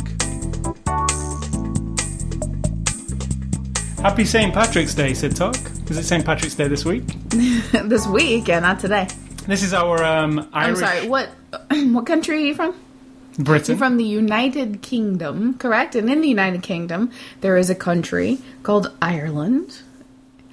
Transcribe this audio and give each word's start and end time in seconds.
Happy 4.01 4.25
St. 4.25 4.55
Patrick's 4.55 4.95
Day, 4.95 5.13
Sid 5.13 5.37
Talk. 5.37 5.57
Is 5.91 5.99
it 5.99 6.05
St. 6.05 6.25
Patrick's 6.25 6.55
Day 6.55 6.69
this 6.69 6.85
week? 6.85 7.05
this 7.29 8.07
week, 8.07 8.49
yeah, 8.49 8.61
not 8.61 8.81
today. 8.81 9.07
This 9.47 9.63
is 9.63 9.75
our 9.75 10.03
um, 10.03 10.49
I'm 10.53 10.77
sorry. 10.77 11.07
What 11.09 11.29
what 11.71 12.07
country 12.07 12.37
are 12.37 12.41
you 12.41 12.55
from? 12.55 12.75
Britain. 13.39 13.73
You're 13.73 13.79
from 13.79 13.97
the 13.97 14.05
United 14.05 14.83
Kingdom, 14.83 15.55
correct? 15.59 15.95
And 15.95 16.11
in 16.11 16.21
the 16.21 16.29
United 16.29 16.63
Kingdom, 16.63 17.11
there 17.41 17.57
is 17.57 17.71
a 17.71 17.75
country 17.75 18.39
called 18.63 18.93
Ireland. 19.01 19.83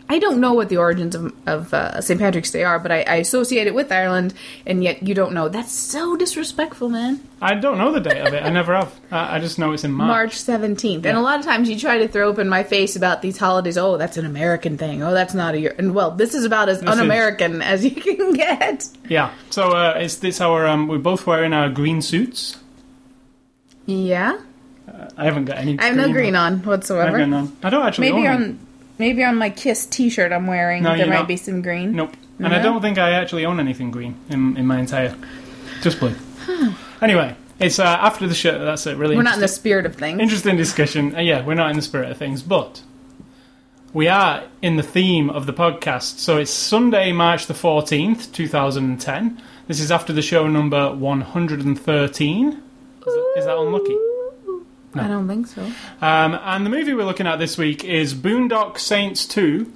I 0.07 0.19
don't 0.19 0.39
know 0.39 0.53
what 0.53 0.69
the 0.69 0.77
origins 0.77 1.15
of, 1.15 1.33
of 1.47 1.73
uh, 1.73 1.99
St. 1.99 2.19
Patrick's 2.19 2.51
Day 2.51 2.63
are, 2.63 2.77
but 2.77 2.91
I, 2.91 3.01
I 3.01 3.15
associate 3.15 3.65
it 3.65 3.73
with 3.73 3.91
Ireland, 3.91 4.35
and 4.63 4.83
yet 4.83 5.01
you 5.01 5.15
don't 5.15 5.33
know. 5.33 5.49
That's 5.49 5.71
so 5.71 6.15
disrespectful, 6.15 6.89
man. 6.89 7.27
I 7.41 7.55
don't 7.55 7.79
know 7.79 7.91
the 7.91 8.01
date 8.01 8.19
of 8.21 8.31
it. 8.31 8.43
I 8.43 8.49
never 8.49 8.75
have. 8.75 8.93
I, 9.11 9.37
I 9.37 9.39
just 9.39 9.57
know 9.57 9.71
it's 9.71 9.83
in 9.83 9.91
March. 9.91 10.07
March 10.07 10.35
17th. 10.35 11.05
And 11.07 11.17
a 11.17 11.21
lot 11.21 11.39
of 11.39 11.45
times 11.45 11.67
you 11.71 11.79
try 11.79 11.97
to 11.97 12.07
throw 12.07 12.29
up 12.29 12.37
in 12.37 12.47
my 12.47 12.61
face 12.61 12.95
about 12.95 13.23
these 13.23 13.39
holidays. 13.39 13.79
Oh, 13.79 13.97
that's 13.97 14.17
an 14.17 14.27
American 14.27 14.77
thing. 14.77 15.01
Oh, 15.01 15.11
that's 15.11 15.33
not 15.33 15.55
a 15.55 15.59
year. 15.59 15.73
And 15.79 15.95
well, 15.95 16.11
this 16.11 16.35
is 16.35 16.45
about 16.45 16.69
as 16.69 16.83
is- 16.83 16.87
un 16.87 16.99
American 16.99 17.63
as 17.63 17.83
you 17.83 17.89
can 17.89 18.33
get. 18.35 18.87
Yeah. 19.09 19.33
So 19.49 19.71
uh, 19.71 19.95
it's 19.97 20.17
this 20.17 20.39
our 20.39 20.67
um, 20.67 20.87
we're 20.87 20.99
both 20.99 21.25
wearing 21.25 21.51
our 21.51 21.67
green 21.69 22.03
suits. 22.03 22.57
Yeah. 23.85 24.39
I 25.17 25.25
haven't 25.25 25.45
got 25.45 25.57
any. 25.57 25.77
I 25.79 25.85
have 25.85 25.95
no 25.95 26.11
green 26.11 26.35
on 26.35 26.53
I, 26.53 26.55
have 26.57 26.65
whatsoever. 26.67 27.25
none. 27.25 27.55
I 27.63 27.69
don't 27.69 27.85
actually 27.85 28.11
Maybe 28.11 28.27
own 28.27 28.33
any. 28.35 28.43
on 28.45 28.59
maybe 28.99 29.23
on 29.23 29.35
my 29.37 29.49
Kiss 29.49 29.85
T-shirt 29.85 30.31
I'm 30.31 30.47
wearing 30.47 30.83
No, 30.83 30.95
there 30.95 31.07
might 31.07 31.15
not. 31.19 31.27
be 31.27 31.37
some 31.37 31.61
green. 31.61 31.93
Nope. 31.95 32.13
And 32.39 32.53
I 32.53 32.61
don't 32.61 32.81
think 32.81 32.97
I 32.97 33.11
actually 33.11 33.45
own 33.45 33.59
anything 33.59 33.91
green 33.91 34.15
in, 34.29 34.57
in 34.57 34.65
my 34.67 34.79
entire. 34.79 35.15
Just 35.81 35.99
blue. 35.99 36.13
anyway, 37.01 37.35
it's 37.59 37.79
uh, 37.79 37.83
after 37.83 38.27
the 38.27 38.35
show. 38.35 38.63
That's 38.63 38.85
it. 38.87 38.97
Really. 38.97 39.15
We're 39.15 39.23
not 39.23 39.35
in 39.35 39.39
the 39.41 39.47
spirit 39.47 39.85
of 39.85 39.95
things. 39.95 40.19
Interesting 40.19 40.55
discussion. 40.57 41.15
Uh, 41.15 41.19
yeah, 41.21 41.43
we're 41.45 41.53
not 41.55 41.69
in 41.71 41.75
the 41.75 41.81
spirit 41.81 42.11
of 42.11 42.17
things, 42.17 42.41
but 42.43 42.81
we 43.93 44.07
are 44.07 44.43
in 44.61 44.75
the 44.75 44.83
theme 44.83 45.29
of 45.29 45.45
the 45.45 45.53
podcast. 45.53 46.19
So 46.19 46.37
it's 46.37 46.51
Sunday, 46.51 47.11
March 47.11 47.47
the 47.47 47.53
14th, 47.53 48.31
2010. 48.33 49.41
This 49.67 49.79
is 49.79 49.91
after 49.91 50.11
the 50.13 50.21
show 50.21 50.47
number 50.47 50.93
113. 50.93 52.61
Is 53.07 53.13
that, 53.13 53.33
is 53.37 53.45
that 53.45 53.57
unlucky? 53.57 53.97
I 54.95 55.07
don't 55.07 55.27
think 55.27 55.47
so. 55.47 55.61
Um, 56.01 56.39
and 56.41 56.65
the 56.65 56.69
movie 56.69 56.93
we're 56.93 57.05
looking 57.05 57.27
at 57.27 57.37
this 57.37 57.57
week 57.57 57.83
is 57.83 58.13
Boondock 58.13 58.79
Saints 58.79 59.25
2, 59.27 59.71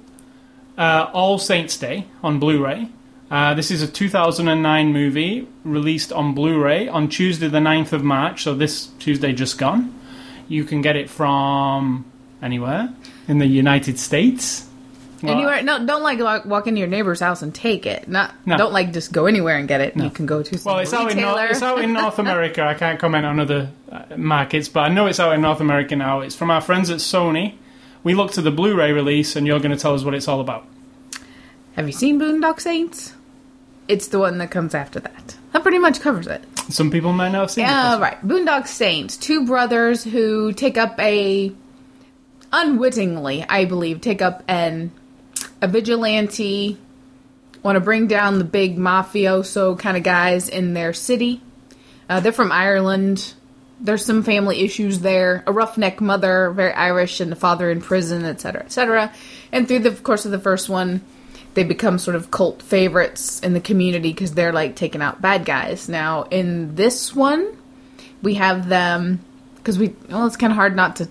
uh, 0.78 1.10
All 1.12 1.38
Saints 1.38 1.76
Day 1.76 2.06
on 2.22 2.38
Blu 2.40 2.64
ray. 2.64 2.88
Uh, 3.30 3.54
this 3.54 3.70
is 3.70 3.82
a 3.82 3.86
2009 3.86 4.92
movie 4.92 5.46
released 5.62 6.12
on 6.12 6.34
Blu 6.34 6.60
ray 6.60 6.88
on 6.88 7.08
Tuesday, 7.08 7.48
the 7.48 7.58
9th 7.58 7.92
of 7.92 8.02
March, 8.02 8.42
so 8.42 8.54
this 8.54 8.86
Tuesday 8.98 9.32
just 9.32 9.58
gone. 9.58 9.94
You 10.48 10.64
can 10.64 10.80
get 10.80 10.96
it 10.96 11.08
from 11.08 12.10
anywhere 12.42 12.92
in 13.28 13.38
the 13.38 13.46
United 13.46 13.98
States. 13.98 14.69
Well, 15.22 15.34
Anywhere? 15.34 15.62
No, 15.62 15.84
don't 15.84 16.02
like 16.02 16.18
walk, 16.18 16.44
walk 16.46 16.66
into 16.66 16.78
your 16.78 16.88
neighbor's 16.88 17.20
house 17.20 17.42
and 17.42 17.54
take 17.54 17.84
it. 17.86 18.08
Not 18.08 18.34
No. 18.46 18.56
don't 18.56 18.72
like 18.72 18.92
just 18.92 19.12
go 19.12 19.26
anywhere 19.26 19.56
and 19.58 19.68
get 19.68 19.80
it. 19.80 19.94
No. 19.96 20.04
You 20.04 20.10
can 20.10 20.24
go 20.26 20.42
to 20.42 20.58
some 20.58 20.72
Well, 20.72 20.80
it's 20.80 20.92
out, 20.94 21.10
in. 21.12 21.20
North, 21.20 21.50
it's 21.50 21.62
out 21.62 21.80
in 21.80 21.92
North 21.92 22.18
America. 22.26 22.62
I 22.64 22.74
can't 22.74 22.98
comment 22.98 23.26
on 23.26 23.38
other 23.38 23.70
uh, 23.92 24.02
markets, 24.16 24.68
but 24.68 24.80
I 24.80 24.88
know 24.88 25.06
it's 25.06 25.20
out 25.20 25.34
in 25.34 25.40
North 25.42 25.60
America 25.60 25.94
now. 25.96 26.20
It's 26.20 26.34
from 26.34 26.50
our 26.50 26.60
friends 26.60 26.88
at 26.90 26.98
Sony. 26.98 27.54
We 28.02 28.14
looked 28.14 28.38
at 28.38 28.44
the 28.44 28.50
Blu 28.50 28.74
ray 28.76 28.92
release, 28.92 29.36
and 29.36 29.46
you're 29.46 29.58
going 29.60 29.72
to 29.72 29.76
tell 29.76 29.94
us 29.94 30.04
what 30.04 30.14
it's 30.14 30.26
all 30.26 30.40
about. 30.40 30.66
Have 31.76 31.86
you 31.86 31.92
seen 31.92 32.18
Boondock 32.18 32.58
Saints? 32.60 33.14
It's 33.88 34.08
the 34.08 34.18
one 34.18 34.38
that 34.38 34.50
comes 34.50 34.74
after 34.74 35.00
that. 35.00 35.36
That 35.52 35.62
pretty 35.62 35.78
much 35.78 36.00
covers 36.00 36.26
it. 36.28 36.42
Some 36.70 36.90
people 36.90 37.12
might 37.12 37.30
not 37.32 37.40
have 37.42 37.50
seen 37.50 37.64
Yeah, 37.64 37.96
it. 37.96 38.00
right. 38.00 38.26
Boondock 38.26 38.66
Saints, 38.68 39.16
two 39.16 39.44
brothers 39.44 40.02
who 40.04 40.52
take 40.52 40.78
up 40.78 40.98
a 40.98 41.52
unwittingly, 42.52 43.44
I 43.48 43.64
believe, 43.64 44.00
take 44.00 44.22
up 44.22 44.42
an 44.48 44.92
a 45.62 45.68
vigilante 45.68 46.78
want 47.62 47.76
to 47.76 47.80
bring 47.80 48.06
down 48.06 48.38
the 48.38 48.44
big 48.44 48.78
mafioso 48.78 49.78
kind 49.78 49.96
of 49.96 50.02
guys 50.02 50.48
in 50.48 50.74
their 50.74 50.92
city. 50.92 51.42
Uh, 52.08 52.20
they're 52.20 52.32
from 52.32 52.52
Ireland. 52.52 53.34
There's 53.80 54.04
some 54.04 54.22
family 54.22 54.60
issues 54.60 55.00
there. 55.00 55.42
A 55.46 55.52
roughneck 55.52 56.00
mother, 56.00 56.50
very 56.50 56.72
Irish, 56.72 57.20
and 57.20 57.32
a 57.32 57.36
father 57.36 57.70
in 57.70 57.80
prison, 57.80 58.24
etc., 58.24 58.62
etc. 58.62 59.12
And 59.52 59.68
through 59.68 59.80
the 59.80 59.92
course 59.92 60.24
of 60.24 60.32
the 60.32 60.38
first 60.38 60.68
one, 60.68 61.02
they 61.54 61.64
become 61.64 61.98
sort 61.98 62.16
of 62.16 62.30
cult 62.30 62.62
favorites 62.62 63.40
in 63.40 63.54
the 63.54 63.60
community 63.60 64.12
because 64.12 64.34
they're 64.34 64.52
like 64.52 64.76
taking 64.76 65.02
out 65.02 65.20
bad 65.20 65.44
guys. 65.44 65.88
Now, 65.88 66.22
in 66.24 66.74
this 66.74 67.14
one, 67.14 67.56
we 68.22 68.34
have 68.34 68.68
them 68.68 69.20
because 69.56 69.78
we 69.78 69.94
well, 70.08 70.26
it's 70.26 70.36
kind 70.36 70.52
of 70.52 70.56
hard 70.56 70.76
not 70.76 70.96
to. 70.96 71.08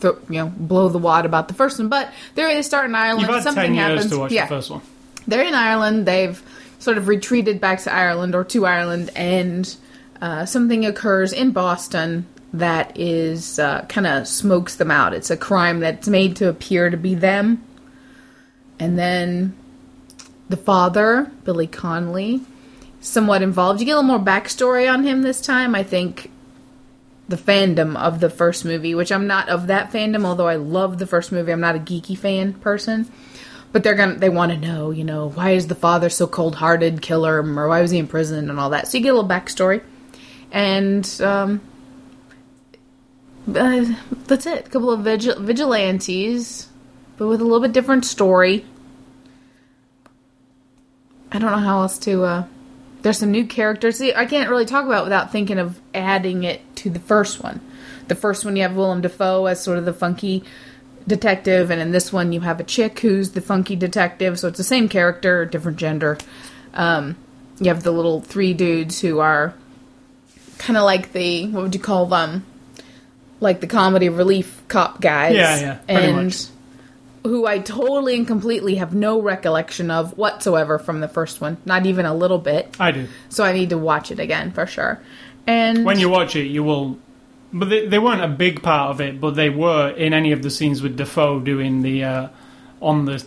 Th- 0.00 0.14
you 0.28 0.36
know, 0.36 0.52
blow 0.56 0.88
the 0.88 0.98
wad 0.98 1.26
about 1.26 1.48
the 1.48 1.54
first 1.54 1.78
one, 1.78 1.88
but 1.88 2.12
they're 2.34 2.52
they 2.52 2.62
start 2.62 2.86
in 2.86 2.94
Ireland. 2.94 3.22
You've 3.22 3.34
had 3.34 3.42
something 3.42 3.74
10 3.74 3.74
years 3.74 3.94
happens. 3.94 4.12
to 4.12 4.18
watch 4.18 4.32
yeah, 4.32 4.46
the 4.46 4.48
first 4.48 4.70
one. 4.70 4.82
they're 5.26 5.44
in 5.44 5.54
Ireland. 5.54 6.06
They've 6.06 6.42
sort 6.78 6.98
of 6.98 7.08
retreated 7.08 7.60
back 7.60 7.80
to 7.82 7.92
Ireland 7.92 8.34
or 8.34 8.44
to 8.44 8.66
Ireland, 8.66 9.10
and 9.14 9.76
uh, 10.20 10.46
something 10.46 10.86
occurs 10.86 11.32
in 11.32 11.52
Boston 11.52 12.26
that 12.52 12.98
is 12.98 13.58
uh, 13.58 13.84
kind 13.88 14.06
of 14.06 14.26
smokes 14.26 14.76
them 14.76 14.90
out. 14.90 15.12
It's 15.14 15.30
a 15.30 15.36
crime 15.36 15.80
that's 15.80 16.08
made 16.08 16.36
to 16.36 16.48
appear 16.48 16.90
to 16.90 16.96
be 16.96 17.14
them, 17.14 17.64
and 18.78 18.98
then 18.98 19.56
the 20.48 20.56
father, 20.56 21.30
Billy 21.44 21.66
Connolly, 21.66 22.42
somewhat 23.00 23.42
involved. 23.42 23.80
You 23.80 23.86
get 23.86 23.92
a 23.92 24.00
little 24.00 24.18
more 24.18 24.24
backstory 24.24 24.92
on 24.92 25.04
him 25.04 25.22
this 25.22 25.40
time. 25.40 25.74
I 25.74 25.82
think 25.82 26.30
the 27.30 27.36
fandom 27.36 27.96
of 27.96 28.20
the 28.20 28.28
first 28.28 28.64
movie, 28.64 28.94
which 28.94 29.12
I'm 29.12 29.26
not 29.26 29.48
of 29.48 29.68
that 29.68 29.92
fandom, 29.92 30.24
although 30.24 30.48
I 30.48 30.56
love 30.56 30.98
the 30.98 31.06
first 31.06 31.30
movie. 31.30 31.52
I'm 31.52 31.60
not 31.60 31.76
a 31.76 31.78
geeky 31.78 32.18
fan 32.18 32.54
person. 32.54 33.10
But 33.72 33.84
they're 33.84 33.94
gonna 33.94 34.16
they 34.16 34.28
want 34.28 34.50
to 34.50 34.58
know 34.58 34.90
you 34.90 35.04
know 35.04 35.30
why 35.30 35.50
is 35.50 35.68
the 35.68 35.76
father 35.76 36.10
so 36.10 36.26
cold-hearted 36.26 37.00
killer 37.00 37.38
him 37.38 37.56
or 37.56 37.68
why 37.68 37.80
was 37.80 37.92
he 37.92 37.98
in 37.98 38.08
prison 38.08 38.50
and 38.50 38.58
all 38.58 38.70
that. 38.70 38.88
So 38.88 38.98
you 38.98 39.04
get 39.04 39.10
a 39.10 39.14
little 39.14 39.30
backstory. 39.30 39.80
And 40.50 41.08
um 41.20 41.60
uh, 43.54 43.84
that's 44.26 44.46
it. 44.46 44.66
A 44.66 44.70
couple 44.70 44.90
of 44.90 45.02
vigil- 45.02 45.40
vigilantes 45.40 46.68
but 47.16 47.28
with 47.28 47.40
a 47.40 47.44
little 47.44 47.60
bit 47.60 47.72
different 47.72 48.04
story. 48.04 48.64
I 51.30 51.38
don't 51.38 51.52
know 51.52 51.58
how 51.58 51.82
else 51.82 51.96
to 52.00 52.24
uh 52.24 52.44
there's 53.02 53.18
some 53.18 53.30
new 53.30 53.46
characters 53.46 53.98
See, 53.98 54.14
i 54.14 54.26
can't 54.26 54.50
really 54.50 54.66
talk 54.66 54.86
about 54.86 55.02
it 55.02 55.04
without 55.04 55.32
thinking 55.32 55.58
of 55.58 55.80
adding 55.94 56.44
it 56.44 56.60
to 56.76 56.90
the 56.90 57.00
first 57.00 57.42
one 57.42 57.60
the 58.08 58.14
first 58.14 58.44
one 58.44 58.56
you 58.56 58.62
have 58.62 58.76
willem 58.76 59.00
dafoe 59.00 59.46
as 59.46 59.62
sort 59.62 59.78
of 59.78 59.84
the 59.84 59.92
funky 59.92 60.44
detective, 61.06 61.70
and 61.70 61.80
in 61.80 61.90
this 61.90 62.12
one 62.12 62.32
you 62.32 62.40
have 62.40 62.60
a 62.60 62.64
chick 62.64 63.00
who's 63.00 63.32
the 63.32 63.40
funky 63.40 63.76
detective. 63.76 64.38
So 64.38 64.48
it's 64.48 64.58
the 64.58 64.64
same 64.64 64.88
character, 64.88 65.44
different 65.44 65.78
gender. 65.78 66.18
Um, 66.74 67.16
you 67.58 67.68
have 67.68 67.82
the 67.82 67.90
little 67.90 68.20
three 68.20 68.54
dudes 68.54 69.00
who 69.00 69.18
are 69.18 69.54
kind 70.58 70.76
of 70.76 70.84
like 70.84 71.12
the 71.12 71.48
what 71.48 71.64
would 71.64 71.74
you 71.74 71.80
call 71.80 72.06
them? 72.06 72.46
Like 73.40 73.60
the 73.60 73.66
comedy 73.66 74.08
relief 74.08 74.62
cop 74.68 75.00
guys. 75.00 75.34
Yeah, 75.34 75.60
yeah, 75.60 75.74
pretty 75.74 76.02
and 76.02 76.26
much. 76.26 76.46
Who 77.24 77.46
I 77.46 77.58
totally 77.58 78.16
and 78.16 78.26
completely 78.26 78.76
have 78.76 78.94
no 78.94 79.20
recollection 79.20 79.90
of 79.90 80.16
whatsoever 80.16 80.78
from 80.78 81.00
the 81.00 81.08
first 81.08 81.40
one, 81.40 81.58
not 81.66 81.84
even 81.84 82.06
a 82.06 82.14
little 82.14 82.38
bit. 82.38 82.74
I 82.80 82.92
do. 82.92 83.08
So 83.28 83.44
I 83.44 83.52
need 83.52 83.70
to 83.70 83.78
watch 83.78 84.10
it 84.10 84.18
again 84.18 84.52
for 84.52 84.66
sure. 84.66 85.00
And 85.46 85.84
When 85.84 85.98
you 85.98 86.08
watch 86.08 86.34
it, 86.36 86.44
you 86.46 86.62
will. 86.64 86.98
But 87.52 87.68
they, 87.68 87.86
they 87.86 87.98
weren't 87.98 88.22
a 88.22 88.28
big 88.28 88.62
part 88.62 88.90
of 88.90 89.00
it, 89.00 89.20
but 89.20 89.34
they 89.34 89.50
were 89.50 89.90
in 89.90 90.14
any 90.14 90.32
of 90.32 90.42
the 90.42 90.50
scenes 90.50 90.80
with 90.82 90.96
Dafoe 90.96 91.40
doing 91.40 91.82
the. 91.82 92.04
Uh, 92.04 92.28
on 92.80 93.04
the. 93.04 93.22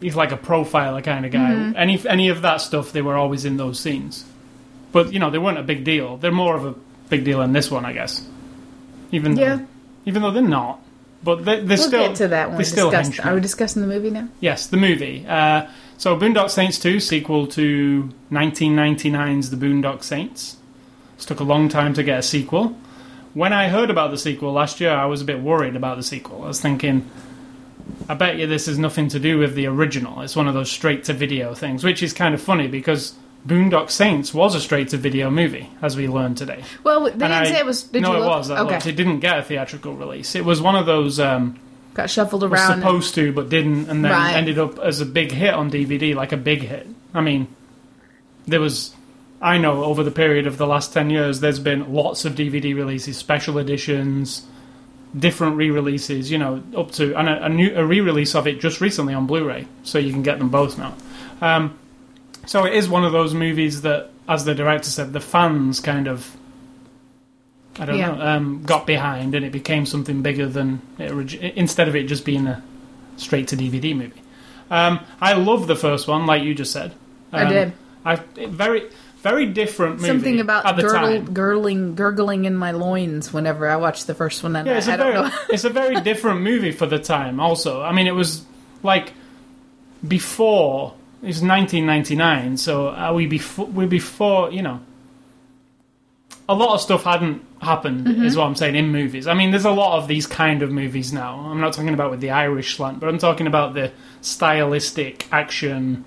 He's 0.00 0.16
like 0.16 0.32
a 0.32 0.36
profiler 0.36 1.02
kind 1.02 1.24
of 1.24 1.30
guy. 1.32 1.52
Mm-hmm. 1.52 1.76
Any 1.76 2.08
any 2.08 2.28
of 2.28 2.42
that 2.42 2.60
stuff, 2.60 2.92
they 2.92 3.02
were 3.02 3.14
always 3.16 3.44
in 3.44 3.56
those 3.56 3.78
scenes. 3.80 4.24
But, 4.90 5.12
you 5.12 5.20
know, 5.20 5.30
they 5.30 5.38
weren't 5.38 5.58
a 5.58 5.62
big 5.62 5.84
deal. 5.84 6.16
They're 6.18 6.32
more 6.32 6.54
of 6.56 6.66
a 6.66 6.74
big 7.08 7.24
deal 7.24 7.40
in 7.40 7.52
this 7.52 7.70
one, 7.70 7.84
I 7.86 7.92
guess. 7.94 8.22
Even 9.10 9.36
though, 9.36 9.42
Yeah. 9.42 9.58
even 10.04 10.20
though 10.22 10.32
they're 10.32 10.42
not. 10.42 10.80
But 11.22 11.44
they, 11.44 11.56
they're 11.56 11.76
we'll 11.76 11.88
still. 11.88 12.08
get 12.08 12.16
to 12.16 12.28
that 12.28 12.48
when 12.48 12.56
They're 12.56 12.58
we 12.58 12.64
still 12.64 12.90
henchmen. 12.90 13.28
Are 13.28 13.34
we 13.34 13.40
discussing 13.40 13.82
the 13.82 13.88
movie 13.88 14.10
now? 14.10 14.28
Yes, 14.40 14.66
the 14.66 14.76
movie. 14.76 15.24
Uh, 15.26 15.68
so, 15.96 16.16
Boondock 16.16 16.50
Saints 16.50 16.78
2, 16.80 16.98
sequel 16.98 17.46
to 17.48 18.10
1999's 18.32 19.50
The 19.50 19.56
Boondock 19.56 20.02
Saints. 20.02 20.56
It 21.16 21.22
took 21.22 21.38
a 21.38 21.44
long 21.44 21.68
time 21.68 21.94
to 21.94 22.02
get 22.02 22.18
a 22.18 22.22
sequel. 22.22 22.76
When 23.34 23.52
I 23.52 23.68
heard 23.68 23.88
about 23.88 24.10
the 24.10 24.18
sequel 24.18 24.52
last 24.52 24.80
year, 24.80 24.90
I 24.90 25.06
was 25.06 25.22
a 25.22 25.24
bit 25.24 25.40
worried 25.40 25.76
about 25.76 25.96
the 25.96 26.02
sequel. 26.02 26.42
I 26.42 26.48
was 26.48 26.60
thinking, 26.60 27.08
I 28.08 28.14
bet 28.14 28.36
you 28.36 28.46
this 28.46 28.66
has 28.66 28.78
nothing 28.78 29.08
to 29.10 29.20
do 29.20 29.38
with 29.38 29.54
the 29.54 29.66
original. 29.66 30.20
It's 30.22 30.34
one 30.34 30.48
of 30.48 30.54
those 30.54 30.70
straight 30.70 31.04
to 31.04 31.12
video 31.12 31.54
things, 31.54 31.84
which 31.84 32.02
is 32.02 32.12
kind 32.12 32.34
of 32.34 32.42
funny 32.42 32.66
because 32.66 33.14
Boondock 33.46 33.90
Saints 33.90 34.32
was 34.32 34.54
a 34.54 34.60
straight 34.60 34.88
to 34.90 34.96
video 34.96 35.28
movie, 35.30 35.68
as 35.80 35.96
we 35.96 36.06
learned 36.06 36.36
today. 36.38 36.62
Well, 36.84 37.04
they 37.04 37.10
didn't 37.10 37.32
I- 37.32 37.44
say 37.46 37.58
it 37.58 37.66
was. 37.66 37.82
Did 37.82 38.02
no, 38.02 38.22
it 38.22 38.26
was. 38.26 38.50
I 38.50 38.60
okay. 38.60 38.74
looked. 38.74 38.86
It 38.86 38.92
didn't 38.96 39.20
get 39.20 39.38
a 39.38 39.42
theatrical 39.42 39.94
release. 39.94 40.34
It 40.36 40.44
was 40.44 40.60
one 40.62 40.76
of 40.76 40.86
those. 40.86 41.18
Um, 41.18 41.58
got 41.94 42.08
shuffled 42.08 42.44
around. 42.44 42.72
and- 42.72 42.82
supposed 42.82 43.14
to 43.16 43.32
but 43.32 43.48
didn't, 43.48 43.88
and 43.88 44.04
then 44.04 44.12
Right. 44.12 44.34
ended 44.36 44.58
up 44.58 44.78
as 44.78 45.00
a 45.00 45.06
big 45.06 45.32
hit 45.32 45.52
on 45.54 45.70
DVD, 45.70 46.14
like 46.14 46.30
a 46.32 46.36
big 46.36 46.62
hit. 46.62 46.86
I 47.12 47.20
mean, 47.20 47.48
there 48.46 48.60
was. 48.60 48.94
I 49.40 49.58
know 49.58 49.82
over 49.82 50.04
the 50.04 50.12
period 50.12 50.46
of 50.46 50.56
the 50.56 50.68
last 50.68 50.92
10 50.92 51.10
years, 51.10 51.40
there's 51.40 51.58
been 51.58 51.92
lots 51.92 52.24
of 52.24 52.36
DVD 52.36 52.74
releases, 52.76 53.16
special 53.16 53.58
editions, 53.58 54.46
different 55.18 55.56
re 55.56 55.68
releases, 55.68 56.30
you 56.30 56.38
know, 56.38 56.62
up 56.76 56.92
to. 56.92 57.12
And 57.18 57.28
a, 57.28 57.46
a, 57.46 57.48
new, 57.48 57.74
a 57.74 57.84
re 57.84 58.00
release 58.00 58.36
of 58.36 58.46
it 58.46 58.60
just 58.60 58.80
recently 58.80 59.14
on 59.14 59.26
Blu 59.26 59.44
ray, 59.48 59.66
so 59.82 59.98
you 59.98 60.12
can 60.12 60.22
get 60.22 60.38
them 60.38 60.48
both 60.48 60.78
now. 60.78 60.94
Um, 61.40 61.76
so 62.46 62.64
it 62.64 62.74
is 62.74 62.88
one 62.88 63.04
of 63.04 63.12
those 63.12 63.34
movies 63.34 63.82
that, 63.82 64.10
as 64.28 64.44
the 64.44 64.54
director 64.54 64.90
said, 64.90 65.12
the 65.12 65.20
fans 65.20 65.80
kind 65.80 66.08
of. 66.08 66.30
I 67.78 67.86
don't 67.86 67.96
Yeah. 67.96 68.08
know, 68.14 68.20
um, 68.22 68.62
got 68.64 68.86
behind, 68.86 69.34
and 69.34 69.46
it 69.46 69.52
became 69.52 69.86
something 69.86 70.20
bigger 70.20 70.46
than 70.46 70.82
it, 70.98 71.10
instead 71.56 71.88
of 71.88 71.96
it 71.96 72.04
just 72.04 72.24
being 72.24 72.46
a 72.46 72.62
straight 73.16 73.48
to 73.48 73.56
DVD 73.56 73.94
movie. 73.96 74.20
Um, 74.70 75.00
I 75.22 75.32
love 75.34 75.66
the 75.66 75.76
first 75.76 76.06
one, 76.06 76.26
like 76.26 76.42
you 76.42 76.54
just 76.54 76.70
said. 76.72 76.92
I 77.32 77.44
Um, 77.44 77.48
did. 77.48 77.72
I 78.04 78.16
very 78.48 78.84
very 79.22 79.46
different 79.46 79.96
movie. 79.96 80.08
Something 80.08 80.40
about 80.40 80.66
at 80.66 80.74
the 80.76 80.82
gurgle, 80.82 81.00
time. 81.00 81.32
gurgling, 81.32 81.94
gurgling 81.94 82.44
in 82.44 82.56
my 82.56 82.72
loins 82.72 83.32
whenever 83.32 83.68
I 83.68 83.76
watched 83.76 84.08
the 84.08 84.14
first 84.14 84.42
one. 84.42 84.56
And 84.56 84.66
Yeah, 84.66 84.74
I, 84.74 84.76
it's 84.78 84.88
I 84.88 84.94
a 84.94 84.96
don't 84.98 85.12
very 85.12 85.28
know. 85.28 85.34
it's 85.48 85.64
a 85.64 85.70
very 85.70 86.00
different 86.10 86.40
movie 86.42 86.72
for 86.72 86.86
the 86.86 86.98
time. 86.98 87.38
Also, 87.40 87.80
I 87.80 87.92
mean, 87.92 88.06
it 88.08 88.14
was 88.16 88.44
like 88.82 89.12
before 90.06 90.94
it 91.22 91.26
was 91.26 91.42
1999, 91.42 92.56
so 92.56 92.88
are 92.88 93.14
we 93.14 93.26
before 93.26 93.66
we 93.66 93.86
before 93.86 94.50
you 94.50 94.62
know 94.62 94.80
a 96.48 96.54
lot 96.54 96.74
of 96.74 96.80
stuff 96.80 97.04
hadn't 97.04 97.42
happened 97.60 98.06
Mm-hmm. 98.06 98.24
is 98.24 98.36
what 98.36 98.46
I'm 98.46 98.56
saying 98.56 98.74
in 98.74 98.88
movies. 98.90 99.26
I 99.28 99.34
mean, 99.34 99.52
there's 99.52 99.64
a 99.64 99.70
lot 99.70 99.98
of 99.98 100.08
these 100.08 100.26
kind 100.26 100.62
of 100.62 100.70
movies 100.72 101.12
now. 101.12 101.38
I'm 101.38 101.60
not 101.60 101.72
talking 101.72 101.94
about 101.94 102.10
with 102.10 102.20
the 102.20 102.30
Irish 102.30 102.76
slant, 102.76 102.98
but 102.98 103.08
I'm 103.08 103.18
talking 103.18 103.46
about 103.46 103.74
the 103.74 103.92
stylistic 104.20 105.28
action 105.32 106.04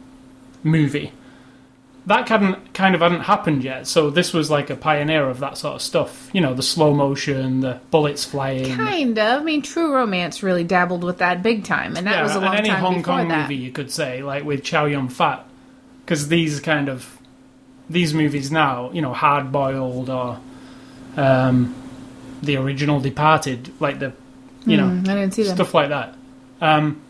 movie. 0.63 1.13
That 2.07 2.27
hadn't 2.29 2.73
kind 2.75 2.93
of 2.93 3.01
hadn't 3.01 3.21
happened 3.21 3.63
yet, 3.63 3.87
so 3.87 4.11
this 4.11 4.31
was 4.31 4.51
like 4.51 4.69
a 4.69 4.75
pioneer 4.75 5.27
of 5.27 5.39
that 5.39 5.57
sort 5.57 5.75
of 5.75 5.81
stuff. 5.81 6.29
You 6.33 6.41
know, 6.41 6.53
the 6.53 6.61
slow 6.61 6.93
motion, 6.93 7.61
the 7.61 7.79
bullets 7.89 8.23
flying, 8.23 8.75
Kind 8.75 9.17
of. 9.17 9.41
I 9.41 9.43
mean, 9.43 9.63
True 9.63 9.91
Romance 9.91 10.43
really 10.43 10.63
dabbled 10.63 11.03
with 11.03 11.17
that 11.17 11.41
big 11.41 11.63
time, 11.63 11.97
and 11.97 12.05
that 12.05 12.17
yeah, 12.17 12.23
was 12.23 12.35
a 12.35 12.39
long 12.39 12.49
and 12.49 12.59
any 12.59 12.69
time 12.69 12.79
Hong 12.81 12.97
before 12.97 13.15
Kong 13.17 13.27
that. 13.29 13.41
movie 13.43 13.55
you 13.55 13.71
could 13.71 13.89
say, 13.89 14.21
like 14.21 14.43
with 14.43 14.63
Chow 14.63 14.85
Yun 14.85 15.09
Fat, 15.09 15.45
because 16.05 16.27
these 16.27 16.59
kind 16.59 16.89
of 16.89 17.17
these 17.89 18.13
movies 18.13 18.51
now, 18.51 18.91
you 18.91 19.01
know, 19.01 19.13
Hard 19.13 19.51
Boiled 19.51 20.09
or 20.09 20.39
um, 21.17 21.73
the 22.41 22.57
original 22.57 22.99
Departed, 22.99 23.71
like 23.79 23.99
the 23.99 24.13
you 24.65 24.77
know 24.77 24.87
Mm, 24.87 25.07
I 25.09 25.13
didn't 25.15 25.33
see 25.33 25.43
stuff 25.45 25.73
like 25.73 25.89
that. 25.89 26.15
Um, 26.61 27.01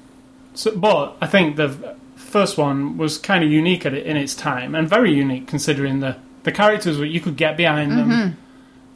so, 0.53 0.75
but 0.75 1.17
I 1.21 1.27
think 1.27 1.57
the 1.57 1.95
first 2.37 2.57
one 2.57 2.97
was 2.97 3.17
kind 3.17 3.41
of 3.45 3.49
unique 3.51 3.85
at 3.85 3.93
it 3.93 4.05
in 4.05 4.17
its 4.17 4.35
time, 4.35 4.75
and 4.75 4.89
very 4.89 5.11
unique 5.13 5.47
considering 5.47 6.01
the 6.01 6.13
the 6.43 6.51
characters 6.51 6.97
that 6.97 7.07
you 7.15 7.19
could 7.25 7.37
get 7.37 7.55
behind 7.57 7.91
Mm-hmm. 7.91 8.09
them. 8.09 8.37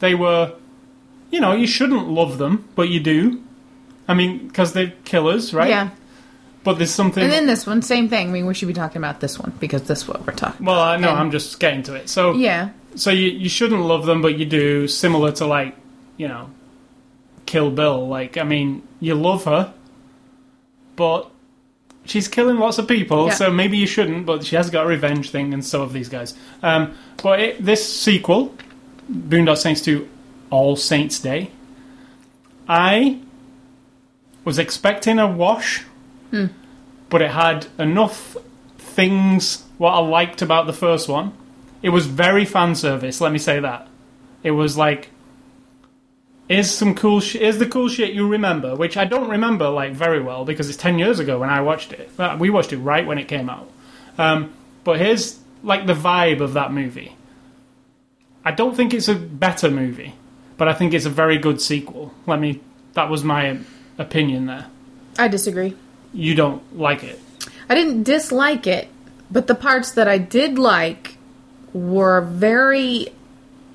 They 0.00 0.14
were, 0.14 0.52
you 1.30 1.40
know, 1.40 1.52
you 1.62 1.66
shouldn't 1.66 2.08
love 2.20 2.38
them, 2.38 2.54
but 2.74 2.86
you 2.94 3.00
do. 3.00 3.20
I 4.06 4.14
mean, 4.14 4.32
because 4.48 4.72
they're 4.74 4.92
killers, 5.04 5.52
right? 5.54 5.68
Yeah. 5.76 5.88
But 6.64 6.74
there's 6.78 6.90
something. 7.02 7.22
And 7.24 7.32
then 7.32 7.46
this 7.46 7.66
one, 7.66 7.80
same 7.82 8.08
thing. 8.08 8.28
I 8.28 8.32
mean, 8.32 8.46
we 8.46 8.54
should 8.54 8.68
be 8.68 8.74
talking 8.74 8.98
about 9.04 9.20
this 9.20 9.38
one 9.38 9.52
because 9.60 9.82
this 9.88 10.02
is 10.02 10.08
what 10.08 10.26
we're 10.26 10.34
talking 10.34 10.62
about. 10.62 10.72
well, 10.74 10.80
I 10.94 10.96
know 10.98 11.08
and- 11.10 11.18
I'm 11.20 11.30
just 11.30 11.58
getting 11.60 11.82
to 11.84 11.94
it. 11.94 12.08
So, 12.10 12.32
Yeah. 12.34 12.68
so 12.94 13.10
you 13.10 13.28
you 13.44 13.48
shouldn't 13.48 13.82
love 13.92 14.04
them, 14.06 14.20
but 14.22 14.32
you 14.38 14.44
do. 14.46 14.86
Similar 14.88 15.32
to 15.40 15.46
like, 15.46 15.72
you 16.18 16.28
know, 16.28 16.44
Kill 17.46 17.70
Bill. 17.70 18.06
Like, 18.16 18.36
I 18.36 18.44
mean, 18.44 18.82
you 19.00 19.14
love 19.14 19.44
her, 19.44 19.72
but 20.96 21.30
she's 22.04 22.28
killing 22.28 22.58
lots 22.58 22.78
of 22.78 22.88
people. 22.88 23.26
Yeah. 23.26 23.34
So 23.34 23.50
maybe 23.50 23.76
you 23.76 23.86
shouldn't, 23.86 24.26
but 24.26 24.44
she 24.44 24.56
has 24.56 24.70
got 24.70 24.84
a 24.84 24.88
revenge 24.88 25.30
thing, 25.30 25.52
and 25.54 25.64
so 25.64 25.80
have 25.82 25.92
these 25.92 26.08
guys. 26.08 26.34
Um, 26.62 26.94
but 27.22 27.40
it, 27.40 27.64
this 27.64 28.00
sequel, 28.00 28.54
Boondock 29.10 29.58
Saints 29.58 29.80
2, 29.82 30.08
All 30.50 30.76
Saints 30.76 31.18
Day, 31.18 31.50
I 32.68 33.20
was 34.44 34.58
expecting 34.58 35.18
a 35.18 35.26
wash, 35.26 35.84
but 37.08 37.20
it 37.22 37.30
had 37.30 37.66
enough 37.78 38.36
things 38.78 39.64
what 39.78 39.92
I 39.92 39.98
liked 39.98 40.42
about 40.42 40.66
the 40.66 40.72
first 40.72 41.08
one. 41.08 41.32
It 41.82 41.88
was 41.90 42.06
very 42.06 42.44
fan 42.44 42.74
service. 42.74 43.20
Let 43.20 43.32
me 43.32 43.38
say 43.38 43.60
that. 43.60 43.88
It 44.42 44.52
was 44.52 44.76
like, 44.76 45.10
is 46.50 46.68
some 46.68 46.96
cool 46.96 47.20
shit. 47.20 47.40
Is 47.40 47.58
the 47.58 47.66
cool 47.66 47.88
shit 47.88 48.12
you 48.12 48.26
remember, 48.26 48.74
which 48.74 48.96
I 48.96 49.04
don't 49.04 49.30
remember 49.30 49.68
like 49.70 49.92
very 49.92 50.20
well 50.20 50.44
because 50.44 50.68
it's 50.68 50.76
ten 50.76 50.98
years 50.98 51.20
ago 51.20 51.38
when 51.38 51.48
I 51.48 51.60
watched 51.60 51.92
it. 51.92 52.10
We 52.38 52.50
watched 52.50 52.72
it 52.72 52.78
right 52.78 53.06
when 53.06 53.18
it 53.18 53.28
came 53.28 53.48
out. 53.48 53.70
Um, 54.18 54.52
but 54.82 54.98
here's 54.98 55.38
like 55.62 55.86
the 55.86 55.94
vibe 55.94 56.40
of 56.40 56.54
that 56.54 56.72
movie. 56.72 57.16
I 58.44 58.50
don't 58.50 58.74
think 58.74 58.92
it's 58.92 59.06
a 59.08 59.14
better 59.14 59.70
movie, 59.70 60.14
but 60.56 60.66
I 60.66 60.74
think 60.74 60.92
it's 60.92 61.06
a 61.06 61.10
very 61.10 61.38
good 61.38 61.60
sequel. 61.60 62.12
Let 62.26 62.40
me. 62.40 62.60
That 62.94 63.08
was 63.08 63.22
my 63.22 63.60
opinion 63.96 64.46
there. 64.46 64.66
I 65.18 65.28
disagree. 65.28 65.76
You 66.12 66.34
don't 66.34 66.76
like 66.76 67.04
it. 67.04 67.20
I 67.68 67.76
didn't 67.76 68.02
dislike 68.02 68.66
it, 68.66 68.88
but 69.30 69.46
the 69.46 69.54
parts 69.54 69.92
that 69.92 70.08
I 70.08 70.18
did 70.18 70.58
like 70.58 71.16
were 71.72 72.22
very 72.22 73.06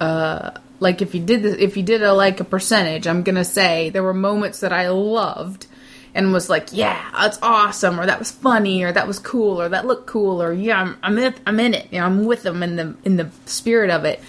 uh 0.02 0.52
like 0.86 1.02
if 1.02 1.16
you 1.16 1.22
did 1.22 1.42
this, 1.42 1.56
if 1.58 1.78
you 1.78 1.82
did 1.82 2.04
a 2.04 2.14
like 2.14 2.40
a 2.40 2.44
percentage, 2.44 3.08
I'm 3.08 3.24
to 3.24 3.44
say 3.44 3.90
there 3.90 4.04
were 4.04 4.14
moments 4.14 4.60
that 4.60 4.72
I 4.72 4.90
loved 4.90 5.66
and 6.14 6.32
was 6.32 6.48
like, 6.48 6.68
"Yeah, 6.72 7.04
that's 7.20 7.40
awesome," 7.42 8.00
or 8.00 8.06
"That 8.06 8.20
was 8.20 8.30
funny," 8.30 8.84
or 8.84 8.92
"That 8.92 9.08
was 9.08 9.18
cool," 9.18 9.60
or 9.60 9.68
"That 9.68 9.88
looked 9.88 10.06
cool," 10.06 10.44
or 10.44 10.54
"Yeah, 10.54 10.80
I'm 10.80 10.98
I'm 11.02 11.18
in, 11.18 11.34
I'm 11.48 11.60
in 11.60 11.74
it." 11.74 11.88
You 11.92 12.00
know, 12.00 12.06
I'm 12.06 12.26
with 12.26 12.44
them 12.44 12.62
in 12.62 12.76
the 12.76 12.96
in 13.04 13.18
the 13.18 13.32
spirit 13.48 13.90
of 13.90 14.06
it. 14.06 14.22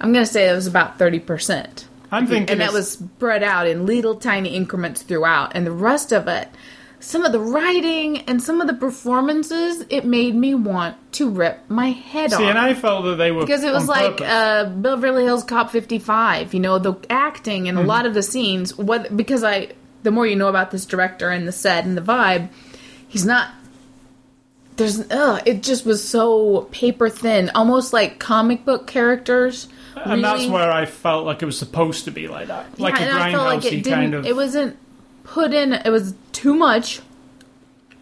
I'm 0.00 0.14
to 0.14 0.24
say 0.24 0.48
it 0.48 0.54
was 0.54 0.66
about 0.66 0.98
30%. 0.98 1.84
I'm 2.10 2.26
thinking, 2.26 2.52
and 2.52 2.60
that 2.62 2.72
was 2.72 2.92
spread 2.92 3.42
out 3.42 3.66
in 3.66 3.84
little 3.84 4.14
tiny 4.14 4.56
increments 4.56 5.02
throughout 5.02 5.52
and 5.54 5.66
the 5.66 5.72
rest 5.72 6.10
of 6.10 6.26
it 6.26 6.48
some 7.00 7.24
of 7.24 7.32
the 7.32 7.40
writing 7.40 8.18
and 8.22 8.42
some 8.42 8.60
of 8.60 8.66
the 8.66 8.74
performances 8.74 9.84
it 9.88 10.04
made 10.04 10.34
me 10.34 10.54
want 10.54 10.96
to 11.12 11.30
rip 11.30 11.58
my 11.68 11.90
head 11.90 12.30
See, 12.30 12.36
off 12.36 12.40
See, 12.42 12.46
and 12.48 12.58
I 12.58 12.74
felt 12.74 13.04
that 13.04 13.16
they 13.16 13.30
were 13.30 13.42
because 13.42 13.62
it 13.64 13.72
was 13.72 13.88
like 13.88 14.20
uh, 14.20 14.64
Beverly 14.66 15.24
Hills 15.24 15.44
Cop 15.44 15.70
55 15.70 16.54
you 16.54 16.60
know 16.60 16.78
the 16.78 16.94
acting 17.08 17.64
Mm-hmm. 17.64 17.68
and 17.68 17.78
a 17.78 17.82
lot 17.82 18.06
of 18.06 18.14
the 18.14 18.22
scenes 18.22 18.76
what 18.76 19.16
because 19.16 19.44
I 19.44 19.68
the 20.02 20.10
more 20.10 20.26
you 20.26 20.36
know 20.36 20.48
about 20.48 20.70
this 20.70 20.86
director 20.86 21.30
and 21.30 21.46
the 21.46 21.52
set 21.52 21.84
and 21.84 21.96
the 21.96 22.02
vibe 22.02 22.48
he's 23.08 23.24
not 23.24 23.50
there's 24.76 25.00
ugh, 25.10 25.42
it 25.44 25.62
just 25.62 25.84
was 25.84 26.06
so 26.06 26.68
paper 26.70 27.08
thin 27.08 27.50
almost 27.50 27.92
like 27.92 28.18
comic 28.18 28.64
book 28.64 28.86
characters 28.86 29.68
and 30.04 30.22
that's 30.22 30.46
where 30.46 30.70
I 30.70 30.86
felt 30.86 31.26
like 31.26 31.42
it 31.42 31.46
was 31.46 31.58
supposed 31.58 32.04
to 32.04 32.10
be 32.10 32.28
like 32.28 32.48
that, 32.48 32.78
like 32.78 32.98
yeah, 32.98 33.28
a 33.28 33.32
felt 33.32 33.46
like 33.46 33.60
grindhousey 33.62 33.84
kind 33.84 34.14
of. 34.14 34.26
It 34.26 34.36
wasn't 34.36 34.76
put 35.28 35.52
in. 35.52 35.72
It 35.72 35.90
was 35.90 36.14
too 36.32 36.54
much 36.54 37.00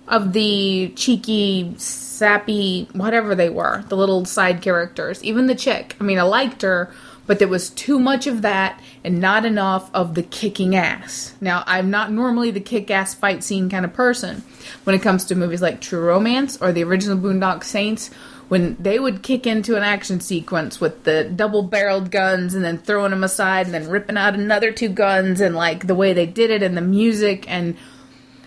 of 0.09 0.33
the 0.33 0.93
cheeky, 0.95 1.75
sappy, 1.79 2.89
whatever 2.93 3.35
they 3.35 3.51
were, 3.51 3.85
the 3.89 3.97
little 3.97 4.25
side 4.25 4.63
characters. 4.63 5.23
Even 5.25 5.47
the 5.47 5.55
chick. 5.55 5.97
I 6.01 6.05
mean, 6.05 6.19
I 6.19 6.23
liked 6.23 6.63
her, 6.63 6.93
but 7.27 7.39
there 7.39 7.49
was 7.49 7.71
too 7.71 7.99
much 7.99 8.27
of 8.27 8.43
that 8.43 8.81
and 9.03 9.21
not 9.21 9.45
enough 9.45 9.91
of 9.93 10.15
the 10.15 10.23
kicking 10.23 10.77
ass. 10.77 11.35
Now, 11.41 11.65
I'm 11.67 11.91
not 11.91 12.13
normally 12.13 12.53
the 12.53 12.61
kick 12.61 12.91
ass 12.91 13.15
fight 13.15 13.43
scene 13.43 13.69
kind 13.69 13.85
of 13.85 13.93
person 13.93 14.45
when 14.85 14.95
it 14.95 15.03
comes 15.03 15.25
to 15.27 15.35
movies 15.35 15.63
like 15.63 15.81
True 15.81 16.01
Romance 16.01 16.57
or 16.63 16.73
the 16.73 16.85
original 16.85 17.19
Boondock 17.19 17.65
Saints. 17.65 18.11
When 18.49 18.77
they 18.79 19.01
would 19.01 19.23
kick 19.23 19.47
into 19.47 19.77
an 19.77 19.83
action 19.83 20.21
sequence 20.21 20.81
with 20.81 21.03
the 21.03 21.25
double 21.25 21.65
barreled 21.65 22.13
guns 22.13 22.55
and 22.55 22.65
then 22.65 22.79
throwing 22.79 23.11
them 23.11 23.25
aside 23.25 23.67
and 23.67 23.75
then 23.75 23.89
ripping 23.89 24.17
out 24.17 24.35
another 24.35 24.71
two 24.71 24.89
guns 24.89 25.41
and 25.41 25.57
like 25.57 25.87
the 25.87 25.97
way 25.97 26.13
they 26.13 26.27
did 26.27 26.51
it 26.51 26.63
and 26.63 26.77
the 26.77 26.83
music 26.83 27.45
and 27.51 27.77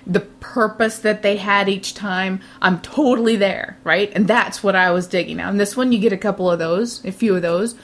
the 0.07 0.21
purpose 0.21 0.99
that 0.99 1.21
they 1.21 1.37
had 1.37 1.69
each 1.69 1.93
time, 1.93 2.41
I'm 2.61 2.79
totally 2.79 3.35
there, 3.35 3.77
right? 3.83 4.11
And 4.15 4.27
that's 4.27 4.63
what 4.63 4.75
I 4.75 4.91
was 4.91 5.07
digging. 5.07 5.37
Now, 5.37 5.49
in 5.49 5.57
this 5.57 5.77
one, 5.77 5.91
you 5.91 5.99
get 5.99 6.13
a 6.13 6.17
couple 6.17 6.49
of 6.49 6.59
those, 6.59 7.03
a 7.05 7.11
few 7.11 7.35
of 7.35 7.41
those, 7.41 7.75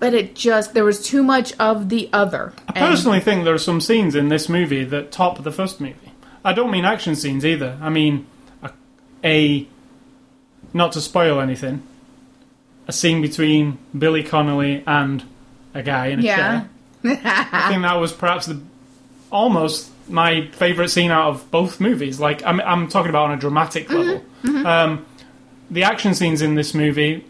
but 0.00 0.14
it 0.14 0.34
just 0.34 0.74
there 0.74 0.84
was 0.84 1.04
too 1.06 1.22
much 1.22 1.52
of 1.60 1.88
the 1.88 2.10
other. 2.12 2.52
I 2.68 2.72
personally 2.72 3.20
think 3.20 3.44
there 3.44 3.54
are 3.54 3.58
some 3.58 3.80
scenes 3.80 4.16
in 4.16 4.28
this 4.28 4.48
movie 4.48 4.84
that 4.84 5.12
top 5.12 5.40
the 5.42 5.52
first 5.52 5.80
movie. 5.80 6.12
I 6.44 6.52
don't 6.52 6.72
mean 6.72 6.84
action 6.84 7.14
scenes 7.14 7.44
either. 7.44 7.78
I 7.80 7.88
mean 7.88 8.26
a, 8.62 8.72
a 9.22 9.68
not 10.72 10.92
to 10.92 11.00
spoil 11.00 11.40
anything, 11.40 11.82
a 12.88 12.92
scene 12.92 13.20
between 13.22 13.78
Billy 13.96 14.22
Connolly 14.22 14.82
and 14.86 15.22
a 15.74 15.82
guy 15.82 16.06
in 16.08 16.20
a 16.20 16.22
Yeah. 16.22 16.36
chair. 16.36 16.68
I 17.04 17.68
think 17.68 17.82
that 17.82 17.94
was 18.00 18.12
perhaps 18.12 18.46
the 18.46 18.60
almost 19.30 19.90
my 20.08 20.46
favorite 20.52 20.88
scene 20.88 21.10
out 21.10 21.28
of 21.30 21.50
both 21.50 21.80
movies. 21.80 22.20
Like 22.20 22.44
I'm, 22.44 22.60
I'm 22.60 22.88
talking 22.88 23.10
about 23.10 23.26
on 23.30 23.32
a 23.32 23.36
dramatic 23.40 23.90
level. 23.90 24.22
Um, 24.66 25.06
the 25.70 25.84
action 25.84 26.14
scenes 26.14 26.42
in 26.42 26.54
this 26.54 26.74
movie, 26.74 27.24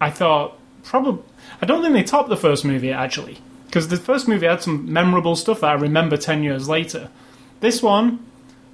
I 0.00 0.10
thought 0.10 0.58
probably. 0.84 1.22
I 1.60 1.66
don't 1.66 1.80
think 1.82 1.94
they 1.94 2.02
topped 2.02 2.28
the 2.28 2.36
first 2.36 2.64
movie 2.64 2.90
actually, 2.92 3.38
because 3.66 3.88
the 3.88 3.96
first 3.96 4.26
movie 4.28 4.46
had 4.46 4.62
some 4.62 4.92
memorable 4.92 5.36
stuff 5.36 5.60
that 5.60 5.70
I 5.70 5.74
remember 5.74 6.16
ten 6.16 6.42
years 6.42 6.68
later. 6.68 7.08
this 7.60 7.80
one, 7.82 8.18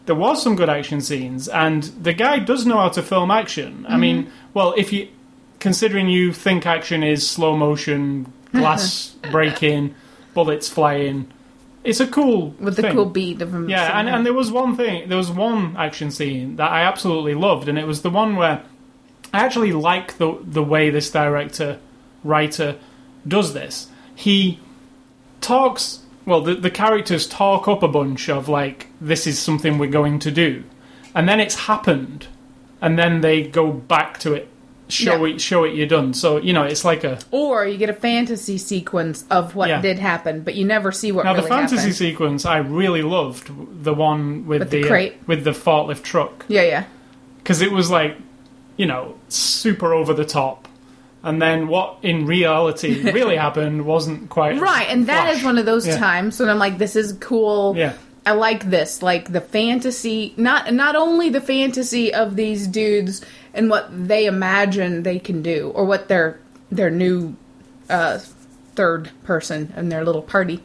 there 0.08 0.16
was 0.16 0.42
some 0.42 0.56
good 0.56 0.70
action 0.70 1.02
scenes, 1.02 1.48
and 1.48 1.82
the 1.82 2.14
guy 2.14 2.38
does 2.38 2.64
know 2.64 2.78
how 2.78 2.88
to 2.88 3.02
film 3.02 3.30
action. 3.30 3.84
I 3.86 3.90
mm-hmm. 3.90 4.00
mean, 4.00 4.32
well, 4.54 4.72
if 4.76 4.90
you 4.90 5.08
considering 5.60 6.08
you 6.08 6.32
think 6.32 6.64
action 6.64 7.02
is 7.02 7.28
slow 7.28 7.56
motion, 7.56 8.32
glass 8.52 9.14
breaking, 9.30 9.94
bullets 10.32 10.66
flying, 10.66 11.30
it's 11.84 12.00
a 12.00 12.06
cool 12.06 12.54
with 12.58 12.76
the 12.76 12.82
thing. 12.82 12.94
cool 12.94 13.04
beat 13.04 13.42
of 13.42 13.52
him. 13.52 13.68
Yeah, 13.68 13.98
and, 14.00 14.08
and 14.08 14.24
there 14.24 14.32
was 14.32 14.50
one 14.50 14.76
thing, 14.78 15.10
there 15.10 15.18
was 15.18 15.30
one 15.30 15.76
action 15.76 16.10
scene 16.10 16.56
that 16.56 16.72
I 16.72 16.84
absolutely 16.84 17.34
loved, 17.34 17.68
and 17.68 17.78
it 17.78 17.86
was 17.86 18.00
the 18.00 18.10
one 18.10 18.36
where 18.36 18.62
I 19.34 19.40
actually 19.44 19.72
like 19.72 20.16
the 20.16 20.38
the 20.42 20.64
way 20.64 20.88
this 20.88 21.10
director 21.10 21.80
writer 22.24 22.78
does 23.26 23.52
this. 23.52 23.88
He 24.14 24.58
talks 25.42 26.00
well, 26.28 26.40
the 26.42 26.54
the 26.54 26.70
characters 26.70 27.26
talk 27.26 27.66
up 27.66 27.82
a 27.82 27.88
bunch 27.88 28.28
of 28.28 28.48
like 28.48 28.86
this 29.00 29.26
is 29.26 29.38
something 29.38 29.78
we're 29.78 29.90
going 29.90 30.18
to 30.20 30.30
do, 30.30 30.62
and 31.14 31.28
then 31.28 31.40
it's 31.40 31.54
happened, 31.66 32.28
and 32.80 32.98
then 32.98 33.20
they 33.22 33.42
go 33.42 33.72
back 33.72 34.18
to 34.20 34.34
it, 34.34 34.48
show 34.88 35.24
Yeah. 35.24 35.34
it, 35.34 35.40
show 35.40 35.64
it 35.64 35.74
you're 35.74 35.86
done. 35.88 36.14
So 36.14 36.36
you 36.38 36.52
know, 36.52 36.62
it's 36.64 36.84
like 36.84 37.02
a 37.04 37.18
or 37.30 37.66
you 37.66 37.76
get 37.78 37.90
a 37.90 37.94
fantasy 37.94 38.58
sequence 38.58 39.24
of 39.30 39.54
what 39.56 39.68
Yeah. 39.68 39.80
did 39.80 39.98
happen, 39.98 40.42
but 40.42 40.54
you 40.54 40.64
never 40.64 40.92
see 40.92 41.10
what 41.12 41.24
Now 41.24 41.32
really 41.32 41.42
the 41.42 41.48
fantasy 41.48 41.76
happened. 41.76 41.94
sequence 41.96 42.46
I 42.46 42.58
really 42.58 43.02
loved 43.02 43.50
the 43.84 43.94
one 43.94 44.46
with, 44.46 44.60
With 44.60 44.70
the 44.70 44.82
the, 44.82 45.10
uh, 45.10 45.10
with 45.26 45.44
the 45.44 45.50
forklift 45.52 46.02
truck 46.02 46.44
yeah, 46.48 46.62
yeah. 46.62 46.84
because 47.38 47.60
it 47.62 47.72
was 47.72 47.90
like 47.90 48.16
you 48.76 48.86
know 48.86 49.14
super 49.28 49.92
over 49.94 50.14
the 50.14 50.24
top, 50.24 50.67
and 51.22 51.40
then 51.42 51.68
what 51.68 51.98
in 52.02 52.26
reality 52.26 53.10
really 53.12 53.36
happened 53.36 53.84
wasn't 53.84 54.28
quite 54.30 54.60
Right, 54.60 54.86
and 54.88 55.06
that 55.06 55.24
flash. 55.24 55.38
is 55.38 55.44
one 55.44 55.58
of 55.58 55.66
those 55.66 55.86
Yeah. 55.86 55.98
times 55.98 56.38
when 56.40 56.48
I'm 56.48 56.58
like, 56.58 56.78
this 56.78 56.96
is 56.96 57.12
cool. 57.20 57.74
Yeah. 57.76 57.92
I 58.26 58.32
like 58.32 58.68
this, 58.68 59.02
like 59.02 59.32
the 59.32 59.40
fantasy. 59.40 60.34
Not 60.36 60.72
not 60.74 60.96
only 60.96 61.30
the 61.30 61.40
fantasy 61.40 62.12
of 62.12 62.36
these 62.36 62.66
dudes 62.66 63.22
and 63.54 63.70
what 63.70 63.88
they 63.90 64.26
imagine 64.26 65.02
they 65.02 65.18
can 65.18 65.40
do, 65.42 65.72
or 65.74 65.84
what 65.86 66.08
their 66.08 66.38
their 66.70 66.90
new 66.90 67.34
uh, 67.88 68.18
third 68.74 69.10
person 69.24 69.72
in 69.76 69.88
their 69.88 70.04
little 70.04 70.20
party, 70.22 70.60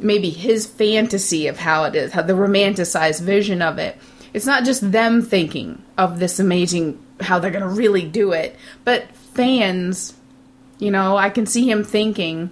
maybe 0.00 0.30
his 0.30 0.66
fantasy 0.66 1.46
of 1.46 1.58
how 1.58 1.84
it 1.84 1.94
is, 1.94 2.12
how 2.12 2.22
the 2.22 2.32
romanticized 2.32 3.20
vision 3.22 3.62
of 3.62 3.78
it. 3.78 3.96
It's 4.34 4.46
not 4.46 4.64
just 4.64 4.90
them 4.92 5.22
thinking 5.22 5.82
of 5.96 6.18
this 6.18 6.40
amazing 6.40 6.98
how 7.20 7.38
they're 7.38 7.50
going 7.52 7.62
to 7.62 7.68
really 7.68 8.04
do 8.04 8.32
it, 8.32 8.56
but 8.84 9.04
fans. 9.40 10.14
You 10.78 10.90
know, 10.90 11.16
I 11.16 11.30
can 11.30 11.46
see 11.46 11.68
him 11.70 11.84
thinking 11.84 12.50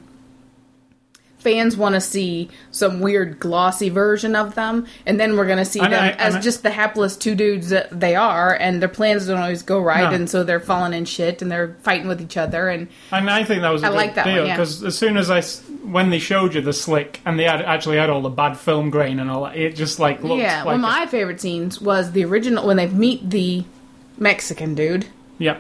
fans 1.39 1.77
want 1.77 1.95
to 1.95 2.01
see 2.01 2.49
some 2.73 2.99
weird 2.99 3.39
glossy 3.39 3.89
version 3.91 4.35
of 4.35 4.57
them 4.57 4.85
and 5.07 5.21
then 5.21 5.37
we're 5.37 5.47
going 5.47 5.57
to 5.59 5.65
see 5.65 5.79
them 5.79 5.93
I- 5.93 6.11
as 6.15 6.35
I- 6.35 6.41
just 6.41 6.65
the 6.65 6.71
hapless 6.71 7.17
two 7.17 7.37
dudes 7.37 7.69
that 7.69 7.89
they 7.99 8.17
are 8.17 8.53
and 8.53 8.83
their 8.83 8.89
plans 8.89 9.29
don't 9.29 9.39
always 9.39 9.63
go 9.63 9.81
right 9.81 10.11
No. 10.11 10.17
and 10.17 10.29
so 10.29 10.43
they're 10.43 10.59
falling 10.59 10.93
in 10.95 11.05
shit 11.05 11.41
and 11.41 11.49
they're 11.51 11.77
fighting 11.83 12.09
with 12.09 12.21
each 12.21 12.37
other 12.37 12.69
and 12.69 12.89
And 13.13 13.31
I 13.31 13.45
think 13.45 13.63
that 13.63 13.71
was 13.71 13.85
a 13.85 13.87
I 13.87 13.91
like 13.91 14.17
that 14.17 14.25
deal 14.25 14.47
yeah. 14.49 14.57
because 14.57 14.83
as 14.83 14.99
soon 14.99 15.17
as 15.17 15.31
I 15.31 15.41
when 15.89 16.11
they 16.11 16.19
showed 16.19 16.55
you 16.57 16.61
the 16.61 16.73
slick 16.73 17.21
and 17.25 17.39
they 17.39 17.45
had 17.45 17.63
actually 17.63 17.99
had 17.99 18.11
all 18.11 18.21
the 18.21 18.31
bad 18.31 18.55
film 18.59 18.91
grain 18.91 19.21
and 19.21 19.31
all 19.31 19.45
that, 19.45 19.57
it 19.57 19.77
just 19.77 20.01
like 20.01 20.25
looked 20.25 20.43
yeah 20.43 20.57
like 20.65 20.67
one 20.67 20.75
of 20.75 20.81
my 20.81 21.07
favorite 21.07 21.41
scenes 21.41 21.81
was 21.81 22.11
the 22.13 22.25
original 22.25 22.67
when 22.67 22.77
they 22.79 22.89
meet 22.89 23.31
the 23.31 23.65
mexican 24.19 24.75
dude 24.75 25.07
yeah. 25.39 25.59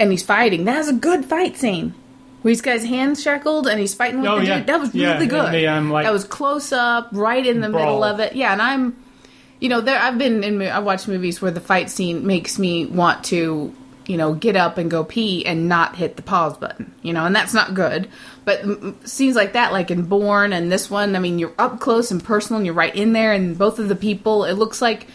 And 0.00 0.10
he's 0.10 0.22
fighting. 0.22 0.64
That 0.64 0.78
was 0.78 0.88
a 0.88 0.92
good 0.94 1.24
fight 1.24 1.56
scene. 1.56 1.94
Where 2.42 2.50
he's 2.50 2.60
got 2.60 2.74
his 2.74 2.84
hands 2.84 3.20
shackled 3.20 3.66
and 3.66 3.80
he's 3.80 3.94
fighting 3.94 4.20
with 4.20 4.30
Oh, 4.30 4.38
the 4.38 4.46
yeah. 4.46 4.58
dude 4.58 4.66
that 4.68 4.80
was 4.80 4.94
Yeah, 4.94 5.14
really 5.14 5.26
good. 5.26 5.52
the, 5.52 5.66
um, 5.66 5.90
like- 5.90 6.04
that 6.06 6.12
was 6.12 6.22
close 6.24 6.72
up 6.72 7.08
right 7.12 7.44
in 7.44 7.60
the 7.60 7.68
Brawl. 7.68 7.84
middle 7.84 8.04
of 8.04 8.20
it. 8.20 8.36
Yeah 8.36 8.52
and 8.52 8.62
i'm 8.62 8.96
you 9.58 9.68
know 9.68 9.80
there 9.80 9.98
i've 10.00 10.18
been 10.18 10.44
in 10.44 10.56
mo- 10.58 10.66
i 10.66 10.78
watched 10.78 11.08
movies 11.08 11.42
where 11.42 11.50
the 11.50 11.60
fight 11.60 11.90
scene 11.90 12.24
makes 12.24 12.56
me 12.60 12.86
want 12.86 13.24
to 13.24 13.74
you 14.06 14.16
know 14.16 14.34
get 14.34 14.54
up 14.54 14.78
and 14.78 14.88
go 14.88 15.02
pee 15.02 15.44
and 15.44 15.68
not 15.68 15.96
hit 15.96 16.14
the 16.14 16.22
pause 16.22 16.56
button 16.56 16.94
you 17.02 17.12
know 17.12 17.24
and 17.26 17.34
that's 17.34 17.52
not 17.52 17.74
good. 17.74 18.08
But 18.44 18.62
scenes 19.06 19.34
like 19.34 19.54
that 19.54 19.72
like 19.72 19.90
in 19.90 20.04
Bourne 20.04 20.52
and 20.52 20.70
this 20.70 20.88
one 20.88 21.16
i 21.16 21.18
mean 21.18 21.40
you're 21.40 21.52
up 21.58 21.80
close 21.80 22.12
and 22.12 22.22
personal 22.22 22.58
and 22.58 22.66
you're 22.66 22.74
right 22.74 22.94
in 22.94 23.14
there 23.14 23.32
and 23.32 23.58
both 23.58 23.80
of 23.80 23.88
the 23.88 23.96
people 23.96 24.44
it 24.44 24.52
looks 24.52 24.80
like 24.80 25.08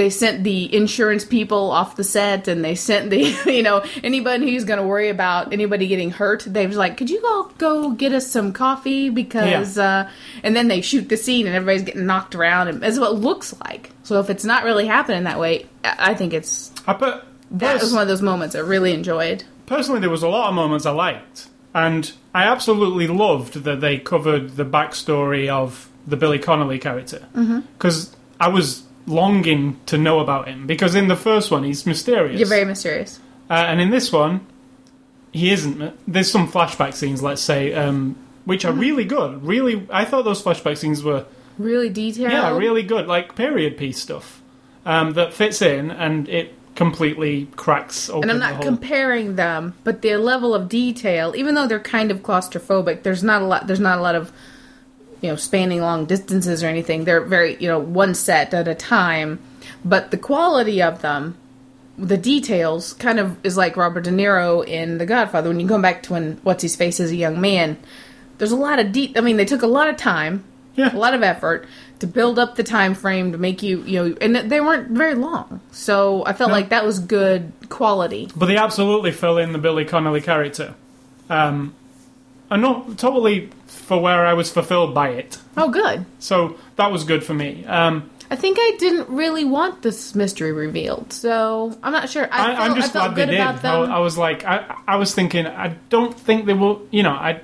they 0.00 0.08
sent 0.08 0.44
the 0.44 0.74
insurance 0.74 1.26
people 1.26 1.70
off 1.70 1.96
the 1.96 2.04
set 2.04 2.48
and 2.48 2.64
they 2.64 2.74
sent 2.74 3.10
the 3.10 3.36
you 3.46 3.62
know 3.62 3.84
anybody 4.02 4.50
who's 4.50 4.64
going 4.64 4.80
to 4.80 4.86
worry 4.86 5.10
about 5.10 5.52
anybody 5.52 5.86
getting 5.86 6.10
hurt 6.10 6.42
they 6.46 6.66
was 6.66 6.76
like 6.76 6.96
could 6.96 7.10
you 7.10 7.20
go 7.20 7.52
go 7.58 7.90
get 7.90 8.12
us 8.12 8.26
some 8.26 8.52
coffee? 8.52 9.10
Because 9.10 9.76
uh 9.76 10.10
and 10.42 10.56
then 10.56 10.68
they 10.68 10.80
shoot 10.80 11.08
the 11.10 11.18
scene 11.18 11.46
and 11.46 11.54
everybody's 11.54 11.82
getting 11.82 12.06
knocked 12.06 12.34
around 12.34 12.68
and 12.68 12.82
that's 12.82 12.98
what 12.98 13.12
it 13.12 13.16
looks 13.16 13.54
like. 13.60 13.90
So 14.02 14.20
if 14.20 14.30
it's 14.30 14.44
not 14.44 14.64
really 14.64 14.86
happening 14.86 15.24
that 15.24 15.38
way 15.38 15.66
i 15.84 16.14
think 16.14 16.32
it's 16.32 16.72
I 16.86 16.94
put 16.94 17.22
that 17.52 17.80
was 17.80 17.92
one 17.92 18.02
of 18.02 18.08
those 18.08 18.22
moments 18.22 18.54
i 18.54 18.60
really 18.60 18.94
enjoyed. 18.94 19.44
Personally 19.66 20.00
there 20.00 20.10
was 20.10 20.22
a 20.22 20.28
lot 20.28 20.48
of 20.48 20.54
moments 20.54 20.86
I 20.86 20.92
liked, 20.92 21.48
and 21.74 22.10
I 22.34 22.44
absolutely 22.44 23.06
loved 23.06 23.64
that 23.64 23.80
they 23.80 23.98
covered 23.98 24.56
the 24.56 24.64
backstory 24.64 25.48
of 25.48 25.90
the 26.06 26.16
Billy 26.16 26.38
Connolly 26.38 26.78
character. 26.78 27.28
Mm-hmm. 27.36 27.60
because 27.76 28.16
I 28.40 28.48
was 28.48 28.84
longing 29.06 29.78
to 29.86 29.98
know 29.98 30.20
about 30.20 30.46
him 30.48 30.66
because 30.66 30.94
in 30.94 31.08
the 31.08 31.16
first 31.16 31.50
one 31.50 31.64
he's 31.64 31.86
mysterious. 31.86 32.38
you're 32.38 32.48
very 32.48 32.64
mysterious 32.64 33.18
Uh, 33.48 33.54
and 33.54 33.80
in 33.80 33.90
this 33.90 34.12
one, 34.12 34.40
he 35.32 35.50
isn't. 35.52 35.92
There's 36.06 36.30
some 36.30 36.46
flashback 36.48 36.94
scenes, 36.94 37.22
let's 37.22 37.42
say, 37.42 37.72
um, 37.74 38.16
which 38.44 38.62
Mm-hmm. 38.64 38.78
are 38.78 38.80
really 38.80 39.04
good. 39.04 39.44
Really, 39.44 39.86
I 39.90 40.04
thought 40.04 40.24
those 40.24 40.42
flashback 40.42 40.76
scenes 40.78 41.02
were 41.02 41.24
really 41.58 41.88
detailed 41.88 42.32
yeah, 42.32 42.56
really 42.56 42.82
good, 42.82 43.06
like 43.06 43.34
period 43.34 43.76
piece 43.76 43.98
stuff 44.00 44.40
um, 44.86 45.12
that 45.14 45.32
fits 45.32 45.60
in, 45.62 45.90
and 45.90 46.28
it 46.28 46.54
completely 46.76 47.46
cracks 47.56 48.08
open 48.08 48.30
and 48.30 48.42
I'm 48.42 48.54
not 48.54 48.62
comparing 48.62 49.36
them, 49.36 49.74
but 49.84 50.00
the 50.02 50.16
level 50.16 50.54
of 50.54 50.68
detail, 50.68 51.34
even 51.36 51.54
though 51.54 51.66
they're 51.66 51.78
kind 51.80 52.10
of 52.10 52.20
claustrophobic, 52.22 53.02
there's 53.02 53.22
not 53.24 53.42
a 53.42 53.44
lot. 53.46 53.66
There's 53.66 53.80
not 53.80 53.98
a 53.98 54.02
lot 54.02 54.14
of, 54.14 54.32
you 55.20 55.28
know, 55.30 55.36
spanning 55.36 55.80
long 55.80 56.06
distances 56.06 56.62
or 56.62 56.66
anything. 56.66 57.04
They're 57.04 57.20
very, 57.20 57.56
you 57.60 57.68
know, 57.68 57.78
one 57.78 58.14
set 58.14 58.54
at 58.54 58.68
a 58.68 58.74
time. 58.74 59.38
But 59.84 60.10
the 60.10 60.18
quality 60.18 60.82
of 60.82 61.02
them, 61.02 61.36
the 61.98 62.16
details, 62.16 62.92
kind 62.94 63.18
of 63.20 63.36
is 63.44 63.56
like 63.56 63.76
Robert 63.76 64.04
De 64.04 64.10
Niro 64.10 64.66
in 64.66 64.98
The 64.98 65.06
Godfather. 65.06 65.48
When 65.50 65.60
you 65.60 65.66
go 65.66 65.80
back 65.80 66.02
to 66.04 66.12
when 66.14 66.38
what's 66.42 66.62
his 66.62 66.76
face 66.76 67.00
as 67.00 67.10
a 67.10 67.16
young 67.16 67.40
man, 67.40 67.76
there's 68.38 68.52
a 68.52 68.56
lot 68.56 68.78
of 68.78 68.92
deep. 68.92 69.16
I 69.16 69.20
mean, 69.20 69.36
they 69.36 69.44
took 69.44 69.62
a 69.62 69.66
lot 69.66 69.88
of 69.88 69.96
time, 69.96 70.44
Yeah. 70.76 70.94
a 70.94 70.96
lot 70.96 71.14
of 71.14 71.22
effort 71.22 71.66
to 71.98 72.06
build 72.06 72.38
up 72.38 72.56
the 72.56 72.62
time 72.62 72.94
frame 72.94 73.32
to 73.32 73.38
make 73.38 73.62
you, 73.62 73.82
you 73.82 74.02
know, 74.02 74.16
and 74.22 74.34
they 74.34 74.60
weren't 74.62 74.88
very 74.92 75.14
long. 75.14 75.60
So 75.72 76.24
I 76.24 76.32
felt 76.32 76.48
No. 76.48 76.54
like 76.56 76.70
that 76.70 76.86
was 76.86 76.98
good 76.98 77.52
quality. 77.68 78.30
But 78.34 78.46
they 78.46 78.56
absolutely 78.56 79.12
fill 79.12 79.36
in 79.36 79.52
the 79.52 79.58
Billy 79.58 79.84
Connolly 79.84 80.22
character. 80.22 80.72
Um, 81.28 81.74
and 82.50 82.62
not 82.62 82.98
totally 82.98 83.50
for 83.66 84.00
where 84.00 84.26
I 84.26 84.32
was 84.32 84.50
fulfilled 84.50 84.94
by 84.94 85.10
it. 85.10 85.38
Oh, 85.56 85.70
good. 85.70 86.04
So 86.18 86.56
that 86.76 86.90
was 86.90 87.04
good 87.04 87.24
for 87.24 87.34
me. 87.34 87.64
Um, 87.66 88.10
I 88.30 88.36
think 88.36 88.58
I 88.60 88.76
didn't 88.78 89.08
really 89.08 89.44
want 89.44 89.82
this 89.82 90.14
mystery 90.14 90.52
revealed, 90.52 91.12
so 91.12 91.76
I'm 91.82 91.92
not 91.92 92.08
sure. 92.08 92.28
I, 92.30 92.52
I, 92.52 92.64
I'm 92.64 92.76
just 92.76 92.94
I 92.94 93.06
glad 93.08 93.16
they 93.16 93.26
did. 93.26 93.40
I. 93.40 93.96
I 93.96 93.98
was 93.98 94.16
like, 94.16 94.44
I, 94.44 94.76
I 94.86 94.96
was 94.96 95.14
thinking, 95.14 95.46
I 95.46 95.76
don't 95.88 96.18
think 96.18 96.46
they 96.46 96.54
will. 96.54 96.86
You 96.92 97.02
know, 97.02 97.10
I, 97.10 97.40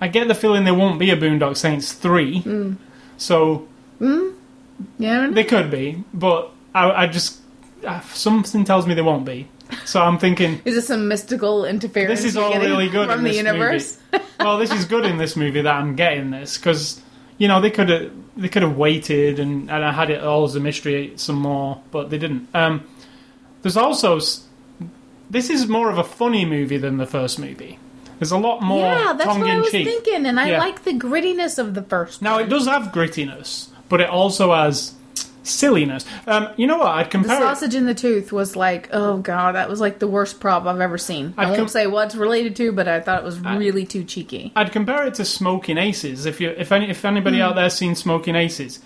I 0.00 0.08
get 0.08 0.26
the 0.26 0.34
feeling 0.34 0.64
there 0.64 0.74
won't 0.74 0.98
be 0.98 1.10
a 1.10 1.16
Boondock 1.16 1.58
Saints 1.58 1.92
three. 1.92 2.40
Hmm. 2.40 2.74
So 3.18 3.68
yeah, 4.98 5.28
they 5.30 5.44
could 5.44 5.70
be, 5.70 6.04
but 6.14 6.52
I, 6.74 6.90
I 7.02 7.06
just 7.06 7.40
uh, 7.84 8.00
something 8.00 8.64
tells 8.64 8.86
me 8.86 8.94
they 8.94 9.02
won't 9.02 9.26
be. 9.26 9.48
So 9.84 10.00
I'm 10.02 10.18
thinking 10.18 10.60
is 10.64 10.74
this 10.74 10.86
some 10.88 11.08
mystical 11.08 11.64
interference? 11.64 12.20
this 12.20 12.30
is 12.30 12.36
all 12.36 12.58
really 12.58 12.88
good 12.88 13.08
from 13.08 13.18
in 13.20 13.24
the 13.24 13.30
this 13.30 13.36
universe. 13.36 13.98
movie. 14.12 14.24
well, 14.40 14.58
this 14.58 14.72
is 14.72 14.84
good 14.84 15.04
in 15.04 15.18
this 15.18 15.36
movie 15.36 15.60
that 15.62 15.74
I'm 15.74 15.94
getting 15.96 16.30
this 16.30 16.56
because 16.58 17.00
you 17.38 17.48
know 17.48 17.60
they 17.60 17.70
could 17.70 17.88
have 17.88 18.10
they 18.36 18.48
could 18.48 18.62
have 18.62 18.76
waited 18.76 19.38
and, 19.38 19.70
and 19.70 19.84
I 19.84 19.92
had 19.92 20.10
it 20.10 20.22
all 20.22 20.44
as 20.44 20.54
a 20.56 20.60
mystery 20.60 21.12
some 21.16 21.36
more, 21.36 21.80
but 21.90 22.10
they 22.10 22.18
didn't. 22.18 22.48
Um, 22.54 22.82
there's 23.62 23.76
also 23.76 24.20
this 25.30 25.50
is 25.50 25.66
more 25.66 25.90
of 25.90 25.98
a 25.98 26.04
funny 26.04 26.44
movie 26.44 26.78
than 26.78 26.96
the 26.96 27.06
first 27.06 27.38
movie. 27.38 27.78
There's 28.18 28.32
a 28.32 28.38
lot 28.38 28.62
more 28.62 28.80
yeah, 28.80 29.12
that's 29.12 29.24
tongue 29.24 29.40
what 29.40 29.50
I 29.50 29.58
was 29.60 29.70
cheek. 29.70 29.86
thinking, 29.86 30.26
and 30.26 30.40
I 30.40 30.50
Yeah. 30.50 30.58
like 30.58 30.82
the 30.84 30.92
grittiness 30.92 31.58
of 31.58 31.74
the 31.74 31.82
first. 31.82 32.20
Now 32.22 32.38
it 32.38 32.48
does 32.48 32.66
have 32.66 32.84
grittiness, 32.92 33.68
but 33.88 34.00
it 34.00 34.08
also 34.08 34.52
has 34.54 34.94
silliness. 35.48 36.04
Um, 36.26 36.48
you 36.56 36.66
know 36.66 36.78
what? 36.78 36.88
I'd 36.88 37.06
The 37.06 37.10
compare 37.10 37.36
it. 37.36 37.40
sausage 37.40 37.74
in 37.74 37.86
the 37.86 37.94
tooth 37.94 38.32
was 38.32 38.54
like, 38.56 38.88
oh 38.92 39.18
god, 39.18 39.54
that 39.54 39.68
was 39.68 39.80
like 39.80 39.98
the 39.98 40.06
worst 40.08 40.40
prop 40.40 40.64
I've 40.66 40.80
ever 40.80 40.98
seen. 40.98 41.34
I 41.36 41.42
I'd 41.42 41.46
won't 41.48 41.58
com- 41.58 41.68
say 41.68 41.86
what 41.86 42.06
it's 42.06 42.14
related 42.14 42.56
to, 42.56 42.72
but 42.72 42.86
I 42.88 43.00
thought 43.00 43.18
it 43.20 43.24
was 43.24 43.40
really 43.40 43.84
too 43.86 44.04
cheeky. 44.04 44.52
I'd 44.56 44.72
compare 44.72 45.06
it 45.06 45.14
to 45.14 45.24
Smoking 45.24 45.78
Aces. 45.78 46.26
If 46.26 46.40
you, 46.40 46.50
if 46.50 46.72
any, 46.72 46.90
if 46.90 47.04
anybody 47.04 47.38
Hmm. 47.38 47.42
out 47.44 47.54
there's 47.56 47.74
seen 47.74 47.94
Smoking 47.94 48.34
Aces, 48.36 48.80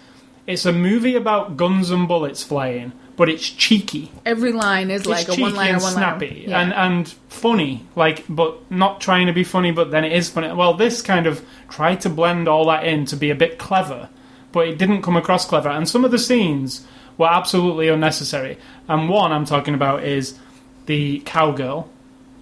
it's 0.46 0.64
a 0.66 0.72
movie 0.72 1.14
about 1.14 1.56
guns 1.56 1.90
and 1.90 2.08
bullets 2.08 2.42
flying, 2.42 2.90
but 3.16 3.28
it's 3.28 3.48
cheeky. 3.48 4.10
Every 4.26 4.52
line 4.52 4.90
is 4.90 5.06
like 5.06 5.28
a 5.28 5.40
one 5.40 5.54
liner, 5.54 5.78
one 5.78 5.92
snappy 5.92 6.46
liner. 6.48 6.56
and 6.56 6.74
and 6.74 7.08
funny, 7.28 7.86
like 7.94 8.24
but 8.28 8.58
not 8.70 9.00
trying 9.00 9.26
to 9.28 9.32
be 9.32 9.44
funny, 9.44 9.70
but 9.70 9.90
then 9.92 10.04
it 10.04 10.12
is 10.12 10.28
funny. 10.30 10.52
Well, 10.52 10.74
this 10.74 11.00
kind 11.02 11.26
of 11.26 11.44
tried 11.68 12.00
to 12.00 12.08
blend 12.08 12.48
all 12.48 12.66
that 12.66 12.84
in 12.84 13.04
to 13.06 13.16
be 13.16 13.30
a 13.30 13.34
bit 13.36 13.56
clever, 13.58 14.08
but 14.52 14.68
it 14.68 14.78
didn't 14.78 15.02
come 15.02 15.16
across 15.16 15.44
clever. 15.44 15.68
And 15.68 15.88
some 15.88 16.04
of 16.04 16.10
the 16.10 16.18
scenes 16.18 16.86
were 17.18 17.28
absolutely 17.28 17.88
unnecessary. 17.88 18.58
And 18.88 19.08
one 19.08 19.32
I'm 19.32 19.44
talking 19.44 19.74
about 19.74 20.04
is 20.04 20.38
the 20.86 21.20
cowgirl, 21.24 21.88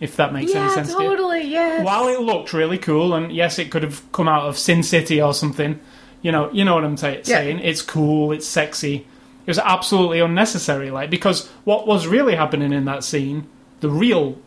if 0.00 0.16
that 0.16 0.32
makes 0.32 0.54
any 0.54 0.66
Yeah, 0.66 0.74
sense 0.74 0.94
to 0.94 1.02
you. 1.02 1.08
totally. 1.10 1.42
Yes. 1.44 1.84
While 1.84 2.08
it 2.08 2.20
looked 2.20 2.52
really 2.52 2.78
cool, 2.78 3.14
and 3.14 3.32
yes, 3.32 3.58
it 3.58 3.70
could 3.70 3.82
have 3.82 4.02
come 4.12 4.28
out 4.28 4.44
of 4.48 4.58
Sin 4.58 4.82
City 4.82 5.20
or 5.20 5.34
something. 5.34 5.78
You 6.22 6.32
know, 6.32 6.50
you 6.52 6.64
know 6.64 6.74
what 6.74 6.84
I'm 6.84 6.96
ta 6.96 7.16
saying. 7.22 7.60
It's 7.60 7.80
cool. 7.82 8.32
It's 8.32 8.46
sexy. 8.46 9.06
It 9.46 9.50
was 9.50 9.58
absolutely 9.58 10.20
unnecessary, 10.20 10.90
like 10.90 11.08
because 11.10 11.48
what 11.64 11.86
was 11.86 12.06
really 12.06 12.34
happening 12.34 12.72
in 12.74 12.84
that 12.84 13.04
scene, 13.04 13.46
the 13.80 13.88
real, 13.88 14.38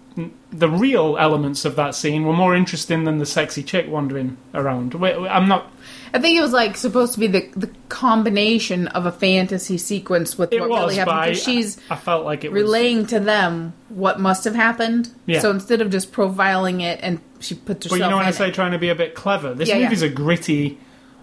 the 0.52 0.70
real 0.70 1.18
elements 1.20 1.66
of 1.66 1.76
that 1.76 1.96
scene 1.96 2.26
were 2.26 2.34
more 2.34 2.56
interesting 2.56 3.04
than 3.04 3.18
the 3.18 3.26
sexy 3.26 3.64
chick 3.64 3.88
wandering 3.90 4.38
around. 4.54 4.94
I'm 4.96 5.48
not. 5.48 5.73
I 6.16 6.20
think 6.20 6.38
it 6.38 6.42
was 6.42 6.52
like 6.54 6.78
supposed 6.78 7.14
to 7.16 7.20
be 7.20 7.28
the 7.28 7.50
the 7.56 7.70
combination 7.90 8.88
of 8.90 9.06
a 9.06 9.12
fantasy 9.12 9.78
sequence 9.78 10.38
with 10.38 10.54
It 10.54 10.60
what 10.60 10.70
was, 10.70 10.80
really 10.82 10.96
happened. 10.96 11.22
Because 11.32 11.44
she's 11.44 11.78
I 11.90 11.96
felt 11.96 12.24
like 12.26 12.44
it 12.44 12.52
was. 12.52 12.62
relaying 12.62 13.08
to 13.08 13.20
them 13.20 13.74
what 13.90 14.20
must 14.20 14.44
have 14.44 14.56
happened. 14.56 15.10
Yeah. 15.26 15.40
So 15.40 15.50
instead 15.52 15.82
of 15.82 15.90
just 15.90 16.12
profiling 16.12 16.82
it, 16.82 17.00
and 17.02 17.20
she 17.40 17.56
puts 17.56 17.86
herself 17.86 18.00
But 18.00 18.06
you 18.06 18.10
know 18.12 18.18
when 18.18 18.26
in 18.26 18.28
I 18.28 18.30
it. 18.30 18.36
say 18.36 18.52
trying 18.52 18.74
to 18.74 18.78
be 18.78 18.90
a 18.90 18.96
bit 18.96 19.16
clever, 19.16 19.54
this 19.56 19.68
Yeah, 19.70 19.78
yeah. 19.78 19.84
movie's 19.86 20.02
a 20.04 20.10
gritty, 20.10 20.78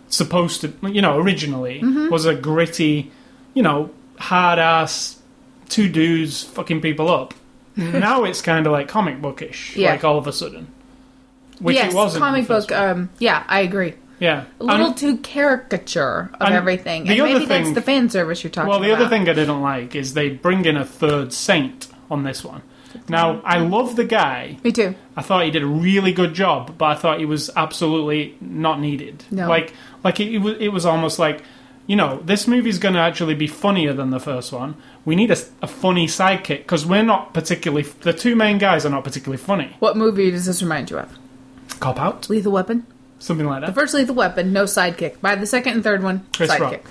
supposed 0.08 0.62
to, 0.62 0.72
you 0.88 1.02
know, 1.02 1.18
originally 1.18 1.80
Mm-hmm. 1.80 2.08
was 2.10 2.26
a 2.26 2.34
gritty, 2.34 3.12
you 3.54 3.62
know, 3.62 3.90
hard 4.18 4.58
ass, 4.58 5.18
two 5.68 5.88
dudes 5.88 6.42
fucking 6.42 6.80
people 6.80 7.08
up. 7.08 7.32
now 7.76 8.24
it's 8.24 8.42
kind 8.42 8.66
of 8.66 8.72
like 8.72 8.88
comic 8.88 9.22
bookish, 9.22 9.76
Yeah. 9.76 9.90
like 9.92 10.02
all 10.04 10.18
of 10.18 10.26
a 10.26 10.32
sudden. 10.32 10.66
Which 11.60 11.76
yes, 11.76 11.92
it 11.92 11.96
wasn't. 11.96 12.22
comic 12.24 12.48
book. 12.48 12.72
Um, 12.72 13.10
yeah, 13.18 13.44
I 13.46 13.60
agree. 13.60 13.92
Yeah. 14.20 14.44
A 14.60 14.64
little 14.64 14.92
too 14.94 15.16
caricature 15.18 16.30
of 16.40 16.52
everything, 16.52 17.04
the 17.04 17.12
and 17.12 17.20
other 17.22 17.32
maybe 17.32 17.44
that's 17.46 17.64
thing- 17.64 17.74
the 17.74 17.82
fan 17.82 18.08
service 18.10 18.44
you're 18.44 18.50
talking 18.50 18.68
about. 18.68 18.80
well, 18.80 18.88
the 18.88 18.94
about. 18.94 19.00
other 19.06 19.10
thing 19.10 19.28
I 19.28 19.32
didn't 19.32 19.60
like 19.62 19.94
is 19.96 20.14
they 20.14 20.28
bring 20.30 20.64
in 20.64 20.76
a 20.76 20.84
third 20.84 21.32
saint 21.32 21.88
on 22.10 22.22
this 22.22 22.44
one. 22.44 22.62
Now, 23.08 23.40
I 23.44 23.58
love 23.58 23.94
the 23.96 24.04
guy. 24.04 24.58
Me 24.64 24.72
too. 24.72 24.94
I 25.16 25.22
thought 25.22 25.44
he 25.44 25.50
did 25.50 25.62
a 25.62 25.66
really 25.66 26.12
good 26.12 26.34
job, 26.34 26.76
but 26.76 26.84
I 26.86 26.94
thought 26.96 27.18
he 27.20 27.24
was 27.24 27.48
absolutely 27.56 28.36
not 28.40 28.80
needed. 28.80 29.24
No. 29.30 29.48
Like, 29.48 29.72
like 30.04 30.18
it, 30.20 30.34
it 30.34 30.38
was, 30.38 30.56
it 30.58 30.68
was 30.68 30.84
almost 30.86 31.18
like, 31.20 31.42
you 31.86 31.94
know, 31.96 32.20
this 32.24 32.46
movie's 32.48 32.78
going 32.78 32.94
to 32.94 33.00
actually 33.00 33.34
be 33.34 33.46
funnier 33.46 33.92
than 33.92 34.10
the 34.10 34.18
first 34.20 34.52
one. 34.52 34.74
We 35.04 35.14
need 35.16 35.30
a, 35.30 35.36
a 35.62 35.66
funny 35.68 36.06
sidekick 36.08 36.58
because 36.58 36.84
we're 36.84 37.02
not 37.04 37.32
particularly. 37.32 37.82
The 37.82 38.12
two 38.12 38.34
main 38.36 38.58
guys 38.58 38.84
are 38.84 38.90
not 38.90 39.04
particularly 39.04 39.42
funny. 39.42 39.76
What 39.78 39.96
movie 39.96 40.30
does 40.32 40.46
this 40.46 40.60
remind 40.62 40.90
you 40.90 40.98
of? 40.98 41.16
Cop 41.80 41.98
out, 42.00 42.28
Lethal 42.28 42.52
Weapon. 42.52 42.86
Something 43.20 43.46
like 43.46 43.60
The 43.60 43.66
that. 43.68 43.74
first 43.74 43.94
Lethal 43.94 44.16
Weapon, 44.16 44.52
no 44.52 44.64
sidekick. 44.64 45.20
By 45.20 45.36
the 45.36 45.46
second 45.46 45.74
and 45.74 45.84
third 45.84 46.02
one, 46.02 46.26
Chris 46.36 46.50
sidekick. 46.50 46.60
Rock. 46.60 46.84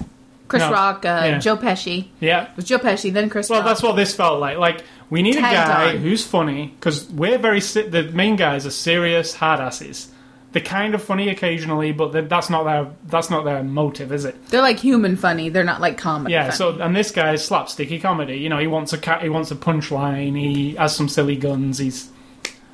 Chris 0.47 0.63
No. 0.63 0.71
Rock, 0.71 1.05
uh, 1.05 1.21
Yeah. 1.25 1.37
Joe 1.39 1.57
Pesci. 1.57 2.07
Yeah. 2.21 2.43
It 2.45 2.49
was 2.55 2.65
Joe 2.65 2.79
Pesci, 2.79 3.11
then 3.13 3.29
Chris 3.29 3.49
Well, 3.51 3.59
Rock. 3.59 3.67
that's 3.67 3.83
what 3.83 3.95
this 3.97 4.15
felt 4.15 4.39
like. 4.39 4.57
Like 4.57 4.83
we 5.11 5.21
need 5.21 5.35
a 5.37 5.41
guy 5.41 5.89
on. 5.91 5.97
who's 5.97 6.25
funny 6.25 6.73
because 6.79 7.07
we're 7.11 7.37
very. 7.37 7.61
se- 7.61 7.89
The 7.89 8.03
main 8.03 8.35
guys 8.37 8.65
are 8.65 8.71
serious 8.71 9.35
hardasses. 9.35 10.07
They're 10.51 10.63
kind 10.63 10.95
of 10.95 11.03
funny 11.03 11.29
occasionally, 11.29 11.91
but 11.91 12.27
that's 12.27 12.49
not 12.49 12.63
their 12.63 12.87
that's 13.07 13.29
not 13.29 13.45
their 13.45 13.61
motive, 13.61 14.11
is 14.11 14.25
it? 14.25 14.43
They're 14.47 14.63
like 14.63 14.79
human 14.79 15.15
funny. 15.17 15.49
They're 15.49 15.63
not 15.63 15.79
like 15.81 15.99
comedy. 15.99 16.33
Yeah, 16.33 16.45
funny. 16.45 16.55
so 16.55 16.79
and 16.81 16.95
this 16.95 17.11
guy's 17.11 17.47
slapsticky 17.47 18.01
comedy. 18.01 18.37
You 18.39 18.49
know, 18.49 18.57
he 18.57 18.65
wants 18.65 18.91
a 18.91 18.97
ca- 18.97 19.19
he 19.19 19.29
wants 19.29 19.51
a 19.51 19.55
punchline. 19.55 20.35
He 20.35 20.73
has 20.73 20.95
some 20.95 21.07
silly 21.07 21.35
guns. 21.35 21.77
He's 21.77 22.09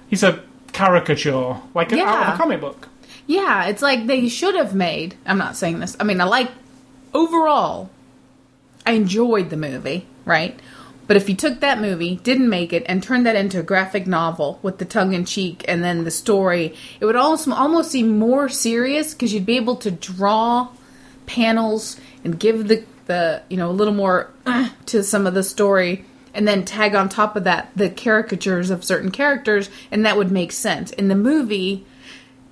he's 0.08 0.24
a 0.24 0.42
caricature, 0.72 1.58
like 1.74 1.92
an, 1.92 2.00
out 2.00 2.28
of 2.30 2.34
a 2.36 2.38
comic 2.38 2.62
book. 2.62 2.88
Yeah, 3.28 3.66
it's 3.66 3.82
like 3.82 4.08
they 4.08 4.30
should 4.30 4.56
have 4.56 4.76
made. 4.76 5.16
I'm 5.26 5.38
not 5.38 5.56
saying 5.56 5.80
this. 5.80 5.98
I 6.00 6.04
mean, 6.04 6.22
I 6.22 6.26
like 6.26 6.52
overall. 7.14 7.90
I 8.86 8.92
enjoyed 8.92 9.50
the 9.50 9.58
movie, 9.58 10.06
right? 10.26 10.60
But 11.08 11.18
if 11.18 11.30
you 11.30 11.36
took 11.36 11.60
that 11.60 11.80
movie, 11.80 12.16
didn't 12.18 12.50
make 12.50 12.74
it, 12.74 12.84
and 12.88 13.02
turned 13.02 13.26
that 13.26 13.36
into 13.36 13.60
a 13.60 13.64
graphic 13.64 14.08
novel 14.08 14.60
with 14.62 14.80
the 14.80 14.86
tongue 14.86 15.14
in 15.14 15.26
cheek 15.26 15.64
and 15.68 15.84
then 15.84 16.04
the 16.04 16.12
story, 16.12 16.76
it 17.00 17.06
would 17.06 17.16
almost 17.16 17.48
almost 17.48 17.92
seem 17.92 18.18
more 18.18 18.50
serious 18.50 19.14
because 19.14 19.34
you'd 19.34 19.46
be 19.46 19.58
able 19.58 19.76
to 19.78 19.92
draw 19.92 20.70
panels 21.26 22.00
and 22.24 22.40
give 22.40 22.68
the 22.68 22.84
the 23.06 23.42
you 23.50 23.58
know 23.58 23.70
a 23.70 23.74
little 23.74 23.94
more 23.94 24.32
uh, 24.46 24.70
to 24.86 25.04
some 25.04 25.28
of 25.28 25.34
the 25.34 25.44
story 25.44 26.06
and 26.34 26.48
then 26.48 26.66
tag 26.66 26.96
on 26.96 27.08
top 27.08 27.36
of 27.36 27.44
that 27.44 27.70
the 27.76 27.90
caricatures 27.90 28.70
of 28.70 28.84
certain 28.84 29.12
characters 29.12 29.70
and 29.92 30.06
that 30.06 30.18
would 30.18 30.32
make 30.32 30.52
sense 30.52 30.92
in 30.92 31.08
the 31.08 31.16
movie 31.16 31.86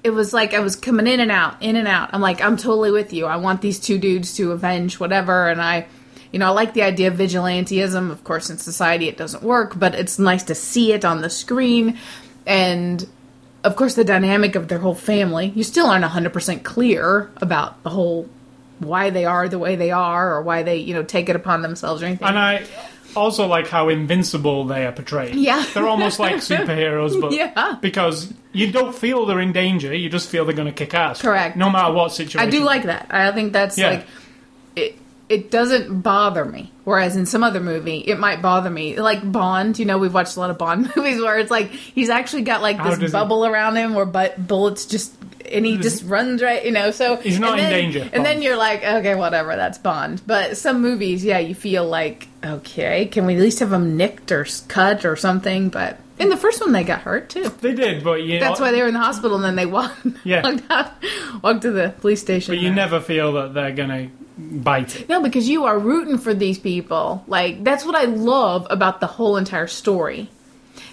it 0.03 0.09
was 0.09 0.33
like 0.33 0.53
I 0.53 0.59
was 0.59 0.75
coming 0.75 1.07
in 1.07 1.19
and 1.19 1.31
out, 1.31 1.61
in 1.61 1.75
and 1.75 1.87
out. 1.87 2.09
I'm 2.13 2.21
like, 2.21 2.41
I'm 2.41 2.57
totally 2.57 2.91
with 2.91 3.13
you. 3.13 3.25
I 3.25 3.37
want 3.37 3.61
these 3.61 3.79
two 3.79 3.97
dudes 3.97 4.35
to 4.35 4.51
avenge 4.51 4.99
whatever, 4.99 5.47
and 5.47 5.61
I, 5.61 5.87
you 6.31 6.39
know, 6.39 6.47
I 6.47 6.49
like 6.49 6.73
the 6.73 6.83
idea 6.83 7.07
of 7.07 7.15
vigilantism. 7.15 8.11
Of 8.11 8.23
course, 8.23 8.49
in 8.49 8.57
society 8.57 9.07
it 9.07 9.17
doesn't 9.17 9.43
work, 9.43 9.79
but 9.79 9.95
it's 9.95 10.19
nice 10.19 10.43
to 10.43 10.55
see 10.55 10.91
it 10.91 11.05
on 11.05 11.21
the 11.21 11.29
screen, 11.29 11.97
and 12.45 13.07
of 13.63 13.77
course 13.77 13.95
the 13.95 14.03
dynamic 14.03 14.55
of 14.55 14.67
their 14.67 14.79
whole 14.79 14.95
family. 14.95 15.53
You 15.55 15.63
still 15.63 15.87
aren't 15.87 16.03
100 16.03 16.33
percent 16.33 16.63
clear 16.63 17.31
about 17.37 17.81
the 17.83 17.89
whole 17.89 18.27
why 18.79 19.09
they 19.09 19.23
are 19.23 19.47
the 19.47 19.59
way 19.59 19.77
they 19.77 19.91
are, 19.91 20.35
or 20.35 20.41
why 20.41 20.63
they, 20.63 20.77
you 20.77 20.93
know, 20.93 21.03
take 21.03 21.29
it 21.29 21.37
upon 21.37 21.61
themselves 21.61 22.03
or 22.03 22.07
anything. 22.07 22.27
And 22.27 22.37
I 22.37 22.65
also 23.15 23.47
like 23.47 23.67
how 23.67 23.89
invincible 23.89 24.65
they 24.65 24.85
are 24.85 24.91
portrayed. 24.91 25.35
Yeah. 25.35 25.65
they're 25.73 25.87
almost 25.87 26.19
like 26.19 26.35
superheroes, 26.37 27.19
but 27.19 27.31
Yeah. 27.31 27.77
because 27.81 28.33
you 28.51 28.71
don't 28.71 28.95
feel 28.95 29.25
they're 29.25 29.39
in 29.39 29.51
danger, 29.53 29.93
you 29.93 30.09
just 30.09 30.29
feel 30.29 30.45
they're 30.45 30.55
going 30.55 30.67
to 30.67 30.73
kick 30.73 30.93
ass. 30.93 31.21
Correct. 31.21 31.55
No 31.57 31.69
matter 31.69 31.93
what 31.93 32.11
situation. 32.11 32.39
I 32.47 32.49
do 32.49 32.63
like 32.63 32.83
that. 32.83 33.07
I 33.09 33.31
think 33.31 33.53
that's 33.53 33.77
Yeah. 33.77 33.89
like 33.89 34.07
it. 34.75 34.97
It 35.29 35.49
doesn't 35.49 36.01
bother 36.01 36.43
me. 36.45 36.71
Whereas 36.83 37.15
in 37.15 37.25
some 37.25 37.43
other 37.43 37.61
movie, 37.61 37.99
it 37.99 38.19
might 38.19 38.41
bother 38.41 38.69
me. 38.69 38.99
Like 38.99 39.29
Bond, 39.31 39.79
you 39.79 39.85
know, 39.85 39.97
we've 39.97 40.13
watched 40.13 40.35
a 40.35 40.39
lot 40.39 40.49
of 40.49 40.57
Bond 40.57 40.91
movies 40.95 41.19
where 41.21 41.39
it's 41.39 41.49
like 41.49 41.71
he's 41.71 42.09
actually 42.09 42.41
got 42.41 42.61
like 42.61 42.77
this 42.99 43.11
bubble 43.11 43.45
around 43.45 43.77
him, 43.77 43.93
where 43.95 44.05
bullets 44.05 44.85
just 44.85 45.13
and 45.53 45.65
he 45.65 45.77
just 45.77 46.03
runs 46.05 46.41
right, 46.41 46.63
you 46.65 46.71
know. 46.71 46.91
So 46.91 47.17
He's 47.17 47.39
not 47.39 47.59
and 47.59 47.67
in 47.67 47.69
danger, 47.69 47.99
And 48.01 48.11
Bond. 48.11 48.25
then 48.25 48.41
you're 48.41 48.57
like, 48.57 48.83
okay, 48.83 49.15
whatever, 49.15 49.55
that's 49.55 49.77
Bond. 49.77 50.21
But 50.25 50.57
some 50.57 50.81
movies, 50.81 51.23
yeah, 51.23 51.39
you 51.39 51.55
feel 51.55 51.87
like, 51.87 52.27
okay, 52.43 53.05
can 53.05 53.25
we 53.25 53.35
at 53.35 53.41
least 53.41 53.59
have 53.59 53.71
him 53.71 53.95
nicked 53.97 54.31
or 54.31 54.45
cut 54.67 55.05
or 55.05 55.15
something? 55.15 55.69
But 55.69 55.99
in 56.19 56.29
the 56.29 56.37
first 56.37 56.61
one, 56.61 56.71
they 56.71 56.83
got 56.83 57.01
hurt 57.01 57.29
too. 57.29 57.49
They 57.61 57.73
did, 57.73 58.03
but 58.03 58.21
you 58.23 58.39
That's 58.39 58.59
know, 58.59 58.65
why 58.65 58.71
they 58.71 58.81
were 58.81 58.87
in 58.87 58.93
the 58.93 58.99
hospital, 58.99 59.35
and 59.35 59.45
then 59.45 59.55
they 59.55 59.65
walked, 59.65 60.05
Yeah. 60.23 60.43
walked 60.43 60.63
out, 60.69 60.91
walked 61.43 61.61
to 61.63 61.71
the 61.71 61.93
police 62.01 62.21
station. 62.21 62.53
But 62.53 62.61
you 62.61 62.73
never 62.73 62.99
feel 62.99 63.33
that 63.33 63.53
they're 63.53 63.73
to 63.75 64.09
bite 64.37 64.95
it. 64.99 65.09
No, 65.09 65.21
because 65.21 65.47
you 65.47 65.65
are 65.65 65.77
rooting 65.77 66.17
for 66.17 66.33
these 66.33 66.57
people. 66.59 67.23
Like 67.27 67.63
that's 67.63 67.85
what 67.85 67.95
I 67.95 68.05
love 68.05 68.65
about 68.69 68.99
the 68.99 69.07
whole 69.07 69.37
entire 69.37 69.67
story. 69.67 70.29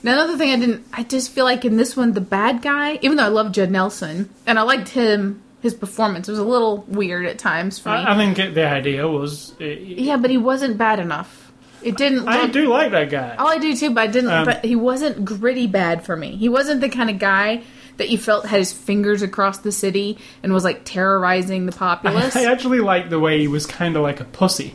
Now 0.02 0.14
another 0.14 0.38
thing 0.38 0.50
I 0.50 0.56
didn't 0.56 0.86
I 0.92 1.02
just 1.02 1.30
feel 1.30 1.44
like 1.44 1.64
in 1.64 1.76
this 1.76 1.96
one 1.96 2.12
the 2.12 2.20
bad 2.20 2.62
guy, 2.62 2.98
even 3.02 3.16
though 3.16 3.24
I 3.24 3.28
love 3.28 3.52
Judd 3.52 3.70
Nelson 3.70 4.30
and 4.46 4.58
I 4.58 4.62
liked 4.62 4.88
him 4.90 5.42
his 5.60 5.74
performance 5.74 6.28
was 6.28 6.38
a 6.38 6.44
little 6.44 6.78
weird 6.88 7.26
at 7.26 7.38
times 7.38 7.78
for 7.78 7.90
me. 7.90 7.96
I, 7.96 8.14
I 8.14 8.16
think 8.16 8.38
it, 8.38 8.54
the 8.54 8.66
idea 8.66 9.06
was. 9.06 9.54
uh, 9.60 9.64
yeah, 9.64 10.16
but 10.16 10.30
he 10.30 10.38
wasn't 10.38 10.78
bad 10.78 10.98
enough. 10.98 11.52
It 11.82 11.96
didn't 11.96 12.28
I 12.28 12.42
look 12.42 12.52
do 12.52 12.68
like 12.68 12.90
that 12.92 13.10
guy. 13.10 13.36
Oh, 13.38 13.46
I 13.46 13.58
do 13.58 13.74
too, 13.74 13.90
but 13.90 14.02
I 14.02 14.06
didn't. 14.06 14.30
Um, 14.30 14.44
but 14.44 14.64
he 14.64 14.76
wasn't 14.76 15.24
gritty 15.24 15.66
bad 15.66 16.04
for 16.04 16.16
me. 16.16 16.36
He 16.36 16.48
wasn't 16.48 16.80
the 16.80 16.90
kind 16.90 17.08
of 17.08 17.18
guy 17.18 17.62
that 17.96 18.10
you 18.10 18.18
felt 18.18 18.46
had 18.46 18.58
his 18.58 18.72
fingers 18.72 19.22
across 19.22 19.58
the 19.58 19.72
city 19.72 20.18
and 20.42 20.52
was 20.52 20.64
like 20.64 20.84
terrorizing 20.84 21.66
the 21.66 21.72
populace. 21.72 22.36
I 22.36 22.50
actually 22.50 22.80
like 22.80 23.10
the 23.10 23.18
way 23.18 23.38
he 23.38 23.48
was 23.48 23.66
kind 23.66 23.96
of 23.96 24.02
like 24.02 24.20
a 24.20 24.24
pussy. 24.24 24.74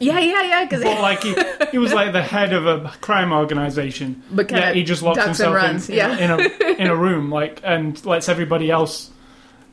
Yeah, 0.00 0.18
yeah, 0.20 0.42
yeah. 0.42 0.64
Because 0.64 0.82
But 0.82 1.00
like 1.00 1.22
he, 1.22 1.34
he 1.72 1.78
was 1.78 1.92
like 1.92 2.12
the 2.12 2.22
head 2.22 2.52
of 2.52 2.66
a 2.66 2.88
crime 3.00 3.32
organization. 3.32 4.22
But 4.30 4.50
yeah, 4.50 4.72
he 4.72 4.82
just 4.84 5.02
locks 5.02 5.24
himself 5.24 5.88
in, 5.88 5.94
yeah. 5.96 6.16
in, 6.18 6.30
a 6.30 6.80
in 6.82 6.86
a 6.86 6.96
room 6.96 7.30
like 7.30 7.60
and 7.64 8.04
lets 8.06 8.28
everybody 8.28 8.70
else 8.70 9.10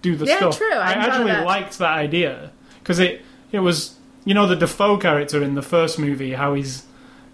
do 0.02 0.16
the 0.16 0.26
Yeah, 0.26 0.38
stuff. 0.38 0.58
true, 0.58 0.72
I 0.74 0.82
I 0.82 0.94
hadn't 0.94 1.02
thought 1.04 1.10
of 1.10 1.16
actually 1.28 1.32
that. 1.34 1.46
liked 1.46 1.78
that 1.80 1.98
idea 1.98 2.52
because 2.80 3.00
it 3.00 3.22
it 3.52 3.60
was 3.60 3.96
you 4.24 4.34
know 4.34 4.48
the 4.48 4.56
Dafoe 4.56 4.98
character 4.98 5.44
in 5.44 5.56
the 5.56 5.62
first 5.62 6.00
movie 6.00 6.34
how 6.34 6.54
he's. 6.56 6.84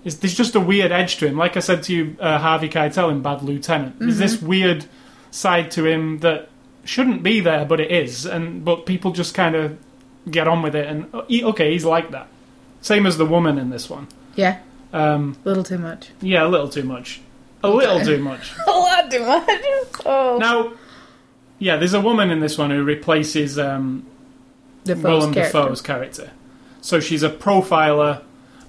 Is, 0.03 0.17
there's 0.19 0.33
just 0.33 0.55
a 0.55 0.59
weird 0.59 0.91
edge 0.91 1.17
to 1.17 1.27
him. 1.27 1.37
Like 1.37 1.55
I 1.57 1.59
said 1.59 1.83
to 1.83 1.93
you, 1.93 2.17
uh, 2.19 2.39
Harvey 2.39 2.67
Keitel 2.69 3.11
in 3.11 3.21
Bad 3.21 3.43
Lieutenant. 3.43 3.99
There's 3.99 4.13
Mm-hmm. 4.13 4.19
this 4.19 4.41
weird 4.41 4.85
side 5.29 5.69
to 5.71 5.85
him 5.85 6.19
that 6.21 6.49
shouldn't 6.85 7.21
be 7.21 7.39
there, 7.39 7.65
but 7.65 7.79
it 7.79 7.91
is. 7.91 8.25
And 8.25 8.65
but 8.65 8.87
people 8.87 9.11
just 9.11 9.35
kind 9.35 9.55
of 9.55 9.77
get 10.29 10.47
on 10.47 10.63
with 10.63 10.75
it. 10.75 10.87
And 10.87 11.05
uh, 11.13 11.21
okay, 11.29 11.71
he's 11.73 11.85
like 11.85 12.09
that. 12.11 12.27
Same 12.81 13.05
as 13.05 13.17
the 13.17 13.25
woman 13.25 13.57
in 13.57 13.69
this 13.69 13.89
one. 13.89 14.07
yeah, 14.35 14.59
Um, 14.93 15.37
a 15.45 15.47
little 15.47 15.63
too 15.63 15.77
much. 15.77 16.09
yeah, 16.21 16.45
a 16.45 16.49
little 16.49 16.67
too 16.69 16.83
much. 16.83 17.21
A 17.63 17.69
little 17.69 17.99
too 18.03 18.17
much. 18.17 18.53
A 18.67 18.71
lot 18.71 19.11
too 19.11 19.23
much. 19.25 19.49
Oh, 20.05 20.37
Now, 20.39 20.73
yeah, 21.59 21.75
there's 21.77 21.93
a 21.93 22.01
woman 22.01 22.31
in 22.31 22.39
this 22.39 22.57
one 22.57 22.71
who 22.71 22.83
replaces 22.83 23.59
um, 23.59 24.03
Dafoe's 24.83 25.03
Willem 25.03 25.33
character. 25.33 25.59
Dafoe's 25.59 25.81
character. 25.81 26.31
So 26.81 26.99
she's 26.99 27.21
a 27.21 27.29
profiler 27.29 28.23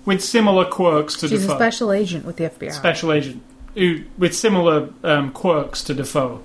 with 0.05 0.23
similar 0.23 0.67
quirks 0.67 1.15
to 1.21 1.29
She's 1.29 1.41
Dafoe. 1.43 1.55
a 1.55 1.57
special 1.57 1.91
agent 1.93 2.27
with 2.27 2.37
the 2.37 2.45
FBI. 2.51 2.71
special 2.73 3.13
agent 3.13 3.43
who 3.75 4.03
with 4.19 4.35
similar 4.37 4.91
um, 5.03 5.33
quirks 5.33 5.83
to 5.85 5.95
Dafoe. 5.95 6.43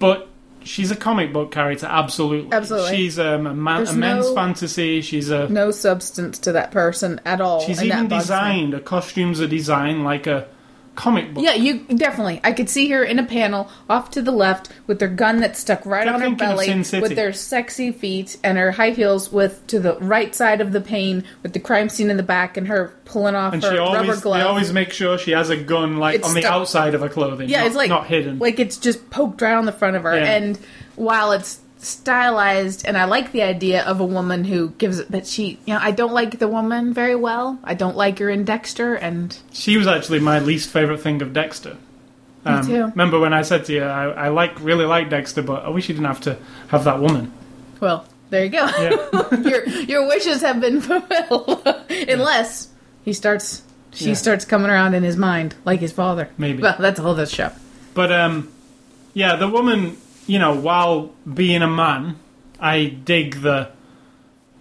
But 0.00 0.26
she's 0.64 0.90
a 0.90 0.96
comic 0.96 1.32
book 1.32 1.52
character, 1.52 1.86
absolutely. 1.86 2.52
Absolutely. 2.52 2.96
She's 2.96 3.18
um, 3.18 3.46
a, 3.46 3.54
man, 3.54 3.86
a 3.86 3.92
men's 3.92 4.26
no- 4.26 4.34
fantasy. 4.34 5.00
She's 5.00 5.30
a. 5.30 5.48
No 5.48 5.70
substance 5.70 6.38
to 6.40 6.52
that 6.52 6.70
person 6.70 7.20
at 7.24 7.40
all. 7.40 7.60
She's 7.60 7.78
and 7.78 7.86
even 7.88 7.98
that 7.98 8.08
bugs 8.10 8.28
me. 8.30 8.34
designed. 8.34 8.72
Her 8.72 8.80
costumes 8.80 9.40
are 9.40 9.46
designed 9.46 10.04
like 10.04 10.26
a 10.26 10.48
comic 10.94 11.32
book. 11.32 11.42
Yeah, 11.42 11.54
you 11.54 11.80
definitely. 11.84 12.40
I 12.44 12.52
could 12.52 12.68
see 12.68 12.90
her 12.90 13.02
in 13.02 13.18
a 13.18 13.24
panel 13.24 13.70
off 13.88 14.10
to 14.12 14.22
the 14.22 14.30
left 14.30 14.68
with 14.86 14.98
their 14.98 15.08
gun 15.08 15.40
that's 15.40 15.58
stuck 15.58 15.84
right 15.86 16.06
on 16.06 16.20
her 16.20 16.30
belly, 16.34 16.68
with 17.00 17.14
their 17.16 17.32
sexy 17.32 17.90
feet 17.92 18.36
and 18.44 18.58
her 18.58 18.72
high 18.72 18.90
heels 18.90 19.32
with 19.32 19.66
to 19.68 19.80
the 19.80 19.98
right 20.00 20.34
side 20.34 20.60
of 20.60 20.72
the 20.72 20.80
pane 20.80 21.24
with 21.42 21.52
the 21.54 21.60
crime 21.60 21.88
scene 21.88 22.10
in 22.10 22.16
the 22.18 22.22
back 22.22 22.56
and 22.56 22.68
her 22.68 22.92
pulling 23.06 23.34
off 23.34 23.54
And 23.54 23.62
her 23.62 23.70
she 23.72 23.78
rubber 23.78 23.98
always, 23.98 24.20
glove. 24.20 24.38
they 24.40 24.44
always 24.44 24.72
make 24.72 24.92
sure 24.92 25.16
she 25.18 25.30
has 25.30 25.48
a 25.50 25.56
gun 25.56 25.96
like 25.96 26.16
It's 26.16 26.28
on 26.28 26.34
the 26.34 26.44
outside 26.44 26.94
of 26.94 27.00
her 27.00 27.08
clothing. 27.08 27.48
yeah, 27.48 27.60
not, 27.60 27.66
it's 27.68 27.76
like 27.76 27.88
not 27.88 28.06
hidden. 28.06 28.38
Like 28.38 28.58
it's 28.60 28.76
just 28.76 29.08
poked 29.10 29.40
right 29.40 29.54
on 29.54 29.64
the 29.64 29.72
front 29.72 29.96
of 29.96 30.02
her. 30.02 30.14
Yeah. 30.16 30.24
And 30.36 30.58
while 30.96 31.32
it's 31.32 31.58
stylized, 31.82 32.86
and 32.86 32.96
I 32.96 33.04
like 33.04 33.32
the 33.32 33.42
idea 33.42 33.82
of 33.84 34.00
a 34.00 34.04
woman 34.04 34.44
who 34.44 34.70
gives 34.70 34.98
it, 34.98 35.10
but 35.10 35.26
she, 35.26 35.58
you 35.66 35.74
know, 35.74 35.80
I 35.82 35.90
don't 35.90 36.12
like 36.12 36.38
the 36.38 36.48
woman 36.48 36.92
very 36.94 37.14
well. 37.14 37.58
I 37.64 37.74
don't 37.74 37.96
like 37.96 38.18
her 38.18 38.28
in 38.30 38.44
Dexter, 38.44 38.94
and 38.94 39.36
She 39.52 39.76
was 39.76 39.86
actually 39.86 40.20
my 40.20 40.38
least 40.38 40.70
favorite 40.70 41.00
thing 41.00 41.22
of 41.22 41.32
Dexter. 41.32 41.76
Um, 42.44 42.66
too. 42.66 42.84
Remember 42.86 43.20
when 43.20 43.32
I 43.32 43.42
said 43.42 43.64
to 43.66 43.72
you, 43.72 43.84
I, 43.84 44.26
I 44.26 44.28
like 44.28 44.58
really 44.60 44.84
like 44.84 45.10
Dexter, 45.10 45.42
but 45.42 45.64
I 45.64 45.68
wish 45.68 45.88
you 45.88 45.94
didn't 45.94 46.06
have 46.08 46.20
to 46.22 46.36
have 46.68 46.84
that 46.84 47.00
woman. 47.00 47.32
well, 47.80 48.04
there 48.30 48.44
you 48.44 48.50
go. 48.50 48.64
Yeah. 48.66 49.36
your 49.48 49.68
your 49.68 50.08
wishes 50.08 50.40
have 50.42 50.60
been 50.60 50.80
fulfilled, 50.80 51.62
unless 52.08 52.68
he 53.04 53.12
starts. 53.12 53.62
She 53.94 54.06
Yeah. 54.08 54.14
starts 54.14 54.46
coming 54.46 54.70
around 54.70 54.94
in 54.94 55.02
his 55.02 55.18
mind 55.18 55.54
like 55.66 55.80
his 55.80 55.92
father. 55.92 56.30
Maybe. 56.38 56.62
Well, 56.62 56.76
that's 56.78 56.98
a 56.98 57.02
whole 57.02 57.12
other 57.12 57.26
show. 57.26 57.50
But 57.92 58.10
um, 58.10 58.50
yeah, 59.12 59.36
the 59.36 59.46
woman, 59.48 59.98
you 60.26 60.38
know, 60.38 60.54
while 60.54 61.12
being 61.32 61.62
a 61.62 61.68
man, 61.68 62.16
I 62.60 62.86
dig 62.86 63.42
the, 63.42 63.70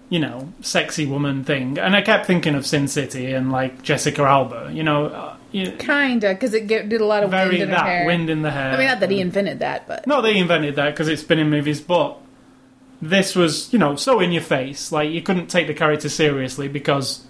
you 0.10 0.20
know, 0.20 0.52
sexy 0.62 1.06
woman 1.06 1.44
thing, 1.44 1.78
and 1.78 1.96
I 1.96 2.02
kept 2.02 2.26
thinking 2.26 2.56
of 2.56 2.66
Sin 2.66 2.88
City 2.88 3.32
and 3.34 3.52
like 3.52 3.82
Jessica 3.84 4.24
Alba, 4.24 4.72
you 4.74 4.84
know, 4.84 5.06
uh, 5.08 5.36
you, 5.52 5.72
Kinda, 5.74 6.34
because 6.34 6.54
it 6.54 6.68
get, 6.68 6.88
did 6.90 7.02
a 7.02 7.06
lot 7.06 7.24
of 7.24 7.30
very 7.32 7.50
wind 7.50 7.64
in 7.64 7.70
her 7.70 7.76
that 7.76 7.86
hair. 7.86 8.06
wind 8.06 8.30
in 8.30 8.42
the 8.42 8.52
hair. 8.52 8.72
I 8.72 8.78
mean, 8.78 8.88
not 8.88 9.02
that 9.02 9.12
he 9.12 9.20
invented 9.20 9.60
that, 9.60 9.86
but 9.88 10.08
No, 10.08 10.22
they 10.22 10.38
invented 10.38 10.76
that 10.78 10.92
because 10.92 11.08
it's 11.10 11.24
been 11.24 11.40
in 11.40 11.50
movies, 11.50 11.82
but 11.82 12.18
this 13.02 13.36
was, 13.36 13.72
you 13.74 13.80
know, 13.80 13.96
so 13.98 14.20
in 14.22 14.32
your 14.32 14.42
face. 14.44 14.92
Like, 14.92 15.10
you 15.10 15.22
couldn't 15.22 15.48
take 15.48 15.68
the 15.68 15.74
character 15.74 16.08
seriously 16.08 16.68
because 16.70 17.26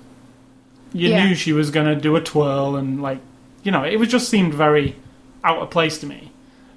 you 0.93 1.09
Yeah. 1.09 1.25
knew 1.25 1.35
she 1.35 1.51
was 1.53 1.71
going 1.71 1.87
to 1.87 1.95
do 1.95 2.15
a 2.15 2.21
twirl 2.21 2.75
and, 2.75 3.01
like, 3.01 3.19
you 3.63 3.71
know, 3.71 3.83
it 3.83 3.97
was 3.97 4.09
just 4.09 4.29
seemed 4.29 4.53
very 4.53 4.95
out 5.43 5.57
of 5.59 5.69
place 5.71 5.97
to 5.99 6.05
me. 6.05 6.30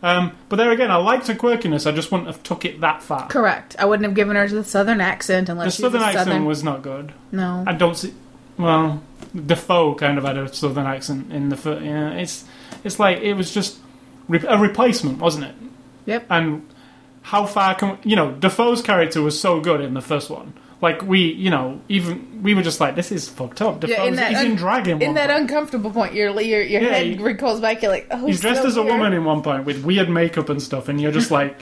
Um, 0.04 0.32
but 0.50 0.56
there 0.56 0.70
again, 0.70 0.90
I 0.90 0.96
liked 0.96 1.26
her 1.28 1.34
quirkiness, 1.34 1.86
I 1.86 1.92
just 1.92 2.12
wouldn't 2.12 2.26
have 2.28 2.42
took 2.42 2.64
it 2.64 2.80
that 2.82 3.02
far. 3.02 3.26
correct. 3.28 3.74
I 3.78 3.86
wouldn't 3.86 4.04
have 4.04 4.14
given 4.14 4.36
her 4.36 4.46
the 4.46 4.62
southern 4.62 5.00
accent 5.00 5.46
The 5.46 5.52
unless 5.52 5.76
she 5.76 5.82
southern 5.82 6.00
was 6.00 6.06
a 6.06 6.08
accent 6.10 6.26
southern. 6.28 6.44
was 6.44 6.62
not 6.62 6.82
good. 6.82 7.12
no, 7.32 7.64
I 7.66 7.72
don't 7.72 7.96
see. 7.96 8.12
Well, 8.58 9.02
Dafoe 9.34 9.94
kind 9.94 10.18
of 10.18 10.24
had 10.24 10.36
a 10.36 10.52
southern 10.54 10.86
accent 10.86 11.32
in 11.32 11.48
the. 11.48 11.56
fir- 11.56 11.80
Yeah, 11.80 12.10
it's 12.12 12.44
it's 12.84 13.00
like 13.00 13.18
it 13.18 13.34
was 13.34 13.52
just 13.52 13.78
a 14.30 14.58
replacement, 14.58 15.18
wasn't 15.18 15.46
it? 15.46 15.54
Yep. 16.06 16.26
And 16.30 16.68
how 17.22 17.46
far 17.46 17.74
can 17.74 17.98
you 18.04 18.14
know? 18.14 18.30
Dafoe's 18.32 18.82
character 18.82 19.22
was 19.22 19.40
so 19.40 19.60
good 19.60 19.80
in 19.80 19.94
the 19.94 20.00
first 20.02 20.28
one. 20.30 20.52
Like 20.84 21.02
we, 21.02 21.32
you 21.32 21.50
know, 21.50 21.80
even 21.88 22.42
we 22.42 22.54
were 22.54 22.62
just 22.62 22.78
like, 22.80 22.94
this 22.94 23.10
is 23.10 23.28
fucked 23.28 23.60
up. 23.62 23.80
Dafoe's, 23.80 23.96
Yeah, 23.98 24.04
in 24.04 24.14
that 24.16 24.30
he's 24.30 24.38
un- 24.40 24.46
in 24.52 24.56
drag 24.56 24.86
in, 24.86 25.02
in 25.02 25.14
that 25.14 25.30
point. 25.30 25.40
uncomfortable 25.42 25.90
point, 25.90 26.14
your 26.14 26.28
your 26.40 26.62
your 26.62 26.82
Yeah, 26.82 26.88
head 26.94 27.06
he- 27.06 27.16
recalls 27.22 27.60
back. 27.60 27.82
You're 27.82 27.90
like, 27.90 28.06
oh, 28.10 28.26
He's 28.26 28.40
dressed 28.40 28.62
so 28.62 28.68
as 28.68 28.76
a 28.76 28.82
weird. 28.82 28.94
woman 28.94 29.12
in 29.14 29.24
one 29.24 29.42
point 29.42 29.64
with 29.64 29.82
weird 29.84 30.08
makeup 30.10 30.48
and 30.50 30.62
stuff, 30.62 30.88
and 30.88 31.00
you're 31.00 31.10
just 31.20 31.30
like, 31.38 31.56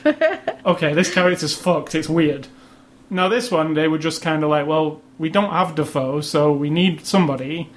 okay, 0.66 0.92
this 0.92 1.12
character's 1.14 1.54
fucked. 1.56 1.94
It's 1.94 2.08
weird. 2.08 2.48
Now 3.10 3.28
this 3.28 3.50
one, 3.50 3.74
they 3.74 3.88
were 3.88 3.98
just 3.98 4.22
kind 4.22 4.42
of 4.44 4.50
like, 4.50 4.66
well, 4.66 5.00
we 5.18 5.28
don't 5.28 5.50
have 5.52 5.74
Dafoe, 5.74 6.20
so 6.22 6.52
we 6.52 6.68
need 6.70 7.06
somebody. 7.06 7.70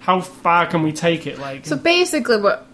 How 0.00 0.20
far 0.20 0.66
can 0.66 0.82
we 0.82 0.92
take 0.92 1.26
it? 1.26 1.38
Like, 1.38 1.66
So 1.66 1.76
basically, 1.76 2.36
what 2.40 2.66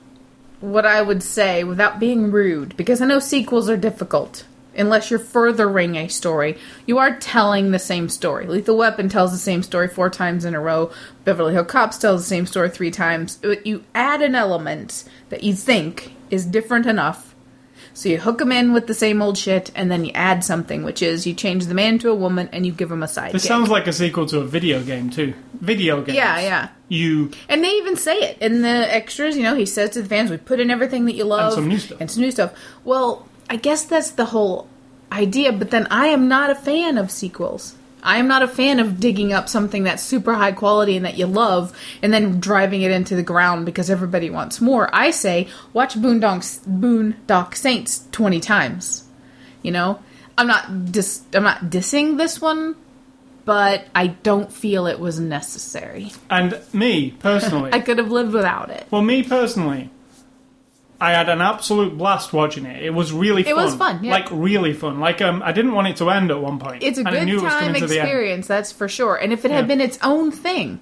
what 0.60 0.84
I 0.84 1.00
would 1.02 1.22
say, 1.22 1.62
without 1.64 2.00
being 2.00 2.30
rude, 2.32 2.76
because 2.76 3.00
I 3.00 3.06
know 3.06 3.20
sequels 3.20 3.70
are 3.70 3.76
difficult. 3.76 4.44
Unless 4.78 5.10
you're 5.10 5.18
furthering 5.18 5.96
a 5.96 6.08
story, 6.08 6.56
you 6.86 6.98
are 6.98 7.16
telling 7.18 7.70
the 7.72 7.78
same 7.78 8.08
story. 8.08 8.46
Lethal 8.46 8.76
Weapon 8.78 9.08
tells 9.08 9.32
the 9.32 9.38
same 9.38 9.62
story 9.62 9.88
four 9.88 10.08
times 10.08 10.44
in 10.44 10.54
a 10.54 10.60
row. 10.60 10.90
Beverly 11.24 11.52
Hill 11.52 11.64
Cops 11.64 11.98
tells 11.98 12.22
the 12.22 12.28
same 12.28 12.46
story 12.46 12.70
three 12.70 12.90
times. 12.90 13.38
Uh, 13.44 13.56
you 13.64 13.84
add 13.94 14.22
an 14.22 14.34
element 14.34 15.04
that 15.30 15.42
you 15.42 15.54
think 15.54 16.12
is 16.30 16.46
different 16.46 16.86
enough, 16.86 17.34
so 17.94 18.08
you 18.08 18.18
hook 18.18 18.38
them 18.38 18.52
in 18.52 18.72
with 18.72 18.86
the 18.86 18.94
same 18.94 19.20
old 19.20 19.36
shit, 19.36 19.72
and 19.74 19.90
then 19.90 20.04
you 20.04 20.12
add 20.14 20.44
something, 20.44 20.84
which 20.84 21.02
is 21.02 21.26
you 21.26 21.34
change 21.34 21.66
the 21.66 21.74
man 21.74 21.98
to 21.98 22.10
a 22.10 22.14
woman 22.14 22.48
and 22.52 22.64
you 22.64 22.70
give 22.70 22.92
him 22.92 23.02
a 23.02 23.06
sidekick. 23.06 23.32
this 23.32 23.44
sounds 23.44 23.68
like 23.70 23.88
a 23.88 23.92
sequel 23.92 24.26
to 24.26 24.38
a 24.38 24.44
video 24.44 24.80
game 24.84 25.10
too. 25.10 25.34
Video 25.54 26.00
games. 26.02 26.14
yeah, 26.16 26.38
yeah. 26.38 26.68
You 26.86 27.32
And 27.48 27.64
they 27.64 27.70
even 27.70 27.96
say 27.96 28.16
it 28.16 28.38
in 28.38 28.62
the 28.62 28.94
extras. 28.94 29.36
You 29.36 29.42
know, 29.42 29.56
he 29.56 29.66
says 29.66 29.90
to 29.90 30.02
the 30.02 30.08
fans, 30.08 30.30
"We 30.30 30.36
put 30.36 30.60
in 30.60 30.70
everything 30.70 31.04
that 31.06 31.14
you 31.16 31.24
love 31.24 31.46
and 31.46 31.54
some 31.54 31.68
new 31.68 31.78
stuff. 31.78 32.00
and 32.00 32.10
some 32.10 32.22
new 32.22 32.30
stuff." 32.30 32.52
Well, 32.84 33.26
I 33.50 33.56
guess 33.56 33.84
that's 33.84 34.10
the 34.12 34.26
whole 34.26 34.68
idea. 35.10 35.52
But 35.52 35.70
then 35.70 35.86
I 35.90 36.08
am 36.08 36.28
not 36.28 36.50
a 36.50 36.54
fan 36.54 36.98
of 36.98 37.10
sequels. 37.10 37.74
I 38.02 38.18
am 38.18 38.28
not 38.28 38.42
a 38.42 38.48
fan 38.48 38.78
of 38.78 39.00
digging 39.00 39.32
up 39.32 39.48
something 39.48 39.82
that's 39.82 40.02
super 40.02 40.34
high 40.34 40.52
quality 40.52 40.96
and 40.96 41.04
that 41.04 41.18
you 41.18 41.26
love, 41.26 41.76
and 42.00 42.12
then 42.12 42.38
driving 42.38 42.82
it 42.82 42.92
into 42.92 43.16
the 43.16 43.24
ground 43.24 43.66
because 43.66 43.90
everybody 43.90 44.30
wants 44.30 44.60
more. 44.60 44.88
I 44.94 45.10
say, 45.10 45.48
watch 45.72 45.94
Boondock 45.96 46.42
Boondock 46.68 47.56
Saints 47.56 48.06
twenty 48.12 48.38
times. 48.38 49.04
You 49.62 49.72
know, 49.72 49.98
I'm 50.36 50.46
not 50.46 50.92
dis- 50.92 51.22
I'm 51.34 51.42
not 51.42 51.64
dissing 51.64 52.18
this 52.18 52.40
one, 52.40 52.76
but 53.44 53.86
I 53.96 54.06
don't 54.08 54.52
feel 54.52 54.86
it 54.86 55.00
was 55.00 55.18
necessary. 55.18 56.12
and 56.30 56.60
me 56.72 57.10
personally. 57.18 57.70
I 57.72 57.80
could 57.80 57.98
have 57.98 58.12
lived 58.12 58.32
without 58.32 58.70
it. 58.70 58.86
Well, 58.92 59.02
me 59.02 59.24
personally, 59.24 59.90
I 61.00 61.12
had 61.12 61.28
an 61.28 61.40
absolute 61.40 61.96
blast 61.96 62.32
watching 62.32 62.64
it. 62.66 62.82
It 62.82 62.90
was 62.90 63.12
really 63.12 63.44
fun. 63.44 63.52
It 63.52 63.56
was 63.56 63.74
fun, 63.76 64.02
yeah. 64.02 64.12
Like 64.12 64.26
really 64.32 64.72
fun. 64.72 64.98
Like 64.98 65.22
um, 65.22 65.42
I 65.44 65.52
didn't 65.52 65.72
want 65.72 65.86
it 65.86 65.96
to 65.98 66.10
end 66.10 66.30
at 66.32 66.40
one 66.40 66.58
point. 66.58 66.82
It's 66.82 66.98
a 66.98 67.04
good 67.04 67.24
knew 67.24 67.38
it 67.38 67.42
was 67.42 67.52
time 67.52 67.66
coming 67.66 67.80
to 67.82 67.86
the 67.86 68.00
end. 68.00 68.08
experience, 68.08 68.46
that's 68.48 68.72
for 68.72 68.88
sure. 68.88 69.14
And 69.14 69.32
if 69.32 69.44
it 69.44 69.50
had 69.52 69.64
Yeah. 69.64 69.66
been 69.68 69.80
its 69.80 69.98
own 70.02 70.32
thing, 70.32 70.80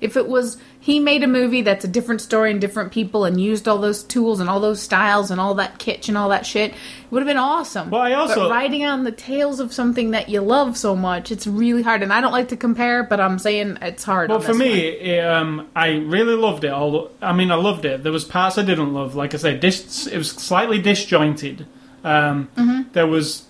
if 0.00 0.16
it 0.16 0.28
was 0.28 0.58
he 0.80 1.00
made 1.00 1.22
a 1.22 1.26
movie 1.26 1.62
that's 1.62 1.84
a 1.84 1.88
different 1.88 2.20
story 2.20 2.50
and 2.50 2.60
different 2.60 2.92
people 2.92 3.24
and 3.24 3.40
used 3.40 3.66
all 3.66 3.78
those 3.78 4.02
tools 4.02 4.38
and 4.38 4.50
all 4.50 4.60
those 4.60 4.82
styles 4.82 5.30
and 5.30 5.40
all 5.40 5.54
that 5.54 5.78
kitsch 5.78 6.08
and 6.08 6.18
all 6.18 6.28
that 6.28 6.44
shit, 6.44 6.72
it 6.72 6.76
would 7.10 7.20
have 7.22 7.26
been 7.26 7.38
awesome. 7.38 7.88
Well, 7.88 8.02
I 8.02 8.12
also- 8.12 8.42
but 8.42 8.50
riding 8.50 8.84
on 8.84 9.04
the 9.04 9.12
tails 9.12 9.60
of 9.60 9.72
something 9.72 10.10
that 10.10 10.28
you 10.28 10.42
love 10.42 10.76
so 10.76 10.94
much, 10.94 11.30
it's 11.32 11.46
really 11.46 11.80
hard. 11.82 12.02
And 12.02 12.12
I 12.12 12.20
don't 12.20 12.32
like 12.32 12.48
to 12.48 12.56
compare, 12.56 13.02
but 13.02 13.18
I'm 13.18 13.38
saying 13.38 13.78
it's 13.80 14.04
hard. 14.04 14.28
Well, 14.28 14.40
for 14.40 14.52
me, 14.52 14.72
it, 14.88 15.24
um, 15.24 15.68
I 15.74 15.92
really 15.92 16.34
loved 16.34 16.64
it. 16.64 16.70
Although, 16.72 17.10
I 17.22 17.32
mean, 17.32 17.50
I 17.50 17.54
loved 17.54 17.86
it. 17.86 18.02
There 18.02 18.12
was 18.12 18.24
parts 18.24 18.58
I 18.58 18.62
didn't 18.62 18.92
love. 18.92 19.14
Like 19.14 19.32
I 19.32 19.38
said, 19.38 19.60
dis- 19.60 20.06
it 20.06 20.18
was 20.18 20.28
slightly 20.30 20.78
disjointed. 20.80 21.66
Um, 22.04 22.48
Mm-hmm. 22.58 22.82
There 22.92 23.06
was 23.06 23.44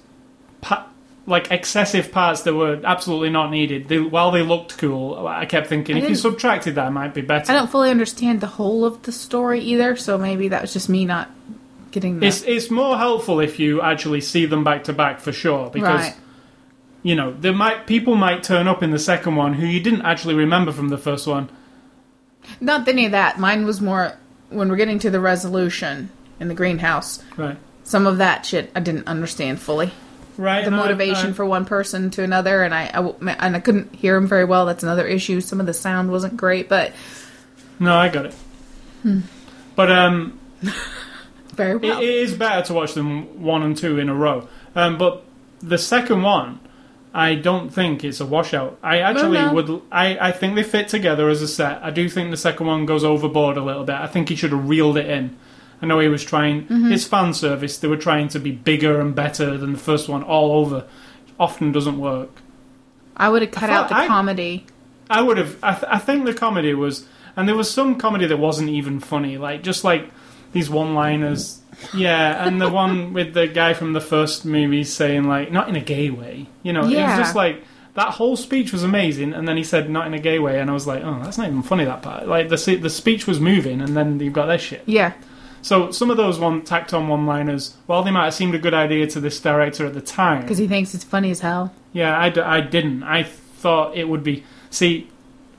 pa- 0.61 0.87
like 1.27 1.51
excessive 1.51 2.13
parts 2.13 2.43
that 2.43 2.55
were 2.55 2.81
absolutely 2.85 3.31
not 3.31 3.51
needed. 3.51 3.89
They, 3.89 3.99
while 3.99 4.31
they 4.31 4.43
looked 4.43 4.77
cool, 4.79 5.27
I 5.27 5.47
kept 5.47 5.69
thinking 5.69 5.97
I 5.97 6.01
if 6.01 6.09
you 6.09 6.15
subtracted 6.15 6.75
that, 6.75 6.89
it 6.89 6.91
might 6.91 7.15
be 7.15 7.23
better. 7.23 7.51
I 7.51 7.55
don't 7.55 7.71
fully 7.71 7.91
understand 7.91 8.41
the 8.41 8.47
whole 8.47 8.85
of 8.85 9.03
the 9.03 9.13
story 9.13 9.61
either, 9.61 9.97
so 9.97 10.19
maybe 10.19 10.49
that 10.49 10.63
was 10.63 10.73
just 10.73 10.89
me 10.89 11.05
not 11.05 11.31
getting 11.91 12.21
that. 12.21 12.27
It's 12.27 12.43
it's 12.43 12.71
more 12.71 12.99
helpful 12.99 13.41
if 13.41 13.59
you 13.59 13.81
actually 13.81 14.21
see 14.21 14.45
them 14.47 14.65
back 14.65 14.85
to 14.85 14.93
back 14.93 15.21
for 15.21 15.33
sure 15.33 15.71
because 15.71 16.01
right. 16.01 16.17
you 17.03 17.15
know 17.15 17.33
there 17.33 17.53
might 17.53 17.87
people 17.87 18.17
might 18.17 18.43
turn 18.43 18.69
up 18.69 18.83
in 18.83 18.91
the 18.91 18.99
second 18.99 19.37
one 19.37 19.55
who 19.55 19.67
you 19.67 19.81
didn't 19.81 20.03
actually 20.03 20.35
remember 20.35 20.73
from 20.73 20.89
the 20.91 20.99
first 20.99 21.27
one. 21.27 21.49
Not 22.61 22.87
any 22.87 23.07
of 23.07 23.13
that. 23.13 23.39
Mine 23.39 23.65
was 23.65 23.81
more 23.81 24.19
when 24.51 24.69
we're 24.69 24.77
getting 24.77 24.99
to 24.99 25.11
the 25.11 25.21
resolution 25.21 26.11
in 26.39 26.49
the 26.49 26.55
greenhouse. 26.55 27.23
Right. 27.39 27.57
Some 27.85 28.07
of 28.07 28.19
that 28.19 28.45
shit 28.45 28.71
I 28.75 28.81
didn't 28.81 29.07
understand 29.07 29.61
fully. 29.61 29.93
Right. 30.37 30.61
The 30.63 30.67
and 30.69 30.77
I- 30.77 30.79
motivation 30.79 31.31
I- 31.31 31.33
for 31.33 31.45
one 31.45 31.65
person 31.65 32.11
to 32.11 32.23
another, 32.23 32.63
and 32.63 32.75
I, 32.75 32.91
I 32.93 33.35
and 33.39 33.57
I 33.57 33.61
couldn't 33.61 33.95
hear 33.95 34.17
him 34.17 34.27
very 34.27 34.45
well. 34.45 34.67
That's 34.67 34.83
another 34.83 35.07
issue. 35.07 35.41
Some 35.41 35.61
of 35.61 35.67
the 35.67 35.75
sound 35.75 36.11
wasn't 36.11 36.37
great, 36.37 36.69
but 36.69 36.93
No, 37.79 37.95
I 37.97 38.09
got 38.09 38.27
it. 38.27 38.35
Hmm. 39.03 39.21
But 39.77 39.91
um, 39.91 40.39
very 41.55 41.77
it, 41.77 41.83
well. 41.83 42.01
it 42.01 42.09
is 42.09 42.35
better 42.35 42.63
to 42.67 42.75
watch 42.75 42.95
them 42.95 43.43
one 43.43 43.63
and 43.63 43.77
two 43.77 43.99
in 43.99 44.09
a 44.09 44.15
row. 44.15 44.49
Um, 44.75 44.99
but 44.99 45.25
the 45.61 45.79
second 45.79 46.23
one, 46.23 46.61
I 47.13 47.37
don't 47.37 47.71
think 47.71 48.03
it's 48.03 48.21
a 48.21 48.27
washout. 48.27 48.79
I 48.83 48.99
actually 48.99 49.39
no. 49.39 49.53
would. 49.55 49.83
I, 49.93 50.19
I 50.29 50.33
think 50.33 50.57
they 50.57 50.63
fit 50.65 50.89
together 50.89 51.29
as 51.29 51.43
a 51.43 51.49
set. 51.49 51.83
I 51.83 51.91
do 51.91 52.09
think 52.09 52.31
the 52.31 52.37
second 52.37 52.67
one 52.67 52.87
goes 52.87 53.05
overboard 53.05 53.57
a 53.57 53.63
little 53.63 53.85
bit. 53.85 53.95
I 53.95 54.07
think 54.09 54.29
he 54.31 54.37
should 54.37 54.51
have 54.51 54.69
reeled 54.69 54.97
it 54.97 55.07
in. 55.09 55.37
I 55.85 55.87
know 55.87 56.01
he 56.01 56.09
was 56.09 56.25
trying. 56.25 56.63
Mm-hmm. 56.63 56.93
It's 56.93 57.05
fan 57.05 57.35
service. 57.35 57.77
They 57.77 57.89
were 57.89 57.99
trying 57.99 58.29
to 58.29 58.39
be 58.39 58.53
bigger 58.53 59.03
and 59.03 59.15
better 59.15 59.59
than 59.59 59.75
the 59.75 59.79
first 59.79 60.09
one 60.09 60.23
all 60.23 60.53
over. 60.53 60.87
Often 61.39 61.73
doesn't 61.73 61.99
work. 61.99 62.31
I 63.15 63.29
would 63.29 63.43
have 63.43 63.51
cut 63.51 63.69
out 63.69 63.91
the 63.91 63.97
I- 63.97 64.07
comedy. 64.07 64.65
I 65.11 65.21
would 65.21 65.37
have. 65.37 65.59
I, 65.63 65.73
th- 65.75 65.85
I 65.87 65.99
think 65.99 66.25
the 66.25 66.33
comedy 66.33 66.73
was, 66.73 67.07
and 67.37 67.47
there 67.47 67.55
was 67.55 67.71
some 67.71 67.99
comedy 67.99 68.25
that 68.25 68.39
wasn't 68.39 68.71
even 68.71 68.99
funny, 68.99 69.37
like 69.37 69.63
just 69.63 69.85
like 69.85 70.11
these 70.53 70.71
one-liners. 70.71 71.61
Yeah, 71.93 72.47
and 72.47 72.59
the 72.63 72.71
one 72.71 73.13
with 73.19 73.35
the 73.35 73.47
guy 73.47 73.75
from 73.75 73.93
the 73.93 74.01
first 74.01 74.47
movie 74.47 74.85
saying 74.85 75.25
like, 75.25 75.53
not 75.53 75.69
in 75.69 75.77
a 75.77 75.83
gay 75.83 76.09
way. 76.09 76.47
You 76.63 76.73
know, 76.73 76.81
it 76.81 76.85
was 76.97 77.19
just 77.19 77.37
like 77.37 77.63
that 77.93 78.09
whole 78.09 78.39
speech 78.39 78.73
was 78.73 78.83
amazing, 78.85 79.35
and 79.35 79.47
then 79.47 79.59
he 79.59 79.65
said 79.65 79.91
not 79.91 80.07
in 80.07 80.15
a 80.15 80.19
gay 80.19 80.39
way, 80.39 80.59
and 80.59 80.71
I 80.71 80.73
was 80.73 80.87
like, 80.87 81.05
oh, 81.05 81.21
that's 81.23 81.37
not 81.37 81.47
even 81.49 81.63
funny 81.63 81.85
that 81.85 82.01
part. 82.01 82.27
Like 82.27 82.49
the 82.49 82.77
the 82.81 82.89
speech 82.91 83.27
was 83.27 83.39
moving, 83.39 83.83
and 83.83 83.95
then 83.95 84.19
you've 84.19 84.33
got 84.33 84.47
this 84.47 84.63
shit. 84.63 84.83
Yeah. 84.87 85.13
So 85.65 85.91
some 85.93 86.11
of 86.11 86.17
those 86.19 86.39
one 86.39 86.61
tacked 86.63 86.93
on 86.93 87.09
one 87.09 87.25
liners, 87.25 87.75
while 87.87 88.03
they 88.03 88.11
might 88.11 88.25
have 88.27 88.35
seemed 88.35 88.55
a 88.55 88.59
good 88.59 88.75
idea 88.75 89.07
to 89.09 89.19
this 89.21 89.41
director 89.41 89.87
at 89.87 89.95
the 89.95 90.01
time, 90.03 90.43
Because 90.43 90.59
he 90.59 90.69
thinks 90.69 90.95
it's 90.95 91.05
funny 91.05 91.31
as 91.31 91.41
hell. 91.41 91.73
yeah, 91.95 92.19
I, 92.19 92.29
d- 92.29 92.41
I 92.43 92.61
didn't. 92.61 93.03
I 93.03 93.23
thought 93.23 93.97
it 93.97 94.07
would 94.07 94.23
be. 94.23 94.45
See, 94.69 95.09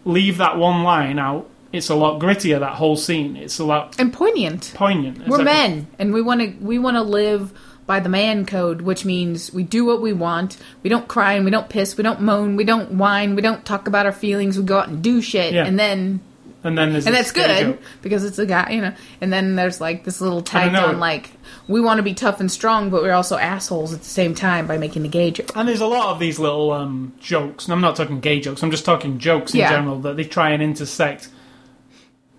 leave 0.05 0.37
that 0.37 0.57
one 0.57 0.83
line 0.83 1.17
out. 1.17 1.49
It's 1.73 1.89
a 1.89 1.95
lot 1.95 2.21
grittier. 2.21 2.59
That 2.59 2.73
whole 2.75 2.95
scene. 2.95 3.35
It's 3.35 3.57
a 3.59 3.65
lot 3.65 3.95
And 3.99 4.13
poignant. 4.13 4.71
poignant. 4.75 5.27
We're 5.27 5.43
men, 5.43 5.87
and 5.99 6.13
we 6.13 6.21
want 6.21 6.39
to 6.41 6.47
we 6.63 6.77
want 6.79 6.95
to 6.97 7.01
live 7.01 7.51
by 7.87 7.99
the 7.99 8.09
man 8.09 8.45
code, 8.45 8.81
which 8.81 9.05
means 9.05 9.51
we 9.51 9.63
do 9.63 9.85
what 9.85 10.01
we 10.01 10.13
want. 10.13 10.57
We 10.83 10.89
don't 10.89 11.07
cry 11.07 11.33
and 11.33 11.45
we 11.45 11.51
don't 11.51 11.67
piss. 11.67 11.97
We 11.97 12.03
don't 12.03 12.21
moan. 12.21 12.55
We 12.55 12.63
don't 12.63 12.91
whine. 12.93 13.35
We 13.35 13.41
don't 13.41 13.65
talk 13.65 13.87
about 13.87 14.05
our 14.05 14.11
feelings. 14.11 14.57
We 14.57 14.63
go 14.65 14.77
out 14.79 14.87
and 14.87 15.01
do 15.03 15.21
shit, 15.21 15.53
Yeah. 15.53 15.65
and 15.65 15.77
then 15.79 16.21
And 16.65 16.77
then 16.77 16.91
there's 16.93 17.05
and 17.05 17.15
that's 17.15 17.31
good 17.31 17.45
scapegoat. 17.45 17.79
because 18.01 18.23
it's 18.25 18.39
a 18.39 18.45
guy, 18.45 18.71
you 18.71 18.81
know. 18.81 18.93
And 19.21 19.31
then 19.31 19.55
there's 19.55 19.79
like 19.79 20.03
this 20.03 20.19
little 20.19 20.41
tag 20.41 20.73
on 20.75 20.99
like 20.99 21.29
we 21.67 21.79
want 21.79 21.97
to 21.99 22.03
be 22.03 22.13
tough 22.15 22.39
and 22.39 22.51
strong, 22.51 22.89
but 22.89 23.03
we're 23.03 23.13
also 23.13 23.37
assholes 23.37 23.93
at 23.93 23.99
the 23.99 24.09
same 24.09 24.33
time 24.35 24.65
by 24.67 24.77
making 24.77 25.03
the 25.03 25.07
gay 25.07 25.29
joke. 25.31 25.51
And 25.55 25.67
there's 25.69 25.79
a 25.81 25.85
lot 25.87 26.07
of 26.13 26.19
these 26.19 26.39
little 26.39 26.71
um, 26.73 27.13
jokes, 27.19 27.65
and 27.65 27.73
I'm 27.73 27.81
not 27.81 27.95
talking 27.95 28.19
gay 28.19 28.39
jokes. 28.39 28.63
I'm 28.63 28.71
just 28.71 28.83
talking 28.83 29.19
jokes 29.19 29.53
in 29.53 29.59
Yeah. 29.59 29.69
general 29.69 29.99
that 29.99 30.17
they 30.17 30.23
try 30.23 30.49
and 30.51 30.63
intersect, 30.63 31.29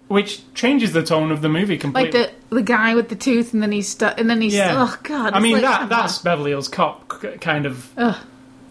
which 0.09 0.43
changes 0.55 0.93
the 0.93 1.03
tone 1.03 1.31
of 1.31 1.41
the 1.43 1.49
movie 1.49 1.77
completely. 1.77 2.19
Like 2.21 2.31
the 2.51 2.57
the 2.57 2.63
guy 2.63 2.95
with 2.95 3.09
the 3.09 3.17
tooth, 3.17 3.55
and 3.55 3.63
then 3.63 3.73
he's 3.73 3.89
stuck, 3.89 4.19
and 4.19 4.29
then 4.29 4.41
he's 4.41 4.55
Yeah. 4.55 4.75
oh 4.77 4.99
god. 5.03 5.35
I 5.35 5.41
mean 5.41 5.55
like, 5.55 5.63
that 5.63 5.89
that's 5.89 6.19
on. 6.19 6.25
Beverly 6.25 6.51
Hills 6.51 6.69
Cop 6.69 7.09
kind 7.41 7.67
of. 7.67 7.91
Ugh. 7.97 8.17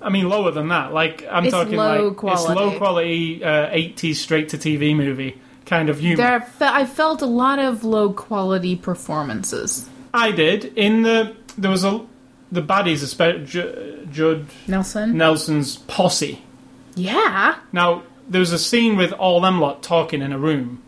I 0.02 0.10
mean, 0.10 0.30
lower 0.30 0.52
than 0.52 0.68
that. 0.68 0.94
Like 0.94 1.26
I'm 1.32 1.46
It's 1.46 1.52
talking 1.54 1.78
like 1.78 2.00
it's 2.00 2.04
low 2.04 2.12
quality. 2.14 2.78
quality 2.78 3.44
uh, 3.44 3.70
80s 3.72 4.16
straight 4.16 4.50
to 4.50 4.58
TV 4.58 4.96
movie 4.96 5.42
kind 5.66 5.90
of 5.90 6.00
humor. 6.00 6.18
There, 6.18 6.48
I 6.62 6.86
felt 6.86 7.22
a 7.22 7.26
lot 7.26 7.60
of 7.60 7.84
low 7.84 8.12
quality 8.14 8.76
performances. 8.76 9.90
I 10.14 10.32
did 10.32 10.66
in 10.78 11.02
the 11.04 11.36
there 11.58 11.72
was 11.72 11.84
a 11.84 12.06
the 12.52 12.62
baddies, 12.62 13.04
especially 13.04 13.46
Ju- 13.46 14.08
Judd 14.12 14.46
Nelson, 14.68 15.18
Nelson's 15.18 15.78
posse. 15.78 16.42
yeah, 16.96 17.56
Now 17.72 18.04
there 18.30 18.40
was 18.40 18.52
a 18.54 18.60
scene 18.60 18.96
with 18.98 19.12
all 19.14 19.42
them 19.42 19.60
lot 19.60 19.84
talking 19.84 20.22
in 20.22 20.32
a 20.32 20.40
room 20.40 20.82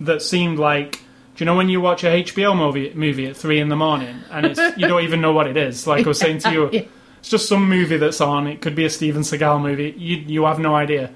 that 0.00 0.22
seemed 0.22 0.58
like. 0.58 1.00
Do 1.36 1.44
you 1.44 1.46
know 1.46 1.54
when 1.56 1.68
you 1.68 1.80
watch 1.80 2.02
a 2.02 2.24
HBO 2.24 2.56
movie 2.56 2.92
movie 2.94 3.26
at 3.26 3.36
three 3.36 3.60
in 3.60 3.68
the 3.68 3.76
morning 3.76 4.16
and 4.32 4.44
it's 4.46 4.58
you 4.76 4.88
don't 4.88 5.04
even 5.04 5.20
know 5.20 5.32
what 5.32 5.46
it 5.46 5.56
is? 5.56 5.86
Like 5.86 6.04
I 6.04 6.08
was 6.08 6.18
saying 6.26 6.40
to 6.40 6.52
you, 6.52 6.64
it's 7.20 7.28
just 7.30 7.46
some 7.48 7.68
movie 7.68 7.96
that's 7.96 8.20
on. 8.20 8.48
It 8.48 8.60
could 8.60 8.74
be 8.74 8.84
a 8.84 8.90
Steven 8.90 9.22
Seagal 9.22 9.62
movie. 9.62 9.94
You 9.96 10.16
you 10.16 10.44
have 10.46 10.58
no 10.58 10.74
idea 10.74 11.10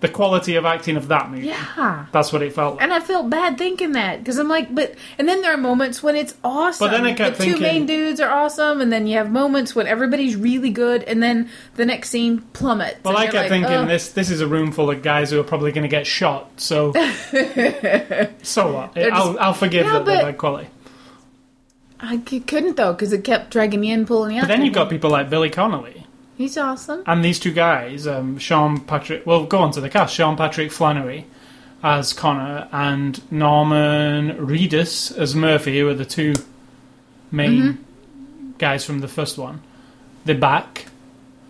the 0.00 0.08
quality 0.08 0.54
of 0.54 0.64
acting 0.64 0.96
of 0.96 1.08
that 1.08 1.28
movie. 1.30 1.48
yeah. 1.48 2.06
That's 2.12 2.32
what 2.32 2.40
it 2.42 2.52
felt 2.52 2.74
like. 2.76 2.82
And 2.84 2.92
I 2.92 3.00
felt 3.00 3.28
bad 3.30 3.58
thinking 3.58 3.92
that 3.92 4.18
because 4.20 4.38
I'm 4.38 4.48
like, 4.48 4.72
but 4.72 4.94
and 5.18 5.28
then 5.28 5.42
there 5.42 5.52
are 5.52 5.56
moments 5.56 6.02
when 6.02 6.14
it's 6.14 6.34
awesome. 6.44 6.86
But 6.86 6.92
then 6.92 7.04
I 7.04 7.14
kept 7.14 7.38
the 7.38 7.44
two 7.44 7.58
main 7.58 7.84
dudes 7.86 8.20
are 8.20 8.30
awesome, 8.30 8.80
and 8.80 8.92
then 8.92 9.06
you 9.08 9.16
have 9.16 9.30
moments 9.30 9.74
when 9.74 9.86
everybody's 9.88 10.36
really 10.36 10.70
good, 10.70 11.02
and 11.02 11.20
then 11.22 11.50
the 11.74 11.84
next 11.84 12.10
scene 12.10 12.42
plummets. 12.52 13.02
Well, 13.04 13.16
I 13.16 13.24
kept 13.24 13.34
like, 13.34 13.48
thinking 13.48 13.88
this 13.88 14.10
this 14.12 14.30
is 14.30 14.40
a 14.40 14.46
room 14.46 14.70
full 14.70 14.90
of 14.90 15.02
guys 15.02 15.30
who 15.30 15.40
are 15.40 15.44
probably 15.44 15.72
going 15.72 15.82
to 15.82 15.88
get 15.88 16.06
shot. 16.06 16.60
So 16.60 16.92
so 18.42 18.72
what? 18.72 18.94
Just- 18.94 19.12
I'll 19.12 19.38
I'll 19.38 19.54
forgive 19.54 19.86
Yeah, 19.86 19.92
that 19.94 20.04
they're 20.04 20.22
bad 20.22 20.38
quality. 20.38 20.68
I 22.00 22.18
couldn't 22.18 22.76
though 22.76 22.92
because 22.92 23.12
it 23.12 23.24
kept 23.24 23.50
dragging 23.50 23.82
you 23.82 23.94
in, 23.94 24.06
pulling 24.06 24.36
you 24.36 24.38
out. 24.38 24.42
But 24.48 24.54
then 24.54 24.64
you've 24.64 24.74
got 24.74 24.88
people 24.88 25.10
like 25.10 25.28
Billy 25.28 25.50
Connolly. 25.50 26.06
He's 26.38 26.56
awesome. 26.56 27.02
And 27.04 27.22
these 27.24 27.38
two 27.40 27.52
guys, 27.52 28.06
um, 28.06 28.38
Sean 28.38 28.80
Patrick, 28.80 29.26
well, 29.26 29.44
go 29.44 29.58
on 29.58 29.72
to 29.72 29.80
the 29.80 29.90
cast. 29.90 30.14
Sean 30.14 30.36
Patrick 30.36 30.70
Flanery 30.72 31.26
as 31.82 32.12
Connor 32.12 32.68
and 32.72 33.20
Norman 33.30 34.36
Reedus 34.46 35.16
as 35.18 35.34
Murphy, 35.34 35.80
who 35.80 35.88
are 35.88 35.94
the 35.94 36.04
two 36.04 36.34
main 37.32 37.62
Mm-hmm. 37.62 38.50
guys 38.58 38.84
from 38.84 39.00
the 39.00 39.08
first 39.08 39.36
one. 39.36 39.60
They're 40.24 40.38
back. 40.38 40.86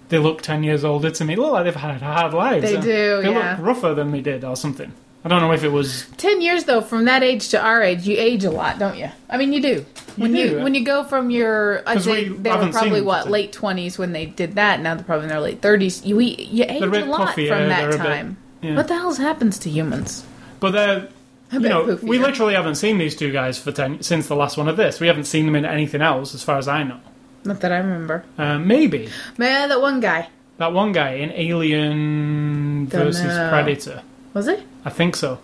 They 0.09 0.17
look 0.19 0.41
10 0.41 0.63
years 0.65 0.85
older 0.85 1.11
to 1.11 1.25
me. 1.25 1.35
They 1.35 1.41
look 1.43 1.53
like 1.53 1.65
they've 1.65 1.75
had 1.77 2.01
hard 2.01 2.33
lives. 2.33 2.65
They 2.65 2.81
do, 2.81 3.23
They 3.23 3.31
yeah. 3.31 3.57
look 3.59 3.67
rougher 3.67 3.95
than 3.95 4.11
they 4.11 4.23
did 4.23 4.43
or 4.43 4.57
something. 4.57 4.93
I 5.25 5.29
don't 5.29 5.41
know 5.41 5.53
if 5.53 5.65
it 5.65 5.69
was. 5.69 6.07
Ten 6.17 6.41
years 6.41 6.65
though, 6.65 6.81
from 6.81 7.05
that 7.07 7.23
age 7.23 7.49
to 7.49 7.61
our 7.61 7.83
age, 7.83 8.07
you 8.07 8.17
age 8.19 8.45
a 8.45 8.51
lot, 8.51 8.79
don't 8.79 8.97
you? 8.97 9.11
I 9.29 9.37
mean, 9.37 9.53
you 9.53 9.61
do. 9.61 9.87
When 10.17 10.35
you, 10.35 10.49
do. 10.51 10.63
when 10.63 10.75
you 10.75 10.85
go 10.85 11.05
from 11.05 11.31
your, 11.31 11.83
say 12.01 12.29
we 12.31 12.37
they 12.39 12.51
were 12.51 12.71
probably 12.73 13.03
what 13.03 13.31
late 13.31 13.53
twenties 13.53 13.99
when 13.99 14.13
they 14.13 14.27
did 14.27 14.55
that. 14.57 14.81
Now 14.81 14.95
they're 14.95 15.05
probably 15.05 15.25
in 15.25 15.29
their 15.31 15.41
late 15.41 15.61
thirties. 15.63 16.05
You 16.05 16.21
eat, 16.21 16.41
you 16.49 16.65
age 16.69 16.83
a 16.83 17.05
lot 17.05 17.29
puffy, 17.29 17.49
from 17.49 17.61
yeah, 17.61 17.69
that 17.69 17.81
they're 17.81 17.91
bit- 17.91 17.99
time. 17.99 18.37
yeah. 18.63 18.77
What 18.77 18.89
the 18.89 18.95
hell 18.95 19.15
happens 19.15 19.59
to 19.61 19.71
humans? 19.71 20.25
But 20.61 20.71
they're. 20.73 21.09
You 21.51 21.61
know, 21.61 21.99
we 22.03 22.19
literally 22.19 22.53
haven't 22.53 22.75
seen 22.75 22.99
these 22.99 23.17
two 23.17 23.33
guys 23.33 23.59
for 23.59 23.73
ten 23.73 24.03
since 24.03 24.29
the 24.29 24.37
last 24.37 24.59
one 24.59 24.69
of 24.69 24.77
this. 24.77 25.01
We 25.01 25.07
haven't 25.07 25.25
seen 25.25 25.47
them 25.47 25.57
in 25.57 25.65
anything 25.65 26.03
else, 26.03 26.35
as 26.35 26.43
far 26.43 26.59
as 26.59 26.69
I 26.69 26.83
know. 26.83 27.01
Not 27.45 27.61
that 27.61 27.73
I 27.73 27.79
remember. 27.79 28.25
Uh, 28.37 28.59
maybe 28.59 29.09
Man, 29.39 29.69
that 29.71 29.81
one 29.81 30.01
guy 30.01 30.29
That 30.59 30.73
one 30.73 30.93
guy 30.93 31.13
in 31.15 31.31
Alien 31.31 32.87
Don't 32.87 33.05
versus 33.05 33.23
know. 33.25 33.49
Predator. 33.49 34.03
Was 34.39 34.47
it? 34.47 34.63
I 34.85 34.91
think 34.91 35.17
so. 35.17 35.41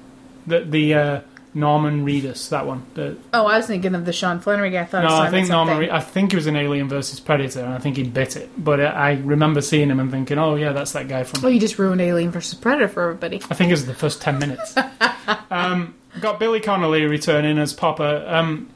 The 0.46 0.60
the 0.60 0.94
uh, 0.94 1.20
Norman 1.52 2.04
Reedus, 2.06 2.48
that 2.50 2.64
one. 2.64 2.84
The, 2.94 3.16
Oh, 3.32 3.46
I 3.46 3.56
was 3.56 3.66
thinking 3.66 3.96
of 3.96 4.04
the 4.04 4.12
Sean 4.12 4.38
Flanery 4.38 4.70
guy. 4.70 4.82
I 4.82 4.84
thought 4.84 5.02
no, 5.02 5.10
I, 5.10 5.26
I 5.26 5.30
think 5.30 5.48
Norman. 5.48 5.78
Re- 5.78 5.90
I 5.90 5.98
think 5.98 6.32
it 6.32 6.36
was 6.36 6.46
in 6.46 6.54
Alien 6.54 6.88
versus 6.88 7.18
Predator, 7.18 7.58
and 7.64 7.74
I 7.74 7.78
think 7.78 7.96
he 7.96 8.04
bit 8.04 8.36
it. 8.36 8.50
But 8.56 8.78
uh, 8.78 8.84
I 8.84 9.14
remember 9.14 9.62
seeing 9.62 9.90
him 9.90 9.98
and 9.98 10.12
thinking, 10.12 10.38
"Oh 10.38 10.54
yeah, 10.54 10.70
that's 10.72 10.92
that 10.92 11.08
guy 11.08 11.24
from." 11.24 11.42
Well, 11.42 11.50
you 11.50 11.58
just 11.58 11.76
ruined 11.76 12.00
Alien 12.00 12.30
versus 12.30 12.54
Predator 12.54 12.86
for 12.86 13.02
everybody. 13.02 13.42
I 13.50 13.54
think 13.54 13.70
it 13.70 13.72
was 13.74 13.86
the 13.86 13.94
first 13.94 14.22
ten 14.22 14.38
minutes. 14.38 14.76
um, 15.50 15.96
got 16.20 16.38
Billy 16.38 16.60
Connolly 16.60 17.02
returning 17.06 17.58
as 17.58 17.72
Popper. 17.72 18.24
Um, 18.28 18.70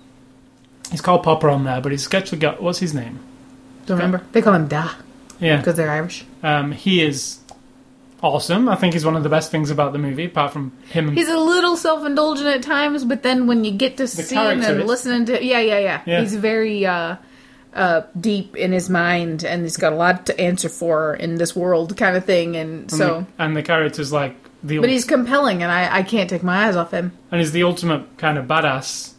he's 0.90 1.00
called 1.00 1.22
Popper 1.22 1.48
on 1.48 1.62
there, 1.62 1.80
but 1.80 1.92
he's 1.92 2.12
actually 2.12 2.38
got 2.38 2.60
what's 2.60 2.80
his 2.80 2.92
name? 2.92 3.20
Don't 3.86 3.98
remember. 3.98 4.26
They 4.32 4.42
call 4.42 4.54
him 4.54 4.66
Da 4.66 4.94
Yeah, 5.38 5.58
because 5.58 5.76
they're 5.76 5.90
Irish. 5.90 6.24
um, 6.42 6.72
he 6.72 7.02
is 7.02 7.38
awesome. 8.22 8.68
I 8.68 8.74
think 8.76 8.94
he's 8.94 9.04
one 9.04 9.16
of 9.16 9.22
the 9.22 9.28
best 9.28 9.50
things 9.50 9.70
about 9.70 9.92
the 9.92 9.98
movie, 9.98 10.24
apart 10.26 10.52
from 10.52 10.72
him. 10.90 11.14
He's 11.14 11.28
a 11.28 11.36
little 11.38 11.76
self-indulgent 11.76 12.46
at 12.48 12.62
times, 12.62 13.04
but 13.04 13.22
then 13.22 13.46
when 13.46 13.64
you 13.64 13.72
get 13.72 13.96
to 13.98 14.06
see 14.08 14.34
him 14.34 14.60
and 14.62 14.80
is- 14.80 14.86
listening 14.86 15.26
to, 15.26 15.44
yeah, 15.44 15.60
yeah, 15.60 15.78
yeah, 15.78 16.02
Yeah. 16.06 16.20
he's 16.20 16.34
very 16.34 16.84
uh, 16.86 17.16
uh, 17.74 18.02
deep 18.20 18.56
in 18.56 18.72
his 18.72 18.88
mind, 18.90 19.44
and 19.44 19.62
he's 19.62 19.76
got 19.76 19.92
a 19.92 19.96
lot 19.96 20.26
to 20.26 20.40
answer 20.40 20.68
for 20.68 21.14
in 21.14 21.36
this 21.36 21.54
world, 21.54 21.96
kind 21.96 22.16
of 22.16 22.24
thing. 22.24 22.56
And 22.56 22.80
and 22.82 22.90
so, 22.90 23.26
the, 23.36 23.42
and 23.44 23.56
the 23.56 23.62
character's 23.62 24.12
like 24.12 24.34
the 24.62 24.78
but 24.78 24.88
he's 24.88 25.04
compelling, 25.04 25.62
and 25.62 25.70
I, 25.70 25.98
I 25.98 26.02
can't 26.02 26.28
take 26.28 26.42
my 26.42 26.66
eyes 26.66 26.76
off 26.76 26.90
him. 26.92 27.12
and 27.30 27.40
he's 27.40 27.52
the 27.52 27.62
ultimate 27.62 28.16
kind 28.18 28.38
of 28.38 28.46
badass. 28.46 29.12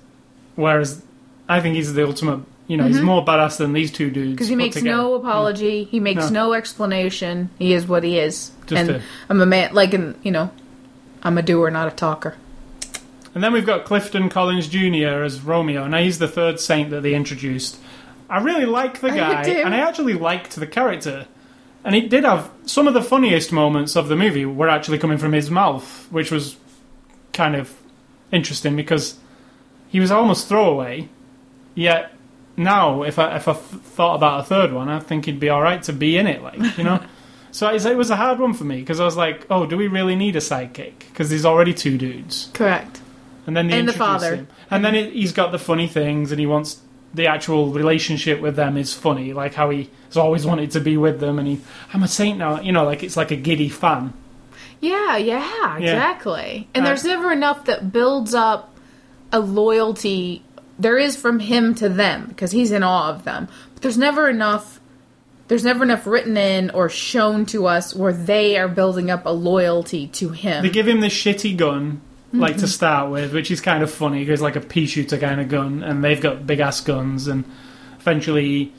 Whereas 0.55 1.01
I 1.47 1.61
think 1.61 1.75
he's 1.75 1.93
the 1.93 2.05
ultimate. 2.05 2.41
You 2.69 2.77
know, 2.77 2.85
he's 2.87 3.01
more 3.01 3.25
badass 3.25 3.57
than 3.57 3.73
these 3.73 3.91
two 3.91 4.09
dudes. 4.11 4.31
Because 4.33 4.47
Mm-hmm. 4.47 4.59
he 4.59 4.65
makes 4.65 4.75
together. 4.77 4.95
no 4.95 5.13
apology, 5.15 5.83
he 5.85 5.99
makes 5.99 6.29
No. 6.29 6.49
no. 6.49 6.53
explanation. 6.53 7.49
He 7.59 7.73
is 7.73 7.85
what 7.87 8.03
he 8.03 8.19
is, 8.19 8.51
Just 8.67 8.79
and 8.79 8.89
a- 8.91 9.01
I'm 9.27 9.41
a 9.41 9.45
man. 9.47 9.73
Like, 9.73 9.93
an, 9.95 10.15
you 10.23 10.31
know, 10.31 10.51
I'm 11.23 11.37
a 11.37 11.41
doer, 11.41 11.69
not 11.71 11.87
a 11.91 11.95
talker. 11.95 12.35
And 13.33 13.43
then 13.43 13.53
we've 13.53 13.65
got 13.65 13.85
Clifton 13.85 14.29
Collins 14.29 14.67
Jr. 14.67 15.23
as 15.23 15.41
Romeo. 15.41 15.87
Now 15.87 15.97
he's 15.97 16.19
the 16.19 16.27
third 16.27 16.59
saint 16.59 16.91
that 16.91 17.01
they 17.01 17.13
introduced. 17.15 17.77
I 18.29 18.39
really 18.39 18.65
like 18.65 19.01
the 19.01 19.09
I 19.11 19.17
guy, 19.17 19.43
do. 19.43 19.51
and 19.51 19.73
I 19.73 19.79
actually 19.79 20.13
liked 20.13 20.55
the 20.55 20.67
character. 20.67 21.25
And 21.83 21.95
he 21.95 22.01
did 22.01 22.23
have 22.23 22.51
some 22.67 22.87
of 22.87 22.93
the 22.93 23.01
funniest 23.01 23.51
moments 23.51 23.95
of 23.95 24.09
the 24.09 24.15
movie 24.15 24.45
were 24.45 24.69
actually 24.69 24.99
coming 24.99 25.17
from 25.17 25.31
his 25.33 25.49
mouth, 25.49 26.07
which 26.11 26.29
was 26.31 26.55
kind 27.33 27.55
of 27.55 27.73
interesting 28.31 28.75
because 28.75 29.17
he 29.89 29.99
was 29.99 30.11
almost 30.11 30.47
throwaway. 30.47 31.09
Yet 31.73 32.11
now, 32.59 33.03
if 33.03 33.17
I 33.17 33.37
if 33.37 33.47
I 33.47 33.53
thought 33.53 34.15
about 34.15 34.41
a 34.41 34.43
third 34.43 34.71
one, 34.73 34.89
I 34.89 34.99
think 34.99 35.25
he'd 35.25 35.39
be 35.39 35.49
all 35.49 35.61
right 35.61 35.81
to 35.83 35.93
be 35.93 36.17
in 36.17 36.27
it, 36.27 36.43
like 36.43 36.77
you 36.77 36.83
know. 36.83 37.03
so 37.51 37.73
it 37.73 37.97
was 37.97 38.09
a 38.11 38.15
hard 38.15 38.39
one 38.39 38.53
for 38.53 38.65
me 38.65 38.79
because 38.79 38.99
I 38.99 39.05
was 39.05 39.17
like, 39.17 39.47
oh, 39.49 39.65
do 39.65 39.77
we 39.77 39.87
really 39.87 40.15
need 40.15 40.35
a 40.35 40.39
sidekick? 40.39 40.99
Because 40.99 41.29
there's 41.29 41.45
already 41.45 41.73
two 41.73 41.97
dudes. 41.97 42.51
Correct. 42.53 43.01
And 43.47 43.57
then 43.57 43.71
And 43.71 43.87
the 43.87 43.93
father. 43.93 44.35
him. 44.35 44.47
And 44.69 44.85
then 44.85 44.93
it, 44.93 45.13
he's 45.13 45.31
got 45.33 45.51
the 45.51 45.57
funny 45.57 45.87
things, 45.87 46.31
and 46.31 46.39
he 46.39 46.45
wants 46.45 46.81
the 47.13 47.25
actual 47.25 47.71
relationship 47.71 48.39
with 48.39 48.55
them 48.55 48.77
is 48.77 48.93
funny, 48.93 49.33
like 49.33 49.55
how 49.55 49.71
he 49.71 49.89
has 50.07 50.17
always 50.17 50.45
wanted 50.45 50.69
to 50.71 50.79
be 50.79 50.97
with 50.97 51.19
them, 51.19 51.39
and 51.39 51.47
he, 51.47 51.61
I'm 51.93 52.03
a 52.03 52.07
saint 52.07 52.37
now, 52.37 52.61
you 52.61 52.71
know, 52.71 52.83
like 52.83 53.01
it's 53.01 53.17
like 53.17 53.31
a 53.31 53.35
giddy 53.35 53.69
fan. 53.69 54.13
Yeah, 54.81 55.17
yeah, 55.17 55.77
exactly. 55.77 56.67
And 56.75 56.83
Uh, 56.85 56.89
there's 56.89 57.03
never 57.03 57.31
enough 57.31 57.65
that 57.65 57.91
builds 57.91 58.33
up 58.35 58.75
a 59.31 59.39
loyalty. 59.39 60.43
There 60.79 60.97
is 60.97 61.15
from 61.15 61.39
him 61.39 61.75
to 61.75 61.89
them 61.89 62.27
because 62.27 62.51
he's 62.51 62.71
in 62.71 62.83
awe 62.83 63.09
of 63.09 63.25
them. 63.25 63.47
But 63.73 63.83
there's 63.83 63.97
never 63.97 64.29
enough. 64.29 64.79
There's 65.49 65.63
never 65.63 65.83
enough 65.83 66.07
written 66.07 66.37
in 66.37 66.69
or 66.69 66.89
shown 66.89 67.45
to 67.47 67.65
us 67.67 67.95
where 67.95 68.13
they 68.13 68.57
are 68.57 68.67
building 68.67 69.09
up 69.09 69.25
a 69.25 69.29
loyalty 69.31 70.07
to 70.09 70.29
him. 70.29 70.63
They 70.63 70.69
give 70.69 70.87
him 70.87 71.01
the 71.01 71.07
shitty 71.07 71.57
gun, 71.57 72.01
like 72.31 72.53
to 72.53 72.57
mm-hmm. 72.59 72.67
start 72.67 73.11
with, 73.11 73.33
which 73.33 73.49
is 73.49 73.59
kind 73.59 73.81
of 73.81 73.91
funny 73.91 74.19
because 74.19 74.41
like 74.41 74.55
a 74.55 74.61
pea 74.61 74.85
shooter 74.85 75.17
kind 75.17 75.41
of 75.41 75.49
gun, 75.49 75.81
and 75.83 76.03
they've 76.03 76.21
got 76.21 76.45
big 76.45 76.59
ass 76.59 76.81
guns, 76.81 77.27
and 77.27 77.43
eventually, 77.99 78.71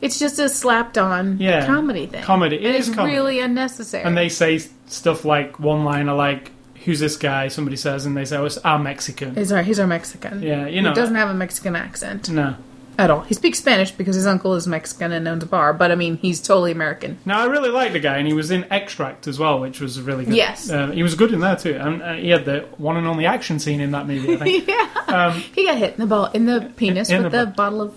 It's 0.00 0.18
just 0.18 0.38
a 0.38 0.48
slapped 0.48 0.96
on 0.96 1.38
Yeah. 1.38 1.66
comedy 1.66 2.06
thing. 2.06 2.22
Comedy. 2.22 2.56
It 2.56 2.74
is 2.76 2.88
it's 2.88 2.96
comedy. 2.96 3.14
really 3.16 3.40
unnecessary. 3.40 4.04
and 4.04 4.16
they 4.16 4.28
say 4.28 4.58
stuff 4.86 5.24
like 5.24 5.58
one 5.58 5.84
liner 5.84 6.14
like, 6.14 6.52
"Who's 6.84 7.00
this 7.00 7.16
guy?" 7.16 7.48
Somebody 7.48 7.76
says, 7.76 8.06
and 8.06 8.16
they 8.16 8.24
say, 8.24 8.36
"Oh, 8.36 8.44
it's 8.44 8.58
our 8.58 8.78
Mexican." 8.78 9.34
he's 9.34 9.52
our 9.52 9.62
he's 9.62 9.78
our 9.80 9.86
Mexican. 9.86 10.42
Yeah, 10.42 10.66
you 10.66 10.74
He 10.76 10.80
know, 10.80 10.94
doesn't 10.94 11.14
have 11.14 11.28
a 11.30 11.34
Mexican 11.34 11.76
accent 11.76 12.28
no. 12.30 12.56
at 12.98 13.10
all. 13.10 13.20
He 13.22 13.34
speaks 13.34 13.58
Spanish 13.58 13.90
because 13.92 14.16
his 14.16 14.26
uncle 14.26 14.54
is 14.54 14.66
Mexican 14.66 15.12
and 15.12 15.26
owns 15.28 15.42
a 15.42 15.46
bar, 15.46 15.72
but 15.72 15.90
I 15.90 15.94
mean 15.94 16.16
he's 16.18 16.40
totally 16.40 16.72
American. 16.72 17.18
Now 17.24 17.40
I 17.42 17.46
really 17.46 17.70
liked 17.70 17.92
the 17.92 18.00
guy, 18.00 18.18
and 18.18 18.26
he 18.26 18.32
was 18.34 18.50
in 18.50 18.64
Extract 18.70 19.26
as 19.26 19.38
well, 19.38 19.60
which 19.60 19.80
was 19.80 20.00
really 20.00 20.24
good. 20.24 20.34
Yes. 20.34 20.70
uh, 20.70 20.88
he 20.90 21.02
was 21.02 21.14
good 21.14 21.32
in 21.32 21.40
there 21.40 21.56
too, 21.56 21.74
and 21.80 22.02
uh, 22.02 22.12
he 22.14 22.28
had 22.30 22.44
the 22.44 22.60
one 22.78 22.96
and 22.96 23.06
only 23.06 23.26
action 23.26 23.58
scene 23.58 23.80
in 23.80 23.90
that 23.92 24.06
movie. 24.06 24.34
I 24.34 24.36
think. 24.36 24.68
yeah. 24.68 24.88
um, 25.08 25.40
He 25.54 25.64
got 25.66 25.78
hit 25.78 25.94
in 25.94 26.00
the 26.00 26.06
ball 26.06 26.26
in 26.32 26.46
the 26.46 26.72
penis 26.76 27.10
in 27.10 27.22
with 27.22 27.32
the 27.32 27.44
the 27.46 27.50
bottle 27.50 27.80
of 27.82 27.94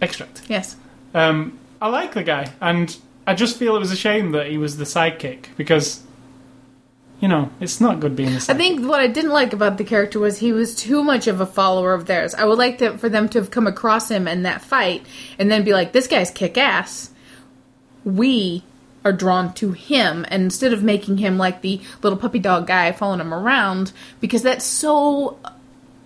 Extract. 0.00 0.42
yes. 0.48 0.76
Um, 1.14 1.58
I 1.80 1.88
like 1.88 2.12
the 2.14 2.22
guy, 2.22 2.52
and 2.60 2.94
I 3.26 3.34
just 3.34 3.58
feel 3.58 3.74
it 3.76 3.78
was 3.78 3.92
a 3.92 3.96
shame 3.96 4.32
that 4.32 4.46
he 4.48 4.58
was 4.58 4.76
the 4.76 4.84
sidekick 4.84 5.46
because, 5.56 6.02
you 7.20 7.28
know, 7.28 7.50
it's 7.60 7.80
not 7.80 8.00
good 8.00 8.14
being 8.14 8.30
the 8.30 8.36
sidekick. 8.36 8.54
I 8.54 8.58
think 8.58 8.88
what 8.88 9.00
I 9.00 9.06
didn't 9.06 9.30
like 9.30 9.52
about 9.52 9.78
the 9.78 9.84
character 9.84 10.18
was 10.18 10.38
he 10.38 10.52
was 10.52 10.74
too 10.74 11.02
much 11.02 11.26
of 11.26 11.40
a 11.40 11.46
follower 11.46 11.94
of 11.94 12.06
theirs. 12.06 12.34
I 12.34 12.44
would 12.44 12.58
like 12.58 12.78
to, 12.78 12.98
for 12.98 13.08
them 13.08 13.28
to 13.30 13.38
have 13.38 13.50
come 13.50 13.66
across 13.66 14.10
him 14.10 14.28
in 14.28 14.42
that 14.42 14.60
fight 14.62 15.06
and 15.38 15.50
then 15.50 15.64
be 15.64 15.72
like, 15.72 15.92
"This 15.92 16.06
guy's 16.06 16.30
kick 16.30 16.58
ass." 16.58 17.10
We 18.04 18.62
are 19.04 19.12
drawn 19.12 19.54
to 19.54 19.72
him, 19.72 20.26
and 20.28 20.42
instead 20.42 20.72
of 20.72 20.82
making 20.82 21.18
him 21.18 21.38
like 21.38 21.62
the 21.62 21.80
little 22.02 22.18
puppy 22.18 22.38
dog 22.38 22.66
guy 22.66 22.92
following 22.92 23.20
him 23.20 23.32
around, 23.32 23.92
because 24.20 24.42
that's 24.42 24.64
so. 24.64 25.38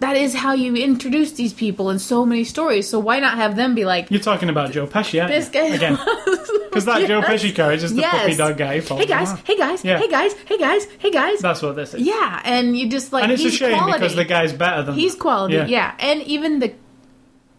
That 0.00 0.16
is 0.16 0.34
how 0.34 0.54
you 0.54 0.74
introduce 0.76 1.32
these 1.32 1.52
people 1.52 1.90
in 1.90 1.98
so 1.98 2.24
many 2.24 2.44
stories. 2.44 2.88
So 2.88 2.98
why 2.98 3.20
not 3.20 3.36
have 3.36 3.54
them 3.54 3.74
be 3.74 3.84
like, 3.84 4.10
You're 4.10 4.20
talking 4.20 4.48
about 4.48 4.72
Joe 4.72 4.86
Pesci, 4.86 5.20
aren't 5.20 5.30
"This 5.32 5.50
guy 5.50 5.66
Again, 5.66 5.98
because 6.70 6.86
that 6.86 7.06
Joe 7.06 7.20
Pesci 7.20 7.54
character 7.54 7.72
is 7.74 7.82
just 7.82 7.94
the 7.96 8.00
Yes. 8.00 8.22
puppy 8.22 8.36
dog 8.36 8.56
guy. 8.56 8.80
Hey 8.80 9.04
guys, 9.06 9.32
hey 9.44 9.56
guys, 9.58 9.84
Yeah. 9.84 9.98
hey 9.98 10.08
guys, 10.08 10.32
hey 10.46 10.56
guys, 10.58 10.86
hey 10.98 11.10
guys. 11.10 11.38
That's 11.40 11.60
what 11.60 11.76
this 11.76 11.92
is. 11.92 12.00
Yeah, 12.00 12.40
and 12.44 12.74
you 12.76 12.88
just 12.88 13.12
like 13.12 13.24
and 13.24 13.32
it's 13.32 13.44
a 13.44 13.50
shame 13.50 13.76
quality. 13.76 13.98
because 13.98 14.16
the 14.16 14.24
guy's 14.24 14.54
better 14.54 14.82
than 14.84 14.94
He's 14.94 15.14
quality, 15.14 15.54
Yeah. 15.56 15.66
yeah. 15.66 15.94
And 15.98 16.22
even 16.22 16.60
the 16.60 16.72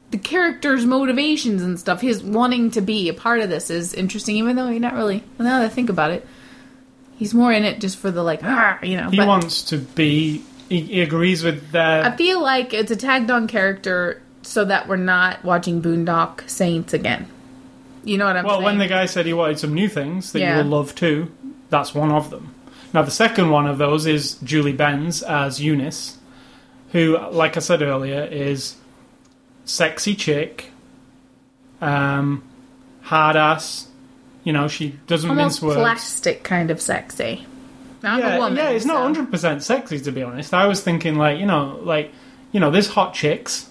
the 0.09 0.17
character's 0.17 0.83
motivations 0.85 1.61
and 1.61 1.79
stuff, 1.79 2.01
his 2.01 2.23
wanting 2.23 2.71
to 2.71 2.81
be 2.81 3.07
a 3.07 3.13
part 3.13 3.39
of 3.41 3.49
this 3.49 3.69
is 3.69 3.93
interesting, 3.93 4.35
even 4.37 4.55
though 4.55 4.67
he's 4.67 4.81
not 4.81 4.93
really. 4.95 5.23
Now 5.37 5.59
that 5.59 5.65
I 5.65 5.69
think 5.69 5.89
about 5.91 6.09
it, 6.11 6.27
he's 7.17 7.33
more 7.35 7.53
in 7.53 7.63
it 7.63 7.79
just 7.79 7.97
for 7.97 8.09
the 8.11 8.23
like, 8.23 8.41
ah, 8.43 8.77
you 8.83 8.97
know. 8.97 9.09
He 9.11 9.17
but 9.17 9.27
wants 9.27 9.61
to 9.65 9.77
be. 9.77 10.43
He, 10.71 10.79
he 10.79 11.01
agrees 11.01 11.43
with 11.43 11.71
that. 11.71 12.05
I 12.05 12.15
feel 12.15 12.41
like 12.41 12.73
it's 12.73 12.91
a 12.91 12.95
tagged 12.95 13.29
on 13.29 13.45
character 13.49 14.21
so 14.41 14.63
that 14.63 14.87
we're 14.87 14.95
not 14.95 15.43
watching 15.43 15.81
Boondock 15.81 16.49
Saints 16.49 16.93
again. 16.93 17.27
You 18.05 18.17
know 18.17 18.23
what 18.25 18.37
I'm 18.37 18.43
saying? 18.43 18.47
well, 18.47 18.55
saying? 18.59 18.65
when 18.65 18.77
the 18.77 18.87
guy 18.87 19.05
said 19.05 19.25
he 19.25 19.33
wanted 19.33 19.59
some 19.59 19.73
new 19.73 19.89
things 19.89 20.31
that 20.31 20.39
Yeah. 20.39 20.57
you 20.57 20.63
will 20.63 20.69
love 20.71 20.95
too, 20.95 21.29
that's 21.69 21.93
one 21.93 22.09
of 22.09 22.29
them. 22.29 22.55
Now, 22.93 23.01
the 23.01 23.11
second 23.11 23.49
one 23.49 23.67
of 23.67 23.79
those 23.79 24.05
is 24.05 24.35
Julie 24.35 24.71
Benz 24.71 25.21
as 25.23 25.61
Eunice, 25.61 26.17
who, 26.93 27.17
like 27.31 27.57
I 27.57 27.59
said 27.59 27.81
earlier, 27.81 28.23
is 28.31 28.75
sexy 29.65 30.15
chick, 30.15 30.71
um, 31.81 32.43
hard 33.01 33.35
ass. 33.35 33.87
You 34.45 34.53
know, 34.53 34.69
she 34.69 34.95
doesn't 35.07 35.29
almost 35.29 35.61
mince 35.61 35.61
words. 35.61 35.75
plastic 35.81 36.43
kind 36.43 36.71
of 36.71 36.81
sexy. 36.81 37.45
Not 38.03 38.19
yeah, 38.19 38.35
a 38.35 38.39
woman. 38.39 38.57
yeah, 38.57 38.69
it's 38.69 38.85
not 38.85 39.01
hundred 39.03 39.29
percent 39.31 39.61
sexy 39.63 39.99
to 39.99 40.11
be 40.11 40.23
honest. 40.23 40.53
I 40.53 40.65
was 40.67 40.81
thinking 40.81 41.15
like, 41.15 41.39
you 41.39 41.45
know, 41.45 41.79
like, 41.83 42.11
you 42.51 42.59
know, 42.59 42.71
there's 42.71 42.87
hot 42.87 43.13
chicks. 43.13 43.67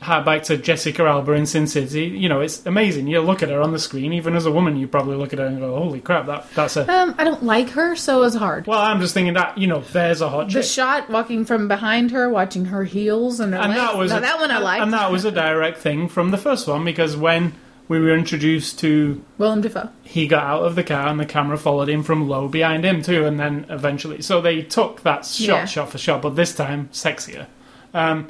Hat 0.00 0.24
back 0.24 0.44
to 0.44 0.56
Jessica 0.56 1.02
Alba 1.02 1.32
in 1.32 1.44
Sin 1.44 1.66
City. 1.66 2.04
You 2.04 2.28
know, 2.28 2.38
it's 2.40 2.64
amazing. 2.66 3.08
You 3.08 3.20
look 3.20 3.42
at 3.42 3.48
her 3.48 3.60
on 3.60 3.72
the 3.72 3.80
screen, 3.80 4.12
even 4.12 4.36
as 4.36 4.46
a 4.46 4.52
woman, 4.52 4.76
you 4.76 4.86
probably 4.86 5.16
look 5.16 5.32
at 5.32 5.40
her 5.40 5.46
and 5.46 5.58
go, 5.58 5.76
"Holy 5.76 5.98
crap, 6.00 6.26
that 6.26 6.46
that's 6.54 6.76
a." 6.76 6.88
Um, 6.88 7.16
I 7.18 7.24
don't 7.24 7.42
like 7.42 7.70
her, 7.70 7.96
so 7.96 8.22
it's 8.22 8.36
hard. 8.36 8.68
Well, 8.68 8.78
I'm 8.78 9.00
just 9.00 9.12
thinking 9.12 9.34
that 9.34 9.58
you 9.58 9.66
know, 9.66 9.80
there's 9.80 10.20
a 10.20 10.28
hot 10.28 10.46
The 10.46 10.52
chick, 10.62 10.70
shot 10.70 11.10
walking 11.10 11.44
from 11.44 11.66
behind 11.66 12.12
her, 12.12 12.28
watching 12.28 12.66
her 12.66 12.84
heels 12.84 13.40
and 13.40 13.52
her 13.52 13.58
and 13.58 13.70
legs. 13.72 13.80
that 13.80 13.98
was 13.98 14.12
a- 14.12 14.20
that 14.20 14.38
one 14.38 14.52
I 14.52 14.58
liked. 14.58 14.82
and 14.84 14.92
that 14.92 15.10
was 15.10 15.24
a 15.24 15.32
direct 15.32 15.78
thing 15.78 16.08
from 16.08 16.30
the 16.30 16.38
first 16.38 16.68
one 16.68 16.84
because 16.84 17.16
when 17.16 17.54
we 17.88 17.98
were 17.98 18.14
introduced 18.14 18.78
to 18.80 19.24
Willem 19.38 19.62
Dafoe. 19.62 19.88
he 20.02 20.26
got 20.26 20.44
out 20.44 20.62
of 20.64 20.74
the 20.76 20.84
car 20.84 21.08
and 21.08 21.18
the 21.18 21.24
camera 21.26 21.56
followed 21.56 21.88
him 21.88 22.02
from 22.02 22.28
low 22.28 22.46
behind 22.48 22.84
him 22.84 23.02
too, 23.02 23.24
and 23.24 23.40
then 23.40 23.64
eventually, 23.70 24.20
so 24.22 24.40
they 24.40 24.62
took 24.62 25.02
that 25.02 25.24
shot, 25.24 25.46
Yeah. 25.46 25.64
shot 25.64 25.90
for 25.90 25.98
shot, 25.98 26.22
but 26.22 26.36
this 26.36 26.54
time 26.54 26.88
sexier. 26.92 27.46
Um, 27.94 28.28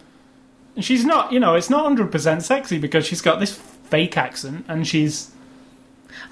and 0.77 0.85
she's 0.85 1.05
not, 1.05 1.33
you 1.33 1.41
know, 1.41 1.55
it's 1.55 1.69
not 1.71 1.83
hundred 1.83 2.13
percent 2.13 2.43
sexy 2.43 2.79
because 2.79 3.05
she's 3.05 3.21
got 3.21 3.41
this 3.41 3.53
fake 3.53 4.17
accent 4.17 4.65
and 4.69 4.87
she's 4.87 5.33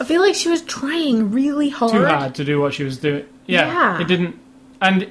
I 0.00 0.04
feel 0.04 0.20
like 0.20 0.34
she 0.34 0.48
was 0.48 0.62
trying 0.62 1.30
really 1.32 1.68
hard. 1.68 1.92
too 1.92 2.04
hard 2.06 2.34
to 2.36 2.44
do 2.44 2.60
what 2.60 2.74
she 2.74 2.84
was 2.84 2.98
doing. 2.98 3.24
Yeah, 3.46 3.66
Yeah. 3.66 4.00
it 4.00 4.06
didn't, 4.08 4.38
and 4.80 5.08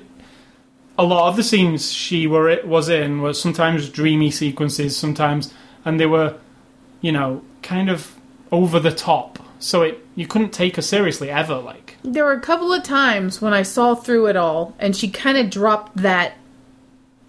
a 0.97 1.03
lot 1.03 1.27
of 1.29 1.35
the 1.35 1.43
scenes 1.43 1.91
she 1.91 2.25
were 2.27 2.47
it 2.49 2.65
was 2.67 2.87
in 2.87 3.21
were 3.21 3.33
sometimes 3.33 3.89
dreamy 3.89 4.31
sequences, 4.31 4.95
sometimes, 4.95 5.53
and 5.83 5.99
they 5.99 6.05
were, 6.05 6.35
you 7.01 7.11
know, 7.11 7.41
kind 7.65 7.89
of 7.89 8.15
over 8.51 8.79
the 8.79 8.91
top. 8.91 9.39
So 9.59 9.81
it 9.81 10.05
you 10.15 10.27
couldn't 10.27 10.51
take 10.53 10.75
her 10.77 10.81
seriously 10.81 11.29
ever. 11.29 11.55
Like 11.55 11.97
There 12.03 12.23
were 12.23 12.31
a 12.33 12.39
couple 12.39 12.71
of 12.71 12.83
times 12.83 13.41
when 13.41 13.53
I 13.53 13.63
saw 13.63 13.95
through 13.95 14.27
it 14.27 14.35
all, 14.37 14.73
and 14.79 14.95
she 14.95 15.09
kind 15.09 15.37
of 15.37 15.49
dropped 15.49 15.97
that. 15.97 16.33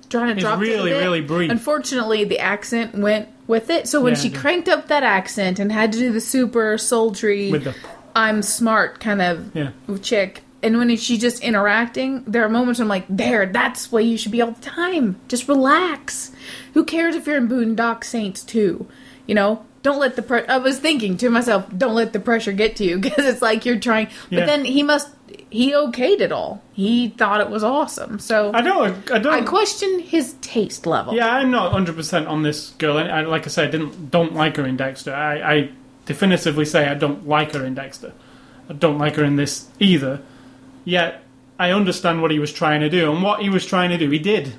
Trying 0.09 0.27
to 0.29 0.33
It's 0.35 0.43
drop 0.43 0.61
really, 0.61 0.93
it 0.93 0.95
bit. 0.95 1.01
really 1.03 1.21
brief. 1.21 1.51
Unfortunately, 1.51 2.23
the 2.23 2.39
accent 2.39 2.95
went 2.95 3.29
with 3.49 3.71
it. 3.71 3.89
So 3.89 4.01
when 4.01 4.15
Yeah, 4.15 4.21
she 4.21 4.29
did. 4.29 4.39
cranked 4.39 4.69
up 4.69 4.87
that 4.87 5.03
accent 5.03 5.59
and 5.59 5.73
had 5.73 5.91
to 5.93 5.99
do 5.99 6.13
the 6.13 6.21
super 6.21 6.79
sultry, 6.79 7.51
with 7.51 7.65
the 7.65 7.75
I'm 8.15 8.43
smart 8.43 9.01
kind 9.01 9.21
of 9.21 9.51
yeah. 9.57 9.71
chick. 10.03 10.43
And 10.63 10.79
when 10.79 10.95
she's 10.97 11.21
just 11.21 11.43
interacting, 11.43 12.23
there 12.25 12.45
are 12.45 12.49
moments 12.49 12.79
I'm 12.81 12.87
like, 12.89 13.05
there, 13.09 13.47
that's 13.47 13.91
why 13.93 14.01
you 14.01 14.17
should 14.17 14.31
be 14.33 14.41
all 14.41 14.53
the 14.53 14.61
time. 14.63 15.17
Just 15.29 15.49
relax. 15.49 16.31
Who 16.75 16.85
cares 16.85 17.15
if 17.17 17.27
you're 17.27 17.37
in 17.37 17.49
Boondock 17.49 18.05
Saints 18.05 18.43
too? 18.45 18.87
You 19.27 19.35
know, 19.35 19.65
don't 19.87 19.99
let 20.01 20.17
the 20.17 20.45
I 20.51 20.59
was 20.59 20.79
thinking 20.79 21.17
to 21.19 21.31
myself, 21.31 21.65
don't 21.77 21.95
let 21.95 22.13
the 22.13 22.21
pressure 22.21 22.53
get 22.53 22.77
to 22.77 22.85
you 22.85 22.99
because 23.07 23.25
it's 23.25 23.41
like 23.43 23.65
you're 23.65 23.79
trying. 23.81 24.09
Yeah. 24.31 24.41
But 24.41 24.47
then 24.47 24.65
he 24.65 24.83
must 24.83 25.09
he 25.49 25.73
okayed 25.73 26.21
it 26.21 26.33
all. 26.33 26.61
He 26.73 27.09
thought 27.11 27.41
it 27.41 27.49
was 27.51 27.63
awesome. 27.65 28.19
So 28.19 28.51
I 28.53 28.63
don't. 28.63 29.11
I 29.11 29.19
don't. 29.19 29.33
I 29.35 29.43
question 29.43 30.01
his 30.01 30.35
taste 30.41 30.87
level. 30.87 31.15
yeah, 31.15 31.31
I'm 31.33 31.51
not 31.51 31.67
100 31.73 31.95
percent 31.97 32.27
on 32.27 32.43
this 32.43 32.71
girl. 32.79 32.99
I, 32.99 33.23
like 33.23 33.47
I 33.47 33.49
said, 33.51 33.69
I 33.69 33.71
didn't 33.71 34.11
don't 34.11 34.35
like 34.35 34.57
her 34.57 34.67
in 34.67 34.77
Dexter. 34.77 35.15
I, 35.15 35.55
I 35.55 35.71
definitively 36.05 36.65
say 36.65 36.89
I 36.89 36.95
don't 36.95 37.27
like 37.29 37.53
her 37.55 37.65
in 37.65 37.75
Dexter. 37.75 38.13
I 38.69 38.73
don't 38.73 38.99
like 38.99 39.15
her 39.17 39.25
in 39.25 39.37
this 39.37 39.69
either. 39.79 40.21
Yet 40.85 41.23
I 41.59 41.71
understand 41.71 42.23
what 42.23 42.31
he 42.33 42.39
was 42.39 42.53
trying 42.53 42.81
to 42.81 42.91
do, 42.91 43.13
and 43.13 43.23
what 43.23 43.41
he 43.41 43.49
was 43.49 43.65
trying 43.65 43.91
to 43.91 43.99
do, 43.99 44.11
he 44.11 44.19
did. 44.19 44.55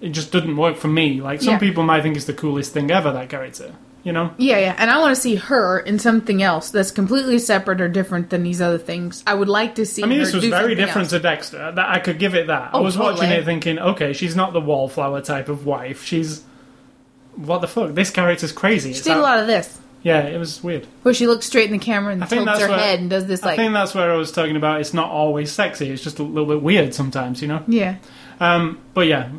It 0.00 0.10
just 0.10 0.32
didn't 0.32 0.56
work 0.56 0.76
for 0.76 0.88
me. 0.88 1.20
Like 1.20 1.40
some 1.40 1.54
Yeah. 1.54 1.58
people 1.58 1.84
might 1.84 2.02
think 2.02 2.16
it's 2.16 2.26
the 2.26 2.32
coolest 2.34 2.72
thing 2.72 2.90
ever. 2.90 3.12
That 3.12 3.28
character, 3.28 3.74
you 4.04 4.12
know. 4.12 4.32
Yeah, 4.36 4.58
yeah, 4.58 4.74
and 4.78 4.90
I 4.90 4.98
want 4.98 5.14
to 5.14 5.20
see 5.20 5.36
her 5.36 5.78
in 5.78 5.98
something 5.98 6.42
else 6.42 6.70
that's 6.70 6.90
completely 6.90 7.38
separate 7.38 7.80
or 7.80 7.88
different 7.88 8.30
than 8.30 8.42
these 8.42 8.60
other 8.60 8.78
things. 8.78 9.22
I 9.26 9.34
would 9.34 9.48
like 9.48 9.74
to 9.76 9.86
see. 9.86 10.02
I 10.02 10.06
mean, 10.06 10.18
this 10.18 10.32
was 10.34 10.44
very 10.44 10.74
different 10.74 11.06
else. 11.06 11.10
to 11.12 11.18
Dexter. 11.20 11.72
That 11.72 11.88
I 11.88 11.98
could 12.00 12.18
give 12.18 12.34
it 12.34 12.46
that. 12.48 12.74
I 12.74 12.78
Oh, 12.78 12.82
was 12.82 12.96
watching 12.98 13.30
it 13.30 13.44
thinking, 13.44 13.78
okay, 13.78 14.12
she's 14.12 14.34
not 14.36 14.52
the 14.52 14.60
wallflower 14.60 15.20
type 15.20 15.48
of 15.48 15.64
wife. 15.66 16.04
She's 16.04 16.42
what 17.36 17.60
the 17.60 17.68
fuck? 17.68 17.94
This 17.94 18.10
character's 18.10 18.52
crazy. 18.52 18.90
She 18.92 18.98
It's 18.98 19.06
did 19.06 19.16
a 19.16 19.20
lot 19.20 19.38
of 19.38 19.46
this, 19.46 19.78
Yeah, 20.02 20.20
it 20.24 20.36
was 20.38 20.62
weird. 20.62 20.86
where 21.02 21.14
she 21.14 21.26
looks 21.26 21.46
straight 21.46 21.64
in 21.66 21.72
the 21.72 21.78
camera 21.82 22.12
and 22.12 22.22
I 22.22 22.26
tilts 22.26 22.60
her 22.60 22.68
where- 22.68 22.78
head 22.78 23.00
and 23.00 23.08
does 23.08 23.26
this 23.26 23.42
I 23.42 23.46
like, 23.46 23.56
think 23.56 23.72
that's 23.72 23.94
where 23.94 24.12
I 24.12 24.16
was 24.16 24.30
talking 24.32 24.56
about. 24.56 24.80
It's 24.82 24.92
not 24.92 25.08
always 25.10 25.50
sexy. 25.50 25.88
It's 25.90 26.02
just 26.02 26.18
a 26.18 26.22
little 26.22 26.46
bit 26.46 26.60
weird 26.62 26.92
sometimes, 26.92 27.40
you 27.40 27.48
know. 27.48 27.62
yeah. 27.66 27.96
Um, 28.40 28.80
but 28.92 29.06
yeah, 29.06 29.30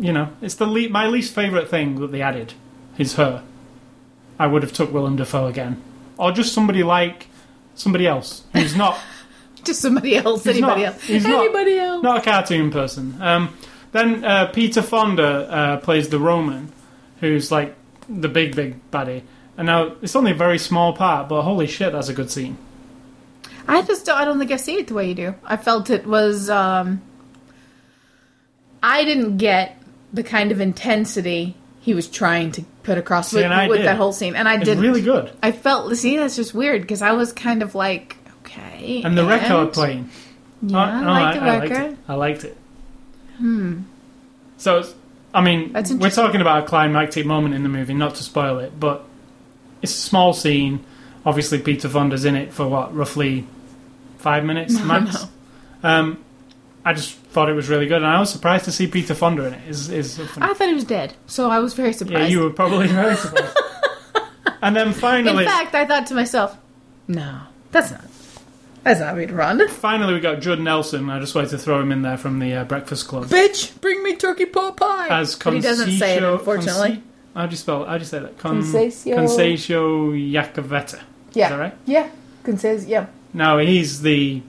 you 0.00 0.12
know, 0.12 0.28
it's 0.40 0.54
the 0.54 0.66
le- 0.66 0.88
my 0.88 1.06
least 1.06 1.34
favorite 1.34 1.68
thing 1.68 2.00
that 2.00 2.12
they 2.12 2.22
added 2.22 2.54
is 2.96 3.16
her. 3.16 3.42
I 4.42 4.46
would 4.46 4.62
have 4.62 4.72
took 4.72 4.92
Willem 4.92 5.16
Dafoe 5.16 5.46
again, 5.46 5.80
or 6.18 6.32
just 6.32 6.52
somebody 6.52 6.82
like 6.82 7.28
somebody 7.74 8.06
else 8.06 8.42
who's 8.52 8.74
not 8.76 8.98
Just 9.64 9.80
somebody 9.80 10.16
else, 10.16 10.42
He's 10.42 10.56
anybody 10.56 10.82
not- 10.82 10.94
else, 10.94 11.02
he's 11.04 11.24
not- 11.24 11.44
anybody 11.44 11.78
else. 11.78 12.02
not 12.02 12.16
a 12.18 12.20
cartoon 12.22 12.70
person. 12.72 13.16
Um, 13.22 13.56
then 13.92 14.24
uh, 14.24 14.46
Peter 14.46 14.82
Fonda 14.82 15.28
uh, 15.58 15.76
plays 15.76 16.08
the 16.08 16.18
Roman, 16.18 16.72
who's 17.20 17.52
like 17.52 17.76
the 18.08 18.28
big 18.28 18.56
big 18.56 18.70
baddie. 18.90 19.22
And 19.56 19.66
now 19.66 19.94
it's 20.02 20.16
only 20.16 20.32
a 20.32 20.34
very 20.46 20.58
small 20.58 20.92
part, 20.94 21.28
but 21.28 21.42
holy 21.42 21.68
shit, 21.68 21.92
that's 21.92 22.08
a 22.08 22.14
good 22.14 22.30
scene. 22.30 22.56
I 23.68 23.82
just 23.82 24.06
don't, 24.06 24.18
I 24.18 24.24
don't 24.24 24.38
think 24.40 24.50
I 24.50 24.56
see 24.56 24.74
it 24.78 24.88
the 24.88 24.94
way 24.94 25.08
you 25.08 25.14
do. 25.14 25.34
I 25.44 25.56
felt 25.56 25.90
it 25.90 26.06
was. 26.06 26.50
um 26.50 27.00
I 28.82 29.04
didn't 29.04 29.36
get 29.36 29.80
the 30.12 30.24
kind 30.24 30.50
of 30.50 30.60
intensity 30.60 31.54
he 31.82 31.92
was 31.94 32.08
trying 32.08 32.52
to 32.52 32.62
put 32.84 32.96
across 32.96 33.30
See, 33.30 33.36
with, 33.36 33.68
with 33.68 33.82
that 33.82 33.96
whole 33.98 34.12
scene, 34.14 34.34
and 34.36 34.48
I 34.48 34.56
didn't. 34.56 34.80
really 34.82 35.02
good. 35.02 35.30
I 35.42 35.52
felt. 35.52 35.94
See, 35.96 36.16
that's 36.16 36.36
just 36.36 36.54
weird 36.54 36.80
because 36.80 37.02
I 37.02 37.12
was 37.12 37.32
kind 37.32 37.62
of 37.62 37.74
like, 37.74 38.16
okay, 38.40 39.02
And 39.04 39.18
the 39.18 39.26
record 39.26 39.50
and- 39.66 39.72
playing. 39.72 40.10
Yeah, 40.64 40.76
Oh, 40.76 40.80
I 40.80 41.00
no, 41.02 41.10
like 41.10 41.34
the 41.34 41.40
I 41.42 41.58
liked 41.58 41.72
it. 41.92 41.98
I 42.08 42.14
liked 42.14 42.44
it. 42.44 42.56
Hmm. 43.38 43.80
So, 44.58 44.84
I 45.34 45.40
mean, 45.40 45.72
we're 45.98 46.08
talking 46.10 46.40
about 46.40 46.62
a 46.62 46.66
climactic 46.66 47.26
moment 47.26 47.54
in 47.54 47.64
the 47.64 47.68
movie, 47.68 47.94
not 47.94 48.14
to 48.14 48.22
spoil 48.22 48.60
it, 48.60 48.78
but 48.78 49.04
it's 49.82 49.92
a 49.92 50.00
small 50.00 50.32
scene. 50.32 50.84
Obviously, 51.26 51.58
Peter 51.58 51.88
Fonda's 51.88 52.24
in 52.24 52.36
it 52.36 52.52
for 52.52 52.68
what, 52.68 52.94
roughly 52.94 53.44
five 54.18 54.44
minutes 54.44 54.78
max. 54.84 55.26
Um, 55.82 56.22
I 56.84 56.92
just 56.94 57.14
thought 57.14 57.48
it 57.48 57.52
was 57.54 57.68
really 57.68 57.86
good, 57.86 57.98
and 57.98 58.06
I 58.06 58.18
was 58.18 58.30
surprised 58.30 58.64
to 58.64 58.72
see 58.72 58.86
Peter 58.88 59.14
Fonda 59.14 59.44
in 59.46 59.54
it. 59.54 59.68
Is 59.68 59.88
is 59.88 60.18
I 60.38 60.52
thought 60.54 60.68
he 60.68 60.74
was 60.74 60.84
dead, 60.84 61.14
so 61.26 61.48
I 61.50 61.58
was 61.60 61.74
very 61.74 61.92
surprised. 61.92 62.20
yeah, 62.22 62.26
you 62.26 62.40
were 62.40 62.50
probably 62.50 62.88
very 62.88 63.16
surprised. 63.16 63.56
and 64.62 64.74
then 64.76 64.92
finally 64.92 65.20
In 65.20 65.26
finally, 65.36 65.44
fact, 65.44 65.74
I 65.74 65.86
thought 65.86 66.06
to 66.08 66.14
myself, 66.14 66.56
no, 67.08 67.40
that's 67.70 67.90
not. 67.90 68.04
That's 68.84 68.98
not 68.98 69.14
Peter 69.16 69.36
Fonda. 69.36 69.68
finally, 69.68 70.14
we 70.14 70.18
got 70.20 70.40
Judd 70.40 70.58
Nelson. 70.58 71.08
I 71.08 71.20
just 71.20 71.36
wanted 71.36 71.50
to 71.50 71.58
throw 71.58 71.80
him 71.80 71.92
in 71.92 72.02
there 72.02 72.16
from 72.18 72.40
the 72.40 72.52
uh, 72.54 72.64
Breakfast 72.64 73.06
Club 73.06 73.26
Bitch, 73.26 73.80
bring 73.80 74.02
me 74.02 74.16
turkey 74.16 74.46
pot 74.46 74.76
pie. 74.76 75.06
as 75.08 75.36
but 75.36 75.54
he 75.54 75.60
doesn't 75.60 75.98
say 75.98 76.16
it, 76.16 76.24
unfortunately. 76.24 76.96
Consi- 76.96 77.02
How 77.36 77.46
do 77.46 77.50
you 77.52 77.56
spell? 77.58 77.84
How 77.84 77.92
do 77.92 78.00
you 78.00 78.06
say 78.06 78.18
that? 78.18 78.38
Con- 78.38 78.60
Concesio- 78.62 79.14
Concezio 79.14 80.32
Yakavetta. 80.32 81.00
yeah, 81.32 81.44
Is 81.44 81.50
that 81.50 81.58
right? 81.60 81.74
yeah. 81.86 82.08
Can 82.42 82.58
says 82.58 82.86
yeah, 82.86 83.06
No, 83.32 83.58
he's 83.58 84.02
the, 84.02 84.42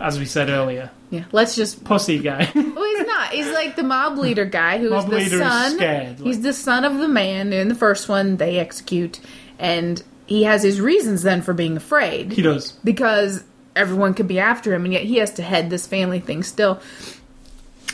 as 0.00 0.18
we 0.18 0.24
said 0.26 0.48
earlier, 0.50 0.90
yeah. 1.10 1.24
Let's 1.32 1.54
just. 1.56 1.84
pussy 1.84 2.18
guy. 2.18 2.50
Well, 2.54 2.84
he's 2.84 3.06
not. 3.06 3.30
He's 3.30 3.50
like 3.52 3.76
the 3.76 3.82
mob 3.82 4.18
leader 4.18 4.44
guy 4.44 4.78
who's 4.78 4.90
Mob 4.90 5.10
the 5.10 5.24
son. 5.28 5.72
scared, 5.76 6.18
He's 6.20 6.40
the 6.42 6.52
son 6.52 6.84
of 6.84 6.98
the 6.98 7.08
man 7.08 7.52
in 7.52 7.68
the 7.68 7.74
first 7.74 8.08
one. 8.08 8.36
They 8.36 8.58
execute, 8.58 9.20
and 9.58 10.02
he 10.26 10.44
has 10.44 10.62
his 10.62 10.80
reasons 10.80 11.22
then 11.22 11.42
for 11.42 11.54
being 11.54 11.76
afraid. 11.76 12.32
he 12.32 12.42
does. 12.42 12.72
because 12.84 13.42
everyone 13.74 14.12
could 14.14 14.28
be 14.28 14.38
after 14.38 14.74
him, 14.74 14.84
and 14.84 14.92
yet 14.92 15.02
he 15.04 15.16
has 15.16 15.32
to 15.34 15.42
head 15.42 15.70
this 15.70 15.86
family 15.86 16.20
thing 16.20 16.42
still. 16.42 16.80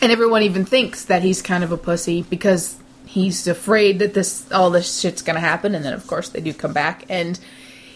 And 0.03 0.11
everyone 0.12 0.43
even 0.43 0.65
thinks 0.65 1.05
that 1.07 1.23
he's 1.23 1.41
kind 1.41 1.62
of 1.65 1.73
a 1.73 1.77
pussy 1.77 2.23
because 2.23 2.77
he's 3.07 3.47
afraid 3.47 4.01
that 4.01 4.12
this 4.15 4.51
all 4.51 4.71
this 4.71 5.01
shit's 5.01 5.23
gonna 5.23 5.41
happen. 5.41 5.75
And 5.75 5.85
then 5.85 5.93
of 5.93 6.07
course 6.07 6.29
they 6.31 6.41
do 6.41 6.53
come 6.53 6.73
back, 6.73 7.05
and 7.09 7.39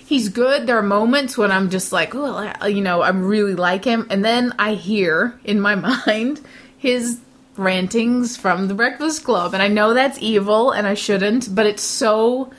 he's 0.09 0.31
good. 0.31 0.67
There 0.67 0.79
are 0.79 0.83
moments 0.83 1.37
when 1.37 1.53
I'm 1.53 1.69
just 1.69 1.93
like, 1.93 2.15
oh, 2.15 2.67
you 2.67 2.81
know, 2.81 3.03
I'm 3.03 3.25
really 3.25 3.55
like 3.55 3.85
him, 3.85 4.07
and 4.09 4.25
then 4.25 4.55
I 4.59 4.75
hear 4.75 5.39
in 5.45 5.61
my 5.61 5.75
mind 6.07 6.41
his 6.79 7.21
rantings 7.57 8.37
from 8.37 8.69
the 8.69 8.75
Breakfast 8.75 9.25
Club, 9.25 9.53
and 9.53 9.63
I 9.63 9.69
know 9.69 9.93
that's 9.93 10.19
evil, 10.21 10.71
and 10.71 10.87
I 10.87 10.95
shouldn't, 10.95 11.55
but 11.55 11.67
it's 11.67 11.83
so 11.83 12.53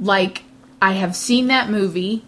like 0.00 0.42
I 0.82 0.92
have 0.92 1.14
seen 1.14 1.46
that 1.46 1.70
movie 1.70 2.24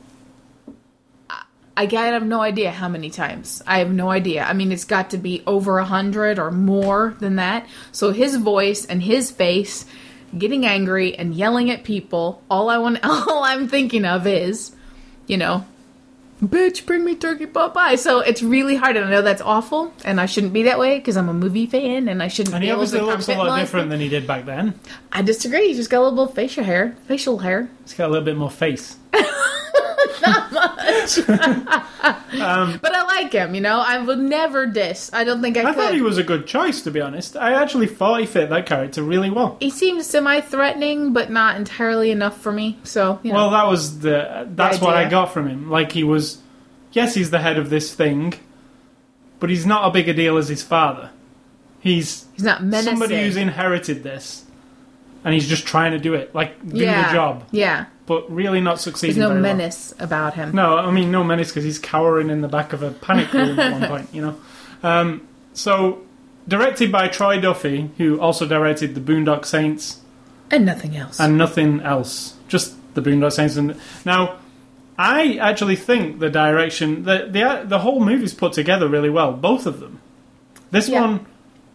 I 1.77 1.85
I 1.85 2.07
have 2.07 2.25
no 2.25 2.41
idea 2.41 2.71
how 2.71 2.89
many 2.89 3.11
times. 3.11 3.63
I 3.67 3.81
have 3.81 3.93
no 3.93 4.09
idea. 4.11 4.45
I 4.45 4.55
mean, 4.55 4.73
it's 4.73 4.85
got 4.85 5.11
to 5.11 5.19
be 5.19 5.43
over 5.47 5.79
a 5.79 5.85
hundred 5.85 6.39
or 6.39 6.51
more 6.51 7.15
than 7.19 7.37
that. 7.37 7.67
So 7.93 8.13
his 8.13 8.37
voice 8.37 8.87
and 8.87 9.03
his 9.03 9.31
face, 9.31 9.85
getting 10.37 10.66
angry 10.66 11.16
and 11.16 11.35
yelling 11.35 11.70
at 11.70 11.85
people. 11.85 12.43
All 12.51 12.68
I 12.68 12.79
want, 12.79 13.01
all 13.05 13.45
I'm 13.45 13.68
thinking 13.68 14.05
of 14.05 14.27
is, 14.27 14.72
you 15.27 15.37
know, 15.37 15.64
bitch, 16.43 16.87
bring 16.87 17.05
me 17.05 17.14
turkey 17.14 17.47
pot 17.47 17.74
pie. 17.74 17.97
So 17.97 18.20
it's 18.20 18.43
really 18.43 18.77
hard, 18.77 18.97
and 18.97 19.07
I 19.07 19.11
know 19.11 19.22
that's 19.22 19.43
awful, 19.43 19.93
and 20.05 20.20
I 20.20 20.27
shouldn't 20.27 20.53
be 20.53 20.64
that 20.64 20.79
way 20.79 20.99
because 20.99 21.16
I'm 21.16 21.29
a 21.29 21.35
movie 21.35 21.66
fan, 21.66 22.09
and 22.09 22.22
I 22.22 22.29
shouldn't. 22.29 22.55
And 22.55 22.61
be 22.61 22.66
he 22.66 22.72
obviously 22.72 23.01
looks 23.01 23.29
a 23.29 23.35
lot 23.35 23.59
different 23.59 23.91
than 23.91 24.01
he 24.01 24.09
did 24.09 24.27
back 24.27 24.45
then. 24.45 24.79
I 25.12 25.22
disagree. 25.22 25.68
He's 25.68 25.77
just 25.77 25.91
got 25.91 26.01
a 26.01 26.09
little 26.09 26.29
facial 26.29 26.64
hair, 26.64 26.97
facial 27.07 27.39
hair. 27.39 27.68
He's 27.83 27.95
got 27.95 28.09
a 28.09 28.12
little 28.12 28.24
bit 28.24 28.37
more 28.37 28.51
face. 28.51 28.97
Um, 32.41 32.79
but 32.83 32.95
I 32.95 33.03
like 33.05 33.33
him. 33.33 33.55
You 33.55 33.61
know, 33.61 33.81
I 33.81 33.99
would 33.99 34.19
never 34.19 34.67
diss. 34.67 35.11
I 35.12 35.25
don't 35.25 35.41
think 35.41 35.57
I, 35.57 35.61
I 35.61 35.64
could. 35.67 35.75
thought 35.77 35.95
he 35.95 36.03
was 36.03 36.19
a 36.19 36.23
good 36.23 36.47
choice, 36.47 36.83
to 36.83 36.91
be 36.91 37.01
honest. 37.01 37.37
I 37.37 37.55
actually 37.55 37.87
thought 37.87 38.21
he 38.21 38.27
fit 38.27 38.51
that 38.51 38.67
character 38.67 39.03
really 39.03 39.31
well. 39.31 39.57
he 39.61 39.71
seems 39.71 40.07
semi-threatening, 40.07 41.12
but 41.12 41.31
not 41.31 41.57
entirely 41.57 42.11
enough 42.11 42.39
for 42.41 42.53
me. 42.53 42.79
So, 42.85 43.19
you 43.23 43.33
know, 43.33 43.39
Well, 43.39 43.51
that 43.51 43.67
was 43.67 44.01
the. 44.01 44.47
That's 44.51 44.81
what 44.81 44.95
I 44.97 45.09
got 45.09 45.33
from 45.33 45.49
him. 45.49 45.71
Like 45.71 45.93
he 45.93 46.05
was. 46.05 46.39
Yes, 46.93 47.14
he's 47.14 47.31
the 47.31 47.39
head 47.39 47.59
of 47.59 47.71
this 47.71 47.95
thing, 47.95 48.35
but 49.39 49.51
he's 49.51 49.67
not 49.67 49.89
a 49.89 49.91
bigger 49.91 50.12
deal 50.12 50.37
as 50.37 50.49
his 50.49 50.62
father. 50.62 51.11
He's 51.81 52.27
he's 52.35 52.45
not 52.45 52.62
menacing. 52.62 52.93
somebody 52.93 53.23
who's 53.23 53.37
inherited 53.37 54.03
this, 54.03 54.45
and 55.25 55.33
he's 55.33 55.49
just 55.49 55.67
trying 55.67 55.93
to 55.93 55.99
do 55.99 56.14
it, 56.14 56.35
like 56.35 56.67
do 56.67 56.79
yeah. 56.79 57.09
the 57.09 57.14
job, 57.14 57.45
Yeah, 57.51 57.87
but 58.07 58.31
really 58.33 58.61
not 58.61 58.81
succeeding. 58.81 59.17
there's 59.17 59.29
no 59.29 59.35
very 59.35 59.43
well. 59.43 59.57
menace 59.57 59.95
about 59.99 60.35
him. 60.35 60.53
No, 60.55 60.77
I 60.79 60.91
mean 60.91 61.11
no 61.11 61.25
menace 61.25 61.49
because 61.51 61.65
he's 61.65 61.79
cowering 61.79 62.31
in 62.31 62.41
the 62.41 62.49
back 62.49 62.73
of 62.73 62.83
a 62.83 62.91
panic 62.93 63.33
room 63.33 63.59
at 63.59 63.73
one 63.81 63.89
point. 63.89 64.09
You 64.15 64.23
know, 64.23 64.37
um, 64.83 65.27
so 65.53 66.03
directed 66.49 66.93
by 66.93 67.09
Troy 67.09 67.41
Duffy, 67.41 67.91
who 67.99 68.21
also 68.21 68.47
directed 68.47 68.95
the 68.95 69.01
Boondock 69.01 69.45
Saints 69.45 70.01
and 70.51 70.65
nothing 70.65 70.97
else. 70.97 71.19
and 71.19 71.37
nothing 71.37 71.81
else, 71.81 72.35
just 72.49 72.75
the 72.95 73.03
Boondock 73.03 73.33
Saints. 73.33 73.57
And 73.57 73.77
now, 74.05 74.39
I 74.99 75.37
actually 75.39 75.77
think 75.77 76.21
the 76.21 76.31
direction, 76.31 77.03
the 77.05 77.27
the 77.31 77.65
the 77.67 77.79
whole 77.81 78.01
movie's 78.05 78.35
put 78.35 78.53
together 78.53 78.89
really 78.89 79.11
well. 79.11 79.33
Both 79.33 79.67
of 79.67 79.81
them. 79.81 80.01
This 80.71 80.89
Yeah. 80.89 81.01
one, 81.01 81.27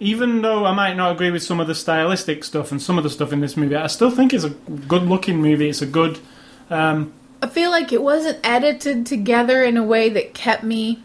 even 0.02 0.41
though 0.41 0.66
I 0.66 0.74
might 0.74 0.95
not 0.95 1.12
agree 1.12 1.30
with 1.30 1.43
some 1.43 1.60
of 1.60 1.68
the 1.68 1.76
stylistic 1.76 2.43
stuff 2.43 2.72
and 2.72 2.82
some 2.82 2.97
of 2.97 3.04
the 3.04 3.10
stuff 3.10 3.32
in 3.32 3.39
this 3.39 3.56
movie, 3.56 3.76
I 3.76 3.86
still 3.86 4.10
think 4.10 4.34
it's 4.34 4.43
a 4.43 4.49
good-looking 4.49 5.38
movie. 5.38 5.70
It's 5.70 5.84
a 5.84 5.86
good. 5.86 6.18
Um, 6.72 7.14
I 7.39 7.47
feel 7.47 7.70
like 7.70 7.93
it 7.93 8.02
wasn't 8.02 8.39
edited 8.43 9.06
together 9.06 9.64
in 9.64 9.78
a 9.78 9.84
way 9.84 10.10
that 10.10 10.34
kept 10.34 10.64
me. 10.64 11.04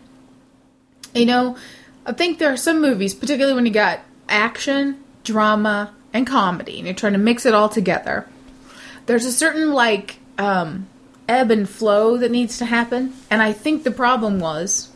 You 1.15 1.27
know, 1.27 1.59
I 2.07 2.13
think 2.13 2.39
there 2.39 2.51
are 2.51 2.57
some 2.57 2.81
movies, 2.81 3.15
particularly 3.15 3.55
when 3.55 3.67
you 3.67 3.73
got 3.73 4.01
action, 4.31 5.05
drama, 5.25 5.95
and 6.15 6.27
comedy, 6.27 6.79
and 6.79 6.87
you're 6.87 6.95
trying 6.95 7.13
to 7.13 7.19
mix 7.19 7.45
it 7.45 7.53
all 7.53 7.69
together. 7.69 8.27
There's 9.05 9.27
a 9.27 9.33
certain 9.33 9.75
like 9.75 10.17
um, 10.39 10.87
ebb 11.29 11.51
and 11.51 11.69
flow 11.69 12.17
that 12.17 12.31
needs 12.31 12.57
to 12.59 12.65
happen, 12.65 13.13
and 13.31 13.43
I 13.43 13.53
think 13.53 13.85
the 13.85 13.91
problem 13.91 14.41
was 14.41 14.91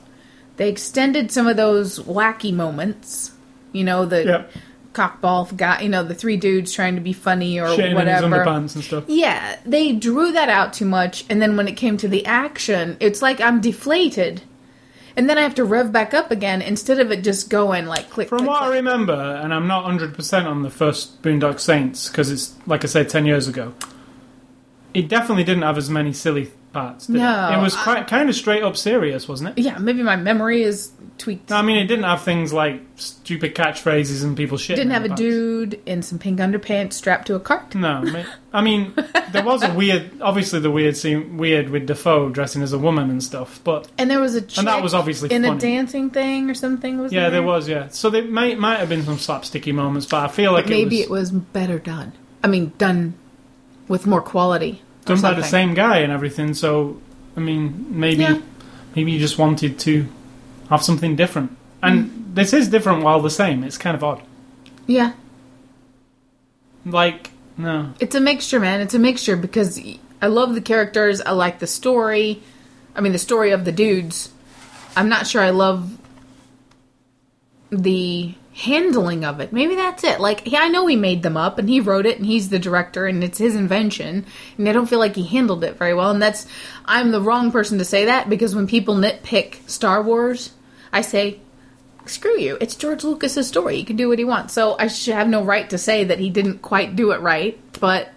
they 0.56 0.70
extended 0.70 1.30
some 1.30 1.46
of 1.46 1.58
those 1.58 1.98
wacky 1.98 2.54
moments. 2.54 3.32
You 3.72 3.84
know, 3.84 4.04
the 4.06 4.24
Yep. 4.24 4.52
cockball 4.92 5.56
guy. 5.56 5.80
You 5.82 5.88
know, 5.88 6.02
the 6.02 6.14
three 6.14 6.36
dudes 6.36 6.72
trying 6.72 6.94
to 6.96 7.00
be 7.00 7.12
funny 7.12 7.60
or 7.60 7.66
his 7.68 7.94
whatever. 7.94 8.26
underpants 8.28 8.74
and 8.74 8.82
stuff. 8.84 9.04
Yeah, 9.06 9.56
they 9.64 9.92
drew 9.92 10.32
that 10.32 10.48
out 10.48 10.72
too 10.72 10.84
much, 10.86 11.24
and 11.30 11.40
then 11.40 11.56
when 11.56 11.68
it 11.68 11.76
came 11.76 11.96
to 11.98 12.08
the 12.08 12.24
action, 12.26 12.96
it's 13.00 13.22
like 13.22 13.40
I'm 13.40 13.60
deflated, 13.60 14.42
and 15.16 15.28
then 15.30 15.38
I 15.38 15.42
have 15.42 15.54
to 15.56 15.64
rev 15.64 15.92
back 15.92 16.12
up 16.14 16.30
again 16.30 16.60
instead 16.62 16.98
of 16.98 17.10
it 17.12 17.22
just 17.22 17.48
going 17.50 17.86
like 17.86 18.10
click. 18.10 18.28
From 18.28 18.38
click, 18.38 18.50
what 18.50 18.62
I 18.62 18.74
remember, 18.74 19.14
and 19.42 19.54
I'm 19.54 19.66
not 19.68 19.84
100% 19.84 20.46
on 20.46 20.62
the 20.62 20.70
first 20.70 21.22
Boondock 21.22 21.60
Saints 21.60 22.08
because 22.08 22.30
it's, 22.30 22.54
like 22.66 22.82
I 22.84 22.88
said, 22.88 23.08
10 23.08 23.26
years 23.26 23.46
ago, 23.46 23.74
it 24.92 25.08
definitely 25.08 25.44
didn't 25.44 25.62
have 25.62 25.78
as 25.78 25.88
many 25.88 26.12
silly 26.12 26.50
parts. 26.72 27.06
Did 27.06 27.16
No, 27.16 27.50
it? 27.52 27.58
it 27.58 27.62
was 27.62 27.76
I- 27.76 28.02
kind 28.02 28.28
of 28.28 28.34
straight 28.34 28.62
up 28.62 28.76
serious, 28.76 29.28
wasn't 29.28 29.56
it? 29.56 29.62
yeah, 29.62 29.78
maybe 29.78 30.02
my 30.02 30.16
memory 30.16 30.62
is 30.62 30.90
tweaked. 31.20 31.50
No, 31.50 31.56
I 31.56 31.62
mean, 31.62 31.76
it 31.76 31.84
didn't 31.86 32.04
have 32.04 32.22
things 32.22 32.52
like 32.52 32.80
stupid 32.96 33.54
catchphrases 33.54 34.24
and 34.24 34.36
people 34.36 34.58
shit. 34.58 34.74
Didn't 34.76 34.90
have 34.92 35.04
a 35.04 35.14
dude 35.14 35.80
in 35.86 36.02
some 36.02 36.18
pink 36.18 36.40
underpants 36.40 36.94
strapped 36.94 37.26
to 37.28 37.34
a 37.36 37.40
cart. 37.40 37.74
No, 37.74 38.02
I 38.52 38.60
mean, 38.62 38.92
there 39.30 39.44
was 39.44 39.62
a 39.62 39.72
weird, 39.80 40.20
obviously 40.20 40.58
the 40.58 40.70
weird 40.70 40.96
scene, 40.96 41.36
weird 41.36 41.68
with 41.70 41.86
Dafoe 41.86 42.30
dressing 42.30 42.62
as 42.62 42.72
a 42.72 42.78
woman 42.78 43.10
and 43.10 43.22
stuff, 43.22 43.60
but 43.62 43.86
And 43.98 44.10
there 44.10 44.18
was 44.20 44.34
a 44.34 44.40
And 44.58 44.66
that 44.66 44.82
was 44.82 44.94
obviously 44.94 45.30
in 45.32 45.42
funny. 45.44 45.56
a 45.56 45.60
dancing 45.60 46.10
thing 46.10 46.50
or 46.50 46.54
something. 46.54 46.98
Was 46.98 47.12
yeah, 47.12 47.28
there 47.30 47.42
was, 47.42 47.68
yeah. 47.68 47.88
So 47.88 48.10
there 48.10 48.24
might 48.24 48.58
might 48.58 48.78
have 48.80 48.88
been 48.88 49.04
some 49.04 49.16
slapsticky 49.18 49.72
moments, 49.72 50.06
but 50.06 50.24
I 50.24 50.28
feel 50.28 50.52
like 50.52 50.66
Maybe 50.66 51.00
it 51.02 51.10
was, 51.10 51.30
it 51.30 51.34
was 51.34 51.42
better 51.44 51.78
done. 51.78 52.12
I 52.42 52.48
mean, 52.48 52.72
done 52.78 53.14
with 53.88 54.06
more 54.06 54.22
quality. 54.22 54.82
done 55.04 55.20
by 55.20 55.34
the 55.34 55.42
same 55.42 55.74
guy 55.74 55.98
and 55.98 56.10
everything. 56.12 56.54
So, 56.54 57.00
I 57.36 57.40
mean, 57.40 57.86
maybe 57.90 58.22
Yeah. 58.22 58.40
maybe 58.96 59.12
you 59.12 59.18
just 59.18 59.36
wanted 59.38 59.78
to 59.80 60.06
have 60.70 60.82
something 60.82 61.16
different. 61.16 61.56
And 61.82 62.04
Mm. 62.06 62.34
this 62.34 62.52
is 62.52 62.68
different 62.68 63.02
while 63.02 63.20
the 63.20 63.30
same. 63.30 63.62
It's 63.64 63.76
kind 63.78 63.94
of 63.96 64.02
odd. 64.04 64.22
Yeah, 64.86 65.12
Like, 66.86 67.30
no. 67.58 67.90
It's 68.00 68.14
a 68.14 68.20
mixture, 68.20 68.58
man. 68.58 68.80
It's 68.80 68.94
a 68.94 68.98
mixture 68.98 69.36
because 69.36 69.78
I 70.22 70.26
love 70.28 70.54
the 70.54 70.60
characters. 70.62 71.20
I 71.20 71.32
like 71.32 71.58
the 71.58 71.66
story. 71.66 72.42
I 72.96 73.00
mean, 73.02 73.12
the 73.12 73.18
story 73.18 73.50
of 73.50 73.64
the 73.66 73.72
dudes. 73.72 74.30
I'm 74.96 75.08
not 75.08 75.26
sure 75.26 75.42
I 75.42 75.50
love 75.50 75.98
the 77.70 78.34
handling 78.54 79.24
of 79.24 79.40
it. 79.40 79.52
Maybe 79.52 79.74
that's 79.76 80.02
it. 80.04 80.20
Like, 80.20 80.42
yeah, 80.50 80.60
I 80.62 80.68
know 80.68 80.86
he 80.86 80.96
made 80.96 81.22
them 81.22 81.36
up 81.36 81.58
and 81.58 81.68
he 81.68 81.80
wrote 81.80 82.04
it 82.06 82.16
and 82.18 82.26
he's 82.26 82.48
the 82.48 82.58
director 82.58 83.06
and 83.06 83.22
it's 83.22 83.38
his 83.38 83.54
invention. 83.54 84.26
And 84.58 84.68
I 84.68 84.72
don't 84.72 84.86
feel 84.88 84.98
like 84.98 85.14
he 85.14 85.24
handled 85.24 85.62
it 85.64 85.76
very 85.78 85.94
well. 85.94 86.10
And 86.10 86.20
that's, 86.20 86.46
I'm 86.84 87.10
the 87.12 87.20
wrong 87.20 87.52
person 87.52 87.78
to 87.78 87.84
say 87.84 88.06
that 88.06 88.28
because 88.28 88.54
when 88.54 88.66
people 88.66 88.96
nitpick 88.96 89.68
Star 89.68 90.02
Wars, 90.02 90.50
I 90.92 91.02
say, 91.02 91.40
screw 92.06 92.38
you. 92.38 92.58
It's 92.60 92.74
George 92.74 93.04
Lucas's 93.04 93.46
story. 93.48 93.76
He 93.76 93.84
can 93.84 93.96
do 93.96 94.08
what 94.08 94.18
he 94.18 94.24
wants. 94.24 94.54
So 94.54 94.76
I 94.78 94.88
should 94.88 95.14
have 95.14 95.28
no 95.28 95.44
right 95.44 95.68
to 95.70 95.78
say 95.78 96.04
that 96.04 96.18
he 96.18 96.30
didn't 96.30 96.58
quite 96.62 96.96
do 96.96 97.12
it 97.12 97.20
right. 97.20 97.58
But 97.80 98.10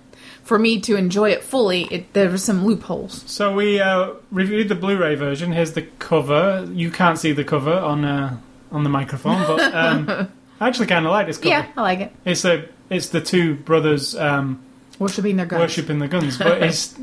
for 0.44 0.58
me 0.60 0.80
to 0.82 0.96
enjoy 0.96 1.30
it 1.32 1.44
fully, 1.44 1.84
it, 1.92 2.14
there 2.14 2.30
were 2.30 2.38
some 2.38 2.66
loopholes. 2.66 3.24
So 3.28 3.54
we 3.54 3.80
uh, 3.80 4.14
reviewed 4.32 4.70
the 4.70 4.76
Blu-ray 4.76 5.16
version. 5.16 5.52
Here's 5.52 5.74
the 5.74 5.84
cover. 6.00 6.68
You 6.72 6.92
can't 6.92 7.18
see 7.20 7.32
the 7.32 7.44
cover 7.44 7.74
on 7.74 8.04
uh, 8.06 8.38
on 8.72 8.84
the 8.84 8.90
microphone, 8.90 9.46
but 9.46 9.74
um, 9.74 10.32
I 10.60 10.68
actually 10.68 10.88
kind 10.88 11.06
of 11.06 11.12
like 11.12 11.28
this 11.28 11.38
cover. 11.38 11.50
Yeah, 11.50 11.68
I 11.78 11.82
like 11.82 12.00
it. 12.00 12.12
It's 12.26 12.44
a 12.46 12.68
it's 12.90 13.10
the 13.10 13.22
two 13.22 13.56
brothers 13.56 14.16
um, 14.16 14.62
Worshipping 15.00 15.38
their 15.38 15.46
guns. 15.46 15.60
worshipping 15.62 16.00
the 16.00 16.08
guns, 16.08 16.38
but 16.38 16.62
it's 16.62 16.96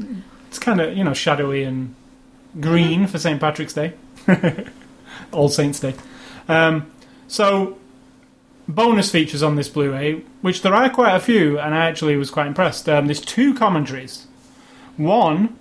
it's 0.49 0.59
kind 0.59 0.81
of 0.81 0.97
you 0.97 1.05
know 1.05 1.15
shadowy 1.15 1.63
and 1.65 1.95
green 2.61 3.07
for 3.07 3.19
St 3.19 3.41
Patrick's 3.41 3.73
Day, 3.73 3.95
All 5.33 5.49
Saints 5.49 5.81
Day. 5.81 5.95
Um, 6.49 6.91
so 7.29 7.79
bonus 8.69 9.11
features 9.11 9.43
on 9.43 9.57
this 9.57 9.69
Blu-ray, 9.69 10.23
which 10.41 10.63
there 10.63 10.75
are 10.75 10.91
quite 10.91 11.15
a 11.15 11.21
few, 11.21 11.59
and 11.59 11.75
I 11.75 11.87
actually 11.87 12.17
was 12.17 12.31
quite 12.31 12.47
impressed. 12.47 12.89
Um, 12.89 13.07
there's 13.07 13.21
two 13.21 13.55
commentaries. 13.55 14.27
One, 14.97 15.57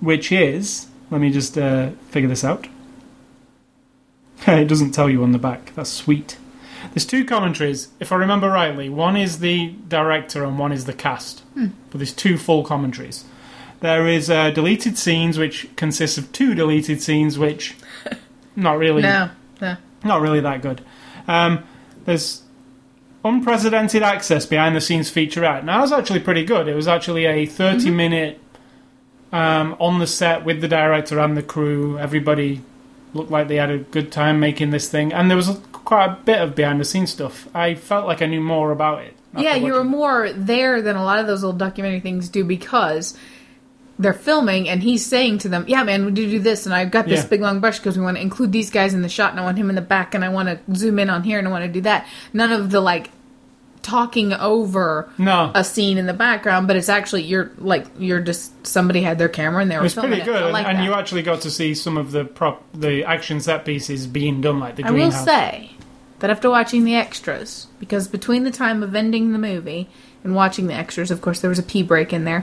which 0.00 0.30
is 0.32 0.88
let 1.10 1.20
me 1.20 1.30
just 1.30 1.56
uh, 1.56 1.90
figure 2.08 2.28
this 2.28 2.44
out. 2.44 2.66
it 4.46 4.68
doesn't 4.68 4.92
tell 4.92 5.08
you 5.08 5.22
on 5.22 5.32
the 5.32 5.38
back. 5.38 5.72
That's 5.74 5.90
sweet. 5.90 6.36
There's 6.92 7.06
two 7.06 7.24
commentaries, 7.24 7.88
if 8.00 8.12
I 8.12 8.16
remember 8.16 8.48
rightly. 8.50 8.88
One 8.88 9.16
is 9.16 9.38
the 9.38 9.74
director 9.88 10.44
and 10.44 10.58
one 10.58 10.72
is 10.72 10.84
the 10.84 10.92
cast. 10.92 11.42
But 11.90 11.98
there's 11.98 12.12
two 12.12 12.38
full 12.38 12.64
commentaries. 12.64 13.24
There 13.80 14.06
is 14.06 14.30
uh, 14.30 14.50
deleted 14.50 14.96
scenes, 14.98 15.38
which 15.38 15.68
consists 15.76 16.18
of 16.18 16.32
two 16.32 16.54
deleted 16.54 17.02
scenes, 17.02 17.38
which 17.38 17.76
not 18.56 18.78
really, 18.78 19.02
No, 19.02 19.30
no. 19.60 19.76
not 20.04 20.20
really 20.20 20.40
that 20.40 20.62
good. 20.62 20.80
Um, 21.28 21.62
there's 22.04 22.42
unprecedented 23.24 24.02
access 24.02 24.46
behind 24.46 24.76
the 24.76 24.80
scenes 24.80 25.10
featurette. 25.10 25.64
Now, 25.64 25.76
that 25.76 25.82
was 25.82 25.92
actually 25.92 26.20
pretty 26.20 26.44
good. 26.44 26.68
It 26.68 26.74
was 26.74 26.88
actually 26.88 27.26
a 27.26 27.46
30 27.46 27.90
minute 27.90 28.40
um, 29.32 29.76
on 29.80 29.98
the 29.98 30.06
set 30.06 30.44
with 30.44 30.60
the 30.60 30.68
director 30.68 31.18
and 31.18 31.36
the 31.36 31.42
crew. 31.42 31.98
Everybody 31.98 32.62
looked 33.14 33.30
like 33.30 33.48
they 33.48 33.56
had 33.56 33.70
a 33.70 33.78
good 33.78 34.12
time 34.12 34.38
making 34.40 34.70
this 34.70 34.88
thing, 34.88 35.12
and 35.12 35.28
there 35.30 35.36
was 35.36 35.58
quite 35.72 36.06
a 36.06 36.18
bit 36.24 36.40
of 36.40 36.54
behind 36.54 36.80
the 36.80 36.84
scenes 36.84 37.10
stuff. 37.10 37.48
I 37.54 37.74
felt 37.74 38.06
like 38.06 38.22
I 38.22 38.26
knew 38.26 38.40
more 38.40 38.70
about 38.70 39.02
it. 39.02 39.14
Yeah, 39.36 39.54
you 39.54 39.74
were 39.74 39.84
more 39.84 40.32
there 40.32 40.80
than 40.80 40.96
a 40.96 41.04
lot 41.04 41.18
of 41.18 41.26
those 41.26 41.44
old 41.44 41.58
documentary 41.58 42.00
things 42.00 42.28
do 42.30 42.42
because 42.42 43.16
they're 43.98 44.12
filming 44.12 44.68
and 44.68 44.82
he's 44.82 45.04
saying 45.04 45.38
to 45.38 45.48
them, 45.48 45.64
"Yeah, 45.68 45.82
man, 45.82 46.04
we 46.04 46.10
do 46.12 46.28
do 46.28 46.38
this, 46.38 46.66
and 46.66 46.74
I've 46.74 46.90
got 46.90 47.06
this 47.06 47.22
Yeah. 47.22 47.28
big 47.28 47.40
long 47.40 47.60
brush 47.60 47.78
because 47.78 47.96
we 47.96 48.04
want 48.04 48.16
to 48.16 48.22
include 48.22 48.52
these 48.52 48.70
guys 48.70 48.92
in 48.94 49.02
the 49.02 49.08
shot, 49.08 49.30
and 49.30 49.40
I 49.40 49.44
want 49.44 49.56
him 49.58 49.68
in 49.70 49.74
the 49.76 49.80
back, 49.82 50.14
and 50.14 50.24
I 50.24 50.28
want 50.28 50.48
to 50.48 50.58
zoom 50.76 50.98
in 50.98 51.08
on 51.08 51.22
here, 51.22 51.38
and 51.38 51.48
I 51.48 51.50
want 51.50 51.64
to 51.64 51.70
do 51.70 51.80
that." 51.82 52.06
None 52.32 52.52
of 52.52 52.70
the 52.70 52.80
like 52.80 53.10
talking 53.82 54.32
over 54.32 55.08
No, 55.16 55.52
a 55.54 55.62
scene 55.62 55.96
in 55.96 56.06
the 56.06 56.12
background, 56.12 56.66
but 56.66 56.74
it's 56.76 56.88
actually 56.88 57.22
you're 57.22 57.52
like 57.58 57.86
you're 57.98 58.20
just 58.20 58.66
somebody 58.66 59.00
had 59.02 59.16
their 59.16 59.28
camera 59.28 59.62
and 59.62 59.70
they 59.70 59.78
were 59.78 59.88
filming 59.88 60.10
pretty 60.18 60.24
good, 60.24 60.42
it. 60.48 60.52
Like 60.52 60.66
and 60.66 60.78
that. 60.78 60.84
you 60.84 60.92
actually 60.92 61.22
got 61.22 61.40
to 61.42 61.50
see 61.52 61.72
some 61.72 61.96
of 61.96 62.10
the 62.10 62.24
prop, 62.24 62.64
the 62.74 63.04
action 63.04 63.40
set 63.40 63.64
pieces 63.64 64.06
being 64.08 64.40
done, 64.40 64.58
like 64.58 64.74
the 64.76 64.84
I 64.84 64.90
will 64.90 65.12
say 65.12 65.70
that 66.18 66.30
after 66.30 66.50
watching 66.50 66.84
the 66.84 66.96
extras, 66.96 67.68
because 67.78 68.08
between 68.08 68.42
the 68.42 68.50
time 68.50 68.82
of 68.82 68.94
ending 68.94 69.32
the 69.32 69.38
movie 69.38 69.88
and 70.24 70.34
watching 70.34 70.66
the 70.66 70.74
extras, 70.74 71.12
of 71.12 71.20
course, 71.20 71.40
there 71.40 71.50
was 71.50 71.58
a 71.60 71.62
pee 71.62 71.84
break 71.84 72.12
in 72.12 72.24
there. 72.24 72.42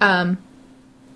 Um, 0.00 0.38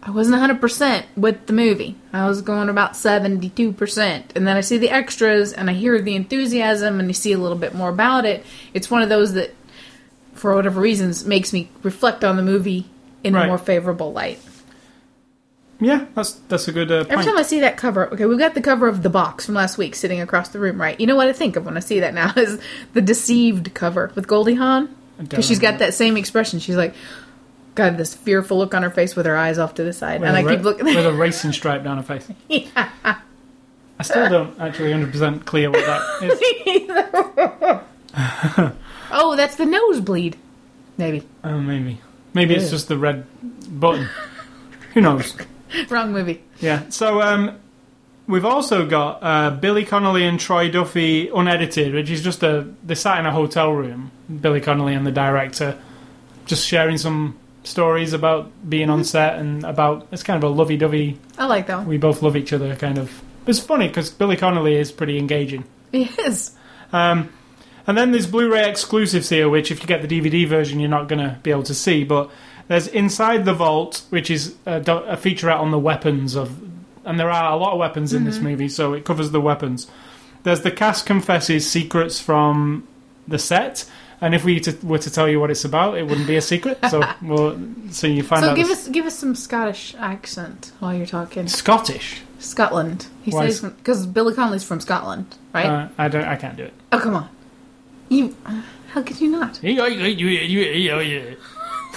I 0.07 0.11
wasn't 0.11 0.43
100% 0.61 1.05
with 1.17 1.47
the 1.47 1.55
movie. 1.55 1.97
I 2.13 2.29
was 2.29 2.43
going 2.43 2.69
about 2.69 2.93
72%. 2.93 4.37
And 4.37 4.47
then 4.47 4.57
I 4.57 4.61
see 4.61 4.77
the 4.77 4.91
extras 4.91 5.55
and 5.55 5.71
I 5.71 5.73
hear 5.73 6.01
the 6.01 6.15
enthusiasm 6.15 7.01
and 7.01 7.09
you 7.09 7.15
see 7.15 7.33
a 7.33 7.39
little 7.39 7.57
bit 7.57 7.75
more 7.75 7.89
about 7.89 8.27
it. 8.27 8.45
It's 8.75 8.91
one 8.91 9.01
of 9.01 9.09
those 9.09 9.33
that, 9.33 9.55
for 10.35 10.55
whatever 10.55 10.79
reasons, 10.79 11.25
makes 11.25 11.55
me 11.55 11.71
reflect 11.83 12.23
on 12.23 12.37
the 12.37 12.43
movie 12.43 12.87
in 13.23 13.35
a 13.35 13.47
more 13.47 13.57
favorable 13.57 14.13
light. 14.13 14.39
Yeah, 15.81 16.07
that's 16.15 16.33
that's 16.49 16.69
a 16.69 16.73
good 16.73 16.93
uh, 16.93 17.05
Every 17.09 17.25
time 17.25 17.37
I 17.37 17.43
see 17.43 17.61
that 17.61 17.77
cover, 17.77 18.09
okay, 18.13 18.27
we've 18.27 18.39
got 18.39 18.55
the 18.55 18.63
cover 18.63 18.87
of 18.87 19.03
the 19.03 19.11
box 19.11 19.47
from 19.47 19.55
last 19.55 19.77
week 19.77 19.95
sitting 19.97 20.21
across 20.21 20.51
the 20.51 20.61
room, 20.61 20.81
right? 20.81 20.99
You 21.01 21.07
know 21.07 21.17
what 21.17 21.29
I 21.29 21.33
think 21.33 21.57
of 21.57 21.65
when 21.65 21.77
I 21.77 21.81
see 21.81 22.01
that 22.01 22.15
now 22.15 22.33
is 22.37 22.61
the 22.93 23.03
deceived 23.03 23.75
cover 23.75 24.13
with 24.15 24.29
Goldie 24.29 24.55
Hawn 24.55 24.95
because 25.19 25.47
she's 25.47 25.59
got 25.59 25.79
that 25.79 25.95
same 25.95 26.17
expression. 26.17 26.61
She's 26.61 26.77
like, 26.77 26.95
got 27.75 27.97
this 27.97 28.15
fearful 28.15 28.59
look 28.59 28.75
on 28.75 28.83
her 28.83 28.91
face 28.91 29.17
with 29.17 29.27
her 29.27 29.37
eyes 29.37 29.59
off 29.59 29.75
to 29.75 29.85
the 29.85 29.93
side, 29.93 30.21
with 30.21 30.29
and 30.29 30.37
I 30.37 30.43
ra- 30.43 30.55
keep 30.55 30.63
looking. 30.65 30.85
with 30.87 31.07
a 31.07 31.13
racing 31.13 31.53
stripe 31.53 31.83
down 31.85 31.97
her 31.97 32.03
face. 32.03 32.29
I 32.75 34.03
still 34.03 34.29
don't 34.29 34.61
actually 34.61 34.93
100% 34.93 35.45
clear 35.45 35.71
what 35.71 35.85
that 35.87 36.23
is. 37.83 37.85
oh, 39.11 39.35
that's 39.37 39.57
the 39.57 39.67
nosebleed. 39.67 40.37
Maybe 40.97 41.23
Oh, 41.43 41.59
maybe. 41.61 42.01
Maybe 42.33 42.55
it's 42.55 42.71
just 42.71 42.89
the 42.89 42.99
red 42.99 43.25
button. 43.69 44.09
Who 44.95 45.01
knows? 45.01 45.37
wrong 45.89 46.13
movie. 46.13 46.43
Yeah. 46.61 46.89
So 46.89 47.21
um, 47.21 47.59
we've 48.27 48.45
also 48.45 48.87
got 48.87 49.19
uh, 49.23 49.51
Billy 49.51 49.85
Connolly 49.85 50.25
and 50.25 50.39
Troy 50.39 50.71
Duffy 50.71 51.29
unedited, 51.29 51.95
which 51.95 52.11
is 52.11 52.23
just 52.23 52.43
a 52.43 52.69
they 52.85 52.95
sat 52.95 53.19
in 53.19 53.27
a 53.27 53.33
hotel 53.33 53.73
room. 53.73 54.11
Billy 54.41 54.61
Connolly 54.61 54.95
and 54.95 55.07
the 55.07 55.13
director 55.13 55.79
just 56.47 56.67
sharing 56.67 56.99
some 56.99 57.37
stories 57.65 58.13
about 58.13 58.51
being 58.69 58.91
on 58.91 59.05
set 59.05 59.39
and 59.39 59.65
about 59.65 60.07
it's 60.13 60.23
kind 60.23 60.43
of 60.43 60.49
a 60.49 60.53
lovey-dovey. 60.53 61.19
I 61.39 61.47
like 61.47 61.67
that 61.67 61.79
one. 61.79 61.89
We 61.89 61.99
both 61.99 62.23
love 62.23 62.37
each 62.37 62.53
other 62.53 62.77
kind 62.77 62.99
of. 62.99 63.23
It's 63.47 63.59
funny 63.59 63.89
because 63.89 64.11
Billy 64.11 64.37
Connolly 64.37 64.77
is 64.77 64.93
pretty 64.93 65.19
engaging. 65.19 65.65
Yes. 65.93 66.57
Um, 66.93 67.31
and 67.87 67.99
then 67.99 68.13
there's 68.13 68.27
Blu-ray 68.27 68.69
exclusives 68.69 69.29
here, 69.29 69.49
which 69.49 69.71
if 69.71 69.81
you 69.81 69.87
get 69.87 70.07
the 70.07 70.09
DVD 70.09 70.49
version, 70.49 70.81
you're 70.81 70.89
not 70.89 71.09
going 71.09 71.21
to 71.21 71.39
be 71.43 71.51
able 71.51 71.63
to 71.65 71.75
see. 71.75 72.05
But 72.05 72.31
there's 72.69 72.87
Inside 72.89 73.45
the 73.45 73.53
Vault, 73.53 74.05
which 74.09 74.31
is 74.31 74.55
a, 74.65 74.77
a 74.77 75.17
featurette 75.17 75.59
on 75.59 75.71
the 75.71 75.79
weapons 75.79 76.35
of, 76.35 76.59
and 77.05 77.21
there 77.21 77.31
are 77.31 77.53
a 77.53 77.57
lot 77.57 77.75
of 77.75 77.79
weapons 77.79 78.15
in 78.15 78.25
this 78.25 78.39
movie, 78.39 78.69
so 78.69 78.95
it 78.95 79.05
covers 79.05 79.31
the 79.33 79.41
weapons. 79.41 79.87
There's 80.45 80.63
the 80.63 80.71
cast 80.71 81.05
confesses 81.05 81.71
secrets 81.71 82.21
from 82.21 82.89
the 83.29 83.39
set, 83.39 83.89
and 84.25 84.35
if 84.35 84.43
we 84.43 84.59
to, 84.59 84.87
were 84.87 84.99
to 84.99 85.11
tell 85.11 85.29
you 85.29 85.39
what 85.39 85.51
it's 85.51 85.67
about, 85.67 85.99
it 85.99 86.07
wouldn't 86.07 86.27
be 86.27 86.37
a 86.37 86.41
secret. 86.41 86.79
So, 86.89 87.01
well, 87.23 87.61
so 87.91 88.07
you 88.07 88.23
find 88.23 88.43
So 88.43 88.51
out 88.51 88.53
So 88.53 88.57
give 88.57 88.71
it's 88.71 88.87
us 88.87 88.89
give 88.89 89.05
us 89.05 89.19
some 89.19 89.35
Scottish 89.35 89.95
accent 89.99 90.73
while 90.79 90.95
you're 90.95 91.05
talking. 91.05 91.47
Scottish. 91.47 92.23
Scotland. 92.39 93.07
He 93.23 93.31
Why 93.33 93.51
says 93.51 93.61
because 93.71 94.07
Billy 94.07 94.35
Connolly's 94.35 94.65
from 94.65 94.81
Scotland, 94.81 95.37
right? 95.53 95.67
Uh, 95.67 95.89
I 95.99 96.09
don't. 96.09 96.25
I 96.25 96.37
can't 96.37 96.57
do 96.57 96.65
it. 96.65 96.73
oh 96.93 96.99
come 96.99 97.17
on, 97.17 97.29
you. 98.09 98.35
How 98.89 99.03
could 99.03 99.21
you 99.21 99.29
not? 99.29 99.63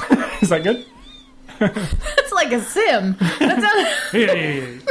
Is 0.41 0.49
that 0.49 0.63
good? 0.63 0.86
That's 1.59 2.32
like 2.34 2.51
a 2.51 2.61
sim. 2.61 3.15
That's 3.39 3.63
a, 4.13 4.89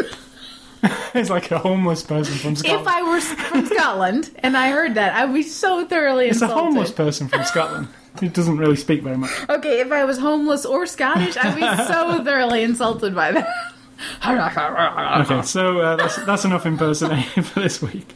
it's 1.14 1.30
like 1.30 1.50
a 1.50 1.58
homeless 1.58 2.02
person 2.02 2.34
from 2.36 2.56
Scotland. 2.56 2.80
if 2.82 2.88
I 2.88 3.02
were 3.02 3.20
from 3.20 3.66
Scotland 3.66 4.30
and 4.40 4.56
I 4.56 4.70
heard 4.70 4.94
that, 4.94 5.14
I'd 5.14 5.32
be 5.32 5.42
so 5.42 5.86
thoroughly 5.86 6.28
It's 6.28 6.42
a 6.42 6.46
homeless 6.46 6.92
person 6.92 7.28
from 7.28 7.44
Scotland. 7.44 7.88
He 8.20 8.28
doesn't 8.28 8.56
really 8.56 8.76
speak 8.76 9.02
very 9.02 9.16
much. 9.16 9.30
Okay, 9.48 9.80
if 9.80 9.92
I 9.92 10.04
was 10.04 10.18
homeless 10.18 10.64
or 10.64 10.86
Scottish, 10.86 11.36
I'd 11.36 11.54
be 11.54 11.84
so 11.92 12.24
thoroughly 12.24 12.62
insulted 12.62 13.14
by 13.14 13.32
that. 13.32 13.48
Okay, 14.22 15.40
so 15.42 15.78
uh, 15.78 15.96
that's 15.96 16.16
that's 16.26 16.44
enough 16.44 16.66
impersonating 16.66 17.42
for 17.42 17.60
this 17.60 17.80
week. 17.80 18.14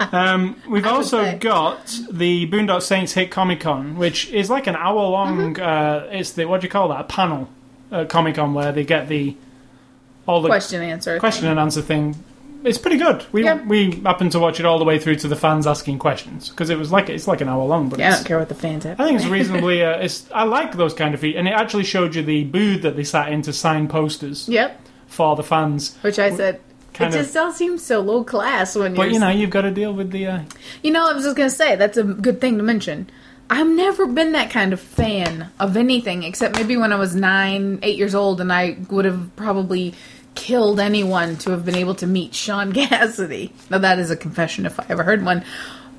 Um, 0.00 0.56
we've 0.66 0.86
also 0.86 1.22
say. 1.22 1.38
got 1.38 1.98
the 2.10 2.48
Boondock 2.48 2.80
Saints 2.80 3.12
Hit 3.12 3.30
Comic 3.30 3.60
Con, 3.60 3.96
which 3.96 4.30
is 4.30 4.48
like 4.48 4.66
an 4.66 4.74
hour 4.74 5.02
long. 5.08 5.54
Mm-hmm. 5.54 5.62
Uh, 5.62 6.16
it's 6.16 6.32
the 6.32 6.46
what 6.46 6.62
do 6.62 6.66
you 6.66 6.70
call 6.70 6.88
that? 6.88 7.00
A 7.00 7.04
panel 7.04 7.50
uh, 7.90 8.06
Comic 8.06 8.36
Con 8.36 8.54
where 8.54 8.72
they 8.72 8.84
get 8.84 9.08
the 9.08 9.36
all 10.26 10.40
the 10.42 10.48
Question 10.48 10.82
answer. 10.82 11.18
question 11.18 11.48
and 11.48 11.58
answer 11.58 11.80
thing. 11.82 12.16
It's 12.64 12.78
pretty 12.78 12.96
good. 12.98 13.24
We 13.32 13.42
Yeah. 13.42 13.58
we 13.66 13.90
happened 14.04 14.30
to 14.32 14.38
watch 14.38 14.60
it 14.60 14.66
all 14.66 14.78
the 14.78 14.84
way 14.84 14.98
through 15.00 15.16
to 15.16 15.28
the 15.28 15.34
fans 15.34 15.66
asking 15.66 15.98
questions 15.98 16.48
because 16.48 16.70
it 16.70 16.78
was 16.78 16.92
like 16.92 17.08
it's 17.10 17.26
like 17.26 17.40
an 17.40 17.48
hour 17.48 17.64
long, 17.64 17.88
but 17.88 17.98
Yeah, 17.98 18.10
I 18.12 18.14
don't 18.14 18.24
care 18.24 18.38
what 18.38 18.48
the 18.48 18.54
fans 18.54 18.84
have. 18.84 19.00
I 19.00 19.04
think 19.04 19.18
it's 19.18 19.28
reasonably. 19.28 19.82
Uh, 19.84 19.96
it's 19.98 20.26
I 20.32 20.44
like 20.44 20.76
those 20.76 20.94
kind 20.94 21.12
of 21.12 21.18
feet, 21.20 21.34
and 21.34 21.48
it 21.48 21.52
actually 21.54 21.82
showed 21.84 22.14
you 22.14 22.22
the 22.22 22.44
booth 22.44 22.82
that 22.82 22.94
they 22.94 23.02
sat 23.04 23.32
in 23.32 23.42
to 23.42 23.52
sign 23.52 23.88
posters 23.88 24.48
Yep. 24.48 24.80
for 25.08 25.34
the 25.34 25.42
fans. 25.42 25.96
Which 26.02 26.18
I 26.20 26.30
said. 26.36 26.60
Kind 26.94 27.14
it 27.14 27.18
of- 27.18 27.24
just 27.24 27.36
all 27.36 27.50
seems 27.52 27.82
so 27.82 28.00
low 28.00 28.22
class 28.22 28.76
when. 28.76 28.94
But 28.94 29.10
you 29.10 29.18
know, 29.18 29.30
you've 29.30 29.50
got 29.50 29.62
to 29.62 29.70
deal 29.72 29.92
with 29.94 30.10
the. 30.12 30.26
Uh, 30.26 30.38
You 30.84 30.92
know, 30.92 31.08
I 31.08 31.14
was 31.14 31.24
just 31.24 31.36
gonna 31.36 31.48
say 31.50 31.74
that's 31.74 31.96
a 31.96 32.04
good 32.04 32.40
thing 32.40 32.58
to 32.58 32.62
mention. 32.62 33.08
I've 33.50 33.68
never 33.68 34.06
been 34.06 34.32
that 34.32 34.50
kind 34.50 34.72
of 34.72 34.80
fan 34.80 35.50
of 35.60 35.76
anything, 35.76 36.22
except 36.22 36.56
maybe 36.56 36.76
when 36.76 36.92
I 36.92 36.96
was 36.96 37.14
nine, 37.14 37.80
eight 37.82 37.98
years 37.98 38.14
old, 38.14 38.40
and 38.40 38.52
I 38.52 38.78
would 38.90 39.04
have 39.04 39.30
probably 39.36 39.94
killed 40.34 40.80
anyone 40.80 41.36
to 41.36 41.50
have 41.50 41.64
been 41.64 41.76
able 41.76 41.94
to 41.96 42.06
meet 42.06 42.34
Shaun 42.34 42.72
Cassidy. 42.74 43.52
Now 43.70 43.78
that 43.78 43.98
is 43.98 44.10
a 44.10 44.16
confession 44.16 44.66
if 44.66 44.80
I 44.80 44.86
ever 44.88 45.02
heard 45.02 45.24
one. 45.24 45.44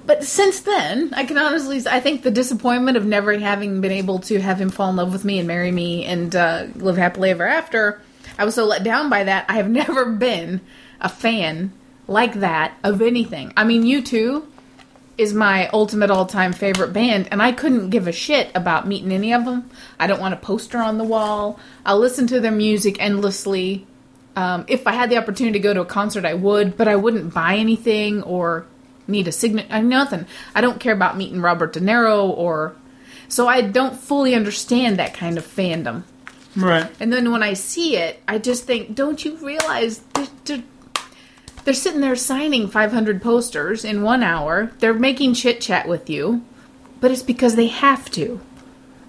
But 0.05 0.23
since 0.23 0.61
then, 0.61 1.13
I 1.13 1.23
can 1.23 1.37
honestly, 1.37 1.81
I 1.89 1.99
think 1.99 2.23
the 2.23 2.31
disappointment 2.31 2.97
of 2.97 3.05
never 3.05 3.37
having 3.37 3.79
been 3.79 3.91
able 3.91 4.19
to 4.19 4.41
have 4.41 4.59
him 4.59 4.69
fall 4.69 4.89
in 4.89 4.97
love 4.97 5.13
with 5.13 5.23
me 5.23 5.39
and 5.39 5.47
marry 5.47 5.71
me 5.71 6.03
and 6.05 6.35
uh, 6.35 6.67
live 6.75 6.97
happily 6.97 7.29
ever 7.29 7.47
after, 7.47 8.01
I 8.37 8.45
was 8.45 8.55
so 8.55 8.65
let 8.65 8.83
down 8.83 9.09
by 9.09 9.23
that. 9.25 9.45
I 9.47 9.53
have 9.53 9.69
never 9.81 10.05
been 10.05 10.59
a 10.99 11.07
fan 11.07 11.71
like 12.07 12.33
that 12.35 12.77
of 12.83 13.01
anything. 13.01 13.53
I 13.55 13.63
mean, 13.63 13.85
you 13.85 14.01
too 14.01 14.47
is 15.17 15.33
my 15.33 15.67
ultimate 15.69 16.09
all-time 16.09 16.53
favorite 16.53 16.93
band 16.93 17.27
and 17.31 17.41
I 17.41 17.51
couldn't 17.51 17.89
give 17.89 18.07
a 18.07 18.11
shit 18.11 18.49
about 18.55 18.87
meeting 18.87 19.11
any 19.11 19.33
of 19.33 19.45
them. 19.45 19.69
I 19.99 20.07
don't 20.07 20.19
want 20.19 20.33
a 20.33 20.37
poster 20.37 20.79
on 20.79 20.97
the 20.97 21.03
wall. 21.03 21.59
I'll 21.85 21.99
listen 21.99 22.27
to 22.27 22.39
their 22.39 22.51
music 22.51 22.97
endlessly. 22.99 23.85
Um, 24.35 24.65
if 24.67 24.87
I 24.87 24.93
had 24.93 25.09
the 25.09 25.17
opportunity 25.17 25.59
to 25.59 25.63
go 25.63 25.73
to 25.73 25.81
a 25.81 25.85
concert, 25.85 26.25
I 26.25 26.33
would, 26.33 26.75
but 26.75 26.87
I 26.87 26.95
wouldn't 26.95 27.33
buy 27.33 27.57
anything 27.57 28.23
or 28.23 28.65
need 29.07 29.27
a 29.27 29.31
signature. 29.31 29.67
I 29.71 29.81
nothing. 29.81 30.25
I 30.55 30.61
don't 30.61 30.79
care 30.79 30.93
about 30.93 31.17
meeting 31.17 31.41
Robert 31.41 31.73
De 31.73 31.79
Niro 31.79 32.29
or. 32.29 32.75
So 33.27 33.47
I 33.47 33.61
don't 33.61 33.99
fully 33.99 34.35
understand 34.35 34.97
that 34.97 35.13
kind 35.13 35.37
of 35.37 35.45
fandom. 35.45 36.03
Right. 36.55 36.89
And 36.99 37.11
then 37.11 37.31
when 37.31 37.41
I 37.41 37.53
see 37.53 37.97
it, 37.97 38.21
I 38.27 38.37
just 38.37 38.65
think, 38.65 38.95
don't 38.95 39.23
you 39.23 39.37
realize 39.37 39.99
they're, 40.13 40.27
they're, 40.45 40.63
they're 41.63 41.73
sitting 41.73 42.01
there 42.01 42.15
signing 42.15 42.67
500 42.67 43.21
posters 43.21 43.85
in 43.85 44.01
one 44.03 44.23
hour? 44.23 44.71
They're 44.79 44.93
making 44.93 45.33
chit 45.35 45.61
chat 45.61 45.87
with 45.87 46.09
you, 46.09 46.43
but 46.99 47.11
it's 47.11 47.23
because 47.23 47.55
they 47.55 47.67
have 47.67 48.09
to. 48.11 48.39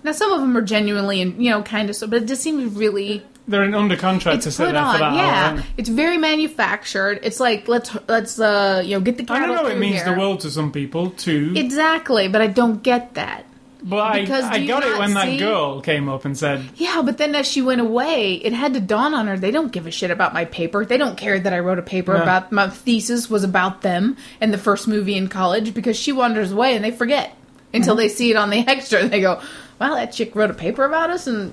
Now, 0.02 0.12
some 0.12 0.32
of 0.32 0.40
them 0.40 0.56
are 0.56 0.62
genuinely 0.62 1.22
and 1.22 1.42
you 1.42 1.50
know 1.50 1.62
kind 1.62 1.88
of 1.90 1.96
so, 1.96 2.06
but 2.06 2.22
it 2.22 2.26
just 2.26 2.42
seems 2.42 2.74
really 2.74 3.22
They're 3.48 3.64
in 3.64 3.74
under 3.74 3.96
contract 3.96 4.42
to 4.42 4.50
sit 4.50 4.66
put 4.66 4.72
there 4.72 4.82
on. 4.82 4.94
for 4.94 4.98
that 4.98 5.14
yeah, 5.14 5.52
hour. 5.56 5.64
it's 5.78 5.88
very 5.88 6.18
manufactured. 6.18 7.20
It's 7.22 7.40
like 7.40 7.68
let's 7.68 7.96
let's 8.06 8.38
uh 8.38 8.82
you 8.84 8.96
know 8.96 9.00
get 9.00 9.16
the 9.16 9.32
I 9.32 9.38
don't 9.40 9.54
know. 9.54 9.66
It 9.66 9.78
means 9.78 10.02
here. 10.02 10.12
the 10.12 10.20
world 10.20 10.40
to 10.40 10.50
some 10.50 10.70
people 10.72 11.10
too. 11.10 11.54
exactly, 11.56 12.28
but 12.28 12.42
I 12.42 12.48
don't 12.48 12.82
get 12.82 13.14
that. 13.14 13.46
But 13.86 13.98
I, 13.98 14.20
because 14.22 14.44
do 14.44 14.50
I 14.50 14.66
got 14.66 14.82
it 14.82 14.98
when 14.98 15.12
that 15.12 15.38
girl 15.38 15.82
came 15.82 16.08
up 16.08 16.24
and 16.24 16.36
said, 16.36 16.64
Yeah, 16.76 17.02
but 17.04 17.18
then 17.18 17.34
as 17.34 17.46
she 17.46 17.60
went 17.60 17.82
away, 17.82 18.36
it 18.36 18.54
had 18.54 18.72
to 18.74 18.80
dawn 18.80 19.12
on 19.12 19.26
her 19.26 19.36
they 19.36 19.50
don't 19.50 19.70
give 19.70 19.86
a 19.86 19.90
shit 19.90 20.10
about 20.10 20.32
my 20.32 20.46
paper. 20.46 20.86
They 20.86 20.96
don't 20.96 21.18
care 21.18 21.38
that 21.38 21.52
I 21.52 21.58
wrote 21.58 21.78
a 21.78 21.82
paper 21.82 22.14
Yeah. 22.14 22.22
about 22.22 22.50
my 22.50 22.70
thesis 22.70 23.28
was 23.28 23.44
about 23.44 23.82
them 23.82 24.16
and 24.40 24.54
the 24.54 24.58
first 24.58 24.88
movie 24.88 25.16
in 25.16 25.28
college 25.28 25.74
because 25.74 25.98
she 25.98 26.12
wanders 26.12 26.50
away 26.50 26.74
and 26.74 26.82
they 26.82 26.92
forget 26.92 27.36
until 27.74 27.92
mm-hmm. 27.92 27.98
they 27.98 28.08
see 28.08 28.30
it 28.30 28.36
on 28.36 28.48
the 28.48 28.58
extra 28.66 29.00
and 29.00 29.10
they 29.10 29.20
go, 29.20 29.42
"Wow, 29.78 29.96
that 29.96 30.12
chick 30.12 30.34
wrote 30.34 30.50
a 30.50 30.54
paper 30.54 30.84
about 30.84 31.10
us," 31.10 31.26
and 31.26 31.52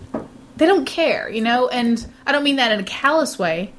they 0.55 0.67
don't 0.67 0.85
care, 0.85 1.29
you 1.29 1.41
know. 1.41 1.67
And 1.67 2.05
I 2.25 2.31
don't 2.31 2.45
mean 2.45 2.55
that 2.55 2.71
in 2.71 2.79
a 2.79 2.83
callous 2.83 3.37
way 3.37 3.73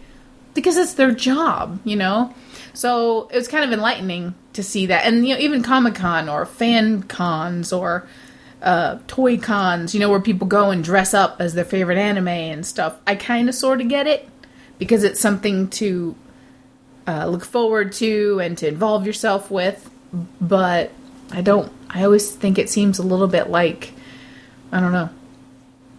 because 0.53 0.76
it's 0.76 0.94
their 0.94 1.12
job, 1.12 1.80
you 1.84 1.96
know. 1.96 2.34
So 2.74 3.28
it 3.28 3.36
was 3.36 3.48
kind 3.48 3.64
of 3.64 3.72
enlightening 3.72 4.34
to 4.53 4.62
see 4.62 4.86
that, 4.86 5.07
and 5.07 5.26
you 5.26 5.34
know, 5.34 5.40
even 5.40 5.62
Comic 5.62 5.94
Con 5.94 6.28
or 6.28 6.44
fan 6.44 7.03
cons 7.05 7.72
or 7.72 8.07
uh, 8.62 8.98
toy 9.08 9.36
cons, 9.38 9.92
you 9.92 10.00
know, 10.00 10.08
where 10.08 10.20
people 10.20 10.46
go 10.46 10.70
and 10.70 10.82
dress 10.84 11.12
up 11.14 11.36
as 11.40 11.54
their 11.54 11.64
favorite 11.64 11.98
anime 11.98 12.28
and 12.28 12.64
stuff. 12.64 12.96
I 13.06 13.16
kind 13.16 13.48
of 13.48 13.54
sort 13.54 13.80
of 13.80 13.88
get 13.88 14.06
it 14.06 14.28
because 14.78 15.04
it's 15.04 15.20
something 15.20 15.68
to 15.70 16.14
uh, 17.06 17.26
look 17.26 17.44
forward 17.44 17.92
to 17.94 18.40
and 18.40 18.56
to 18.58 18.68
involve 18.68 19.06
yourself 19.06 19.50
with, 19.50 19.90
but 20.40 20.92
I 21.32 21.42
don't. 21.42 21.72
I 21.90 22.04
always 22.04 22.30
think 22.30 22.58
it 22.58 22.70
seems 22.70 22.98
a 22.98 23.02
little 23.02 23.26
bit 23.26 23.50
like 23.50 23.92
I 24.70 24.80
don't 24.80 24.92
know, 24.92 25.10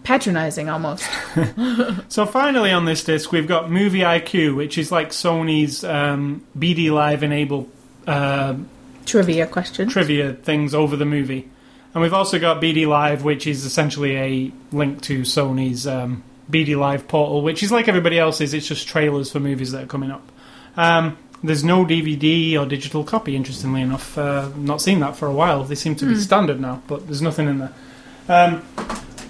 patronizing 0.03 0.69
almost. 0.69 1.07
So 2.09 2.27
finally 2.27 2.71
on 2.71 2.85
this 2.85 3.03
disc, 3.03 3.31
we've 3.31 3.47
got 3.47 3.71
Movie 3.71 4.01
IQ, 4.01 4.55
which 4.55 4.77
is 4.77 4.91
like 4.91 5.09
Sony's 5.09 5.83
um, 5.83 6.43
BD 6.57 6.91
Live 6.91 7.23
enabled 7.23 7.71
uh, 8.05 8.55
Trivia 9.05 9.47
question. 9.47 9.89
trivia 9.89 10.33
things 10.33 10.75
over 10.75 10.95
the 10.95 11.05
movie, 11.05 11.49
and 11.93 12.01
we've 12.01 12.13
also 12.13 12.39
got 12.39 12.61
BD 12.61 12.87
Live, 12.87 13.23
which 13.23 13.45
is 13.47 13.65
essentially 13.65 14.17
a 14.17 14.51
link 14.71 15.01
to 15.03 15.21
Sony's 15.21 15.85
um, 15.87 16.23
BD 16.49 16.77
Live 16.77 17.07
portal, 17.07 17.41
which 17.41 17.63
is 17.63 17.71
like 17.71 17.87
everybody 17.87 18.17
else's. 18.19 18.53
It's 18.53 18.67
just 18.67 18.87
trailers 18.87 19.31
for 19.31 19.39
movies 19.39 19.71
that 19.71 19.83
are 19.83 19.87
coming 19.87 20.11
up. 20.11 20.27
Um, 20.77 21.17
there's 21.43 21.63
no 21.63 21.85
DVD 21.85 22.57
or 22.57 22.65
digital 22.65 23.03
copy, 23.03 23.35
interestingly 23.35 23.81
enough. 23.81 24.17
Uh, 24.17 24.49
not 24.55 24.81
seen 24.81 24.99
that 25.01 25.15
for 25.15 25.27
a 25.27 25.33
while. 25.33 25.63
They 25.65 25.75
seem 25.75 25.95
to 25.97 26.05
Hmm. 26.05 26.13
be 26.13 26.19
standard 26.19 26.59
now, 26.59 26.81
but 26.87 27.05
there's 27.05 27.21
nothing 27.21 27.47
in 27.49 27.59
there. 27.59 27.73
Um, 28.29 28.61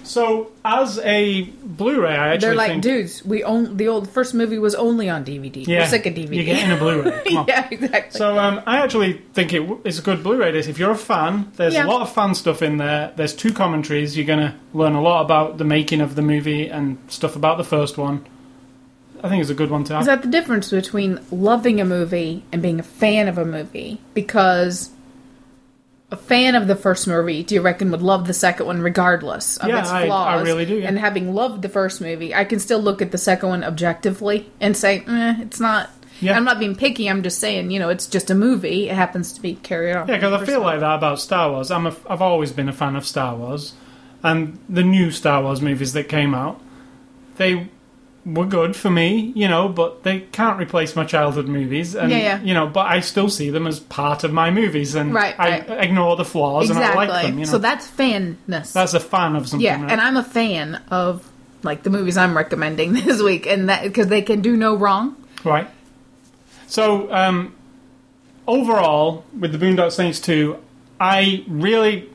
so, 0.04 0.52
as 0.64 0.98
a 1.00 1.42
Blu-ray, 1.42 2.14
I 2.14 2.28
actually 2.34 2.38
They're 2.46 2.54
like, 2.54 2.70
think 2.70 2.82
dudes, 2.82 3.24
we 3.24 3.42
own 3.42 3.76
the 3.76 3.88
old 3.88 4.08
first 4.10 4.34
movie 4.34 4.58
was 4.58 4.74
only 4.74 5.08
on 5.10 5.24
DVD. 5.24 5.66
We're 5.66 5.86
sick 5.86 6.06
of 6.06 6.14
DVD. 6.14 6.34
You're 6.36 6.44
getting 6.44 6.70
a 6.70 6.76
Blu-ray. 6.76 7.22
Yeah, 7.48 7.68
exactly. 7.70 8.18
So 8.18 8.38
um, 8.38 8.62
I 8.66 8.78
actually 8.82 9.14
think 9.32 9.52
it 9.52 9.62
it's 9.84 9.98
a 9.98 10.02
good 10.02 10.22
Blu-ray. 10.22 10.56
If 10.58 10.78
you're 10.78 10.92
a 10.92 10.96
fan, 10.96 11.50
there's 11.56 11.74
Yeah. 11.74 11.86
a 11.86 11.88
lot 11.88 12.02
of 12.02 12.12
fan 12.12 12.34
stuff 12.34 12.62
in 12.62 12.76
there. 12.76 13.12
There's 13.16 13.34
two 13.34 13.52
commentaries. 13.52 14.16
You're 14.16 14.26
gonna 14.26 14.54
learn 14.72 14.94
a 14.94 15.02
lot 15.02 15.22
about 15.24 15.58
the 15.58 15.64
making 15.64 16.00
of 16.00 16.14
the 16.14 16.22
movie 16.22 16.68
and 16.68 16.98
stuff 17.08 17.34
about 17.36 17.58
the 17.58 17.64
first 17.64 17.98
one. 17.98 18.24
I 19.22 19.28
think 19.30 19.40
it's 19.40 19.50
a 19.50 19.54
good 19.54 19.70
one 19.70 19.84
to 19.84 19.94
have. 19.94 20.02
Is 20.02 20.06
that 20.06 20.20
the 20.22 20.28
difference 20.28 20.70
between 20.70 21.18
loving 21.30 21.80
a 21.80 21.84
movie 21.86 22.44
and 22.52 22.60
being 22.60 22.78
a 22.78 22.82
fan 22.82 23.26
of 23.26 23.38
a 23.38 23.44
movie? 23.46 23.98
Because 24.12 24.90
a 26.14 26.16
fan 26.16 26.54
of 26.54 26.66
the 26.66 26.76
first 26.76 27.06
movie, 27.06 27.42
do 27.42 27.54
you 27.54 27.60
reckon, 27.60 27.90
would 27.90 28.02
love 28.02 28.26
the 28.26 28.32
second 28.34 28.66
one 28.66 28.80
regardless 28.80 29.56
of 29.58 29.68
Yeah, 29.68 29.80
its 29.80 29.90
I- 29.90 30.06
I 30.06 30.40
really 30.42 30.64
do, 30.64 30.76
yeah. 30.76 30.88
And 30.88 30.98
having 30.98 31.34
loved 31.34 31.62
the 31.62 31.68
first 31.68 32.00
movie, 32.00 32.34
I 32.34 32.44
can 32.44 32.58
still 32.60 32.78
look 32.80 33.02
at 33.02 33.10
the 33.10 33.18
second 33.18 33.48
one 33.48 33.64
objectively 33.64 34.50
and 34.60 34.76
say, 34.76 35.02
eh, 35.06 35.34
it's 35.40 35.60
not. 35.60 35.90
Yeah. 36.20 36.36
I'm 36.36 36.44
not 36.44 36.60
being 36.60 36.76
picky. 36.76 37.10
I'm 37.10 37.22
just 37.24 37.40
saying, 37.40 37.70
you 37.72 37.78
know, 37.80 37.88
it's 37.88 38.06
just 38.06 38.30
a 38.30 38.34
movie. 38.34 38.88
It 38.88 38.94
happens 38.94 39.32
to 39.32 39.42
be 39.42 39.54
carried 39.56 39.96
on. 39.96 40.06
Yeah, 40.08 40.14
because 40.14 40.40
I 40.40 40.44
feel 40.46 40.60
like 40.60 40.78
that 40.80 40.94
about 40.94 41.18
Star 41.20 41.50
Wars. 41.50 41.70
I'm 41.72 41.86
a, 41.88 41.94
I've 42.08 42.22
always 42.22 42.52
been 42.52 42.68
a 42.68 42.72
fan 42.72 42.94
of 42.96 43.04
Star 43.04 43.34
Wars, 43.36 43.72
and 44.22 44.58
the 44.68 44.84
new 44.84 45.10
Star 45.10 45.42
Wars 45.42 45.60
movies 45.60 45.92
that 45.94 46.08
came 46.08 46.32
out, 46.34 46.60
they 47.36 47.68
were 48.26 48.46
good 48.46 48.74
for 48.74 48.88
me, 48.90 49.32
you 49.34 49.46
know, 49.48 49.68
but 49.68 50.02
they 50.02 50.20
can't 50.20 50.58
replace 50.58 50.96
my 50.96 51.04
childhood 51.04 51.46
movies, 51.46 51.94
and 51.94 52.10
Yeah, 52.10 52.16
yeah. 52.18 52.40
you 52.42 52.54
know, 52.54 52.66
but 52.66 52.86
I 52.86 53.00
still 53.00 53.28
see 53.28 53.50
them 53.50 53.66
as 53.66 53.80
part 53.80 54.24
of 54.24 54.32
my 54.32 54.50
movies, 54.50 54.94
and 54.94 55.12
Right, 55.12 55.34
I 55.38 55.60
right. 55.60 55.84
ignore 55.84 56.16
the 56.16 56.24
flaws 56.24 56.70
and 56.70 56.78
I 56.78 56.82
exactly. 56.82 57.06
like 57.08 57.26
them. 57.26 57.38
You 57.38 57.44
know, 57.44 57.50
So 57.50 57.58
that's 57.58 57.86
fanness. 57.86 58.72
that's 58.72 58.94
a 58.94 59.00
fan 59.00 59.36
of 59.36 59.46
something. 59.48 59.64
Yeah, 59.64 59.82
right? 59.82 59.92
and 59.92 60.00
I'm 60.00 60.16
a 60.16 60.24
fan 60.24 60.80
of 60.90 61.30
like 61.62 61.82
the 61.82 61.90
movies 61.90 62.16
I'm 62.16 62.36
recommending 62.36 62.92
this 63.04 63.20
week, 63.22 63.46
and 63.46 63.68
that 63.68 63.82
because 63.82 64.06
they 64.08 64.22
can 64.22 64.40
do 64.40 64.56
no 64.56 64.74
wrong. 64.76 65.16
Right. 65.44 65.68
So, 66.66 67.12
um, 67.12 67.54
overall, 68.46 69.24
with 69.38 69.52
the 69.52 69.58
Boondock 69.58 69.92
Saints 69.92 70.20
2, 70.20 70.56
I 71.00 71.44
really, 71.46 72.08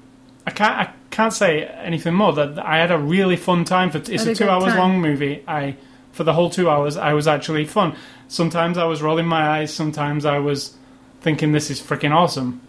I 0.45 0.51
can't, 0.51 0.89
I 0.89 0.93
can't 1.12 1.34
say 1.34 1.64
anything 1.66 2.14
more. 2.14 2.34
That 2.34 2.57
I 2.60 2.78
had 2.78 2.91
a 2.91 2.97
really 2.97 3.36
fun 3.36 3.66
time. 3.66 3.91
For 3.91 3.97
it's 3.99 4.26
a 4.26 4.32
a 4.32 4.36
two 4.36 4.49
hours 4.49 4.66
time. 4.74 4.78
long 4.78 5.01
movie. 5.01 5.43
I 5.47 5.76
for 6.20 6.26
the 6.26 6.34
whole 6.34 6.49
two 6.49 6.70
hours, 6.70 6.97
I 6.97 7.13
was 7.13 7.30
actually 7.30 7.63
fun. 7.63 7.95
Sometimes 8.28 8.78
I 8.78 8.84
was 8.84 9.01
rolling 9.01 9.26
my 9.26 9.41
eyes. 9.59 9.74
Sometimes 9.74 10.26
I 10.26 10.39
was 10.39 10.74
thinking, 11.22 11.53
"This 11.53 11.72
is 11.72 11.80
freaking 11.80 12.13
awesome." 12.13 12.59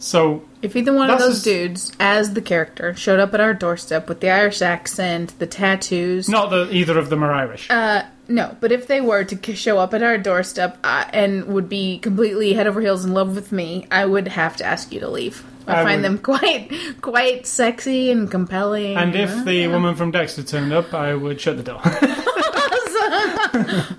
So 0.00 0.42
If 0.60 0.74
either 0.74 0.92
one 0.92 1.08
of 1.08 1.20
those 1.20 1.40
dudes, 1.44 1.92
as 2.00 2.34
the 2.34 2.42
character, 2.42 2.94
showed 2.96 3.20
up 3.20 3.32
at 3.32 3.40
our 3.40 3.54
doorstep 3.54 4.08
with 4.08 4.18
the 4.18 4.28
Irish 4.28 4.60
accent, 4.60 5.38
the 5.38 5.46
tattoos, 5.46 6.28
not 6.28 6.50
that 6.50 6.72
either 6.72 6.98
of 6.98 7.08
them 7.10 7.22
are 7.22 7.32
Irish. 7.32 7.70
uh, 7.70 8.02
no, 8.26 8.56
but 8.60 8.72
if 8.72 8.88
they 8.88 9.00
were 9.00 9.22
to 9.22 9.54
show 9.54 9.78
up 9.78 9.94
at 9.94 10.02
our 10.02 10.18
doorstep 10.18 10.78
uh, 10.82 11.04
and 11.12 11.44
would 11.46 11.68
be 11.68 11.98
completely 12.00 12.54
head 12.54 12.66
over 12.66 12.80
heels 12.80 13.04
in 13.04 13.14
love 13.14 13.36
with 13.36 13.52
me, 13.52 13.86
I 13.88 14.04
would 14.04 14.26
have 14.26 14.56
to 14.56 14.64
ask 14.64 14.90
you 14.92 14.98
to 14.98 15.08
leave. 15.08 15.44
I, 15.68 15.80
I 15.80 15.84
find 15.84 16.02
would- 16.02 16.04
them 16.04 16.18
quite, 16.34 16.72
quite 17.00 17.46
sexy 17.46 18.10
and 18.10 18.28
compelling. 18.28 18.96
and 18.96 19.14
if 19.14 19.30
uh, 19.30 19.44
the 19.44 19.54
yeah. 19.54 19.66
woman 19.68 19.94
from 19.94 20.10
Dexter 20.10 20.42
turned 20.42 20.72
up, 20.72 20.92
I 20.92 21.14
would 21.14 21.40
shut 21.40 21.56
the 21.56 21.62
door. 21.62 21.80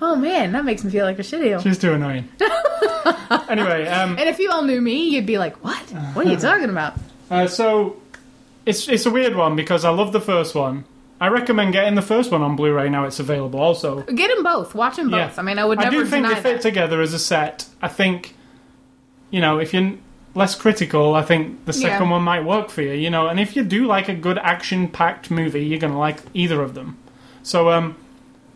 oh 0.02 0.18
man, 0.20 0.52
that 0.52 0.66
makes 0.66 0.84
me 0.84 0.92
feel 0.92 1.06
like 1.06 1.20
a 1.20 1.24
shitty. 1.24 1.62
She's 1.64 1.78
too 1.78 1.94
annoying. 1.94 2.28
anyway, 3.50 3.88
um, 3.88 4.18
And 4.18 4.28
if 4.30 4.40
you 4.40 4.52
all 4.52 4.64
knew 4.64 4.82
me, 4.82 5.10
you'd 5.10 5.26
be 5.26 5.38
like, 5.38 5.64
"What? 5.64 5.82
What 6.14 6.26
are 6.28 6.30
you 6.30 6.38
talking 6.38 6.70
about?" 6.70 6.96
Uh, 7.30 7.48
so 7.48 8.02
it's 8.66 8.88
it's 8.88 9.06
a 9.06 9.12
weird 9.12 9.36
one 9.36 9.56
because 9.56 9.86
I 9.86 9.90
love 9.90 10.12
the 10.14 10.22
first 10.22 10.56
one. 10.56 10.86
I 11.20 11.28
recommend 11.30 11.74
getting 11.74 11.96
the 11.96 12.02
first 12.04 12.32
one 12.32 12.44
on 12.44 12.56
Blu-ray 12.56 12.90
now 12.90 13.06
it's 13.06 13.20
available. 13.20 13.60
Also, 13.60 14.02
Get 14.04 14.28
them 14.36 14.44
both. 14.44 14.76
Watch 14.76 14.98
them 14.98 15.10
both. 15.10 15.34
Yeah. 15.34 15.40
I 15.40 15.42
mean, 15.42 15.58
I 15.58 15.66
would 15.66 15.80
Never 15.80 15.88
I 15.96 16.00
do 16.00 16.06
think 16.06 16.28
they 16.28 16.36
fit 16.36 16.44
that. 16.44 16.62
together 16.62 17.02
as 17.02 17.14
a 17.14 17.20
set. 17.20 17.66
I 17.82 17.88
think 17.88 18.36
you 19.32 19.42
know 19.42 19.60
if 19.60 19.74
you're 19.74 19.94
less 20.36 20.54
critical, 20.54 21.16
I 21.16 21.24
think 21.24 21.66
the 21.66 21.74
second 21.74 22.06
Yeah. 22.06 22.12
one 22.12 22.22
might 22.22 22.46
work 22.46 22.70
for 22.70 22.82
you. 22.84 22.92
You 22.94 23.10
know, 23.10 23.28
and 23.28 23.40
if 23.40 23.56
you 23.56 23.64
do 23.64 23.88
like 23.88 24.10
a 24.10 24.14
good 24.14 24.38
action-packed 24.38 25.32
movie, 25.32 25.66
you're 25.66 25.80
gonna 25.80 25.98
like 25.98 26.20
either 26.36 26.62
of 26.62 26.76
them. 26.76 26.98
So 27.42 27.70
um, 27.72 27.96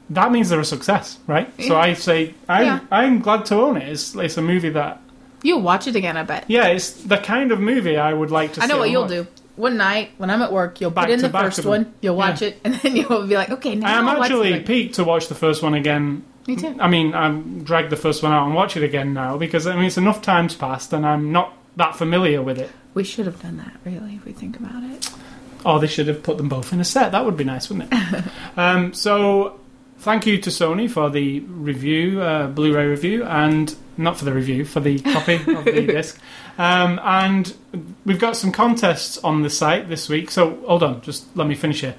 that 0.10 0.32
means 0.32 0.50
they're 0.50 0.60
a 0.60 0.66
success, 0.66 1.18
right? 1.28 1.50
So 1.62 1.78
I 1.80 1.94
say 1.94 2.34
I'm 2.50 2.66
Yeah. 2.66 2.80
I'm 2.92 3.20
glad 3.22 3.46
to 3.46 3.56
own 3.56 3.78
it. 3.78 3.88
It's 3.90 4.16
it's 4.16 4.38
a 4.38 4.42
movie 4.42 4.70
that 4.70 5.00
You'll 5.44 5.62
watch 5.62 5.88
it 5.88 5.96
again, 5.96 6.18
I 6.18 6.24
bet. 6.24 6.46
yeah, 6.48 6.68
it's 6.68 6.92
the 6.92 7.18
kind 7.18 7.52
of 7.52 7.60
movie 7.60 7.98
I 7.98 8.14
would 8.14 8.30
like 8.32 8.54
to. 8.54 8.62
I 8.64 8.68
know 8.68 8.78
what 8.78 8.92
you'll 8.92 9.04
watch. 9.04 9.12
do. 9.12 9.28
One 9.56 9.76
night 9.78 10.12
when 10.18 10.30
I'm 10.30 10.42
at 10.42 10.52
work, 10.52 10.80
you'll 10.80 10.92
Back 10.92 11.06
put 11.08 11.14
in 11.14 11.22
the 11.22 11.30
first 11.30 11.66
one, 11.66 11.94
you'll 12.02 12.16
watch 12.16 12.42
Yeah. 12.42 12.50
it, 12.50 12.60
and 12.64 12.76
then 12.76 12.96
you'll 12.96 13.28
be 13.28 13.36
like, 13.36 13.50
okay, 13.50 13.76
now 13.76 13.88
I 13.88 13.92
am 14.00 14.08
I'll 14.08 14.18
watch 14.20 14.26
actually 14.32 14.60
peaked 14.62 14.96
to 14.96 15.04
watch 15.04 15.28
the 15.28 15.36
first 15.36 15.62
one 15.64 15.74
again. 15.74 16.24
Me 16.48 16.56
too. 16.56 16.76
I 16.80 16.88
mean, 16.88 17.14
I'm 17.14 17.64
dragged 17.64 17.90
the 17.92 17.96
first 17.98 18.24
one 18.24 18.32
out 18.32 18.46
and 18.46 18.56
watch 18.56 18.76
it 18.78 18.84
again 18.84 19.14
now 19.14 19.38
because 19.38 19.66
I 19.68 19.76
mean 19.76 19.86
it's 19.86 19.98
enough 19.98 20.22
times 20.22 20.56
passed 20.56 20.94
and 20.94 21.06
I'm 21.06 21.32
not 21.32 21.54
that 21.78 21.96
familiar 21.96 22.42
with 22.42 22.60
it. 22.60 22.70
We 22.94 23.04
should 23.04 23.26
have 23.26 23.42
done 23.42 23.58
that, 23.58 23.74
really, 23.86 24.16
if 24.16 24.26
we 24.26 24.34
think 24.34 24.60
about 24.60 24.84
it. 24.84 25.10
Oh, 25.66 25.80
they 25.80 25.88
should 25.88 26.08
have 26.08 26.24
put 26.24 26.38
them 26.38 26.50
both 26.50 26.74
in 26.74 26.80
a 26.82 26.84
set. 26.84 27.12
That 27.14 27.24
would 27.26 27.38
be 27.38 27.44
nice, 27.46 27.70
wouldn't 27.70 27.94
it? 27.94 28.24
um, 28.58 28.94
so, 28.94 29.60
thank 30.02 30.26
you 30.26 30.38
to 30.40 30.50
Sony 30.50 30.90
for 30.90 31.10
the 31.10 31.40
review, 31.42 32.22
uh, 32.22 32.48
Blu-ray 32.48 32.86
review, 32.86 33.24
and 33.24 33.74
not 33.98 34.18
for 34.18 34.26
the 34.26 34.34
review, 34.34 34.66
for 34.66 34.80
the 34.80 35.00
copy 35.00 35.36
of 35.36 35.66
the 35.66 35.86
disc. 35.88 36.20
Um, 36.58 37.00
and 37.04 37.54
we've 38.06 38.20
got 38.20 38.36
some 38.36 38.52
contests 38.52 39.18
on 39.20 39.42
the 39.44 39.50
site 39.50 39.90
this 39.90 40.10
week. 40.10 40.32
So, 40.32 40.58
hold 40.68 40.84
on, 40.84 41.02
just 41.02 41.26
let 41.38 41.48
me 41.48 41.56
finish 41.56 41.82
here. 41.82 41.96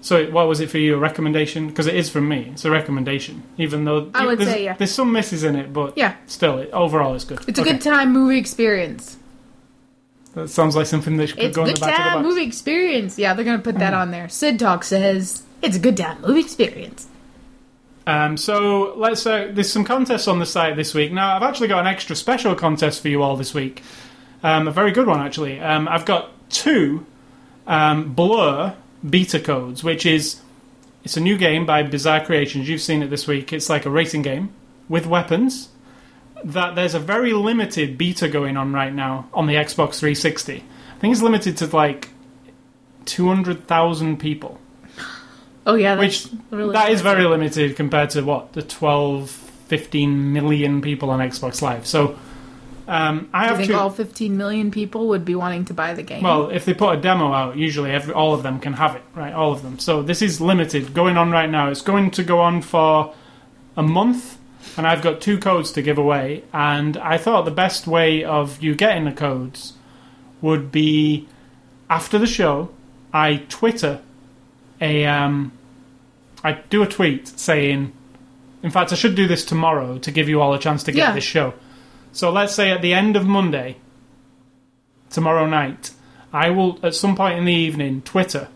So, 0.00 0.30
what 0.30 0.46
was 0.48 0.60
it 0.60 0.70
for 0.70 0.78
you? 0.78 0.94
A 0.94 0.98
recommendation? 0.98 1.66
Because 1.68 1.86
it 1.86 1.94
is 1.96 2.10
from 2.10 2.28
me. 2.28 2.50
It's 2.52 2.64
a 2.64 2.70
recommendation, 2.70 3.42
even 3.56 3.84
though 3.84 4.10
I 4.14 4.26
would 4.26 4.38
there's, 4.38 4.50
say, 4.50 4.64
yeah. 4.64 4.74
there's 4.76 4.92
some 4.92 5.12
misses 5.12 5.44
in 5.44 5.56
it, 5.56 5.72
but 5.72 5.96
Yeah. 5.96 6.14
still, 6.26 6.58
it, 6.58 6.70
overall, 6.72 7.14
it's 7.14 7.24
good. 7.24 7.40
It's 7.48 7.58
a 7.58 7.62
Okay. 7.62 7.72
good 7.72 7.80
time 7.80 8.12
movie 8.12 8.38
experience. 8.38 9.16
That 10.34 10.48
sounds 10.48 10.74
like 10.76 10.86
something 10.86 11.16
that 11.18 11.30
could 11.30 11.38
It's 11.44 11.56
go 11.56 11.64
in 11.64 11.74
the 11.74 11.80
back 11.80 11.90
of 11.92 11.96
the 11.96 12.02
time 12.10 12.22
box. 12.22 12.26
movie 12.34 12.46
experience. 12.46 13.18
Yeah, 13.18 13.34
they're 13.34 13.44
gonna 13.44 13.58
put 13.60 13.78
that 13.78 13.94
on 13.94 14.10
there. 14.10 14.28
Sid 14.28 14.58
Talk 14.58 14.84
says 14.84 15.42
it's 15.62 15.76
a 15.76 15.78
good 15.78 15.96
time 15.96 16.18
movie 16.26 16.40
experience. 16.40 17.06
Um, 18.06 18.36
so 18.36 18.94
let's. 18.96 19.26
Uh, 19.26 19.50
there's 19.52 19.72
some 19.72 19.84
contests 19.84 20.28
on 20.28 20.38
the 20.38 20.46
site 20.46 20.76
this 20.76 20.94
week. 20.94 21.12
Now 21.12 21.36
I've 21.36 21.42
actually 21.42 21.68
got 21.68 21.80
an 21.80 21.86
extra 21.86 22.14
special 22.14 22.54
contest 22.54 23.00
for 23.00 23.08
you 23.08 23.22
all 23.22 23.36
this 23.36 23.54
week. 23.54 23.82
Um, 24.42 24.68
a 24.68 24.70
very 24.70 24.92
good 24.92 25.06
one 25.06 25.20
actually. 25.20 25.58
Um, 25.60 25.88
I've 25.88 26.04
got 26.04 26.30
two 26.50 27.06
um, 27.66 28.12
Blur 28.12 28.76
beta 29.08 29.40
codes, 29.40 29.82
which 29.82 30.04
is 30.04 30.40
it's 31.02 31.16
a 31.16 31.20
new 31.20 31.38
game 31.38 31.64
by 31.64 31.82
Bizarre 31.82 32.24
Creations. 32.24 32.68
You've 32.68 32.82
seen 32.82 33.02
it 33.02 33.08
this 33.08 33.26
week. 33.26 33.52
It's 33.52 33.70
like 33.70 33.86
a 33.86 33.90
racing 33.90 34.22
game 34.22 34.52
with 34.88 35.06
weapons. 35.06 35.70
That 36.42 36.74
there's 36.74 36.94
a 36.94 37.00
very 37.00 37.32
limited 37.32 37.96
beta 37.96 38.28
going 38.28 38.58
on 38.58 38.72
right 38.74 38.92
now 38.92 39.28
on 39.32 39.46
the 39.46 39.54
Xbox 39.54 39.98
360. 39.98 40.56
I 40.56 40.98
think 40.98 41.12
it's 41.12 41.22
limited 41.22 41.56
to 41.58 41.66
like 41.74 42.10
200,000 43.06 44.18
people 44.18 44.60
Oh 45.66 45.74
yeah, 45.74 45.98
which 45.98 46.24
that's 46.24 46.36
really 46.50 46.72
that 46.72 46.90
is 46.90 47.00
very 47.00 47.24
limited 47.24 47.76
compared 47.76 48.10
to 48.10 48.22
what 48.22 48.52
the 48.52 48.62
12 48.62 49.30
15 49.30 50.32
million 50.32 50.82
people 50.82 51.10
on 51.10 51.20
xbox 51.20 51.62
live. 51.62 51.86
So 51.86 52.18
um, 52.86 53.30
i 53.32 53.46
have 53.46 53.56
think 53.56 53.72
all 53.72 53.88
15 53.88 54.36
million 54.36 54.70
people 54.70 55.08
would 55.08 55.24
be 55.24 55.34
wanting 55.34 55.64
to 55.64 55.72
buy 55.74 55.94
the 55.94 56.02
game? 56.02 56.22
well 56.22 56.50
if 56.50 56.66
they 56.66 56.74
put 56.74 56.98
a 56.98 57.00
demo 57.00 57.32
out 57.32 57.56
usually 57.56 57.90
every, 57.90 58.12
all 58.12 58.34
of 58.34 58.42
them 58.42 58.60
can 58.60 58.74
have 58.74 58.94
it 58.94 59.02
right? 59.14 59.32
All 59.32 59.52
of 59.52 59.62
them. 59.62 59.78
So 59.78 60.02
this 60.02 60.20
is 60.20 60.38
limited. 60.38 60.92
Going 60.92 61.16
on 61.16 61.30
right 61.30 61.48
now 61.48 61.70
it's 61.70 61.80
going 61.80 62.10
to 62.12 62.22
go 62.22 62.40
on 62.40 62.60
for 62.60 63.14
a 63.74 63.82
month 63.82 64.38
and 64.76 64.86
i've 64.86 65.02
got 65.02 65.20
two 65.20 65.38
codes 65.38 65.72
to 65.72 65.82
give 65.82 65.98
away 65.98 66.42
and 66.52 66.96
i 66.98 67.18
thought 67.18 67.44
the 67.44 67.50
best 67.50 67.86
way 67.86 68.24
of 68.24 68.62
you 68.62 68.74
getting 68.74 69.04
the 69.04 69.12
codes 69.12 69.74
would 70.40 70.70
be 70.70 71.28
after 71.90 72.18
the 72.18 72.26
show 72.26 72.70
i 73.12 73.36
twitter 73.48 74.00
a 74.84 75.06
um, 75.06 75.52
I 76.42 76.52
do 76.70 76.82
a 76.82 76.86
tweet 76.86 77.26
saying, 77.28 77.92
in 78.62 78.70
fact, 78.70 78.92
I 78.92 78.96
should 78.96 79.14
do 79.14 79.26
this 79.26 79.44
tomorrow 79.44 79.98
to 79.98 80.10
give 80.10 80.28
you 80.28 80.40
all 80.42 80.52
a 80.54 80.58
chance 80.58 80.82
to 80.84 80.92
get 80.92 80.98
Yeah. 81.08 81.12
this 81.14 81.24
show. 81.24 81.54
So 82.12 82.30
let's 82.30 82.54
say 82.54 82.70
at 82.70 82.82
the 82.82 82.92
end 82.94 83.16
of 83.16 83.26
Monday, 83.26 83.76
tomorrow 85.10 85.46
night, 85.46 85.90
I 86.32 86.50
will 86.50 86.78
at 86.82 86.94
some 86.94 87.16
point 87.16 87.38
in 87.38 87.44
the 87.44 87.52
evening 87.52 88.02
Twitter, 88.02 88.48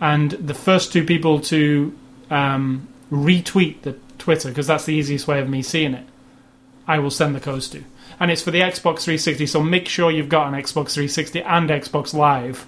and 0.00 0.32
the 0.32 0.54
first 0.54 0.92
two 0.92 1.04
people 1.04 1.40
to 1.40 1.96
um, 2.30 2.88
retweet 3.10 3.82
the 3.82 3.96
Twitter 4.18 4.48
because 4.48 4.66
that's 4.66 4.84
the 4.84 4.94
easiest 4.94 5.26
way 5.26 5.40
of 5.40 5.48
me 5.48 5.62
seeing 5.62 5.94
it. 5.94 6.06
I 6.86 6.98
will 6.98 7.10
send 7.10 7.34
the 7.34 7.40
codes 7.40 7.68
to, 7.70 7.82
and 8.20 8.30
it's 8.30 8.42
for 8.42 8.50
the 8.50 8.60
Xbox 8.60 9.00
360. 9.04 9.46
So 9.46 9.62
make 9.62 9.88
sure 9.88 10.10
you've 10.10 10.28
got 10.28 10.48
an 10.48 10.54
Xbox 10.54 10.92
360 10.94 11.42
and 11.42 11.70
Xbox 11.70 12.12
Live 12.14 12.66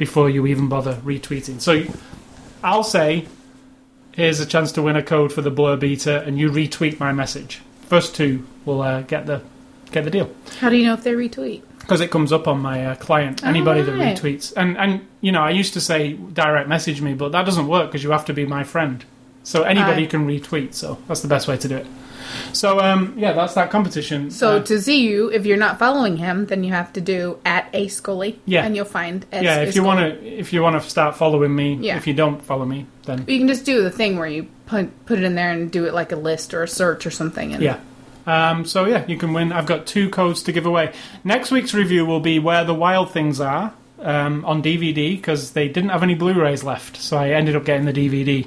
before 0.00 0.30
you 0.30 0.46
even 0.46 0.66
bother 0.66 0.94
retweeting. 1.04 1.60
So 1.60 1.84
I'll 2.64 2.82
say, 2.82 3.26
here's 4.12 4.40
a 4.40 4.46
chance 4.46 4.72
to 4.72 4.82
win 4.82 4.96
a 4.96 5.02
code 5.02 5.30
for 5.30 5.42
the 5.42 5.50
Blur 5.50 5.76
Beta, 5.76 6.22
and 6.22 6.38
you 6.38 6.50
retweet 6.50 6.98
my 6.98 7.12
message. 7.12 7.60
First 7.82 8.16
two 8.16 8.46
will 8.64 8.80
uh, 8.80 9.02
get 9.02 9.26
the 9.26 9.42
get 9.92 10.04
the 10.04 10.10
deal 10.10 10.30
How 10.60 10.68
do 10.70 10.76
you 10.76 10.86
know 10.86 10.94
if 10.94 11.02
they 11.02 11.12
retweet? 11.12 11.62
because 11.80 12.00
it 12.00 12.10
comes 12.12 12.32
up 12.32 12.46
on 12.46 12.60
my 12.60 12.86
uh, 12.86 12.94
client. 12.94 13.44
Anybody 13.44 13.82
that 13.82 13.92
retweets, 13.92 14.52
and 14.56 14.78
and 14.78 15.06
you 15.20 15.32
know, 15.32 15.42
I 15.42 15.50
used 15.50 15.74
to 15.74 15.80
say 15.80 16.14
direct 16.14 16.68
message 16.68 17.02
me, 17.02 17.14
but 17.14 17.32
that 17.32 17.44
doesn't 17.44 17.68
work 17.68 17.90
because 17.90 18.02
you 18.02 18.10
have 18.12 18.24
to 18.26 18.32
be 18.32 18.46
my 18.46 18.64
friend. 18.64 19.04
So 19.42 19.62
anybody 19.64 20.06
can 20.06 20.26
retweet. 20.26 20.74
So 20.74 20.98
that's 21.08 21.20
the 21.20 21.28
best 21.28 21.46
way 21.48 21.56
to 21.58 21.68
do 21.68 21.76
it. 21.76 21.86
So 22.52 22.80
um, 22.80 23.14
yeah, 23.16 23.32
that's 23.32 23.54
that 23.54 23.70
competition. 23.70 24.30
So 24.30 24.56
Uh, 24.56 24.62
to 24.64 24.80
see 24.80 25.00
you, 25.08 25.30
if 25.30 25.46
you're 25.46 25.56
not 25.56 25.78
following 25.78 26.16
him, 26.16 26.46
then 26.46 26.64
you 26.64 26.72
have 26.72 26.92
to 26.94 27.00
do 27.00 27.38
at 27.44 27.68
a 27.72 27.88
Scully. 27.88 28.38
Yeah. 28.46 28.64
and 28.64 28.74
you'll 28.76 28.84
find 28.84 29.24
S- 29.32 29.42
yeah, 29.44 29.56
if 29.62 29.74
you 29.76 29.82
want 29.84 30.00
to, 30.00 30.26
if 30.26 30.52
you 30.52 30.62
want 30.62 30.80
to 30.82 30.88
start 30.88 31.16
following 31.16 31.54
me, 31.54 31.78
Yeah. 31.80 31.96
if 31.96 32.06
you 32.06 32.14
don't 32.14 32.42
follow 32.42 32.64
me, 32.64 32.86
then 33.04 33.24
You 33.26 33.38
can 33.38 33.48
just 33.48 33.64
do 33.64 33.82
the 33.82 33.90
thing 33.90 34.18
where 34.18 34.28
you 34.28 34.46
put 34.66 35.06
put 35.06 35.18
it 35.18 35.24
in 35.24 35.34
there 35.34 35.50
and 35.52 35.70
do 35.70 35.84
it 35.86 35.94
like 35.94 36.12
a 36.12 36.16
list 36.16 36.54
or 36.54 36.62
a 36.62 36.68
search 36.68 37.06
or 37.06 37.10
something. 37.10 37.52
And 37.54 37.62
Yeah. 37.62 37.76
Um, 38.26 38.64
so 38.64 38.84
yeah, 38.84 39.04
you 39.08 39.16
can 39.16 39.32
win. 39.32 39.50
I've 39.52 39.66
got 39.66 39.86
two 39.86 40.08
codes 40.10 40.42
to 40.44 40.52
give 40.52 40.66
away. 40.66 40.92
Next 41.24 41.50
week's 41.50 41.72
review 41.74 42.04
will 42.04 42.20
be 42.20 42.38
where 42.38 42.64
the 42.64 42.74
wild 42.74 43.10
things 43.12 43.40
are 43.40 43.72
um, 44.02 44.44
on 44.44 44.62
DVD 44.62 45.16
because 45.16 45.52
they 45.52 45.68
didn't 45.68 45.90
have 45.90 46.02
any 46.02 46.14
Blu-rays 46.14 46.62
left, 46.62 46.96
so 46.98 47.16
I 47.16 47.30
ended 47.30 47.56
up 47.56 47.64
getting 47.64 47.86
the 47.86 47.92
DVD, 47.92 48.46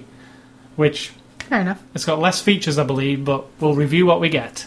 which 0.76 1.12
fair 1.44 1.62
enough. 1.62 1.82
it's 1.94 2.06
got 2.06 2.20
less 2.20 2.42
features, 2.42 2.78
I 2.78 2.84
believe, 2.84 3.24
but 3.26 3.46
we'll 3.60 3.76
review 3.76 4.06
what 4.06 4.20
we 4.20 4.30
get. 4.30 4.66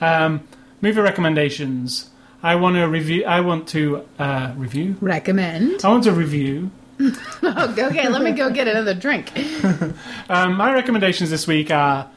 Um, 0.00 0.46
movie 0.80 1.00
recommendations. 1.00 2.10
I 2.42 2.54
want 2.56 2.76
to 2.76 2.84
review. 2.86 3.24
I 3.24 3.40
want 3.40 3.68
to 3.68 4.06
uh, 4.18 4.52
review. 4.56 4.96
Recommend. 5.00 5.84
I 5.84 5.88
want 5.88 6.04
to 6.04 6.12
review. 6.12 6.70
Okay, 7.42 8.08
let 8.08 8.20
me 8.22 8.32
go 8.32 8.50
get 8.50 8.68
another 8.68 8.94
drink. 8.94 9.32
Um, 10.28 10.56
my 10.56 10.72
recommendations 10.72 11.30
this 11.30 11.46
week 11.46 11.70
are 11.70 12.08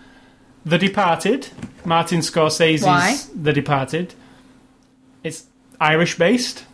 The 0.65 0.77
Departed, 0.77 1.47
Martin 1.85 2.19
Scorsese's 2.19 2.83
Why? 2.83 3.17
The 3.33 3.53
Departed. 3.53 4.13
It's 5.23 5.45
Irish 5.79 6.17
based, 6.17 6.65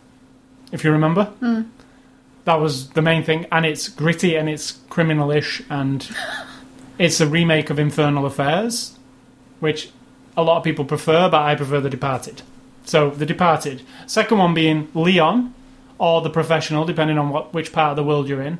if 0.72 0.84
you 0.84 0.90
remember. 0.92 1.24
Hmm. 1.40 1.62
That 2.44 2.56
was 2.60 2.90
the 2.90 3.00
main 3.02 3.22
thing, 3.22 3.46
and 3.52 3.64
it's 3.64 3.88
gritty 3.88 4.34
and 4.36 4.48
it's 4.50 4.72
criminalish, 4.90 5.64
and 5.70 6.06
it's 7.00 7.18
a 7.18 7.26
remake 7.26 7.70
of 7.70 7.78
Infernal 7.78 8.26
Affairs, 8.26 8.98
which 9.58 9.90
a 10.36 10.42
lot 10.42 10.58
of 10.58 10.64
people 10.64 10.84
prefer, 10.84 11.30
but 11.30 11.40
I 11.40 11.54
prefer 11.54 11.80
The 11.80 11.88
Departed. 11.88 12.42
So, 12.84 13.08
The 13.08 13.24
Departed. 13.24 13.82
Second 14.06 14.36
one 14.36 14.52
being 14.52 14.88
Leon, 14.92 15.54
or 15.98 16.20
The 16.20 16.28
Professional, 16.28 16.84
depending 16.84 17.16
on 17.16 17.30
what 17.30 17.54
which 17.54 17.72
part 17.72 17.92
of 17.92 17.96
the 17.96 18.04
world 18.04 18.28
you're 18.28 18.42
in, 18.42 18.58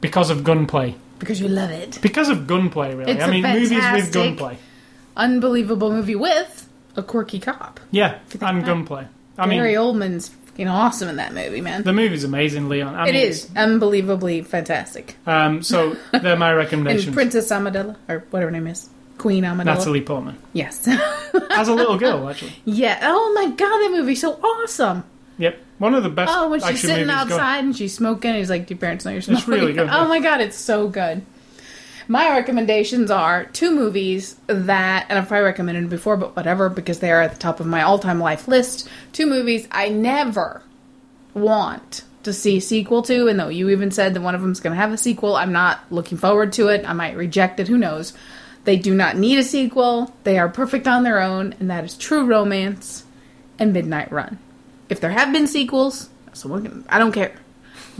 because 0.00 0.30
of 0.30 0.44
gunplay. 0.44 0.94
Because 1.18 1.40
you 1.40 1.48
love 1.48 1.70
it. 1.70 1.98
Because 2.00 2.28
of 2.28 2.46
gunplay, 2.46 2.94
really. 2.94 3.12
It's 3.12 3.24
I 3.24 3.26
a 3.26 3.30
mean, 3.30 3.42
movies 3.42 3.84
with 3.92 4.12
gunplay. 4.12 4.58
Unbelievable 5.16 5.90
movie 5.90 6.14
with 6.14 6.68
a 6.94 7.02
quirky 7.02 7.40
cop. 7.40 7.80
Yeah, 7.90 8.20
and 8.40 8.64
gunplay. 8.64 9.08
I 9.36 9.46
mean, 9.46 9.58
Gary 9.58 9.74
Oldman's 9.74 10.28
fucking 10.60 10.68
awesome 10.68 11.08
in 11.08 11.16
that 11.16 11.32
movie, 11.32 11.60
man. 11.60 11.82
the 11.82 11.92
movie's 11.92 12.24
amazing, 12.24 12.68
Leon. 12.68 12.94
I 12.94 13.08
It 13.08 13.12
mean, 13.12 13.26
is 13.26 13.48
unbelievably 13.56 14.42
fantastic. 14.42 15.16
Um, 15.26 15.62
so 15.62 15.96
they're 16.12 16.36
my 16.36 16.50
And 16.50 16.58
recommendations. 16.58 17.14
Princess 17.14 17.48
Amidala, 17.50 17.96
or 18.08 18.24
whatever 18.30 18.50
her 18.50 18.56
name 18.58 18.66
is, 18.66 18.88
Queen 19.18 19.44
Amidala. 19.44 19.64
Natalie 19.64 20.00
Portman 20.02 20.36
Yes. 20.52 20.86
as 21.50 21.68
a 21.68 21.74
little 21.74 21.98
girl, 21.98 22.28
actually. 22.28 22.52
yeah. 22.64 22.98
Oh 23.02 23.32
my 23.34 23.46
god, 23.50 23.78
that 23.78 23.90
movie's 23.92 24.20
so 24.20 24.32
awesome. 24.34 25.04
Yep, 25.38 25.58
one 25.78 25.94
of 25.94 26.02
the 26.02 26.10
best. 26.10 26.30
Oh, 26.36 26.50
when 26.50 26.60
she's 26.60 26.82
sitting 26.82 27.08
outside 27.08 27.64
and 27.64 27.74
she's 27.74 27.94
smoking, 27.94 28.34
he's 28.34 28.50
like, 28.50 28.66
"Do 28.66 28.74
your 28.74 28.78
parents 28.80 29.06
know 29.06 29.10
you're 29.12 29.22
smoking?" 29.22 29.38
It's 29.38 29.48
really 29.48 29.72
good, 29.72 29.88
Oh 29.90 30.06
my 30.06 30.20
god, 30.20 30.42
it's 30.42 30.56
so 30.56 30.88
good. 30.88 31.22
My 32.10 32.28
recommendations 32.30 33.08
are 33.08 33.44
two 33.44 33.70
movies 33.70 34.34
that, 34.48 35.06
and 35.08 35.16
I've 35.16 35.28
probably 35.28 35.44
recommended 35.44 35.88
before, 35.88 36.16
but 36.16 36.34
whatever, 36.34 36.68
because 36.68 36.98
they 36.98 37.12
are 37.12 37.22
at 37.22 37.30
the 37.30 37.38
top 37.38 37.60
of 37.60 37.66
my 37.66 37.82
all-time 37.82 38.18
life 38.18 38.48
list. 38.48 38.88
Two 39.12 39.26
movies 39.26 39.68
I 39.70 39.90
never 39.90 40.64
want 41.34 42.02
to 42.24 42.32
see 42.32 42.58
sequel 42.58 43.02
to, 43.02 43.28
and 43.28 43.38
though 43.38 43.46
you 43.46 43.68
even 43.70 43.92
said 43.92 44.14
that 44.14 44.22
one 44.22 44.34
of 44.34 44.40
them's 44.40 44.58
going 44.58 44.74
to 44.74 44.80
have 44.82 44.92
a 44.92 44.98
sequel, 44.98 45.36
I'm 45.36 45.52
not 45.52 45.82
looking 45.92 46.18
forward 46.18 46.52
to 46.54 46.66
it. 46.66 46.84
I 46.84 46.94
might 46.94 47.16
reject 47.16 47.60
it. 47.60 47.68
Who 47.68 47.78
knows? 47.78 48.12
They 48.64 48.76
do 48.76 48.92
not 48.92 49.16
need 49.16 49.38
a 49.38 49.44
sequel. 49.44 50.12
They 50.24 50.36
are 50.36 50.48
perfect 50.48 50.88
on 50.88 51.04
their 51.04 51.20
own, 51.20 51.54
and 51.60 51.70
that 51.70 51.84
is 51.84 51.96
True 51.96 52.26
Romance 52.26 53.04
and 53.56 53.72
Midnight 53.72 54.10
Run. 54.10 54.40
If 54.88 55.00
there 55.00 55.12
have 55.12 55.32
been 55.32 55.46
sequels, 55.46 56.10
I 56.88 56.98
don't 56.98 57.12
care. 57.12 57.36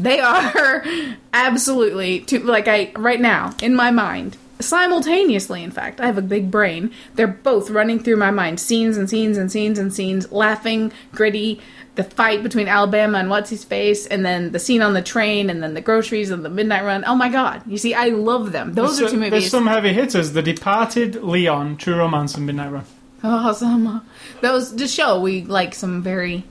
They 0.02 0.20
are 0.20 0.84
absolutely 1.32 2.20
to 2.20 2.40
like 2.40 2.68
I 2.68 2.92
right 2.96 3.20
now 3.20 3.54
in 3.62 3.74
my 3.74 3.90
mind 3.90 4.36
simultaneously. 4.60 5.62
In 5.62 5.70
fact, 5.70 6.00
I 6.00 6.06
have 6.06 6.18
a 6.18 6.22
big 6.22 6.50
brain. 6.50 6.92
They're 7.14 7.26
both 7.26 7.70
running 7.70 7.98
through 8.02 8.16
my 8.16 8.30
mind, 8.30 8.60
scenes 8.60 8.96
and 8.96 9.08
scenes 9.08 9.38
and 9.38 9.50
scenes 9.50 9.78
and 9.78 9.92
scenes, 9.92 10.30
laughing, 10.32 10.92
gritty. 11.12 11.60
The 11.96 12.04
fight 12.04 12.42
between 12.42 12.68
Alabama 12.68 13.18
and 13.18 13.28
what's 13.28 13.50
his 13.50 13.64
face, 13.64 14.06
and 14.06 14.24
then 14.24 14.52
the 14.52 14.58
scene 14.60 14.80
on 14.80 14.94
the 14.94 15.02
train, 15.02 15.50
and 15.50 15.62
then 15.62 15.74
the 15.74 15.80
groceries 15.80 16.30
and 16.30 16.44
the 16.44 16.48
midnight 16.48 16.84
run. 16.84 17.04
Oh 17.04 17.16
my 17.16 17.28
god! 17.28 17.62
You 17.66 17.76
see, 17.78 17.94
I 17.94 18.06
love 18.06 18.52
them. 18.52 18.74
Those 18.74 18.98
There's 18.98 19.12
are 19.12 19.16
two 19.16 19.20
some- 19.22 19.30
There's 19.30 19.50
some 19.50 19.66
heavy 19.66 19.92
hitters: 19.92 20.32
The 20.32 20.40
Departed, 20.40 21.16
Leon, 21.16 21.76
True 21.78 21.96
Romance, 21.96 22.36
and 22.36 22.46
Midnight 22.46 22.70
Run. 22.72 22.84
Awesome. 23.22 24.00
Those 24.40 24.72
to 24.72 24.86
show 24.86 25.20
we 25.20 25.42
like 25.42 25.74
some 25.74 26.00
very. 26.02 26.44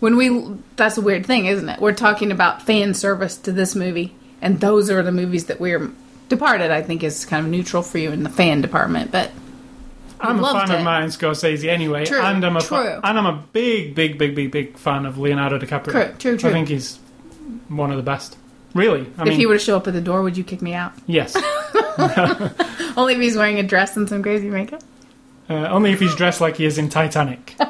When 0.00 0.16
we 0.16 0.56
that's 0.76 0.98
a 0.98 1.00
weird 1.00 1.24
thing, 1.26 1.46
isn't 1.46 1.68
it? 1.68 1.80
We're 1.80 1.92
talking 1.94 2.30
about 2.32 2.62
fan 2.62 2.94
service 2.94 3.36
to 3.38 3.52
this 3.52 3.74
movie, 3.74 4.14
and 4.42 4.60
those 4.60 4.90
are 4.90 5.02
the 5.02 5.12
movies 5.12 5.46
that 5.46 5.60
we're. 5.60 5.90
Departed, 6.28 6.72
I 6.72 6.82
think, 6.82 7.04
is 7.04 7.24
kind 7.24 7.46
of 7.46 7.52
neutral 7.52 7.84
for 7.84 7.98
you 7.98 8.10
in 8.10 8.24
the 8.24 8.28
fan 8.28 8.60
department, 8.60 9.12
but 9.12 9.30
I'm 10.20 10.42
a 10.42 10.52
fan 10.52 10.70
of 10.72 10.80
it. 10.80 10.82
Martin 10.82 11.10
Scorsese 11.10 11.68
anyway, 11.68 12.04
True, 12.04 12.20
and 12.20 12.44
I'm 12.44 12.56
a 12.56 12.60
true. 12.60 12.78
fa- 12.78 13.00
and 13.04 13.16
I'm 13.16 13.26
a 13.26 13.44
big, 13.52 13.94
big, 13.94 14.18
big, 14.18 14.34
big, 14.34 14.50
big 14.50 14.76
fan 14.76 15.06
of 15.06 15.18
Leonardo 15.18 15.56
DiCaprio. 15.56 15.92
True, 15.92 16.14
true, 16.18 16.36
true. 16.36 16.50
I 16.50 16.52
think 16.52 16.66
he's 16.66 16.98
one 17.68 17.92
of 17.92 17.96
the 17.96 18.02
best. 18.02 18.36
Really? 18.74 19.02
I 19.16 19.22
if 19.22 19.28
mean, 19.28 19.38
he 19.38 19.46
were 19.46 19.54
to 19.54 19.60
show 19.60 19.76
up 19.76 19.86
at 19.86 19.94
the 19.94 20.00
door, 20.00 20.22
would 20.22 20.36
you 20.36 20.42
kick 20.42 20.60
me 20.62 20.74
out? 20.74 20.94
yes. 21.06 21.36
Only 22.96 23.14
if 23.14 23.20
he's 23.20 23.36
wearing 23.36 23.60
a 23.60 23.62
dress 23.62 23.96
and 23.96 24.08
some 24.08 24.20
crazy 24.22 24.50
makeup. 24.50 24.82
Uh, 25.48 25.68
only 25.68 25.92
if 25.92 26.00
he's 26.00 26.14
dressed 26.16 26.40
like 26.40 26.56
he 26.56 26.64
is 26.64 26.76
in 26.76 26.88
Titanic. 26.88 27.54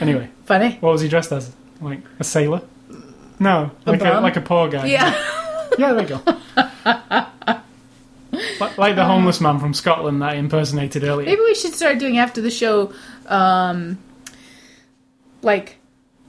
anyway, 0.00 0.28
Funny. 0.44 0.76
what 0.80 0.92
was 0.92 1.00
he 1.00 1.08
dressed 1.08 1.32
as? 1.32 1.52
Like 1.80 2.00
a 2.18 2.24
sailor? 2.24 2.62
No, 3.40 3.70
like 3.86 4.00
a, 4.02 4.20
like 4.20 4.36
a 4.36 4.40
poor 4.40 4.68
guy. 4.68 4.86
Yeah. 4.86 5.34
Yeah, 5.78 5.92
there 5.92 6.02
you 6.02 6.08
go. 6.08 6.22
like, 8.60 8.78
like 8.78 8.96
the 8.96 9.04
homeless 9.04 9.40
man 9.40 9.58
from 9.60 9.74
Scotland 9.74 10.22
that 10.22 10.30
I 10.30 10.34
impersonated 10.34 11.04
earlier. 11.04 11.26
Maybe 11.26 11.40
we 11.42 11.54
should 11.54 11.74
start 11.74 11.98
doing 11.98 12.18
after 12.18 12.40
the 12.40 12.50
show, 12.50 12.92
um, 13.26 13.98
like, 15.42 15.76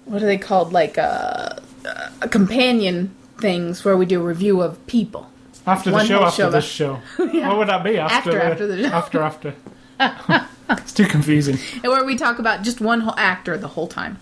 what 0.05 0.21
are 0.21 0.25
they 0.25 0.37
called? 0.37 0.71
Like, 0.73 0.97
uh, 0.97 1.55
uh, 1.85 2.27
companion 2.29 3.15
things 3.39 3.83
where 3.85 3.97
we 3.97 4.05
do 4.05 4.21
a 4.21 4.23
review 4.23 4.61
of 4.61 4.85
people. 4.87 5.31
After 5.65 5.89
the 5.91 5.95
One 5.95 6.05
show, 6.05 6.23
after 6.23 6.43
show 6.43 6.49
this 6.49 6.65
show. 6.65 6.99
What 7.17 7.57
would 7.57 7.69
that 7.69 7.83
be? 7.83 7.97
After, 7.97 8.15
After- 8.17 8.31
the, 8.31 8.43
after 8.43 8.67
the 8.67 8.83
show. 8.83 8.89
After, 8.95 9.21
after. 9.21 9.55
It's 9.99 10.93
too 10.93 11.05
confusing. 11.05 11.57
And 11.83 11.91
where 11.91 12.03
we 12.03 12.15
talk 12.15 12.39
about 12.39 12.63
just 12.63 12.81
one 12.81 13.01
whole 13.01 13.15
actor 13.17 13.57
the 13.57 13.67
whole 13.67 13.87
time. 13.87 14.17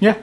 Yeah. 0.00 0.18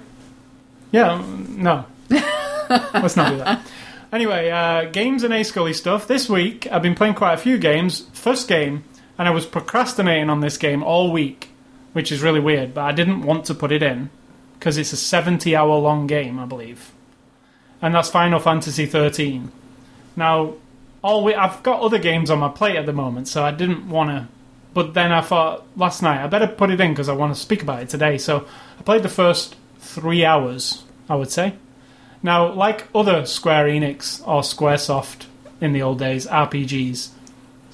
Yeah, 0.91 1.13
um, 1.13 1.55
no. 1.57 1.85
Let's 2.09 3.15
not 3.15 3.31
do 3.31 3.37
that. 3.37 3.65
Anyway, 4.11 4.49
uh, 4.49 4.85
games 4.85 5.23
and 5.23 5.33
A 5.33 5.43
Scully 5.43 5.73
stuff. 5.73 6.07
This 6.07 6.29
week, 6.29 6.67
I've 6.71 6.81
been 6.81 6.95
playing 6.95 7.15
quite 7.15 7.33
a 7.33 7.37
few 7.37 7.57
games. 7.57 8.07
First 8.13 8.47
game, 8.47 8.83
and 9.17 9.27
I 9.27 9.31
was 9.31 9.45
procrastinating 9.45 10.29
on 10.29 10.39
this 10.39 10.57
game 10.57 10.81
all 10.81 11.11
week, 11.11 11.49
which 11.93 12.11
is 12.11 12.21
really 12.21 12.39
weird, 12.39 12.73
but 12.73 12.81
I 12.85 12.93
didn't 12.93 13.23
want 13.23 13.45
to 13.45 13.53
put 13.53 13.71
it 13.71 13.83
in 13.83 14.09
because 14.57 14.77
it's 14.77 14.93
a 14.93 14.97
70 14.97 15.55
hour 15.55 15.75
long 15.77 16.07
game, 16.07 16.39
I 16.39 16.45
believe. 16.45 16.91
And 17.81 17.93
that's 17.93 18.09
Final 18.09 18.39
Fantasy 18.39 18.85
13. 18.85 19.51
Now, 20.15 20.53
Oh, 21.03 21.09
all 21.09 21.23
we- 21.23 21.35
I've 21.35 21.61
got 21.63 21.81
other 21.81 21.99
games 21.99 22.29
on 22.29 22.39
my 22.39 22.49
plate 22.49 22.75
at 22.75 22.85
the 22.85 22.93
moment, 22.93 23.27
so 23.27 23.43
I 23.43 23.51
didn't 23.51 23.89
want 23.89 24.09
to. 24.09 24.27
But 24.73 24.93
then 24.93 25.11
I 25.11 25.21
thought 25.21 25.65
last 25.75 26.01
night 26.03 26.23
I 26.23 26.27
better 26.27 26.47
put 26.47 26.69
it 26.69 26.79
in 26.79 26.91
because 26.91 27.09
I 27.09 27.13
want 27.13 27.33
to 27.33 27.39
speak 27.39 27.61
about 27.61 27.81
it 27.81 27.89
today. 27.89 28.17
So 28.17 28.45
I 28.79 28.83
played 28.83 29.03
the 29.03 29.09
first 29.09 29.55
three 29.79 30.23
hours, 30.23 30.83
I 31.09 31.15
would 31.15 31.31
say. 31.31 31.53
Now, 32.21 32.51
like 32.51 32.87
other 32.93 33.25
Square 33.25 33.67
Enix 33.67 34.21
or 34.27 34.41
Squaresoft 34.41 35.25
in 35.61 35.73
the 35.73 35.81
old 35.81 35.99
days 35.99 36.27
RPGs, 36.27 37.09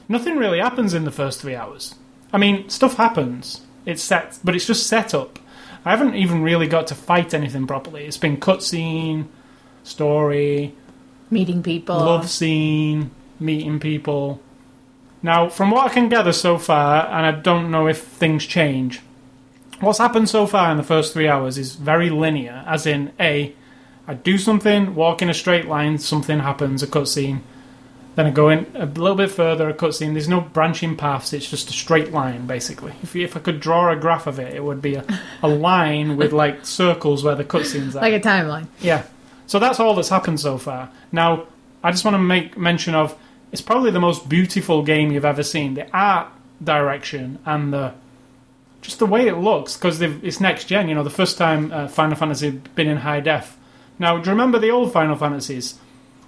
nothing 0.08 0.38
really 0.38 0.60
happens 0.60 0.94
in 0.94 1.06
the 1.06 1.12
first 1.12 1.42
three 1.42 1.56
hours. 1.56 1.96
I 2.32 2.38
mean, 2.38 2.70
stuff 2.70 2.96
happens. 2.96 3.62
It's 3.86 4.02
set, 4.04 4.40
but 4.44 4.56
it's 4.56 4.68
just 4.68 4.88
set 4.88 5.14
up. 5.14 5.40
I 5.86 5.92
haven't 5.92 6.16
even 6.16 6.42
really 6.42 6.68
got 6.68 6.88
to 6.88 6.96
fight 6.96 7.34
anything 7.34 7.68
properly. 7.68 8.06
It's 8.06 8.18
been 8.18 8.38
cutscene, 8.38 9.26
story, 9.84 10.74
Meeting 11.34 11.64
people. 11.64 11.98
love 11.98 12.30
scene, 12.30 13.10
meeting 13.40 13.80
people. 13.80 14.40
Now, 15.24 15.50
from 15.50 15.72
what 15.72 15.90
I 15.90 15.94
can 15.94 16.10
gather 16.10 16.34
so 16.34 16.58
far, 16.58 17.08
and 17.08 17.26
I 17.26 17.32
don't 17.32 17.72
know 17.72 17.88
if 17.88 18.04
things 18.04 18.46
change, 18.46 19.02
what's 19.80 19.98
happened 19.98 20.30
so 20.30 20.46
far 20.46 20.70
in 20.70 20.78
the 20.78 20.84
first 20.84 21.14
three 21.14 21.28
hours 21.28 21.58
is 21.58 21.76
very 21.76 22.10
linear, 22.10 22.64
as 22.68 22.86
in, 22.86 23.12
A, 23.20 23.56
I 24.08 24.14
do 24.14 24.38
something, 24.38 24.96
walk 24.96 25.22
in 25.22 25.30
a 25.30 25.34
straight 25.34 25.66
line, 25.66 25.98
something 25.98 26.40
happens, 26.40 26.84
a 26.84 26.88
cutscene. 26.88 27.40
Then 28.16 28.28
I 28.28 28.30
go 28.30 28.50
in 28.50 28.68
a 28.76 28.86
little 28.86 29.16
bit 29.16 29.32
further, 29.32 29.70
a 29.70 29.74
cutscene. 29.74 30.14
There's 30.14 30.28
no 30.28 30.42
branching 30.42 30.96
paths, 30.96 31.34
it's 31.34 31.50
just 31.50 31.70
a 31.70 31.74
straight 31.74 32.12
line, 32.12 32.46
basically. 32.46 32.94
If, 33.02 33.16
if 33.16 33.36
I 33.36 33.40
could 33.40 33.60
draw 33.60 33.92
a 33.92 33.96
graph 33.96 34.28
of 34.28 34.38
it, 34.40 34.54
it 34.54 34.64
would 34.64 34.84
be 34.84 34.96
a, 34.96 35.06
a 35.42 35.48
line 35.48 36.16
with 36.16 36.32
like 36.32 36.66
circles 36.66 37.24
where 37.24 37.34
the 37.34 37.44
cutscenes 37.44 37.96
are. 37.96 38.02
Like 38.02 38.14
a 38.14 38.20
timeline. 38.20 38.68
Yeah. 38.82 39.04
So 39.54 39.60
that's 39.60 39.80
all 39.80 39.94
that's 39.94 40.10
happened 40.10 40.40
so 40.40 40.58
far. 40.58 40.90
Now, 41.12 41.46
I 41.84 41.92
just 41.92 42.04
want 42.04 42.16
to 42.16 42.20
make 42.20 42.58
mention 42.58 42.96
of 42.96 43.16
it's 43.52 43.62
probably 43.62 43.92
the 43.92 44.00
most 44.00 44.28
beautiful 44.28 44.82
game 44.82 45.12
you've 45.12 45.26
ever 45.26 45.44
seen. 45.44 45.76
The 45.76 45.86
art 45.96 46.30
direction 46.64 47.38
and 47.46 47.72
the 47.72 47.94
just 48.82 48.98
the 48.98 49.06
way 49.06 49.28
it 49.28 49.36
looks 49.38 49.78
because 49.78 50.02
it's 50.02 50.40
next 50.42 50.64
gen. 50.66 50.90
You 50.90 50.96
know, 50.96 51.04
the 51.04 51.12
first 51.12 51.38
time 51.38 51.72
uh, 51.72 51.88
Final 51.88 52.16
Fantasy 52.16 52.48
had 52.48 52.74
been 52.74 52.88
in 52.88 52.98
high 52.98 53.20
def. 53.20 53.56
Now, 54.00 54.18
do 54.18 54.24
you 54.26 54.32
remember 54.32 54.58
the 54.58 54.72
old 54.72 54.92
Final 54.92 55.16
Fantasies? 55.16 55.76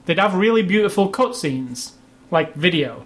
They'd 0.06 0.20
have 0.20 0.36
really 0.36 0.62
beautiful 0.62 1.12
cutscenes, 1.12 1.94
like 2.30 2.54
video, 2.54 3.06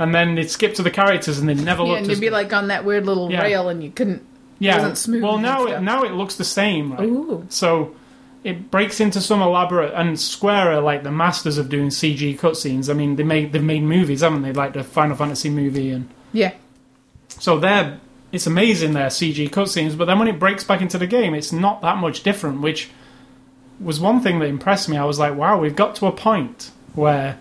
and 0.00 0.12
then 0.12 0.34
they'd 0.34 0.50
skip 0.50 0.74
to 0.74 0.82
the 0.82 0.90
characters 0.90 1.38
and 1.38 1.48
they'd 1.48 1.62
never 1.64 1.84
Yeah, 1.84 1.88
look. 1.90 1.98
and 1.98 2.08
you'd 2.08 2.20
be 2.20 2.30
like 2.30 2.52
on 2.52 2.66
that 2.66 2.84
weird 2.84 3.06
little 3.06 3.30
Yeah. 3.30 3.42
rail 3.42 3.68
and 3.68 3.84
you 3.84 3.92
couldn't. 3.92 4.22
yeah, 4.58 4.78
wasn't 4.78 4.98
smooth 4.98 5.22
well 5.22 5.38
now 5.38 5.66
it, 5.66 5.80
now 5.80 6.02
it 6.02 6.10
looks 6.14 6.34
the 6.34 6.44
same, 6.44 6.92
right? 6.92 7.04
Ooh. 7.08 7.46
So 7.50 7.94
it 8.42 8.70
breaks 8.70 9.00
into 9.00 9.20
some 9.20 9.42
elaborate 9.42 9.92
and 9.94 10.18
Square 10.18 10.72
are 10.72 10.80
like 10.80 11.02
the 11.02 11.10
masters 11.10 11.58
of 11.58 11.68
doing 11.68 11.88
CG 11.88 12.38
cutscenes. 12.38 12.88
I 12.88 12.94
mean, 12.94 13.16
they 13.16 13.22
made 13.22 13.52
they've 13.52 13.62
made 13.62 13.82
movies, 13.82 14.20
haven't 14.22 14.42
they? 14.42 14.52
Like 14.52 14.72
the 14.72 14.82
Final 14.84 15.16
Fantasy 15.16 15.50
movie, 15.50 15.90
and 15.90 16.08
Yeah. 16.32 16.52
so 17.28 17.58
they're 17.58 17.98
it's 18.32 18.46
amazing 18.46 18.92
their 18.92 19.08
CG 19.08 19.50
cutscenes. 19.50 19.96
But 19.98 20.04
then 20.06 20.18
when 20.18 20.28
it 20.28 20.38
breaks 20.38 20.64
back 20.64 20.80
into 20.80 20.98
the 20.98 21.06
game, 21.06 21.34
it's 21.34 21.52
not 21.52 21.82
that 21.82 21.96
much 21.98 22.22
different, 22.22 22.60
which 22.60 22.88
was 23.80 23.98
one 23.98 24.20
thing 24.20 24.38
that 24.38 24.46
impressed 24.46 24.88
me. 24.88 24.96
I 24.96 25.04
was 25.04 25.18
like, 25.18 25.34
wow, 25.34 25.58
we've 25.58 25.74
got 25.76 25.96
to 25.96 26.06
a 26.06 26.12
point 26.12 26.70
where 26.94 27.38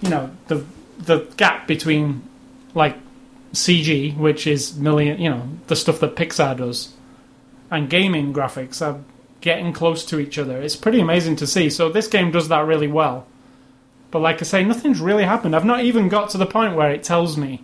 you 0.00 0.10
know 0.10 0.30
the 0.48 0.64
the 0.98 1.26
gap 1.36 1.66
between 1.66 2.22
like 2.74 2.96
CG, 3.52 4.16
which 4.16 4.46
is 4.46 4.76
million, 4.76 5.20
you 5.20 5.30
know, 5.30 5.48
the 5.68 5.76
stuff 5.76 6.00
that 6.00 6.16
Pixar 6.16 6.56
does, 6.56 6.92
and 7.70 7.88
gaming 7.90 8.32
graphics 8.32 8.80
are 8.84 9.00
getting 9.44 9.74
close 9.74 10.06
to 10.06 10.18
each 10.18 10.38
other. 10.38 10.62
It's 10.62 10.74
pretty 10.74 11.00
amazing 11.00 11.36
to 11.36 11.46
see. 11.46 11.68
So 11.68 11.90
this 11.90 12.08
game 12.08 12.30
does 12.30 12.48
that 12.48 12.66
really 12.66 12.88
well. 12.88 13.26
But 14.10 14.20
like 14.20 14.40
I 14.40 14.44
say, 14.44 14.64
nothing's 14.64 15.00
really 15.00 15.24
happened. 15.24 15.54
I've 15.54 15.66
not 15.66 15.84
even 15.84 16.08
got 16.08 16.30
to 16.30 16.38
the 16.38 16.46
point 16.46 16.76
where 16.76 16.90
it 16.90 17.04
tells 17.04 17.36
me 17.36 17.62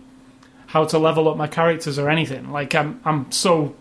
how 0.67 0.85
to 0.85 0.99
level 0.99 1.27
up 1.27 1.37
my 1.37 1.47
characters 1.47 1.97
or 1.97 2.07
anything. 2.07 2.51
Like 2.51 2.75
I'm, 2.75 3.01
I'm 3.03 3.31
so, 3.31 3.73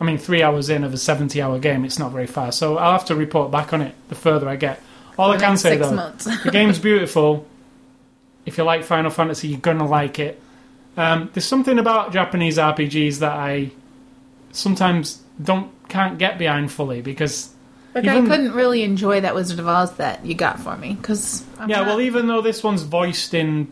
I 0.00 0.04
mean, 0.04 0.18
three 0.18 0.40
hours 0.40 0.70
in 0.70 0.84
of 0.84 0.94
a 0.94 0.96
seventy-hour 0.96 1.58
game, 1.58 1.84
it's 1.84 1.98
not 1.98 2.12
very 2.12 2.28
far. 2.28 2.52
So 2.52 2.78
I'll 2.78 2.92
have 2.92 3.06
to 3.06 3.16
report 3.16 3.50
back 3.50 3.72
on 3.72 3.82
it 3.82 3.96
the 4.08 4.14
further 4.14 4.48
I 4.48 4.54
get. 4.54 4.80
All 5.18 5.32
I 5.32 5.36
can 5.36 5.56
say 5.56 5.76
though, 5.76 6.12
the 6.44 6.50
game's 6.52 6.78
beautiful. 6.90 7.44
If 8.46 8.56
you 8.56 8.62
like 8.62 8.84
Final 8.84 9.10
Fantasy, 9.10 9.48
you're 9.48 9.58
gonna 9.58 9.88
like 9.88 10.20
it. 10.20 10.40
Um, 10.96 11.28
there's 11.32 11.44
something 11.44 11.80
about 11.80 12.12
Japanese 12.12 12.56
RPGs 12.56 13.18
that 13.18 13.32
I 13.32 13.72
sometimes 14.52 15.20
don't 15.42 15.72
can't 15.92 16.18
get 16.18 16.38
behind 16.38 16.72
fully 16.72 17.02
because 17.02 17.50
Like 17.94 18.04
Even- 18.04 18.24
I 18.24 18.28
couldn't 18.28 18.52
really 18.52 18.82
enjoy 18.82 19.20
that 19.20 19.34
Wizard 19.34 19.58
of 19.58 19.68
Oz 19.68 19.92
that 19.96 20.24
you 20.24 20.34
got 20.34 20.58
for 20.58 20.76
me 20.76 20.94
because 20.94 21.44
yeah, 21.68 21.82
well, 21.82 22.00
even 22.00 22.26
though 22.26 22.40
this 22.40 22.64
one's 22.64 22.82
voiced 22.82 23.34
in 23.34 23.68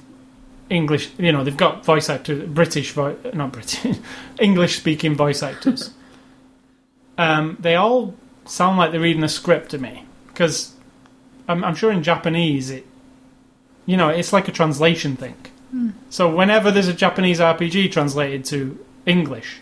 English, 0.68 1.10
you 1.18 1.32
know, 1.32 1.42
they've 1.42 1.56
got 1.56 1.84
voice 1.84 2.10
actors, 2.10 2.46
British, 2.48 2.92
vo- 2.92 3.16
not 3.32 3.52
British, 3.52 3.98
English 4.38 4.76
speaking 4.76 5.14
voice 5.16 5.42
actors. 5.42 5.94
um, 7.18 7.56
they 7.58 7.74
all 7.76 8.14
sound 8.44 8.76
like 8.76 8.90
they're 8.92 9.00
reading 9.00 9.24
a 9.24 9.28
script 9.28 9.70
to 9.70 9.78
me 9.78 10.04
because 10.28 10.74
I'm, 11.48 11.64
I'm 11.64 11.74
sure 11.74 11.90
in 11.90 12.02
Japanese 12.02 12.70
it, 12.70 12.86
you 13.86 13.96
know, 13.96 14.08
it's 14.10 14.32
like 14.32 14.46
a 14.48 14.52
translation 14.52 15.16
thing. 15.16 15.36
So 16.08 16.28
whenever 16.34 16.72
there's 16.72 16.88
a 16.88 16.92
Japanese 16.92 17.38
RPG 17.38 17.92
translated 17.92 18.44
to 18.46 18.76
English, 19.06 19.60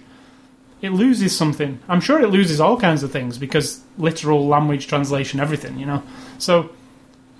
it 0.81 0.91
loses 0.91 1.37
something. 1.37 1.81
I'm 1.89 2.01
sure 2.01 2.20
it 2.20 2.29
loses 2.29 2.61
all 2.61 2.79
kinds 2.79 3.03
of 3.03 3.11
things 3.11 3.39
because 3.39 3.81
literal 3.97 4.47
language 4.47 4.87
translation, 4.87 5.41
everything, 5.41 5.79
you 5.79 5.87
know. 5.87 6.03
So 6.39 6.70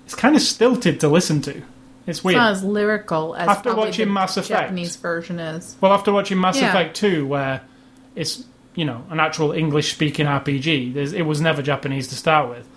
it's 0.05 0.15
kind 0.15 0.35
of 0.35 0.41
stilted 0.41 0.99
to 1.01 1.07
listen 1.07 1.41
to. 1.43 1.61
It's 2.07 2.19
it's 2.19 2.23
weird. 2.23 2.37
not 2.37 2.51
as 2.53 2.63
lyrical 2.63 3.35
as 3.35 3.47
After 3.47 3.75
watching 3.75 4.07
the 4.07 4.13
Mass 4.13 4.35
Effect. 4.35 4.61
Japanese 4.61 4.95
version 4.95 5.39
is. 5.39 5.75
Well, 5.79 5.93
after 5.93 6.11
watching 6.11 6.39
Mass 6.41 6.59
Yeah. 6.59 6.69
Effect 6.69 6.95
2, 6.95 7.27
where 7.27 7.61
it's, 8.15 8.43
you 8.73 8.85
know, 8.85 9.03
an 9.11 9.19
actual 9.19 9.51
English 9.51 9.91
speaking 9.93 10.25
RPG, 10.25 10.95
it 10.95 11.21
was 11.21 11.39
never 11.39 11.61
Japanese 11.61 12.07
to 12.07 12.15
start 12.15 12.49
with. 12.49 12.67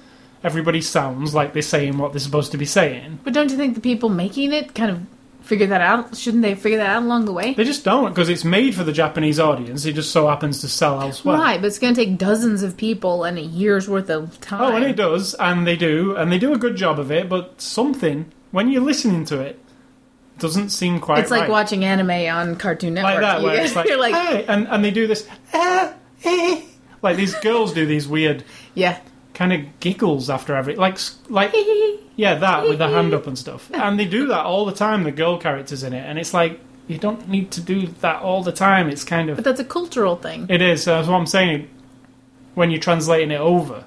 Everybody 0.45 0.81
sounds 0.83 1.35
like 1.35 1.53
they're 1.53 1.63
saying 1.63 1.99
what 1.99 2.13
they're 2.13 2.21
supposed 2.21 2.53
to 2.53 2.59
be 2.59 2.67
saying. 2.67 3.21
But 3.25 3.33
don't 3.33 3.51
you 3.51 3.57
think 3.57 3.75
the 3.75 3.81
people 3.81 4.09
making 4.09 4.53
it 4.53 4.75
kind 4.75 4.91
of 4.91 5.03
figure 5.43 5.67
that 5.69 5.81
out? 5.81 6.17
Shouldn't 6.17 6.43
they 6.43 6.55
figure 6.55 6.79
that 6.79 6.89
out 6.91 7.03
along 7.03 7.25
the 7.27 7.33
way? 7.33 7.55
They 7.55 7.65
just 7.65 7.85
don't, 7.85 8.09
because 8.11 8.29
it's 8.29 8.45
made 8.45 8.75
for 8.75 8.85
the 8.85 8.93
Japanese 8.93 9.39
audience. 9.41 9.85
It 9.85 9.95
just 9.95 10.11
so 10.13 10.29
happens 10.29 10.61
to 10.63 10.69
sell 10.69 11.01
elsewhere. 11.01 11.37
Right, 11.39 11.61
but 11.61 11.67
it's 11.67 11.79
going 11.79 11.95
to 11.95 12.05
take 12.05 12.19
dozens 12.19 12.63
of 12.63 12.77
people 12.77 13.25
and 13.25 13.39
a 13.39 13.43
year's 13.43 13.89
worth 13.89 14.09
of 14.11 14.41
time. 14.41 14.61
Oh, 14.63 14.77
and 14.77 14.85
it 14.85 14.97
does, 14.97 15.35
and 15.35 15.67
they 15.67 15.77
do, 15.77 16.17
and 16.17 16.31
they 16.33 16.39
do 16.39 16.53
a 16.53 16.59
good 16.59 16.77
job 16.77 16.99
of 16.99 17.11
it, 17.13 17.29
but 17.29 17.61
something, 17.61 18.31
when 18.51 18.71
you're 18.71 18.83
listening 18.83 19.25
to 19.27 19.41
it, 19.41 19.59
doesn't 20.39 20.71
seem 20.71 20.99
quite 20.99 21.19
It's 21.21 21.31
like 21.31 21.43
right. 21.43 21.51
watching 21.51 21.85
anime 21.85 22.11
on 22.35 22.57
Cartoon 22.57 22.95
Network. 22.95 23.15
like 23.15 23.21
that, 23.21 23.41
You 23.41 23.47
where 23.47 23.57
get- 23.57 23.67
it's 23.67 23.77
like, 23.77 23.89
you're 23.89 23.99
like, 24.01 24.15
hey, 24.15 24.45
and, 24.47 24.67
and 24.69 24.85
they 24.85 24.91
do 24.91 25.07
this, 25.07 25.29
ah, 25.55 25.93
eh. 26.25 26.63
like 27.03 27.17
these 27.17 27.35
girls 27.37 27.73
do 27.73 27.87
these 27.87 28.09
weird 28.09 28.43
yeah. 28.75 28.99
Kind 29.43 29.53
of 29.53 29.81
giggles 29.81 30.31
after 30.31 30.55
every, 30.55 30.77
like, 30.77 30.99
like, 31.29 31.53
yeah, 32.17 32.37
that 32.37 32.69
with 32.69 32.79
the 32.79 32.89
hand 32.89 33.13
up 33.13 33.27
and 33.27 33.37
stuff, 33.37 33.69
and 33.75 33.99
they 33.99 34.05
do 34.05 34.29
that 34.29 34.45
all 34.45 34.65
the 34.65 34.73
time. 34.73 35.03
The 35.03 35.11
girl 35.11 35.37
characters 35.37 35.83
in 35.83 35.93
it, 35.93 36.05
and 36.09 36.17
it's 36.19 36.33
like 36.33 36.61
you 36.87 36.99
don't 36.99 37.29
need 37.29 37.51
to 37.53 37.61
do 37.61 37.89
that 38.03 38.23
all 38.23 38.45
the 38.45 38.53
time. 38.53 38.89
It's 38.89 39.03
kind 39.03 39.31
of 39.31 39.37
But 39.37 39.45
that's 39.45 39.61
a 39.61 39.65
cultural 39.65 40.15
thing. 40.17 40.47
it 40.49 40.63
is. 40.63 40.85
That's 40.85 41.09
what 41.09 41.17
I'm 41.17 41.27
saying. 41.27 41.69
When 42.55 42.71
you're 42.71 42.81
translating 42.81 43.31
it 43.33 43.41
over, 43.41 43.85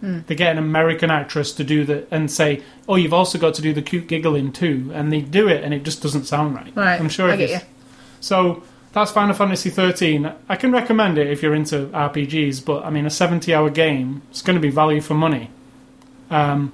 hmm. 0.00 0.20
They 0.26 0.34
get 0.34 0.52
an 0.52 0.58
American 0.58 1.10
actress 1.10 1.52
to 1.52 1.64
do 1.64 1.84
the 1.84 2.06
and 2.10 2.30
say, 2.30 2.62
"Oh, 2.88 2.96
you've 2.96 3.12
also 3.12 3.38
got 3.38 3.54
to 3.54 3.62
do 3.62 3.74
the 3.74 3.82
cute 3.82 4.06
giggling 4.08 4.52
too," 4.52 4.90
and 4.94 5.12
they 5.12 5.20
do 5.20 5.48
it, 5.48 5.64
and 5.64 5.74
it 5.74 5.82
just 5.84 6.00
doesn't 6.02 6.24
sound 6.24 6.54
right. 6.54 6.72
Right. 6.74 6.98
I'm 6.98 7.10
sure 7.10 7.30
I 7.30 7.34
it 7.34 7.40
is. 7.50 7.62
So 8.20 8.62
that's 8.92 9.10
Final 9.12 9.34
Fantasy 9.34 9.70
13. 9.70 10.32
I 10.48 10.56
can 10.56 10.72
recommend 10.72 11.18
it 11.18 11.28
if 11.28 11.42
you're 11.42 11.54
into 11.54 11.86
RPGs, 11.86 12.64
but 12.64 12.84
I 12.84 12.90
mean, 12.90 13.04
a 13.06 13.10
70-hour 13.10 13.70
game 13.70 14.22
is 14.32 14.42
going 14.42 14.56
to 14.56 14.60
be 14.60 14.70
value 14.70 15.00
for 15.00 15.14
money. 15.14 15.50
Um, 16.30 16.72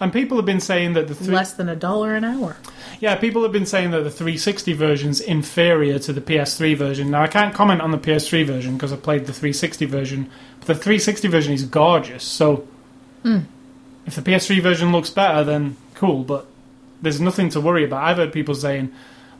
and 0.00 0.12
people 0.12 0.36
have 0.38 0.46
been 0.46 0.60
saying 0.60 0.94
that 0.94 1.06
the 1.08 1.14
three, 1.14 1.34
Less 1.34 1.52
than 1.52 1.68
a 1.68 1.76
dollar 1.76 2.14
an 2.16 2.24
hour. 2.24 2.56
yeah, 3.00 3.14
people 3.16 3.42
have 3.44 3.52
been 3.52 3.66
saying 3.66 3.92
that 3.92 4.02
the 4.02 4.10
360 4.10 4.72
version's 4.72 5.20
inferior 5.20 5.98
to 6.00 6.12
the 6.12 6.20
PS3 6.20 6.76
version. 6.76 7.10
Now, 7.10 7.22
I 7.22 7.28
can't 7.28 7.54
comment 7.54 7.80
on 7.80 7.92
the 7.92 7.98
PS3 7.98 8.44
version 8.44 8.74
because 8.74 8.92
I 8.92 8.96
played 8.96 9.26
the 9.26 9.32
360 9.32 9.84
version, 9.86 10.30
but 10.60 10.66
the 10.66 10.74
360 10.74 11.28
version 11.28 11.52
is 11.52 11.64
gorgeous. 11.64 12.24
So, 12.24 12.66
if 13.24 14.14
the 14.16 14.22
PS3 14.22 14.60
version 14.60 14.90
looks 14.90 15.10
better, 15.10 15.44
then 15.44 15.76
cool. 15.94 16.24
But 16.24 16.46
there's 17.00 17.20
nothing 17.20 17.48
to 17.50 17.60
worry 17.60 17.84
about. 17.84 18.02
I've 18.02 18.16
heard 18.16 18.32
people 18.32 18.56
saying, 18.56 18.92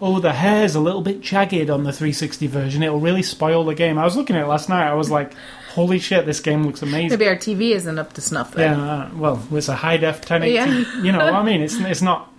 "Oh, 0.03 0.19
the 0.19 0.33
hair's 0.33 0.75
a 0.75 0.81
little 0.81 1.01
bit 1.01 1.23
jagged 1.23 1.71
on 1.71 1.85
the 1.85 1.93
360 1.93 2.47
version. 2.49 2.83
It'll 2.83 3.01
really 3.01 3.23
spoil 3.23 3.65
the 3.65 3.75
game." 3.75 3.97
I 3.97 4.05
was 4.05 4.17
looking 4.17 4.37
at 4.37 4.45
it 4.45 4.49
last 4.49 4.69
night. 4.69 4.87
I 4.87 4.95
was 4.95 5.11
like, 5.11 5.33
"Holy 5.71 5.99
shit, 5.99 6.27
this 6.27 6.41
game 6.41 6.65
looks 6.65 6.83
amazing." 6.83 7.19
Maybe 7.19 7.29
our 7.29 7.37
TV 7.37 7.71
isn't 7.71 7.99
up 7.99 8.13
to 8.15 8.21
snuff 8.21 8.53
then. 8.53 8.79
Yeah, 8.79 8.93
uh, 8.93 9.11
well, 9.15 9.43
it's 9.53 9.69
a 9.69 9.77
high 9.77 9.97
def 9.97 10.17
1080. 10.17 10.53
Yeah. 10.53 11.03
You 11.03 11.13
know 11.13 11.19
what 11.19 11.35
I 11.35 11.43
mean? 11.43 11.63
It's 11.63 11.77
it's 11.79 12.03
not. 12.03 12.31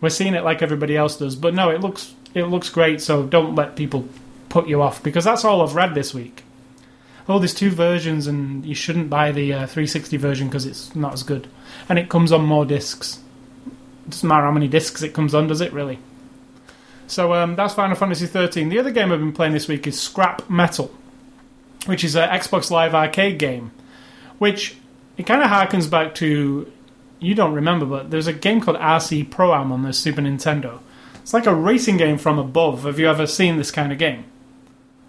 We're 0.00 0.10
seeing 0.10 0.34
it 0.34 0.44
like 0.44 0.60
everybody 0.60 0.96
else 0.96 1.16
does, 1.16 1.36
but 1.36 1.54
no, 1.54 1.70
it 1.70 1.80
looks 1.80 2.14
it 2.34 2.44
looks 2.44 2.68
great. 2.68 3.00
So 3.00 3.22
don't 3.22 3.54
let 3.54 3.76
people 3.76 4.08
put 4.48 4.66
you 4.68 4.82
off 4.82 5.02
because 5.02 5.24
that's 5.24 5.44
all 5.44 5.62
I've 5.62 5.74
read 5.74 5.94
this 5.94 6.12
week. 6.12 6.44
Oh, 7.28 7.38
there's 7.38 7.54
two 7.54 7.70
versions, 7.70 8.26
and 8.26 8.66
you 8.66 8.74
shouldn't 8.74 9.08
buy 9.08 9.30
the 9.30 9.52
uh, 9.52 9.66
360 9.66 10.16
version 10.16 10.48
because 10.48 10.66
it's 10.66 10.94
not 10.96 11.12
as 11.12 11.22
good, 11.22 11.46
and 11.88 11.98
it 11.98 12.08
comes 12.08 12.32
on 12.32 12.44
more 12.44 12.64
discs. 12.64 13.20
Doesn't 14.08 14.28
matter 14.28 14.42
how 14.42 14.50
many 14.50 14.66
discs 14.66 15.02
it 15.02 15.14
comes 15.14 15.32
on, 15.34 15.46
does 15.46 15.60
it 15.60 15.72
really? 15.72 16.00
So 17.12 17.34
um, 17.34 17.56
that's 17.56 17.74
Final 17.74 17.94
Fantasy 17.94 18.26
13. 18.26 18.70
The 18.70 18.78
other 18.78 18.90
game 18.90 19.12
I've 19.12 19.18
been 19.18 19.34
playing 19.34 19.52
this 19.52 19.68
week 19.68 19.86
is 19.86 20.00
Scrap 20.00 20.48
Metal, 20.48 20.90
which 21.84 22.04
is 22.04 22.16
an 22.16 22.26
Xbox 22.30 22.70
Live 22.70 22.94
Arcade 22.94 23.38
game, 23.38 23.70
which 24.38 24.76
it 25.18 25.26
kind 25.26 25.42
of 25.42 25.50
harkens 25.50 25.90
back 25.90 26.14
to 26.16 26.72
you 27.18 27.34
don't 27.34 27.52
remember, 27.52 27.84
but 27.84 28.10
there's 28.10 28.28
a 28.28 28.32
game 28.32 28.62
called 28.62 28.78
RC 28.78 29.30
Pro 29.30 29.52
Am 29.52 29.72
on 29.72 29.82
the 29.82 29.92
Super 29.92 30.22
Nintendo. 30.22 30.80
It's 31.16 31.34
like 31.34 31.44
a 31.44 31.54
racing 31.54 31.98
game 31.98 32.16
from 32.16 32.38
above. 32.38 32.84
Have 32.84 32.98
you 32.98 33.10
ever 33.10 33.26
seen 33.26 33.58
this 33.58 33.70
kind 33.70 33.92
of 33.92 33.98
game? 33.98 34.24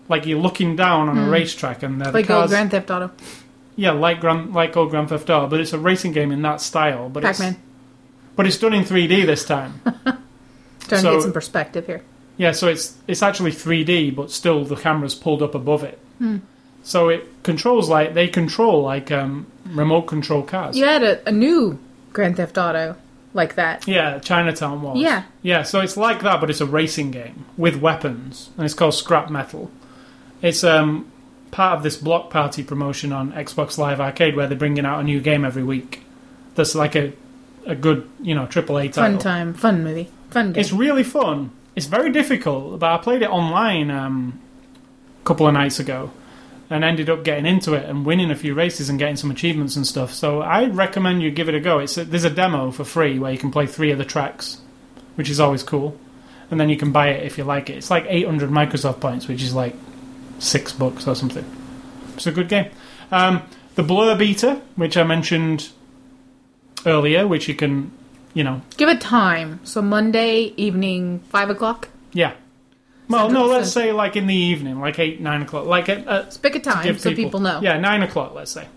Like 0.09 0.25
you're 0.25 0.41
looking 0.41 0.75
down 0.75 1.07
on 1.07 1.17
a 1.17 1.29
racetrack 1.29 1.83
and 1.83 2.01
there 2.01 2.09
are 2.09 2.11
the 2.11 2.17
Like 2.17 2.27
cars. 2.27 2.41
old 2.41 2.49
Grand 2.49 2.71
Theft 2.71 2.91
Auto. 2.91 3.11
yeah, 3.77 3.91
like 3.91 4.19
Grand, 4.19 4.53
like 4.53 4.75
old 4.75 4.89
Grand 4.89 5.07
Theft 5.07 5.29
Auto, 5.29 5.47
but 5.47 5.61
it's 5.61 5.71
a 5.71 5.79
racing 5.79 6.11
game 6.11 6.33
in 6.33 6.41
that 6.41 6.59
style. 6.59 7.07
But 7.07 7.23
Pac 7.23 7.39
it's 7.39 7.57
but 8.35 8.45
it's 8.45 8.57
done 8.57 8.73
in 8.73 8.83
3D 8.83 9.25
this 9.25 9.45
time. 9.45 9.79
Trying 10.87 11.01
So- 11.01 11.09
to 11.11 11.15
get 11.17 11.23
some 11.23 11.33
perspective 11.33 11.85
here. 11.85 12.01
Yeah, 12.37 12.51
so 12.51 12.67
it's 12.67 12.95
it's 13.07 13.21
actually 13.21 13.51
3D, 13.51 14.15
but 14.15 14.31
still 14.31 14.65
the 14.65 14.75
camera's 14.75 15.13
pulled 15.15 15.43
up 15.43 15.53
above 15.53 15.83
it. 15.83 15.99
Hmm. 16.17 16.37
So 16.81 17.09
it 17.09 17.27
controls 17.43 17.89
like 17.89 18.13
they 18.15 18.27
control 18.27 18.81
like 18.81 19.11
um, 19.11 19.45
remote 19.67 20.03
control 20.03 20.41
cars. 20.41 20.75
You 20.75 20.85
had 20.85 21.03
a, 21.03 21.29
a 21.29 21.31
new 21.31 21.79
Grand 22.11 22.37
Theft 22.37 22.57
Auto 22.57 22.95
like 23.35 23.55
that. 23.55 23.87
Yeah, 23.87 24.19
Chinatown 24.19 24.81
was. 24.81 24.97
Yeah. 24.99 25.23
Yeah, 25.43 25.61
so 25.63 25.79
it's 25.79 25.95
like 25.95 26.21
that, 26.23 26.41
but 26.41 26.49
it's 26.49 26.59
a 26.61 26.65
racing 26.65 27.11
game 27.11 27.45
with 27.55 27.75
weapons, 27.77 28.49
and 28.57 28.65
it's 28.65 28.73
called 28.73 28.95
Scrap 28.95 29.29
Metal. 29.29 29.71
It's 30.41 30.63
um, 30.63 31.09
part 31.51 31.77
of 31.77 31.83
this 31.83 31.95
Block 31.97 32.29
Party 32.31 32.63
promotion 32.63 33.13
on 33.13 33.31
Xbox 33.31 33.77
Live 33.77 34.01
Arcade 34.01 34.35
where 34.35 34.47
they're 34.47 34.57
bringing 34.57 34.85
out 34.85 34.99
a 34.99 35.03
new 35.03 35.21
game 35.21 35.45
every 35.45 35.63
week. 35.63 36.01
That's 36.55 36.75
like 36.75 36.95
a, 36.95 37.13
a 37.65 37.75
good, 37.75 38.09
you 38.21 38.35
know, 38.35 38.45
AAA 38.45 38.91
title. 38.91 38.93
Fun 38.93 39.19
time. 39.19 39.53
Fun 39.53 39.83
movie. 39.83 40.09
Fun 40.33 40.53
game. 40.53 40.59
It's 40.59 40.73
really 40.73 41.03
fun. 41.03 41.51
It's 41.75 41.85
very 41.85 42.11
difficult, 42.11 42.79
but 42.79 42.91
I 42.91 42.97
played 42.97 43.21
it 43.21 43.29
online 43.29 43.89
um, 43.89 44.39
a 45.21 45.25
couple 45.25 45.47
of 45.47 45.53
nights 45.53 45.79
ago 45.79 46.11
and 46.69 46.83
ended 46.83 47.09
up 47.09 47.23
getting 47.23 47.45
into 47.45 47.73
it 47.73 47.87
and 47.87 48.05
winning 48.05 48.31
a 48.31 48.35
few 48.35 48.53
races 48.53 48.89
and 48.89 48.97
getting 48.97 49.15
some 49.15 49.29
achievements 49.29 49.75
and 49.75 49.85
stuff. 49.85 50.13
So 50.13 50.41
I 50.41 50.65
recommend 50.65 51.21
you 51.21 51.29
give 51.29 51.49
it 51.49 51.55
a 51.55 51.59
go. 51.59 51.79
It's 51.79 51.97
a, 51.97 52.05
there's 52.05 52.23
a 52.23 52.29
demo 52.29 52.71
for 52.71 52.83
free 52.83 53.19
where 53.19 53.31
you 53.31 53.37
can 53.37 53.51
play 53.51 53.67
three 53.67 53.91
of 53.91 53.97
the 53.97 54.05
tracks, 54.05 54.59
which 55.15 55.29
is 55.29 55.39
always 55.39 55.61
cool, 55.61 55.97
and 56.49 56.59
then 56.59 56.69
you 56.69 56.77
can 56.77 56.91
buy 56.91 57.09
it 57.09 57.25
if 57.25 57.37
you 57.37 57.43
like 57.43 57.69
it. 57.69 57.77
It's 57.77 57.91
like 57.91 58.05
800 58.07 58.49
Microsoft 58.49 58.99
points, 58.99 59.27
which 59.27 59.43
is 59.43 59.53
like 59.53 59.75
six 60.39 60.73
bucks 60.73 61.07
or 61.07 61.15
something. 61.15 61.45
It's 62.15 62.27
a 62.27 62.31
good 62.31 62.49
game. 62.49 62.71
Um, 63.11 63.43
the 63.75 63.83
Blur 63.83 64.15
Beta, 64.15 64.61
which 64.75 64.97
I 64.97 65.03
mentioned 65.03 65.69
earlier, 66.85 67.27
which 67.27 67.47
you 67.47 67.55
can, 67.55 67.91
you 68.33 68.43
know, 68.43 68.61
Give 68.77 68.89
it 68.89 69.01
time. 69.01 69.59
So 69.63 69.81
Monday 69.81 70.53
evening, 70.57 71.19
5 71.29 71.49
o'clock. 71.51 71.89
Yeah. 72.13 72.33
Well, 73.09 73.29
no, 73.29 73.45
let's 73.45 73.71
say 73.71 73.91
like 73.91 74.15
in 74.15 74.27
the 74.27 74.35
evening, 74.35 74.79
like 74.79 74.97
eight, 74.97 75.19
nine 75.19 75.41
o'clock, 75.41 75.65
like 75.65 75.89
at, 75.89 76.07
uh, 76.07 76.25
pick 76.41 76.55
a 76.55 76.59
time 76.59 76.97
so 76.97 77.13
people, 77.13 77.39
know. 77.39 77.59
Yeah, 77.61 77.77
nine 77.77 78.01
o'clock, 78.01 78.33
let's 78.33 78.51
say. 78.51 78.67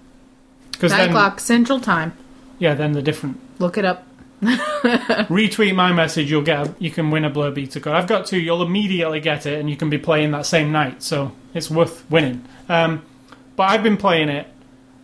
9 0.83 0.91
then, 0.91 1.09
o'clock 1.09 1.41
Central 1.41 1.81
Time. 1.81 2.13
yeah, 2.59 2.75
then 2.75 2.93
the 2.93 3.03
different. 3.03 3.41
Look 3.59 3.79
it 3.79 3.85
up. 3.85 4.07
Retweet 4.43 5.75
my 5.75 5.93
message, 5.93 6.31
you'll 6.31 6.43
get, 6.43 6.67
a, 6.67 6.75
you 6.79 6.91
can 6.91 7.11
win 7.11 7.25
a 7.25 7.31
Blur 7.31 7.51
Beta 7.51 7.81
code. 7.81 7.95
I've 7.95 8.07
got 8.07 8.27
two, 8.27 8.39
you'll 8.39 8.63
immediately 8.63 9.21
get 9.21 9.47
it, 9.47 9.59
and 9.59 9.71
you 9.71 9.77
can 9.77 9.89
be 9.89 9.97
playing 9.97 10.33
that 10.33 10.45
same 10.45 10.73
night, 10.73 11.03
so 11.03 11.33
it's 11.55 11.71
worth 11.71 12.09
winning. 12.11 12.45
Um, 12.69 13.03
but 13.55 13.71
I've 13.71 13.83
been 13.83 13.97
playing 13.97 14.29
it. 14.29 14.47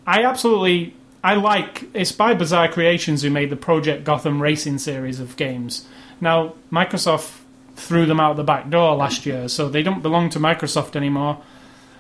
I 0.07 0.25
absolutely, 0.25 0.95
I 1.25 1.35
like. 1.35 1.85
It's 1.95 2.13
by 2.13 2.35
Bizarre 2.35 2.69
Creations 2.69 3.23
who 3.23 3.31
made 3.31 3.51
the 3.51 3.57
Project 3.57 4.05
Gotham 4.05 4.43
Racing 4.43 4.79
series 4.79 5.21
of 5.21 5.37
games. 5.37 5.87
Now, 6.21 6.55
Microsoft 6.71 7.39
threw 7.77 8.07
them 8.07 8.21
out 8.21 8.37
the 8.37 8.45
back 8.45 8.71
door 8.71 8.95
last 8.97 9.25
year, 9.27 9.49
so 9.49 9.69
they 9.69 9.83
don't 9.83 10.03
belong 10.03 10.31
to 10.31 10.39
Microsoft 10.39 10.97
anymore. 10.97 11.41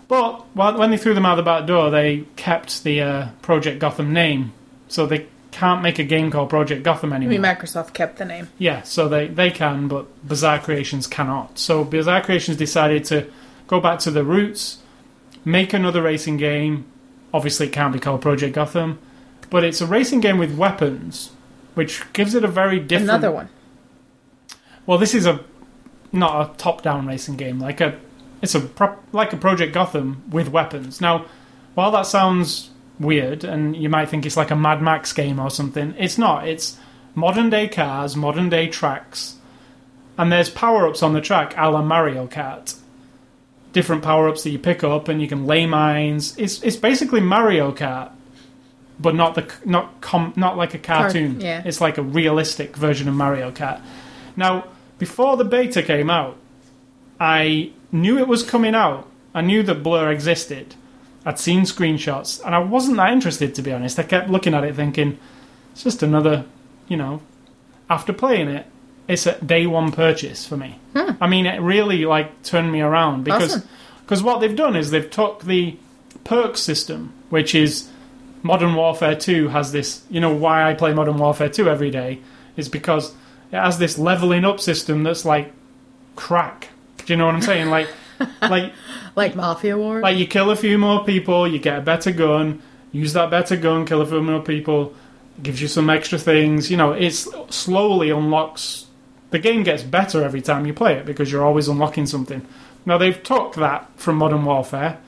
But 0.09 0.55
when 0.55 0.91
they 0.91 0.97
threw 0.97 1.15
them 1.15 1.25
out 1.25 1.37
the 1.37 1.43
back 1.43 1.67
door, 1.67 1.91
they 1.91 2.25
kept 2.37 2.85
the 2.85 3.01
uh, 3.01 3.29
Project 3.41 3.79
Gotham 3.79 4.13
name, 4.13 4.53
so 4.89 5.07
they 5.07 5.27
can't 5.53 5.83
make 5.83 5.99
a 5.99 6.05
game 6.05 6.31
called 6.31 6.51
Project 6.51 6.83
Gotham 6.83 7.13
I 7.13 7.17
anymore. 7.17 7.33
mean, 7.33 7.43
Microsoft 7.43 7.93
kept 7.95 8.19
the 8.19 8.25
name. 8.25 8.49
Yeah, 8.59 8.83
so 8.83 9.09
they, 9.09 9.29
they 9.29 9.51
can, 9.51 9.89
but 9.89 10.07
Bizarre 10.27 10.59
Creations 10.59 11.07
cannot. 11.07 11.59
So 11.59 11.85
Bizarre 11.85 12.23
Creations 12.23 12.57
decided 12.57 13.05
to 13.07 13.27
go 13.69 13.81
back 13.81 14.01
to 14.01 14.11
the 14.11 14.25
roots, 14.25 14.79
make 15.45 15.73
another 15.73 16.03
racing 16.03 16.37
game. 16.37 16.85
Obviously, 17.33 17.69
it 17.69 17.73
can't 17.73 17.93
be 17.93 17.99
called 17.99 18.21
Project 18.21 18.55
Gotham, 18.55 18.99
but 19.53 19.65
it's 19.65 19.83
a 19.83 19.87
racing 19.87 20.21
game 20.21 20.39
with 20.39 20.57
weapons, 20.57 21.31
which 21.75 22.11
gives 22.15 22.35
it 22.35 22.43
a 22.43 22.49
very 22.49 22.81
different. 22.81 23.11
Another 23.11 23.31
one. 23.31 23.51
Well, 24.87 24.97
this 24.97 25.15
is 25.15 25.27
a 25.27 25.45
not 26.11 26.51
a 26.51 26.57
top-down 26.57 27.07
racing 27.07 27.37
game. 27.37 27.59
Like 27.59 27.83
a, 27.83 28.01
it's 28.41 28.55
a 28.55 28.61
prop, 28.61 29.05
like 29.13 29.35
a 29.35 29.37
Project 29.37 29.75
Gotham 29.75 30.23
with 30.31 30.49
weapons. 30.49 31.03
Now, 31.03 31.27
while 31.75 31.91
that 31.91 32.07
sounds 32.07 32.71
weird, 32.99 33.45
and 33.45 33.77
you 33.77 33.91
might 33.91 34.09
think 34.09 34.25
it's 34.25 34.39
like 34.39 34.51
a 34.51 34.57
Mad 34.57 34.81
Max 34.81 35.13
game 35.13 35.39
or 35.39 35.51
something, 35.51 35.95
it's 35.99 36.17
not. 36.17 36.49
It's 36.49 36.79
modern-day 37.15 37.69
cars, 37.69 38.17
modern-day 38.17 38.69
tracks, 38.69 39.37
and 40.17 40.33
there's 40.33 40.49
power-ups 40.49 41.03
on 41.03 41.13
the 41.13 41.21
track, 41.21 41.53
a 41.59 41.71
la 41.71 41.83
Mario 41.83 42.27
Kart. 42.27 42.79
Different 43.75 44.03
power-ups 44.03 44.45
that 44.45 44.51
you 44.51 44.59
pick 44.59 44.83
up, 44.83 45.09
and 45.09 45.21
you 45.21 45.29
can 45.29 45.45
lay 45.45 45.67
mines. 45.67 46.39
It's 46.39 46.63
it's 46.63 46.77
basically 46.77 47.21
Mario 47.21 47.71
Kart, 47.73 48.13
but 49.01 49.15
not 49.15 49.35
the 49.35 49.51
not 49.65 50.01
com, 50.01 50.33
not 50.37 50.57
like 50.57 50.75
a 50.75 50.79
cartoon. 50.79 51.41
yeah. 51.41 51.63
It's 51.65 51.81
like 51.81 51.99
a 51.99 52.03
realistic 52.03 52.77
version 52.77 53.09
of 53.09 53.15
Mario 53.15 53.51
Kart. 53.51 53.81
Now, 54.37 54.65
before 54.99 55.37
the 55.37 55.45
beta 55.45 55.83
came 55.83 56.09
out, 56.11 56.37
I 57.21 57.73
knew 57.91 58.19
it 58.19 58.29
was 58.29 58.43
coming 58.43 58.75
out. 58.75 59.09
I 59.35 59.41
knew 59.41 59.63
that 59.65 59.83
Blur 59.83 60.11
existed. 60.11 60.75
I'd 61.25 61.39
seen 61.39 61.63
screenshots, 61.63 62.45
and 62.45 62.55
I 62.55 62.59
wasn't 62.59 62.97
that 62.97 63.13
interested, 63.13 63.55
to 63.55 63.63
be 63.63 63.73
honest. 63.73 63.99
I 63.99 64.03
kept 64.03 64.29
looking 64.29 64.55
at 64.55 64.65
it 64.65 64.75
thinking, 64.75 65.19
it's 65.73 65.85
just 65.85 66.03
another, 66.03 66.45
you 66.89 66.97
know. 66.97 67.23
After 67.89 68.13
playing 68.13 68.49
it, 68.49 68.67
it's 69.09 69.27
a 69.27 69.41
day 69.45 69.67
one 69.67 69.93
purchase 69.93 70.45
for 70.47 70.57
me. 70.57 70.79
Hmm. 70.97 71.13
I 71.21 71.29
mean, 71.29 71.47
it 71.47 71.61
really, 71.61 72.05
like, 72.07 72.43
turned 72.43 72.73
me 72.73 72.81
around 72.81 73.23
because 73.25 73.57
Awesome. 73.57 73.69
because 74.05 74.23
what 74.23 74.41
they've 74.41 74.57
done 74.57 74.75
is 74.75 74.91
they've 74.91 75.09
took 75.11 75.45
the 75.45 75.77
perk 76.25 76.57
system, 76.57 77.13
which 77.31 77.55
is 77.55 77.89
Modern 78.43 78.75
Warfare 78.75 79.15
2 79.15 79.49
has 79.49 79.73
this, 79.73 80.03
you 80.11 80.21
know, 80.21 80.33
why 80.35 80.69
I 80.69 80.75
play 80.75 80.93
Modern 80.93 81.17
Warfare 81.19 81.49
2 81.49 81.69
every 81.69 81.91
day 81.91 82.21
is 82.57 82.69
because 82.69 83.15
it 83.53 83.57
has 83.57 83.79
this 83.79 83.99
leveling 83.99 84.45
up 84.45 84.61
system 84.61 85.03
that's 85.05 85.25
like 85.25 85.53
crack. 86.17 86.69
Do 87.05 87.13
you 87.13 87.17
know 87.17 87.27
what 87.27 87.35
I'm 87.35 87.43
saying? 87.43 87.71
Like, 87.71 87.89
like, 88.43 88.73
Like 89.15 89.35
Mafia 89.37 89.77
War. 89.77 90.01
like 90.01 90.17
you 90.17 90.27
kill 90.27 90.51
a 90.51 90.57
few 90.57 90.79
more 90.79 91.05
people, 91.05 91.47
you 91.47 91.59
get 91.59 91.79
a 91.79 91.81
better 91.83 92.13
gun, 92.13 92.61
use 92.93 93.13
that 93.13 93.31
better 93.31 93.57
gun, 93.57 93.87
kill 93.87 94.01
a 94.01 94.07
few 94.07 94.23
more 94.23 94.41
people, 94.43 94.95
gives 95.43 95.61
you 95.63 95.69
some 95.69 95.89
extra 95.91 96.19
things. 96.19 96.71
You 96.71 96.77
know, 96.77 96.93
it 96.93 97.13
slowly 97.13 98.11
unlocks. 98.11 98.87
The 99.31 99.39
game 99.39 99.63
gets 99.63 99.83
better 99.83 100.23
every 100.23 100.43
time 100.43 100.67
you 100.67 100.75
play 100.75 100.95
it 100.95 101.07
because 101.07 101.33
you're 101.33 101.45
always 101.45 101.69
unlocking 101.69 102.07
something. 102.07 102.47
Now 102.85 102.99
they've 102.99 103.23
took 103.23 103.55
that 103.55 103.89
from 103.97 104.17
Modern 104.17 104.45
Warfare, 104.45 104.99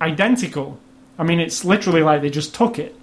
identical. 0.00 0.78
I 1.18 1.24
mean, 1.24 1.40
it's 1.40 1.64
literally 1.64 2.02
like 2.02 2.22
they 2.22 2.30
just 2.30 2.54
took 2.54 2.78
it 2.78 2.94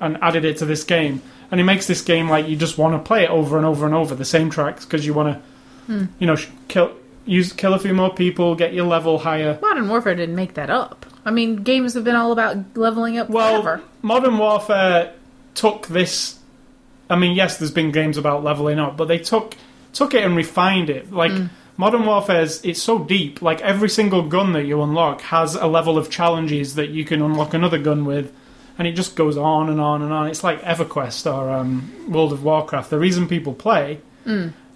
and 0.00 0.18
added 0.22 0.44
it 0.44 0.58
to 0.58 0.66
this 0.66 0.84
game, 0.84 1.22
and 1.50 1.60
it 1.60 1.64
makes 1.64 1.86
this 1.86 2.02
game 2.02 2.28
like 2.28 2.48
you 2.48 2.56
just 2.56 2.78
want 2.78 2.94
to 2.94 3.06
play 3.06 3.24
it 3.24 3.30
over 3.30 3.56
and 3.56 3.66
over 3.66 3.86
and 3.86 3.94
over 3.94 4.14
the 4.14 4.24
same 4.24 4.50
tracks 4.50 4.84
because 4.84 5.04
you 5.04 5.12
want 5.12 5.34
to, 5.34 5.92
hmm. 5.92 6.04
you 6.18 6.26
know, 6.26 6.36
kill 6.68 6.94
use 7.26 7.52
kill 7.52 7.74
a 7.74 7.78
few 7.78 7.94
more 7.94 8.12
people, 8.12 8.54
get 8.54 8.72
your 8.72 8.86
level 8.86 9.18
higher. 9.18 9.58
Modern 9.60 9.88
Warfare 9.88 10.14
didn't 10.14 10.34
make 10.34 10.54
that 10.54 10.70
up. 10.70 11.06
I 11.24 11.30
mean, 11.30 11.56
games 11.56 11.94
have 11.94 12.04
been 12.04 12.16
all 12.16 12.32
about 12.32 12.56
leveling 12.76 13.18
up 13.18 13.28
Well, 13.28 13.62
forever. 13.62 13.82
Modern 14.02 14.38
Warfare 14.38 15.12
took 15.54 15.86
this. 15.88 16.38
I 17.08 17.16
mean, 17.16 17.36
yes, 17.36 17.58
there's 17.58 17.70
been 17.70 17.92
games 17.92 18.16
about 18.16 18.42
leveling 18.42 18.78
up, 18.78 18.96
but 18.96 19.08
they 19.08 19.18
took 19.18 19.54
took 19.92 20.14
it 20.14 20.24
and 20.24 20.36
refined 20.36 20.90
it. 20.90 21.12
Like 21.12 21.32
hmm. 21.32 21.46
Modern 21.76 22.04
Warfare's, 22.04 22.64
it's 22.64 22.82
so 22.82 22.98
deep. 22.98 23.40
Like 23.40 23.60
every 23.62 23.88
single 23.88 24.22
gun 24.28 24.52
that 24.52 24.64
you 24.64 24.82
unlock 24.82 25.22
has 25.22 25.54
a 25.54 25.66
level 25.66 25.96
of 25.96 26.10
challenges 26.10 26.74
that 26.74 26.90
you 26.90 27.04
can 27.04 27.22
unlock 27.22 27.54
another 27.54 27.78
gun 27.78 28.04
with, 28.04 28.32
and 28.78 28.86
it 28.86 28.92
just 28.92 29.16
goes 29.16 29.36
on 29.36 29.68
and 29.68 29.80
on 29.80 30.02
and 30.02 30.12
on. 30.12 30.28
It's 30.28 30.44
like 30.44 30.60
EverQuest 30.62 31.32
or 31.32 31.50
um, 31.50 31.92
World 32.08 32.32
of 32.32 32.42
Warcraft. 32.44 32.90
The 32.90 32.98
reason 32.98 33.28
people 33.28 33.54
play 33.54 34.00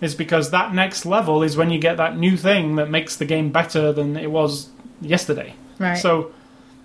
is 0.00 0.14
because 0.14 0.50
that 0.50 0.74
next 0.74 1.06
level 1.06 1.42
is 1.42 1.56
when 1.56 1.70
you 1.70 1.78
get 1.78 1.96
that 1.96 2.16
new 2.16 2.36
thing 2.36 2.76
that 2.76 2.90
makes 2.90 3.16
the 3.16 3.24
game 3.24 3.50
better 3.50 3.92
than 3.92 4.16
it 4.16 4.30
was 4.30 4.68
yesterday. 5.00 5.54
Right. 5.78 5.94
So 5.94 6.32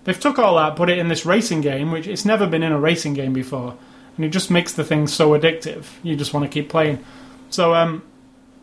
they've 0.03 0.19
took 0.19 0.39
all 0.39 0.55
that, 0.55 0.75
put 0.75 0.89
it 0.89 0.97
in 0.97 1.07
this 1.07 1.25
racing 1.25 1.61
game, 1.61 1.91
which 1.91 2.07
it's 2.07 2.25
never 2.25 2.47
been 2.47 2.63
in 2.63 2.71
a 2.71 2.79
racing 2.79 3.13
game 3.13 3.33
before, 3.33 3.77
and 4.15 4.25
it 4.25 4.29
just 4.29 4.49
makes 4.51 4.73
the 4.73 4.83
thing 4.83 5.07
so 5.07 5.31
addictive. 5.31 5.85
You 6.03 6.15
just 6.15 6.33
want 6.33 6.45
to 6.45 6.49
keep 6.49 6.69
playing. 6.69 7.03
So 7.49 7.73
um, 7.73 8.03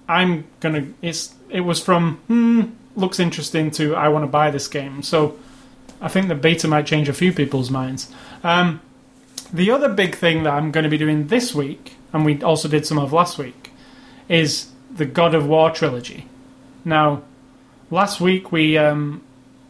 I'm 0.08 0.46
gonna. 0.60 0.88
It's 1.02 1.34
it 1.48 1.60
was 1.60 1.82
from 1.82 2.16
hmm, 2.26 2.62
looks 2.96 3.20
interesting 3.20 3.70
to 3.72 3.94
I 3.94 4.08
want 4.08 4.22
to 4.24 4.28
buy 4.28 4.50
this 4.50 4.68
game. 4.68 5.02
So 5.02 5.38
I 6.00 6.08
think 6.08 6.28
the 6.28 6.34
beta 6.34 6.68
might 6.68 6.86
change 6.86 7.08
a 7.08 7.12
few 7.12 7.32
people's 7.32 7.70
minds. 7.70 8.12
Um, 8.42 8.80
the 9.52 9.70
other 9.70 9.88
big 9.88 10.14
thing 10.16 10.42
that 10.42 10.52
I'm 10.52 10.70
going 10.72 10.84
to 10.84 10.90
be 10.90 10.98
doing 10.98 11.28
this 11.28 11.54
week, 11.54 11.96
and 12.12 12.24
we 12.24 12.42
also 12.42 12.68
did 12.68 12.86
some 12.86 12.98
of 12.98 13.12
last 13.12 13.38
week, 13.38 13.70
is 14.28 14.70
the 14.94 15.06
God 15.06 15.34
of 15.34 15.46
War 15.46 15.70
trilogy. 15.70 16.26
Now, 16.84 17.22
last 17.90 18.20
week 18.20 18.50
we, 18.50 18.76
um, 18.76 19.22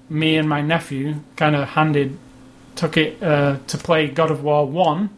me 0.09 0.37
and 0.37 0.49
my 0.49 0.62
nephew, 0.62 1.16
kind 1.37 1.55
of 1.55 1.68
handed, 1.68 2.18
took 2.74 2.97
it 2.97 3.22
uh, 3.22 3.59
to 3.66 3.79
play 3.79 4.09
God 4.09 4.31
of 4.31 4.43
War 4.43 4.66
one, 4.66 5.11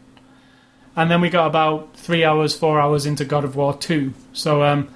and 0.97 1.11
then 1.11 1.21
we 1.21 1.31
got 1.31 1.47
about 1.47 1.95
three 1.97 2.25
hours, 2.25 2.57
four 2.57 2.81
hours 2.81 3.07
into 3.07 3.25
God 3.25 3.45
of 3.45 3.55
War 3.55 3.77
two. 3.77 4.13
So, 4.33 4.65
um, 4.65 4.89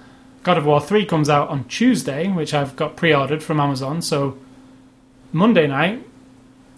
God 0.43 0.59
of 0.59 0.67
War 0.67 0.81
three 0.81 1.05
comes 1.05 1.29
out 1.29 1.49
on 1.49 1.65
Tuesday, 1.65 2.29
which 2.29 2.53
I've 2.53 2.75
got 2.77 2.97
pre-ordered 2.97 3.43
from 3.43 3.61
Amazon. 3.61 4.03
So, 4.03 4.39
Monday 5.33 5.67
night, 5.67 6.05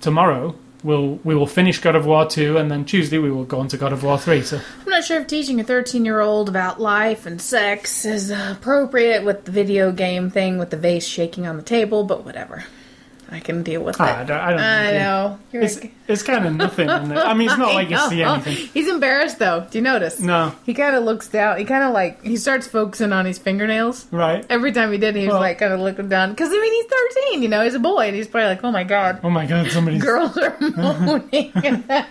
tomorrow. 0.00 0.54
We'll, 0.82 1.18
we 1.24 1.34
will 1.34 1.46
finish 1.46 1.78
God 1.78 1.96
of 1.96 2.04
War 2.04 2.26
2 2.26 2.58
and 2.58 2.70
then 2.70 2.84
Tuesday 2.84 3.16
we 3.16 3.30
will 3.30 3.46
go 3.46 3.58
on 3.58 3.68
to 3.68 3.78
God 3.78 3.94
of 3.94 4.04
War 4.04 4.18
3. 4.18 4.42
So 4.42 4.60
I'm 4.82 4.90
not 4.90 5.02
sure 5.02 5.18
if 5.18 5.26
teaching 5.26 5.58
a 5.58 5.64
13 5.64 6.04
year 6.04 6.20
old 6.20 6.50
about 6.50 6.78
life 6.78 7.24
and 7.24 7.40
sex 7.40 8.04
is 8.04 8.30
appropriate 8.30 9.24
with 9.24 9.46
the 9.46 9.50
video 9.50 9.92
game 9.92 10.28
thing 10.28 10.58
with 10.58 10.68
the 10.68 10.76
vase 10.76 11.06
shaking 11.06 11.46
on 11.46 11.56
the 11.56 11.62
table, 11.62 12.04
but 12.04 12.26
whatever. 12.26 12.64
I 13.30 13.40
can 13.40 13.62
deal 13.62 13.82
with 13.82 14.00
Ah, 14.00 14.04
I 14.18 14.22
it. 14.22 14.26
don't, 14.26 14.40
I 14.40 14.50
don't 14.50 14.60
I 14.60 14.92
know. 14.98 15.38
You're 15.52 15.62
It's, 15.62 15.80
like- 15.80 15.92
it's 16.06 16.22
kind 16.22 16.46
of 16.46 16.54
nothing. 16.54 16.88
I 16.90 17.34
mean, 17.34 17.48
it's 17.48 17.58
not 17.58 17.74
like 17.74 17.90
you 17.90 17.98
see 18.08 18.22
anything. 18.22 18.68
He's 18.74 18.88
embarrassed 18.88 19.38
though. 19.38 19.66
Do 19.70 19.78
you 19.78 19.82
notice? 19.82 20.20
No, 20.20 20.52
He 20.66 20.74
kind 20.74 20.94
of 20.94 21.04
looks 21.04 21.28
down. 21.28 21.58
He 21.58 21.64
kind 21.64 21.82
of 21.84 21.92
like 21.92 22.22
he 22.22 22.36
starts 22.36 22.66
focusing 22.66 23.12
on 23.12 23.24
his 23.26 23.38
fingernails. 23.38 24.06
right? 24.10 24.44
Every 24.50 24.72
time 24.72 24.92
he 24.92 24.98
did, 24.98 25.16
he 25.16 25.22
was 25.26 25.32
Well- 25.32 25.40
like 25.40 25.58
kind 25.58 25.72
of 25.72 25.80
looking 25.80 26.08
down 26.08 26.30
because 26.30 26.48
I 26.50 26.52
mean 26.60 26.72
he's 26.72 26.86
13. 27.24 27.42
You 27.42 27.48
know, 27.48 27.62
he's 27.64 27.74
a 27.74 27.78
boy, 27.80 28.06
and 28.06 28.16
he's 28.16 28.28
probably 28.28 28.48
like, 28.50 28.64
"Oh 28.64 28.70
my 28.70 28.84
god, 28.84 29.20
Oh 29.24 29.30
my 29.30 29.46
god, 29.46 29.70
somebody's. 29.70 30.02
girls 30.04 30.36
are 30.36 30.56
moaning." 30.60 31.52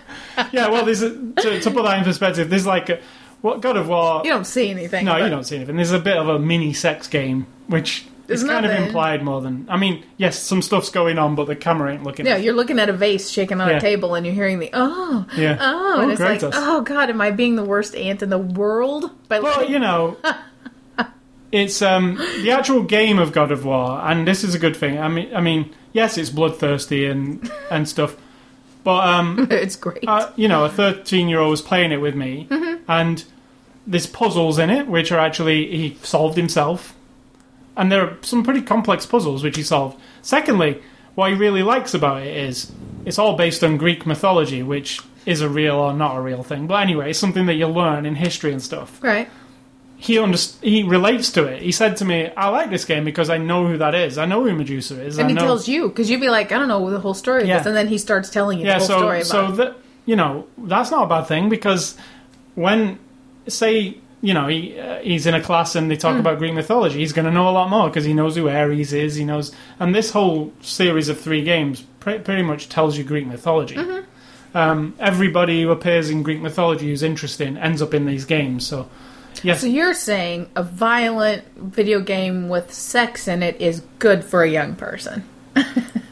Yeah, 0.52 0.68
well, 0.68 0.84
there's 0.84 1.02
a, 1.02 1.10
to, 1.10 1.60
to 1.60 1.70
put 1.70 1.84
that 1.84 1.98
in 1.98 2.04
perspective, 2.04 2.50
there's 2.50 2.66
like 2.66 2.88
a, 2.88 3.00
what 3.40 3.60
God 3.60 3.76
of 3.76 3.88
War. 3.88 4.22
you 4.24 4.30
don't 4.30 4.46
see 4.46 4.70
anything. 4.70 5.04
no, 5.04 5.12
but- 5.12 5.22
you 5.22 5.28
don't 5.30 5.44
see 5.44 5.56
anything. 5.56 5.76
There's 5.76 5.92
a 5.92 5.98
bit 5.98 6.16
of 6.16 6.28
a 6.28 6.38
mini 6.38 6.72
sex 6.72 7.06
game, 7.08 7.46
which 7.68 8.04
There's 8.26 8.42
kind 8.44 8.64
of 8.64 8.72
implied 8.72 9.22
more 9.22 9.40
than. 9.42 9.66
I 9.68 9.76
mean, 9.76 10.02
yes, 10.16 10.38
some 10.38 10.62
stuff's 10.62 10.88
going 10.90 11.18
on, 11.18 11.34
but 11.34 11.46
the 11.46 11.54
camera 11.56 11.92
ain't 11.92 12.04
looking. 12.04 12.24
Yeah, 12.26 12.34
at 12.36 12.42
you're 12.42 12.54
looking 12.54 12.78
at 12.78 12.88
a 12.88 12.92
vase 12.92 13.30
shaking 13.30 13.60
on 13.60 13.68
Yeah. 13.68 13.76
a 13.76 13.80
table, 13.80 14.14
and 14.14 14.24
you're 14.24 14.34
hearing 14.34 14.58
the 14.60 14.70
oh, 14.72 15.26
Yeah. 15.36 15.58
oh, 15.60 16.00
and 16.00 16.10
Oh, 16.10 16.12
it's 16.12 16.20
like, 16.20 16.40
Kratos. 16.40 16.52
oh 16.54 16.80
god, 16.82 17.10
am 17.10 17.20
I 17.20 17.30
being 17.30 17.56
the 17.56 17.64
worst 17.64 17.94
aunt 17.94 18.22
in 18.22 18.30
the 18.30 18.38
world? 18.38 19.10
By 19.28 19.40
Well, 19.40 19.56
letting- 19.58 19.72
you 19.72 19.78
know, 19.78 20.16
it's 21.52 21.82
um, 21.82 22.16
the 22.42 22.50
actual 22.50 22.82
game 22.82 23.18
of 23.18 23.32
God 23.32 23.52
of 23.52 23.64
War, 23.64 24.00
and 24.02 24.26
this 24.26 24.42
is 24.44 24.54
a 24.54 24.58
good 24.58 24.76
thing. 24.76 24.98
I 24.98 25.08
mean, 25.08 25.34
I 25.34 25.40
mean, 25.40 25.70
yes, 25.92 26.18
it's 26.18 26.30
bloodthirsty 26.30 27.06
and 27.06 27.50
and 27.70 27.88
stuff, 27.88 28.16
but 28.82 29.06
um, 29.06 29.48
it's 29.50 29.76
great. 29.76 30.04
uh, 30.08 30.30
you 30.36 30.48
know, 30.48 30.64
a 30.64 30.68
13 30.70 31.28
year 31.28 31.40
old 31.40 31.50
was 31.50 31.62
playing 31.62 31.92
it 31.92 32.00
with 32.00 32.14
me, 32.14 32.48
and 32.88 33.24
there's 33.86 34.06
puzzles 34.06 34.58
in 34.58 34.70
it 34.70 34.86
which 34.86 35.12
are 35.12 35.18
actually 35.18 35.66
he 35.76 35.98
solved 36.02 36.36
himself, 36.36 36.94
and 37.76 37.90
there 37.90 38.02
are 38.02 38.16
some 38.22 38.42
pretty 38.42 38.62
complex 38.62 39.06
puzzles 39.06 39.42
which 39.42 39.56
he 39.56 39.62
solved. 39.62 39.98
Secondly, 40.22 40.80
what 41.14 41.30
he 41.30 41.36
really 41.36 41.62
likes 41.62 41.94
about 41.94 42.22
it 42.22 42.36
is 42.36 42.72
it's 43.04 43.18
all 43.18 43.36
based 43.36 43.62
on 43.64 43.76
Greek 43.76 44.06
mythology, 44.06 44.62
which 44.62 45.00
is 45.26 45.40
a 45.40 45.48
real 45.48 45.76
or 45.76 45.92
not 45.92 46.16
a 46.16 46.20
real 46.20 46.42
thing. 46.42 46.66
But 46.66 46.82
anyway, 46.82 47.10
it's 47.10 47.18
something 47.18 47.46
that 47.46 47.54
you 47.54 47.66
learn 47.66 48.04
in 48.06 48.14
history 48.16 48.52
and 48.52 48.62
stuff. 48.62 49.02
right. 49.02 49.28
He 49.96 50.16
underst- 50.16 50.60
he 50.62 50.82
relates 50.82 51.30
to 51.32 51.44
it. 51.44 51.62
He 51.62 51.72
said 51.72 51.96
to 51.98 52.04
me, 52.04 52.28
"I 52.36 52.48
like 52.50 52.68
this 52.68 52.84
game 52.84 53.04
because 53.04 53.30
I 53.30 53.38
know 53.38 53.66
who 53.66 53.78
that 53.78 53.94
is. 53.94 54.18
I 54.18 54.26
know 54.26 54.44
who 54.44 54.52
Medusa 54.52 55.00
is. 55.00 55.16
And 55.16 55.26
I 55.26 55.28
he 55.28 55.34
know 55.34 55.40
tells 55.42 55.66
you 55.66 55.88
because 55.88 56.10
you'd 56.10 56.20
be 56.20 56.28
like, 56.28 56.52
I 56.52 56.58
don't 56.58 56.68
know 56.68 56.90
the 56.90 56.98
whole 57.00 57.14
story 57.14 57.42
of 57.42 57.48
Yeah. 57.48 57.58
this, 57.58 57.66
and 57.68 57.74
then 57.76 57.88
he 57.88 57.96
starts 57.96 58.28
telling 58.28 58.58
you 58.58 58.66
yeah, 58.66 58.74
the 58.74 58.78
whole 58.80 58.86
so 58.88 58.98
story 58.98 59.18
about 59.18 59.26
so 59.26 59.46
it. 59.52 59.56
that 59.56 59.76
you 60.04 60.16
know 60.16 60.46
that's 60.58 60.90
not 60.90 61.04
a 61.04 61.06
bad 61.06 61.22
thing 61.26 61.48
because 61.48 61.96
when 62.54 62.98
say 63.48 63.96
you 64.24 64.32
know 64.32 64.46
he 64.46 64.78
uh, 64.80 65.00
he's 65.00 65.26
in 65.26 65.34
a 65.34 65.42
class 65.42 65.76
and 65.76 65.90
they 65.90 65.96
talk 65.96 66.18
about 66.18 66.38
Greek 66.38 66.54
mythology, 66.54 66.98
he's 66.98 67.12
going 67.12 67.26
to 67.26 67.30
know 67.30 67.48
a 67.48 67.52
lot 67.52 67.68
more 67.68 67.88
because 67.88 68.04
he 68.04 68.14
knows 68.14 68.34
who 68.36 68.48
Ares 68.48 68.92
is. 68.94 69.14
He 69.16 69.24
knows, 69.24 69.52
and 69.78 69.94
this 69.94 70.10
whole 70.10 70.50
series 70.62 71.10
of 71.10 71.20
three 71.20 71.44
games 71.44 71.82
pre- 72.00 72.18
pretty 72.18 72.42
much 72.42 72.70
tells 72.70 72.96
you 72.96 73.04
Greek 73.04 73.26
mythology. 73.26 73.74
Mm-hmm. 73.76 74.56
Um, 74.56 74.94
everybody 74.98 75.62
who 75.62 75.70
appears 75.72 76.08
in 76.10 76.22
Greek 76.22 76.40
mythology 76.40 76.86
who's 76.86 77.02
interesting 77.02 77.58
ends 77.58 77.82
up 77.82 77.92
in 77.92 78.06
these 78.06 78.24
games. 78.24 78.66
So 78.66 78.88
yes, 79.42 79.60
So 79.60 79.66
you're 79.66 79.94
saying 79.94 80.48
a 80.56 80.62
violent 80.62 81.44
video 81.56 82.00
game 82.00 82.48
with 82.48 82.72
sex 82.72 83.28
in 83.28 83.42
it 83.42 83.60
is 83.60 83.82
good 83.98 84.24
for 84.24 84.42
a 84.42 84.48
young 84.48 84.74
person? 84.76 85.24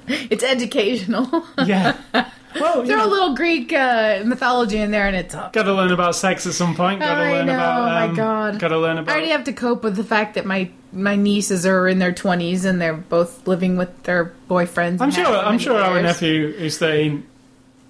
it's 0.09 0.45
educational. 0.45 1.47
yeah. 1.65 1.97
Well, 2.55 2.85
you 2.87 2.93
Throw 2.93 3.05
a 3.05 3.09
little 3.09 3.35
Greek 3.35 3.73
uh, 3.73 4.23
mythology 4.25 4.79
in 4.79 4.91
there, 4.91 5.07
and 5.07 5.17
it's 5.17 5.35
up. 5.35 5.53
got 5.53 5.63
to 5.65 5.73
learn 5.75 5.93
about 5.93 6.15
sex 6.15 6.47
at 6.47 6.53
some 6.55 6.75
point. 6.75 7.01
Got 7.01 7.15
to 7.17 7.21
I 7.23 7.33
learn 7.33 7.47
know, 7.47 7.55
about. 7.55 7.85
my 7.85 8.05
Um, 8.09 8.15
God. 8.15 8.59
Got 8.59 8.69
to 8.69 8.79
learn 8.79 8.99
about. 8.99 9.11
I 9.11 9.17
already 9.17 9.31
have 9.33 9.45
to 9.45 9.53
cope 9.53 9.83
with 9.83 9.97
the 9.97 10.05
fact 10.05 10.35
that 10.35 10.45
my 10.47 10.71
my 10.93 11.17
nieces 11.17 11.65
are 11.65 11.89
in 11.89 11.99
their 11.99 12.13
twenties 12.13 12.65
and 12.67 12.81
they're 12.81 12.93
both 12.95 13.47
living 13.47 13.77
with 13.77 14.03
their 14.03 14.33
boyfriends. 14.51 15.01
I'm 15.01 15.11
sure. 15.11 15.27
I'm 15.27 15.53
many 15.53 15.59
sure 15.63 15.79
our 15.81 16.03
nephew 16.03 16.49
is 16.49 16.77
saying. 16.77 17.25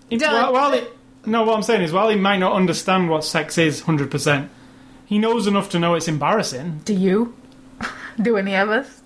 he- 0.08 0.18
While, 0.18 0.52
while 0.52 0.72
he, 0.72 0.82
no, 1.26 1.42
what 1.44 1.56
I'm 1.56 1.62
saying 1.62 1.82
is, 1.82 1.92
while 1.92 2.08
he 2.08 2.16
might 2.16 2.38
not 2.38 2.52
understand 2.52 3.08
what 3.10 3.24
sex 3.24 3.58
is 3.58 3.80
100, 3.80 4.10
percent 4.10 4.50
he 5.06 5.18
knows 5.18 5.46
enough 5.46 5.68
to 5.70 5.78
know 5.78 5.94
it's 5.94 6.08
embarrassing. 6.08 6.80
Do 6.84 6.94
you? 6.94 7.34
Do 8.22 8.36
any 8.36 8.54
of 8.56 8.68
us? 8.70 9.00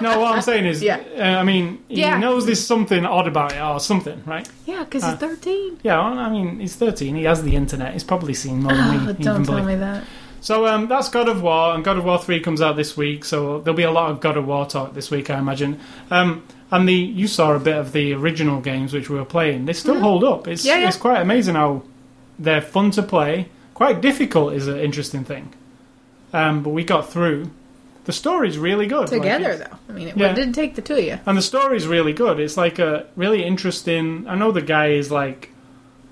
No, 0.00 0.18
what 0.20 0.34
I'm 0.34 0.42
saying 0.42 0.66
is, 0.66 0.82
Yeah. 0.82 1.00
uh, 1.18 1.22
I 1.22 1.42
mean, 1.42 1.78
he 1.88 2.00
Yeah. 2.00 2.18
knows 2.18 2.44
there's 2.46 2.64
something 2.64 3.04
odd 3.06 3.26
about 3.28 3.52
it 3.52 3.60
or 3.60 3.80
something, 3.80 4.22
right? 4.26 4.48
yeah, 4.66 4.84
because 4.84 5.04
Uh, 5.04 5.10
he's 5.10 5.18
thirteen. 5.18 5.78
Yeah, 5.82 5.98
well, 5.98 6.18
I 6.18 6.28
mean, 6.28 6.60
he's 6.60 6.74
13. 6.76 7.14
He 7.16 7.24
has 7.24 7.42
the 7.42 7.54
internet. 7.56 7.92
He's 7.92 8.04
probably 8.04 8.34
seen 8.34 8.62
more 8.62 8.74
than 8.74 8.90
we 8.90 8.96
Oh, 8.96 9.02
even 9.10 9.22
don't 9.22 9.44
tell 9.44 9.54
believe. 9.56 9.66
me 9.66 9.76
that. 9.76 10.04
So 10.40 10.66
um, 10.66 10.88
that's 10.88 11.08
God 11.08 11.28
of 11.28 11.40
War, 11.40 11.72
and 11.74 11.84
God 11.84 11.96
of 11.98 12.04
War 12.04 12.18
3 12.18 12.40
comes 12.40 12.60
out 12.60 12.74
this 12.76 12.96
week, 12.96 13.24
so 13.24 13.60
there'll 13.60 13.76
be 13.76 13.84
a 13.84 13.92
lot 13.92 14.10
of 14.10 14.20
God 14.20 14.36
of 14.36 14.44
War 14.46 14.66
talk 14.66 14.92
this 14.94 15.08
week, 15.10 15.30
I 15.30 15.38
imagine. 15.38 15.78
Um, 16.10 16.42
and 16.72 16.88
the 16.88 16.94
you 16.94 17.28
saw 17.28 17.52
a 17.54 17.60
bit 17.60 17.76
of 17.76 17.92
the 17.92 18.12
original 18.14 18.60
games 18.60 18.92
which 18.92 19.08
we 19.08 19.16
were 19.18 19.24
playing. 19.24 19.66
They 19.66 19.72
still 19.72 20.00
hold 20.00 20.24
up. 20.24 20.48
It's, 20.48 20.62
Mm-hmm. 20.62 20.68
Yeah, 20.68 20.78
yeah. 20.82 20.88
it's 20.88 20.96
quite 20.96 21.20
amazing 21.20 21.54
how 21.54 21.82
they're 22.38 22.60
fun 22.60 22.90
to 22.92 23.02
play. 23.02 23.48
Quite 23.74 24.00
difficult 24.00 24.54
is 24.54 24.66
an 24.66 24.78
interesting 24.80 25.22
thing. 25.24 25.52
Um, 26.32 26.62
but 26.62 26.70
we 26.70 26.82
got 26.82 27.08
through. 27.12 27.50
The 28.04 28.12
story's 28.12 28.58
really 28.58 28.86
good. 28.86 29.06
Together, 29.08 29.50
it's- 29.50 29.68
though. 29.70 29.76
I 29.88 29.96
mean, 29.96 30.08
it 30.08 30.16
Yeah. 30.16 30.32
didn't 30.34 30.54
take 30.54 30.74
the 30.74 30.82
two 30.82 30.94
of 30.94 31.04
you. 31.04 31.18
and 31.24 31.38
the 31.38 31.42
story's 31.42 31.86
really 31.86 32.12
good. 32.12 32.40
It's 32.40 32.56
like 32.56 32.78
a 32.80 33.06
really 33.16 33.44
interesting. 33.44 34.24
I 34.28 34.34
know 34.34 34.50
the 34.50 34.60
guy 34.60 34.88
is 34.88 35.10
like, 35.12 35.50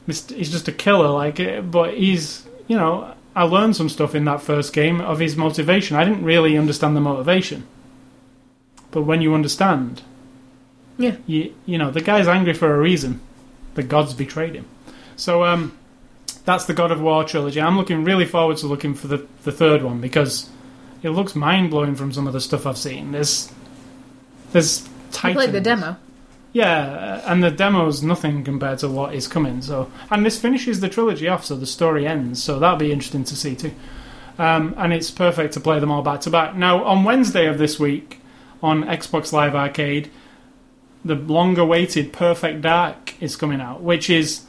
he's 0.07 0.23
just 0.51 0.69
a 0.69 0.73
killer, 0.73 1.09
like, 1.09 1.41
eh, 1.41 1.61
but 1.61 1.95
he's 1.95 2.47
you 2.69 2.77
know. 2.77 3.13
I 3.35 3.45
learned 3.45 3.77
some 3.77 3.89
stuff 3.89 4.17
in 4.17 4.25
that 4.25 4.43
first 4.43 4.73
game 4.73 5.01
of 5.01 5.21
his 5.21 5.37
motivation. 5.37 5.97
I 5.97 6.03
didn't 6.05 6.25
really 6.25 6.59
understand 6.59 6.97
the 6.97 7.01
motivation, 7.01 7.63
but 8.91 9.03
when 9.03 9.21
you 9.23 9.35
understand, 9.35 10.03
Yeah. 10.99 11.13
you 11.27 11.53
you 11.65 11.79
know 11.79 11.91
the 11.91 12.01
guy's 12.01 12.27
angry 12.29 12.55
for 12.55 12.75
a 12.75 12.79
reason. 12.79 13.21
The 13.75 13.83
gods 13.85 14.15
betrayed 14.15 14.55
him. 14.57 14.65
So 15.17 15.45
um, 15.45 15.73
that's 16.45 16.65
the 16.65 16.75
God 16.75 16.91
of 16.91 17.01
War 17.01 17.23
trilogy. 17.25 17.61
I'm 17.61 17.77
looking 17.77 18.03
really 18.05 18.25
forward 18.27 18.57
to 18.59 18.67
looking 18.67 18.95
for 18.95 19.07
the 19.07 19.25
the 19.45 19.53
third 19.53 19.83
one 19.83 20.01
because 20.01 20.49
it 21.03 21.11
looks 21.11 21.35
mind 21.35 21.71
blowing 21.71 21.95
from 21.95 22.13
some 22.13 22.27
of 22.27 22.33
the 22.33 22.41
stuff 22.41 22.67
I've 22.67 22.79
seen. 22.79 23.13
There's 23.13 23.53
there's 24.53 24.89
I 25.23 25.33
played 25.33 25.53
the 25.53 25.61
demo. 25.61 25.97
Yeah, 26.53 27.23
uh, 27.25 27.33
and 27.33 27.45
the 27.45 27.51
demo's 27.51 28.03
nothing 28.03 28.43
compared 28.43 28.81
to 28.81 28.89
what 28.89 29.15
is 29.15 29.29
coming. 29.29 29.63
So, 29.63 29.91
and 30.11 30.27
this 30.27 30.39
finishes 30.41 30.81
the 30.81 30.89
trilogy 30.89 31.29
off, 31.29 31.45
so 31.45 31.55
the 31.55 31.67
story 31.67 32.07
ends. 32.07 32.43
So 32.43 32.59
that'll 32.59 32.77
be 32.77 32.91
interesting 32.91 33.25
to 33.25 33.37
see 33.37 33.55
too. 33.55 33.73
Um, 34.37 34.75
and 34.77 34.93
it's 34.93 35.11
perfect 35.11 35.55
to 35.55 35.61
play 35.61 35.79
them 35.79 35.91
all 35.91 36.03
back 36.03 36.23
to 36.23 36.31
back. 36.31 36.57
Now, 36.57 36.83
on 36.85 37.05
Wednesday 37.05 37.47
of 37.47 37.59
this 37.59 37.79
week, 37.79 38.21
on 38.63 38.85
Xbox 38.85 39.33
Live 39.33 39.55
Arcade, 39.55 40.11
the 41.05 41.15
longer-awaited 41.15 42.13
Perfect 42.13 42.63
Dark 42.63 43.15
is 43.23 43.37
coming 43.37 43.61
out, 43.61 43.83
which 43.83 44.11
is, 44.11 44.43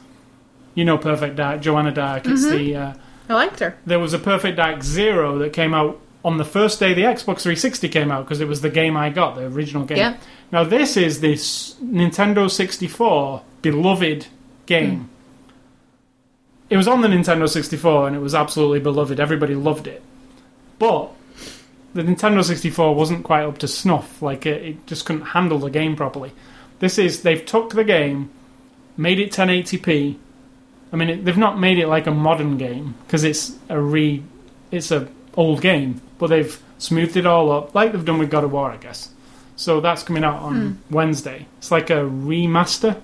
you 0.74 0.84
know, 0.84 0.98
Perfect 0.98 1.36
Dark, 1.36 1.60
Joanna 1.60 1.92
Dark. 1.92 2.26
It's 2.26 2.44
the 2.44 2.74
uh, 2.74 2.94
I 3.28 3.34
liked 3.34 3.60
her. 3.60 3.76
there 3.86 4.00
was 4.00 4.12
a 4.12 4.18
Perfect 4.18 4.56
Dark 4.56 4.82
Zero 4.82 5.38
that 5.38 5.52
came 5.52 5.72
out 5.72 6.00
on 6.24 6.38
the 6.38 6.44
first 6.44 6.78
day 6.78 6.94
the 6.94 7.02
Xbox 7.02 7.42
360 7.42 7.88
came 7.88 8.10
out 8.10 8.24
because 8.24 8.40
it 8.40 8.48
was 8.48 8.60
the 8.60 8.70
game 8.70 8.96
I 8.96 9.10
got, 9.10 9.34
the 9.34 9.46
original 9.46 9.84
game. 9.84 9.98
Yeah. 9.98 10.16
Now 10.50 10.64
this 10.64 10.96
is 10.96 11.20
this 11.20 11.74
Nintendo 11.82 12.50
64 12.50 13.42
beloved 13.62 14.26
game. 14.66 14.96
Hmm. 14.96 15.04
It 16.70 16.76
was 16.76 16.88
on 16.88 17.02
the 17.02 17.08
Nintendo 17.08 17.48
64 17.48 18.06
and 18.08 18.16
it 18.16 18.20
was 18.20 18.34
absolutely 18.34 18.80
beloved. 18.80 19.20
Everybody 19.20 19.54
loved 19.54 19.86
it. 19.86 20.02
But 20.78 21.12
the 21.94 22.02
Nintendo 22.02 22.42
64 22.42 22.94
wasn't 22.94 23.24
quite 23.24 23.44
up 23.44 23.58
to 23.58 23.68
snuff. 23.68 24.22
Like 24.22 24.46
it, 24.46 24.62
it 24.62 24.86
just 24.86 25.04
couldn't 25.04 25.26
handle 25.26 25.58
the 25.58 25.70
game 25.70 25.96
properly. 25.96 26.32
This 26.78 26.98
is 26.98 27.22
they've 27.22 27.44
took 27.44 27.70
the 27.70 27.84
game, 27.84 28.30
made 28.96 29.20
it 29.20 29.32
1080p. 29.32 30.16
I 30.92 30.96
mean, 30.96 31.08
it, 31.08 31.24
they've 31.24 31.36
not 31.36 31.58
made 31.58 31.78
it 31.78 31.88
like 31.88 32.06
a 32.06 32.10
modern 32.10 32.58
game 32.58 32.94
because 33.06 33.24
it's 33.24 33.56
a 33.68 33.80
re, 33.80 34.22
it's 34.70 34.90
a 34.90 35.08
old 35.36 35.60
game, 35.60 36.00
but 36.18 36.28
they've 36.28 36.60
smoothed 36.78 37.16
it 37.16 37.26
all 37.26 37.50
up 37.52 37.74
like 37.74 37.92
they've 37.92 38.04
done 38.04 38.18
with 38.18 38.30
God 38.30 38.44
of 38.44 38.52
War, 38.52 38.70
I 38.70 38.76
guess. 38.76 39.10
So 39.56 39.80
that's 39.80 40.02
coming 40.02 40.24
out 40.24 40.42
on 40.42 40.80
Wednesday. 40.90 41.46
It's 41.58 41.70
like 41.70 41.90
a 41.90 42.00
remaster. 42.04 43.00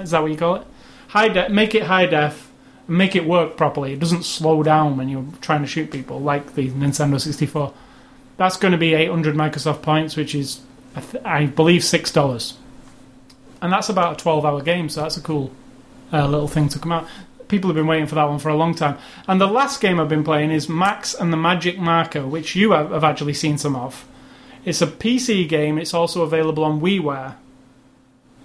Is 0.00 0.10
that 0.10 0.20
what 0.22 0.30
you 0.30 0.36
call 0.36 0.56
it? 0.56 0.66
High 1.08 1.28
def. 1.28 1.50
Make 1.50 1.74
it 1.74 1.84
high 1.84 2.06
def. 2.06 2.50
Make 2.88 3.16
it 3.16 3.24
work 3.24 3.56
properly. 3.56 3.92
It 3.92 4.00
doesn't 4.00 4.24
slow 4.24 4.62
down 4.62 4.96
when 4.96 5.08
you're 5.08 5.24
trying 5.40 5.62
to 5.62 5.66
shoot 5.66 5.90
people 5.90 6.20
like 6.20 6.54
the 6.54 6.68
Nintendo 6.70 7.20
64. 7.20 7.72
That's 8.36 8.56
going 8.56 8.72
to 8.72 8.78
be 8.78 8.94
800 8.94 9.34
Microsoft 9.34 9.82
points, 9.82 10.16
which 10.16 10.34
is, 10.34 10.60
I, 10.96 11.00
th- 11.00 11.24
I 11.24 11.46
believe, 11.46 11.84
six 11.84 12.10
dollars. 12.10 12.56
And 13.62 13.72
that's 13.72 13.88
about 13.88 14.20
a 14.20 14.24
12-hour 14.24 14.62
game, 14.62 14.88
so 14.88 15.02
that's 15.02 15.16
a 15.16 15.20
cool 15.20 15.52
uh, 16.12 16.26
little 16.26 16.48
thing 16.48 16.68
to 16.70 16.78
come 16.78 16.92
out. 16.92 17.06
People 17.52 17.68
have 17.68 17.76
been 17.76 17.86
waiting 17.86 18.06
for 18.06 18.14
that 18.14 18.30
one 18.30 18.38
for 18.38 18.48
a 18.48 18.56
long 18.56 18.74
time. 18.74 18.96
And 19.28 19.38
the 19.38 19.46
last 19.46 19.82
game 19.82 20.00
I've 20.00 20.08
been 20.08 20.24
playing 20.24 20.50
is 20.52 20.70
Max 20.70 21.12
and 21.12 21.30
the 21.30 21.36
Magic 21.36 21.78
Marker, 21.78 22.26
which 22.26 22.56
you 22.56 22.72
have, 22.72 22.92
have 22.92 23.04
actually 23.04 23.34
seen 23.34 23.58
some 23.58 23.76
of. 23.76 24.08
It's 24.64 24.80
a 24.80 24.86
PC 24.86 25.46
game. 25.50 25.76
It's 25.76 25.92
also 25.92 26.22
available 26.22 26.64
on 26.64 26.80
WiiWare 26.80 27.34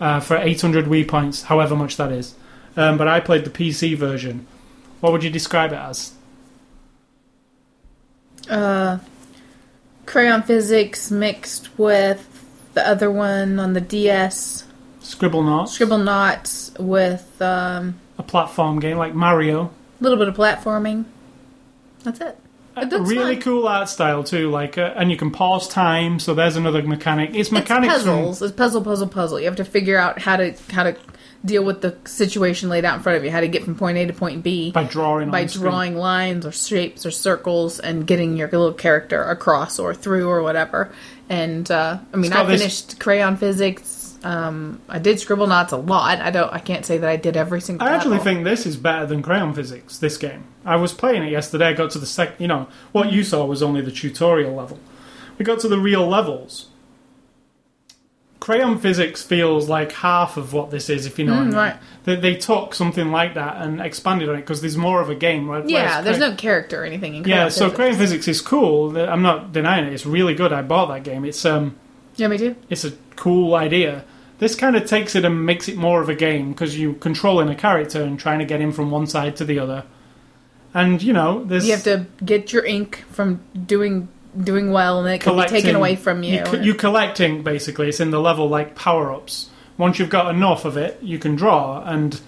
uh, 0.01 0.19
for 0.19 0.35
800 0.35 0.87
Wii 0.87 1.07
points, 1.07 1.43
however 1.43 1.73
much 1.73 1.95
that 1.95 2.11
is. 2.11 2.35
Um, 2.75 2.97
but 2.97 3.07
I 3.07 3.21
played 3.21 3.45
the 3.45 3.49
PC 3.49 3.95
version. 3.95 4.45
What 4.99 5.13
would 5.13 5.23
you 5.23 5.29
describe 5.29 5.71
it 5.71 5.77
as? 5.77 6.11
Uh, 8.49 8.97
crayon 10.05 10.43
physics 10.43 11.09
mixed 11.09 11.69
with 11.79 12.27
the 12.73 12.85
other 12.85 13.09
one 13.09 13.57
on 13.57 13.71
the 13.71 13.79
DS. 13.79 14.65
Scribblenauts. 14.99 15.69
Scribble 15.69 15.99
knots 15.99 16.73
with 16.77 17.41
um, 17.41 17.97
A 18.17 18.23
platform 18.23 18.79
game 18.79 18.97
like 18.97 19.13
Mario. 19.13 19.71
a 19.99 20.03
little 20.03 20.17
bit 20.17 20.27
of 20.27 20.35
platforming. 20.35 21.05
That's 22.03 22.19
it. 22.21 22.37
A 22.75 22.85
really 23.01 23.33
fun. 23.35 23.41
cool 23.41 23.67
art 23.67 23.89
style 23.89 24.23
too, 24.23 24.51
like, 24.51 24.77
uh, 24.77 24.93
and 24.95 25.09
you 25.09 25.17
can 25.17 25.31
pause 25.31 25.67
time. 25.67 26.19
So 26.19 26.35
there's 26.35 26.55
another 26.55 26.83
mechanic. 26.83 27.31
It's 27.31 27.39
It's 27.39 27.51
mechanics 27.51 27.93
from 28.03 28.03
puzzles. 28.03 28.41
It's 28.43 28.51
puzzle, 28.55 28.83
puzzle, 28.83 29.07
puzzle. 29.07 29.39
You 29.39 29.45
have 29.47 29.55
to 29.55 29.65
figure 29.65 29.97
out 29.97 30.19
how 30.19 30.37
to 30.37 30.53
how 30.71 30.83
to 30.83 30.95
deal 31.43 31.63
with 31.63 31.81
the 31.81 31.95
situation 32.05 32.69
laid 32.69 32.85
out 32.85 32.97
in 32.97 33.01
front 33.01 33.17
of 33.17 33.23
you. 33.23 33.31
How 33.31 33.41
to 33.41 33.47
get 33.47 33.63
from 33.63 33.75
point 33.75 33.97
A 33.97 34.05
to 34.05 34.13
point 34.13 34.43
B 34.43 34.71
by 34.71 34.83
drawing. 34.83 35.31
by 35.31 35.39
on 35.39 35.45
the 35.47 35.49
screen. 35.51 35.63
drawing 35.71 35.95
lines 35.97 36.45
or 36.45 36.51
shapes 36.51 37.03
or 37.03 37.09
circles 37.09 37.79
and 37.79 38.05
getting 38.05 38.37
your 38.37 38.47
little 38.47 38.73
character 38.73 39.23
across 39.23 39.79
or 39.79 39.95
through 39.95 40.29
or 40.29 40.43
whatever. 40.43 40.91
And 41.29 41.69
uh, 41.71 41.97
I 42.13 42.17
mean, 42.17 42.31
It's 42.31 42.35
I 42.39 42.43
this- 42.45 42.61
finished 42.61 42.99
crayon 42.99 43.37
physics. 43.37 43.96
Um, 44.23 44.81
I 44.89 44.97
did 44.99 45.17
Scribblenauts 45.17 45.71
a 45.71 45.75
lot. 45.77 46.19
I 46.19 46.31
don't. 46.31 46.51
I 46.51 46.59
can't 46.59 46.85
say 46.85 46.97
that 46.97 47.09
I 47.09 47.15
did 47.17 47.37
every 47.37 47.61
single. 47.61 47.87
I 47.87 47.91
actually 47.91 48.11
level. 48.17 48.23
think 48.25 48.43
this 48.45 48.65
is 48.65 48.75
better 48.75 49.05
than 49.05 49.21
Crayon 49.21 49.53
Physics. 49.53 49.99
This 49.99 50.17
game. 50.17 50.43
I 50.65 50.75
was 50.75 50.91
playing 50.93 51.23
it 51.23 51.31
yesterday. 51.31 51.67
I 51.67 51.73
got 51.73 51.91
to 51.91 51.99
the 51.99 52.05
sec. 52.07 52.39
You 52.39 52.47
know 52.47 52.67
what 52.91 53.11
you 53.11 53.23
saw 53.23 53.45
was 53.45 53.61
only 53.61 53.81
the 53.81 53.91
tutorial 53.91 54.55
level. 54.55 54.79
We 55.37 55.45
got 55.45 55.59
to 55.59 55.67
the 55.67 55.77
real 55.79 56.07
levels. 56.07 56.67
Crayon 58.39 58.77
Physics 58.79 59.23
feels 59.23 59.67
like 59.67 59.91
half 59.91 60.37
of 60.37 60.53
what 60.53 60.69
this 60.69 60.89
is, 60.89 61.05
if 61.05 61.17
you 61.17 61.25
know 61.25 61.33
what 61.33 61.41
I 61.41 61.45
mean. 61.45 61.55
right. 61.55 61.75
They, 62.03 62.15
they 62.15 62.35
took 62.35 62.75
something 62.75 63.11
like 63.11 63.33
that 63.33 63.57
and 63.61 63.81
expanded 63.81 64.29
on 64.29 64.35
it 64.35 64.41
because 64.41 64.61
there's 64.61 64.77
more 64.77 65.01
of 65.01 65.09
a 65.09 65.15
game. 65.15 65.47
where- 65.47 65.65
Yeah, 65.67 66.01
there's 66.01 66.17
Cray- 66.17 66.29
no 66.29 66.35
character 66.35 66.81
or 66.81 66.85
anything 66.85 67.15
in 67.15 67.23
Yeah, 67.23 67.35
crayon 67.49 67.51
so. 67.51 67.71
Crayon 67.71 67.95
Physics 67.97 68.27
is 68.27 68.39
cool. 68.41 68.95
I'm 68.97 69.23
not 69.23 69.51
denying 69.51 69.85
it. 69.85 69.93
It's 69.93 70.05
really 70.05 70.35
good. 70.35 70.53
I 70.53 70.61
bought 70.61 70.87
that 70.89 71.03
game. 71.03 71.25
It's 71.25 71.43
um, 71.45 71.75
Yeah, 72.17 72.27
me 72.27 72.37
too. 72.37 72.55
it's 72.69 72.83
a 72.83 72.91
cool 73.15 73.55
idea. 73.55 74.03
This 74.39 74.53
kind 74.55 74.75
of 74.75 74.85
takes 74.85 75.15
it 75.15 75.25
and 75.25 75.45
makes 75.45 75.67
it 75.67 75.77
more 75.77 76.01
of 76.01 76.09
a 76.09 76.15
game 76.15 76.51
because 76.51 76.77
you're 76.77 76.93
controlling 76.93 77.49
a 77.49 77.55
character 77.55 78.03
and 78.03 78.19
trying 78.19 78.37
to 78.39 78.45
get 78.45 78.61
him 78.61 78.71
from 78.71 78.91
one 78.91 79.07
side 79.07 79.35
to 79.37 79.45
the 79.45 79.57
other. 79.59 79.83
And 80.73 81.01
you 81.01 81.13
know, 81.13 81.43
there's 81.43 81.65
You 81.65 81.73
have 81.73 81.83
to 81.85 82.05
get 82.23 82.53
your 82.53 82.63
ink 82.65 83.03
from 83.09 83.41
doing 83.65 84.09
doing 84.43 84.71
well, 84.71 84.99
and 84.99 85.07
it 85.09 85.21
can 85.21 85.35
be 85.35 85.45
taken 85.47 85.75
away 85.75 85.95
from 85.95 86.21
you. 86.21 86.35
You, 86.35 86.43
co- 86.43 86.57
you 86.61 86.73
collect 86.75 87.19
ink 87.19 87.43
basically. 87.43 87.89
It's 87.89 87.99
in 87.99 88.11
the 88.11 88.19
level 88.19 88.47
like 88.47 88.75
power 88.75 89.11
ups. 89.11 89.49
Once 89.77 89.97
you've 89.99 90.09
got 90.09 90.33
enough 90.33 90.65
of 90.65 90.77
it, 90.77 90.99
you 91.01 91.17
can 91.17 91.35
draw. 91.35 91.83
And 91.83 92.19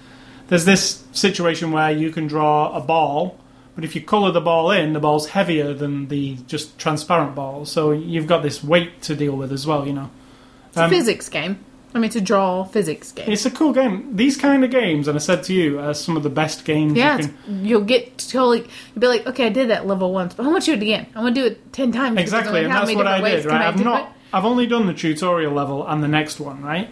there's 0.47 0.65
this 0.65 1.03
situation 1.11 1.71
where 1.71 1.91
you 1.91 2.11
can 2.11 2.25
draw 2.27 2.75
a 2.75 2.81
ball, 2.81 3.37
but 3.79 3.85
if 3.85 3.95
you 3.95 4.01
colour 4.01 4.29
the 4.29 4.41
ball 4.41 4.71
in, 4.71 4.91
the 4.91 4.99
ball's 4.99 5.29
heavier 5.29 5.73
than 5.73 6.09
the 6.09 6.35
just 6.47 6.77
transparent 6.77 7.33
ball. 7.33 7.63
So 7.63 7.91
you've 7.91 8.27
got 8.27 8.43
this 8.43 8.61
weight 8.61 9.01
to 9.03 9.15
deal 9.15 9.37
with 9.37 9.53
as 9.53 9.65
well. 9.65 9.87
You 9.87 9.93
know. 9.93 10.09
it's 10.67 10.75
a 10.75 10.83
Um, 10.83 10.89
physics 10.89 11.29
game. 11.29 11.63
I 11.95 11.97
mean, 11.99 12.03
it's 12.03 12.17
a 12.17 12.21
draw 12.21 12.65
physics 12.65 13.13
game. 13.13 13.31
It's 13.31 13.45
a 13.45 13.49
cool 13.49 13.71
game. 13.71 14.17
These 14.17 14.35
kind 14.35 14.65
of 14.65 14.69
games, 14.69 15.07
and 15.07 15.15
I 15.15 15.19
said 15.19 15.43
to 15.43 15.53
you, 15.53 15.79
are 15.79 15.93
some 15.93 16.17
of 16.17 16.23
the 16.23 16.29
best 16.29 16.65
games 16.65 16.97
Yeah, 16.97 17.19
you 17.19 17.23
can... 17.23 17.65
you'll 17.65 17.81
get 17.85 18.17
totally. 18.17 18.59
You'll 18.59 18.99
be 18.99 19.07
like, 19.07 19.25
okay, 19.27 19.45
I 19.45 19.49
did 19.49 19.69
that 19.69 19.87
level 19.87 20.11
once, 20.11 20.33
but 20.33 20.45
I 20.45 20.49
want 20.49 20.65
to 20.65 20.71
do 20.71 20.77
it 20.77 20.83
again. 20.83 21.07
I 21.15 21.21
want 21.21 21.35
to 21.35 21.41
do 21.41 21.47
it 21.47 21.71
ten 21.71 21.93
times. 21.93 22.19
Exactly, 22.19 22.65
and 22.65 22.73
that's 22.73 22.93
what 22.93 23.07
I 23.07 23.21
did. 23.21 23.45
Right, 23.45 23.61
I 23.61 23.69
I've 23.69 23.81
not. 23.81 24.01
it? 24.01 24.15
I've 24.33 24.45
only 24.45 24.67
done 24.67 24.87
the 24.87 24.93
tutorial 24.93 25.53
level 25.53 25.87
and 25.87 26.03
the 26.03 26.09
next 26.09 26.41
one, 26.41 26.61
right? 26.61 26.89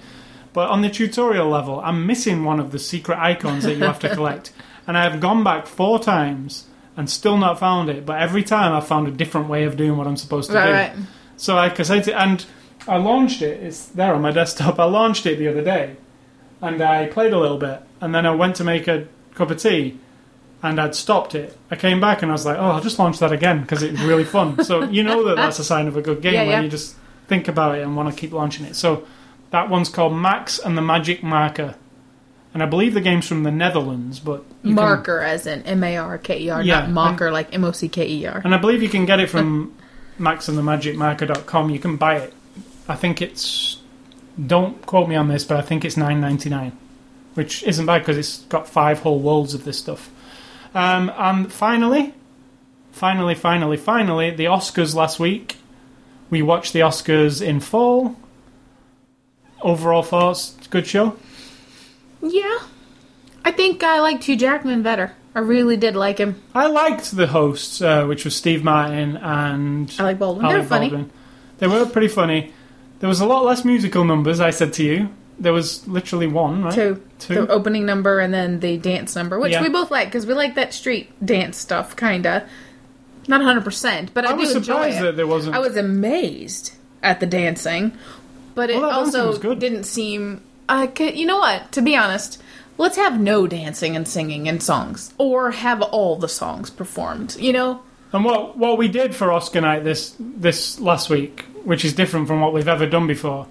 But 0.53 0.69
on 0.69 0.81
the 0.84 0.89
tutorial 0.89 1.49
level, 1.49 1.81
I'm 1.81 2.05
missing 2.07 2.45
one 2.45 2.61
of 2.61 2.72
the 2.72 2.80
secret 2.80 3.19
icons 3.19 3.65
that 3.65 3.76
you 3.76 3.84
have 3.84 3.99
to 3.99 4.09
collect, 4.15 4.53
and 4.88 4.97
I 4.97 5.03
have 5.03 5.19
gone 5.19 5.43
back 5.43 5.68
four 5.68 5.99
times 5.99 6.64
and 6.98 7.10
still 7.10 7.38
not 7.38 7.60
found 7.60 7.90
it. 7.90 8.06
But 8.06 8.19
every 8.22 8.44
time 8.44 8.74
I've 8.74 8.88
found 8.88 9.07
a 9.07 9.11
different 9.11 9.48
way 9.48 9.64
of 9.64 9.78
doing 9.78 9.95
what 9.98 10.07
I'm 10.07 10.18
supposed 10.18 10.49
to 10.49 10.57
Right, 10.57 10.65
do. 10.68 10.72
right. 10.74 10.91
So 11.38 11.57
I 11.57 11.69
cassette 11.69 12.07
it, 12.10 12.15
and 12.15 12.45
I 12.88 12.98
launched 12.98 13.41
it. 13.41 13.64
It's 13.64 13.86
there 13.86 14.14
on 14.14 14.22
my 14.22 14.32
desktop. 14.32 14.80
I 14.80 14.86
launched 14.86 15.26
it 15.26 15.38
the 15.38 15.48
other 15.48 15.64
day, 15.64 15.95
and 16.61 16.82
I 16.82 17.06
played 17.07 17.32
a 17.34 17.40
little 17.40 17.57
bit, 17.60 17.82
and 18.02 18.14
then 18.14 18.26
I 18.26 18.32
went 18.32 18.56
to 18.57 18.64
make 18.64 18.88
a 18.88 19.07
cup 19.36 19.52
of 19.52 19.61
tea, 19.61 19.99
and 20.64 20.82
I'd 20.82 20.95
stopped 20.95 21.36
it. 21.36 21.56
I 21.69 21.76
came 21.76 22.02
back 22.02 22.24
and 22.24 22.32
I 22.32 22.34
was 22.34 22.45
like, 22.45 22.57
"Oh, 22.57 22.72
I'll 22.72 22.82
just 22.82 22.98
launch 22.98 23.19
that 23.19 23.32
again 23.32 23.61
because 23.61 23.84
it 23.84 23.91
was 23.91 24.02
really 24.02 24.24
fun." 24.24 24.64
so 24.64 24.84
you 24.84 25.03
know 25.03 25.24
that 25.26 25.36
that's 25.36 25.60
a 25.60 25.64
sign 25.64 25.88
of 25.88 25.95
a 25.95 26.02
good 26.02 26.22
game 26.22 26.34
Yeah, 26.34 26.41
when 26.41 26.49
yeah. 26.49 26.61
you 26.61 26.69
just 26.69 26.95
think 27.28 27.48
about 27.48 27.78
it 27.78 27.84
and 27.84 27.95
want 27.95 28.10
to 28.14 28.19
keep 28.19 28.32
launching 28.34 28.65
it. 28.65 28.76
So 28.76 29.03
that 29.52 29.69
one's 29.69 29.90
called 29.90 30.14
Max 30.15 30.57
and 30.57 30.76
the 30.76 30.82
Magic 30.82 31.22
Marker, 31.22 31.76
and 32.58 32.64
I 32.64 32.66
believe 32.66 32.96
the 32.96 33.02
game's 33.02 33.28
from 33.28 33.44
the 33.44 33.52
Netherlands, 33.52 34.20
but 34.20 34.44
you 34.64 34.70
can- 34.70 34.76
Marker, 34.76 35.20
as 35.22 35.46
in 35.46 35.62
M 35.64 35.84
A 35.84 35.98
R 35.98 36.18
K 36.18 36.40
E 36.40 36.50
R, 36.50 36.64
Yeah, 36.64 36.80
not 36.82 36.90
mocker 36.90 37.32
like 37.32 37.54
M 37.54 37.64
O 37.64 37.72
C 37.72 37.88
K 37.88 38.08
E 38.08 38.26
R. 38.26 38.42
and 38.44 38.56
I 38.56 38.58
believe 38.58 38.82
you 38.82 38.90
can 38.90 39.06
get 39.06 39.20
it 39.20 39.30
from 39.30 39.74
maxandthemagicmarker.com. 40.20 41.70
You 41.70 41.80
can 41.80 41.98
buy 41.98 42.18
it. 42.18 42.34
I 42.88 42.96
think 42.96 43.22
it's. 43.22 43.78
Don't 44.44 44.84
quote 44.86 45.08
me 45.10 45.16
on 45.16 45.28
this, 45.28 45.44
but 45.44 45.58
I 45.58 45.62
think 45.62 45.84
it's 45.86 45.98
nine 45.98 46.20
ninety 46.22 46.50
nine, 46.50 46.72
which 47.36 47.64
isn't 47.64 47.86
bad 47.86 48.00
because 48.00 48.18
it's 48.18 48.40
got 48.50 48.68
five 48.68 49.00
whole 49.00 49.20
worlds 49.20 49.54
of 49.54 49.64
this 49.64 49.78
stuff. 49.80 50.10
Um, 50.76 51.12
and 51.18 51.52
finally, 51.52 52.14
finally, 52.92 53.36
finally, 53.36 53.78
finally, 53.78 54.32
the 54.32 54.46
Oscars 54.46 54.96
last 54.96 55.20
week. 55.20 55.58
We 56.30 56.42
watched 56.42 56.74
the 56.74 56.80
Oscars 56.82 57.42
in 57.42 57.60
full. 57.62 58.16
Overall 59.62 60.04
thoughts, 60.04 60.56
good 60.70 60.86
show. 60.86 61.18
Yeah, 62.22 62.60
I 63.45 63.52
think 63.52 63.84
I 63.84 63.99
liked 64.02 64.23
Hugh 64.26 64.35
Jackman 64.38 64.81
better. 64.84 65.14
I 65.35 65.39
really 65.39 65.77
did 65.77 65.95
like 65.95 66.18
him. 66.18 66.41
I 66.56 66.65
liked 66.68 67.15
the 67.15 67.27
hosts, 67.27 67.80
uh, 67.81 68.06
which 68.06 68.26
was 68.26 68.35
Steve 68.35 68.64
Martin 68.64 69.18
and 69.18 69.94
I 69.99 70.03
like 70.03 70.19
Baldwin. 70.19 70.45
Alec 70.45 70.57
They're 70.61 70.68
funny. 70.68 70.89
Baldwin. 70.89 71.11
They 71.60 71.68
were 71.68 71.85
pretty 71.85 72.07
funny. 72.07 72.53
There 72.99 73.07
was 73.10 73.19
a 73.22 73.26
lot 73.27 73.45
less 73.45 73.64
musical 73.64 74.03
numbers, 74.03 74.39
I 74.39 74.49
said 74.49 74.73
to 74.73 74.84
you. 74.84 75.10
There 75.39 75.53
was 75.53 75.88
literally 75.88 76.26
one, 76.26 76.64
right? 76.64 76.73
Two. 76.73 77.03
Two. 77.19 77.35
The 77.45 77.48
opening 77.49 77.85
number 77.85 78.19
and 78.19 78.34
then 78.34 78.60
the 78.60 78.77
dance 78.80 79.15
number, 79.15 79.38
which 79.39 79.52
Yeah. 79.52 79.61
we 79.61 79.69
both 79.69 79.91
like 79.91 80.07
because 80.07 80.26
we 80.26 80.34
like 80.34 80.56
that 80.56 80.73
street 80.73 81.11
dance 81.23 81.57
stuff, 81.57 81.95
kinda. 81.95 82.48
Not 83.27 83.41
100%, 83.41 84.10
but 84.15 84.26
I, 84.26 84.31
I 84.31 84.34
was 84.34 84.52
surprised 84.52 85.02
that 85.02 85.15
there 85.18 85.27
wasn't. 85.27 85.56
I 85.56 85.60
was 85.60 85.77
amazed 85.77 86.73
at 87.03 87.19
the 87.19 87.26
dancing, 87.27 87.91
but 88.56 88.72
it 88.72 88.81
Well, 88.81 88.89
also 88.89 89.38
didn't 89.53 89.84
seem 89.84 90.41
I 90.69 90.88
could, 90.88 91.15
you 91.18 91.26
know 91.26 91.38
what? 91.38 91.72
To 91.73 91.81
be 91.81 91.95
honest, 91.95 92.41
let's 92.77 92.98
have 92.98 93.19
no 93.19 93.48
dancing 93.48 93.95
and 93.95 94.07
singing 94.07 94.48
and 94.48 94.61
songs, 94.61 95.14
or 95.18 95.52
have 95.52 95.81
all 95.81 96.15
the 96.18 96.27
songs 96.30 96.69
performed. 96.69 97.38
You 97.39 97.53
know, 97.53 97.81
And 98.14 98.23
what 98.26 98.57
what 98.57 98.77
we 98.77 98.88
did 98.88 99.15
for 99.15 99.31
Oscar 99.31 99.61
night 99.61 99.84
this 99.84 100.15
this 100.19 100.80
last 100.80 101.10
week, 101.10 101.45
which 101.64 101.84
is 101.85 101.94
different 101.94 102.27
from 102.27 102.41
what 102.41 102.53
we've 102.53 102.68
ever 102.68 102.85
done 102.85 103.07
before, 103.07 103.48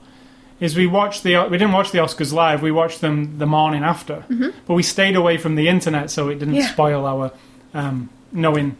is 0.60 0.76
we 0.76 0.86
watched 0.86 1.22
the 1.22 1.36
we 1.50 1.58
didn't 1.58 1.72
watch 1.72 1.90
the 1.90 1.98
Oscars 1.98 2.32
live. 2.32 2.62
We 2.62 2.72
watched 2.72 3.00
them 3.00 3.38
the 3.38 3.46
morning 3.46 3.82
after, 3.82 4.24
but 4.66 4.74
we 4.74 4.82
stayed 4.82 5.16
away 5.16 5.36
from 5.38 5.54
the 5.56 5.68
internet 5.68 6.10
so 6.10 6.28
it 6.28 6.38
didn't 6.38 6.54
Mm-hmm. 6.54 6.60
Yeah. 6.62 6.72
spoil 6.72 7.06
our 7.06 7.32
um, 7.74 8.08
knowing. 8.32 8.76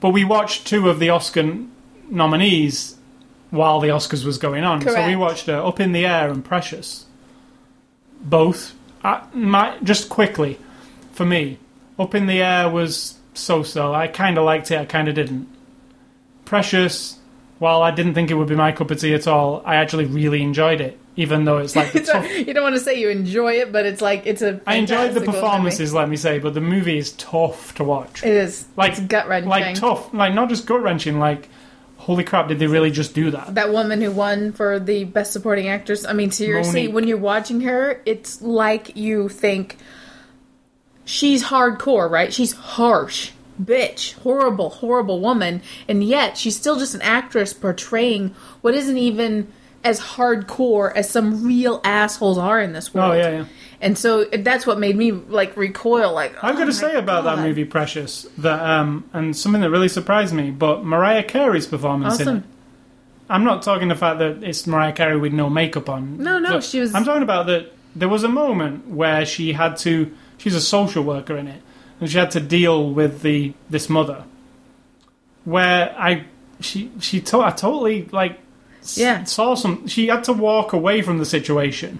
But 0.00 0.10
we 0.10 0.24
watched 0.24 0.66
two 0.66 0.88
of 0.88 0.98
the 0.98 1.10
Oscar 1.10 1.58
nominees 2.10 2.96
while 3.50 3.80
the 3.80 3.88
Oscars 3.88 4.24
was 4.24 4.38
going 4.38 4.64
on. 4.64 4.80
So 4.82 5.06
we 5.06 5.16
watched 5.16 5.48
uh, 5.48 5.66
Up 5.66 5.78
in 5.80 5.92
the 5.92 6.06
Air 6.06 6.30
and 6.30 6.44
Precious. 6.44 7.06
Both, 8.22 8.74
uh, 9.04 9.20
my, 9.34 9.76
just 9.82 10.08
quickly, 10.08 10.58
for 11.12 11.24
me, 11.26 11.58
Up 11.98 12.14
in 12.14 12.26
the 12.26 12.40
Air 12.42 12.68
was 12.70 13.18
so-so. 13.34 13.92
I 13.92 14.06
kind 14.08 14.38
of 14.38 14.44
liked 14.44 14.70
it. 14.70 14.78
I 14.78 14.84
kind 14.84 15.08
of 15.08 15.14
didn't. 15.14 15.48
Precious, 16.44 17.18
while 17.58 17.82
I 17.82 17.90
didn't 17.92 18.14
think 18.14 18.30
it 18.30 18.34
would 18.34 18.48
be 18.48 18.54
my 18.56 18.72
cup 18.72 18.90
of 18.90 19.00
tea 19.00 19.14
at 19.14 19.26
all, 19.26 19.62
I 19.64 19.76
actually 19.76 20.04
really 20.04 20.42
enjoyed 20.42 20.80
it. 20.80 20.98
Even 21.14 21.44
though 21.44 21.58
it's 21.58 21.76
like 21.76 21.94
It's 21.94 22.10
tough. 22.10 22.24
a- 22.24 22.42
you 22.42 22.54
don't 22.54 22.62
want 22.62 22.74
to 22.74 22.80
say 22.80 22.98
you 22.98 23.10
enjoy 23.10 23.54
it, 23.60 23.70
but 23.70 23.84
it's 23.84 24.00
like 24.00 24.22
it's 24.26 24.40
a. 24.40 24.60
I 24.66 24.76
enjoyed 24.76 25.12
the 25.14 25.20
performances, 25.20 25.92
let 25.92 26.08
me 26.08 26.16
say, 26.16 26.38
but 26.38 26.54
the 26.54 26.60
movie 26.62 26.96
is 26.96 27.12
tough 27.12 27.74
to 27.74 27.84
watch. 27.84 28.22
It 28.24 28.30
is 28.32 28.64
Like 28.76 29.08
gut 29.08 29.28
wrenching. 29.28 29.50
Like 29.50 29.74
tough, 29.76 30.12
like 30.14 30.32
not 30.32 30.48
just 30.48 30.64
gut 30.66 30.80
wrenching. 30.82 31.18
Like, 31.18 31.48
holy 32.02 32.24
crap, 32.24 32.48
did 32.48 32.58
they 32.58 32.66
really 32.66 32.90
just 32.90 33.14
do 33.14 33.30
that? 33.30 33.54
that 33.54 33.72
woman 33.72 34.00
who 34.00 34.10
won 34.10 34.52
for 34.52 34.80
the 34.80 35.04
best 35.04 35.32
supporting 35.32 35.68
actress. 35.68 36.04
I 36.04 36.12
mean, 36.12 36.32
seriously, 36.32 36.88
Mo'Nique. 36.88 36.92
when 36.92 37.06
you're 37.06 37.16
watching 37.16 37.60
her, 37.60 38.02
it's 38.04 38.42
like 38.42 38.96
you 38.96 39.28
think 39.28 39.76
she's 41.04 41.44
hardcore, 41.44 42.10
right? 42.10 42.32
She's 42.32 42.52
harsh, 42.52 43.30
bitch, 43.62 44.14
horrible, 44.14 44.70
horrible 44.70 45.20
woman, 45.20 45.62
and 45.86 46.02
yet 46.02 46.36
she's 46.36 46.56
still 46.56 46.76
just 46.76 46.96
an 46.96 47.02
actress 47.02 47.52
portraying 47.52 48.34
what 48.62 48.74
isn't 48.74 48.98
even 48.98 49.52
as 49.84 50.00
hardcore 50.00 50.92
as 50.94 51.08
some 51.08 51.44
real 51.44 51.80
assholes 51.84 52.36
are 52.38 52.60
in 52.60 52.72
this 52.72 52.90
oh, 52.94 52.98
world. 52.98 53.12
Oh 53.12 53.16
yeah, 53.16 53.30
yeah. 53.30 53.44
And 53.82 53.98
so 53.98 54.24
that's 54.24 54.64
what 54.66 54.78
made 54.78 54.96
me 54.96 55.10
like 55.10 55.56
recoil. 55.56 56.12
Like 56.14 56.32
I've 56.42 56.54
got 56.54 56.62
oh 56.62 56.66
to 56.66 56.72
say 56.72 56.92
my 56.94 57.00
about 57.00 57.24
that 57.24 57.38
movie, 57.40 57.64
Precious, 57.64 58.26
that 58.38 58.60
um, 58.60 59.04
and 59.12 59.36
something 59.36 59.60
that 59.60 59.70
really 59.70 59.88
surprised 59.88 60.32
me. 60.32 60.50
But 60.52 60.84
Mariah 60.84 61.24
Carey's 61.24 61.66
performance 61.66 62.20
in 62.20 62.28
Awesome. 62.28 62.36
it. 62.38 62.44
I'm 63.28 63.44
not 63.44 63.62
talking 63.62 63.88
the 63.88 63.96
fact 63.96 64.20
that 64.20 64.44
it's 64.44 64.66
Mariah 64.68 64.92
Carey 64.92 65.16
with 65.18 65.32
no 65.32 65.50
makeup 65.50 65.88
on. 65.88 66.18
No, 66.22 66.38
no, 66.38 66.60
she 66.60 66.78
was- 66.80 66.94
I'm 66.94 67.04
talking 67.04 67.22
about 67.24 67.46
that. 67.46 67.72
There 67.96 68.08
was 68.08 68.22
a 68.24 68.28
moment 68.28 68.88
where 68.88 69.26
she 69.26 69.52
had 69.52 69.76
to. 69.78 70.12
She's 70.38 70.54
a 70.54 70.60
social 70.60 71.02
worker 71.02 71.36
in 71.36 71.48
it, 71.48 71.60
and 72.00 72.08
she 72.10 72.18
had 72.18 72.30
to 72.32 72.40
deal 72.40 72.88
with 72.90 73.22
the 73.22 73.52
this 73.68 73.88
mother. 73.90 74.24
Where 75.44 75.94
I, 75.98 76.24
she 76.60 76.90
she 77.00 77.20
to, 77.22 77.40
I 77.40 77.50
totally 77.50 78.06
like. 78.12 78.38
Yeah. 78.94 79.24
Saw 79.24 79.54
some. 79.56 79.88
She 79.88 80.06
had 80.06 80.24
to 80.24 80.32
walk 80.32 80.72
away 80.72 81.02
from 81.02 81.18
the 81.18 81.24
situation, 81.26 81.98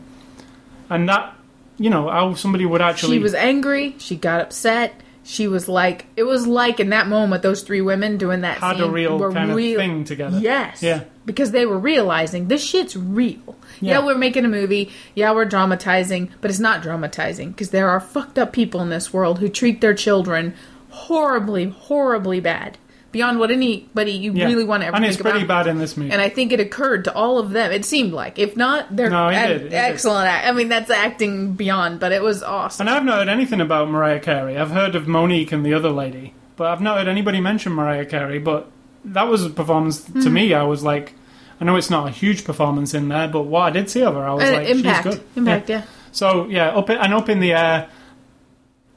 and 0.89 1.09
that, 1.09 1.35
you 1.79 1.91
know, 1.91 2.09
how 2.09 2.35
somebody 2.35 2.67
would 2.67 2.83
actually. 2.83 3.17
She 3.17 3.23
was 3.23 3.35
angry. 3.35 3.95
She 3.99 4.17
got 4.17 4.41
upset. 4.41 4.95
She 5.25 5.47
was 5.47 5.69
like, 5.69 6.07
it 6.17 6.25
was 6.25 6.47
like 6.47 6.81
in 6.81 6.91
that 6.91 7.07
moment, 7.07 7.43
those 7.43 7.63
three 7.63 7.81
women 7.81 8.19
doing 8.19 8.41
that 8.41 8.59
Had 8.59 8.81
a 8.81 8.91
real 8.91 9.19
were 9.19 9.33
kind 9.33 9.53
of 9.53 9.57
thing 9.57 10.05
together. 10.05 10.39
Yes. 10.39 10.83
Yeah. 10.83 11.05
Because 11.25 11.53
they 11.53 11.65
were 11.65 11.79
realizing 11.79 12.49
this 12.49 12.65
shit's 12.65 12.97
real. 12.97 13.57
Yeah. 13.81 14.01
Yeah. 14.01 14.05
we're 14.05 14.19
making 14.19 14.45
a 14.45 14.49
movie. 14.49 14.91
Yeah, 15.15 15.33
we're 15.33 15.45
dramatizing, 15.45 16.31
but 16.41 16.51
it's 16.51 16.59
not 16.59 16.83
dramatizing 16.83 17.53
because 17.53 17.71
there 17.71 17.89
are 17.89 18.01
fucked 18.01 18.37
up 18.39 18.53
people 18.53 18.81
in 18.81 18.89
this 18.89 19.13
world 19.13 19.39
who 19.39 19.49
treat 19.49 19.81
their 19.81 19.95
children 19.95 20.55
horribly, 20.91 21.67
horribly 21.67 22.41
bad 22.41 22.79
beyond 23.13 23.39
what 23.39 23.51
anybody 23.51 24.13
you 24.13 24.33
Yeah. 24.33 24.47
really 24.47 24.65
want 24.65 24.83
to 24.83 24.87
ever 24.89 24.97
and 24.97 25.05
think 25.05 25.13
it's 25.15 25.23
pretty 25.23 25.45
about. 25.45 25.65
bad 25.67 25.71
in 25.71 25.79
this 25.79 25.97
movie. 25.97 26.11
And 26.11 26.21
I 26.21 26.29
think 26.29 26.51
it 26.53 26.59
occurred 26.61 27.05
to 27.05 27.15
all 27.15 27.39
of 27.39 27.51
them. 27.51 27.71
It 27.71 27.85
seemed 27.85 28.13
like, 28.13 28.39
if 28.39 28.57
not, 28.57 28.97
they're 28.97 29.11
No, 29.11 29.29
ac- 29.29 29.47
did, 29.65 29.73
excellent. 29.75 30.27
act- 30.29 30.49
I 30.49 30.53
mean, 30.53 30.69
that's 30.69 30.91
acting 30.91 31.53
beyond, 31.53 32.01
but 32.01 32.11
it 32.13 32.23
was 32.23 32.43
awesome. 32.43 32.89
And 32.89 32.97
I've 32.97 33.05
not 33.05 33.19
heard 33.19 33.29
anything 33.29 33.61
about 33.61 33.89
Mariah 33.91 34.19
Carey. 34.21 34.57
I've 34.59 34.71
heard 34.71 34.95
of 34.95 35.05
Mo'Nique 35.07 35.53
and 35.53 35.65
the 35.65 35.75
other 35.75 35.91
lady, 35.91 36.35
but 36.57 36.69
I've 36.69 36.81
not 36.81 36.99
heard 36.99 37.09
anybody 37.09 37.41
mention 37.41 37.73
Mariah 37.73 38.07
Carey. 38.07 38.39
But 38.39 38.69
that 39.05 39.29
was 39.29 39.45
a 39.45 39.51
performance 39.51 40.01
to 40.03 40.11
Hmm. 40.13 40.33
me. 40.33 40.55
I 40.55 40.63
was 40.63 40.83
like, 40.83 41.13
I 41.61 41.65
know 41.65 41.77
it's 41.77 41.91
not 41.91 42.09
a 42.09 42.11
huge 42.11 42.45
performance 42.45 42.95
in 42.95 43.09
there, 43.09 43.29
but 43.29 43.43
what 43.43 43.61
I 43.63 43.71
did 43.71 43.89
see 43.91 44.03
of 44.03 44.15
her, 44.15 44.27
I 44.27 44.33
was 44.35 44.49
Uh, 44.49 44.53
like, 44.55 44.69
impact, 44.69 45.05
she's 45.07 45.15
good. 45.17 45.25
impact, 45.37 45.69
Yeah. 45.71 45.77
yeah. 45.79 45.83
So 46.13 46.47
yeah, 46.51 46.69
up 46.71 46.89
in, 46.91 46.97
and 46.99 47.15
up 47.15 47.29
in 47.29 47.41
the 47.41 47.53
air. 47.53 47.87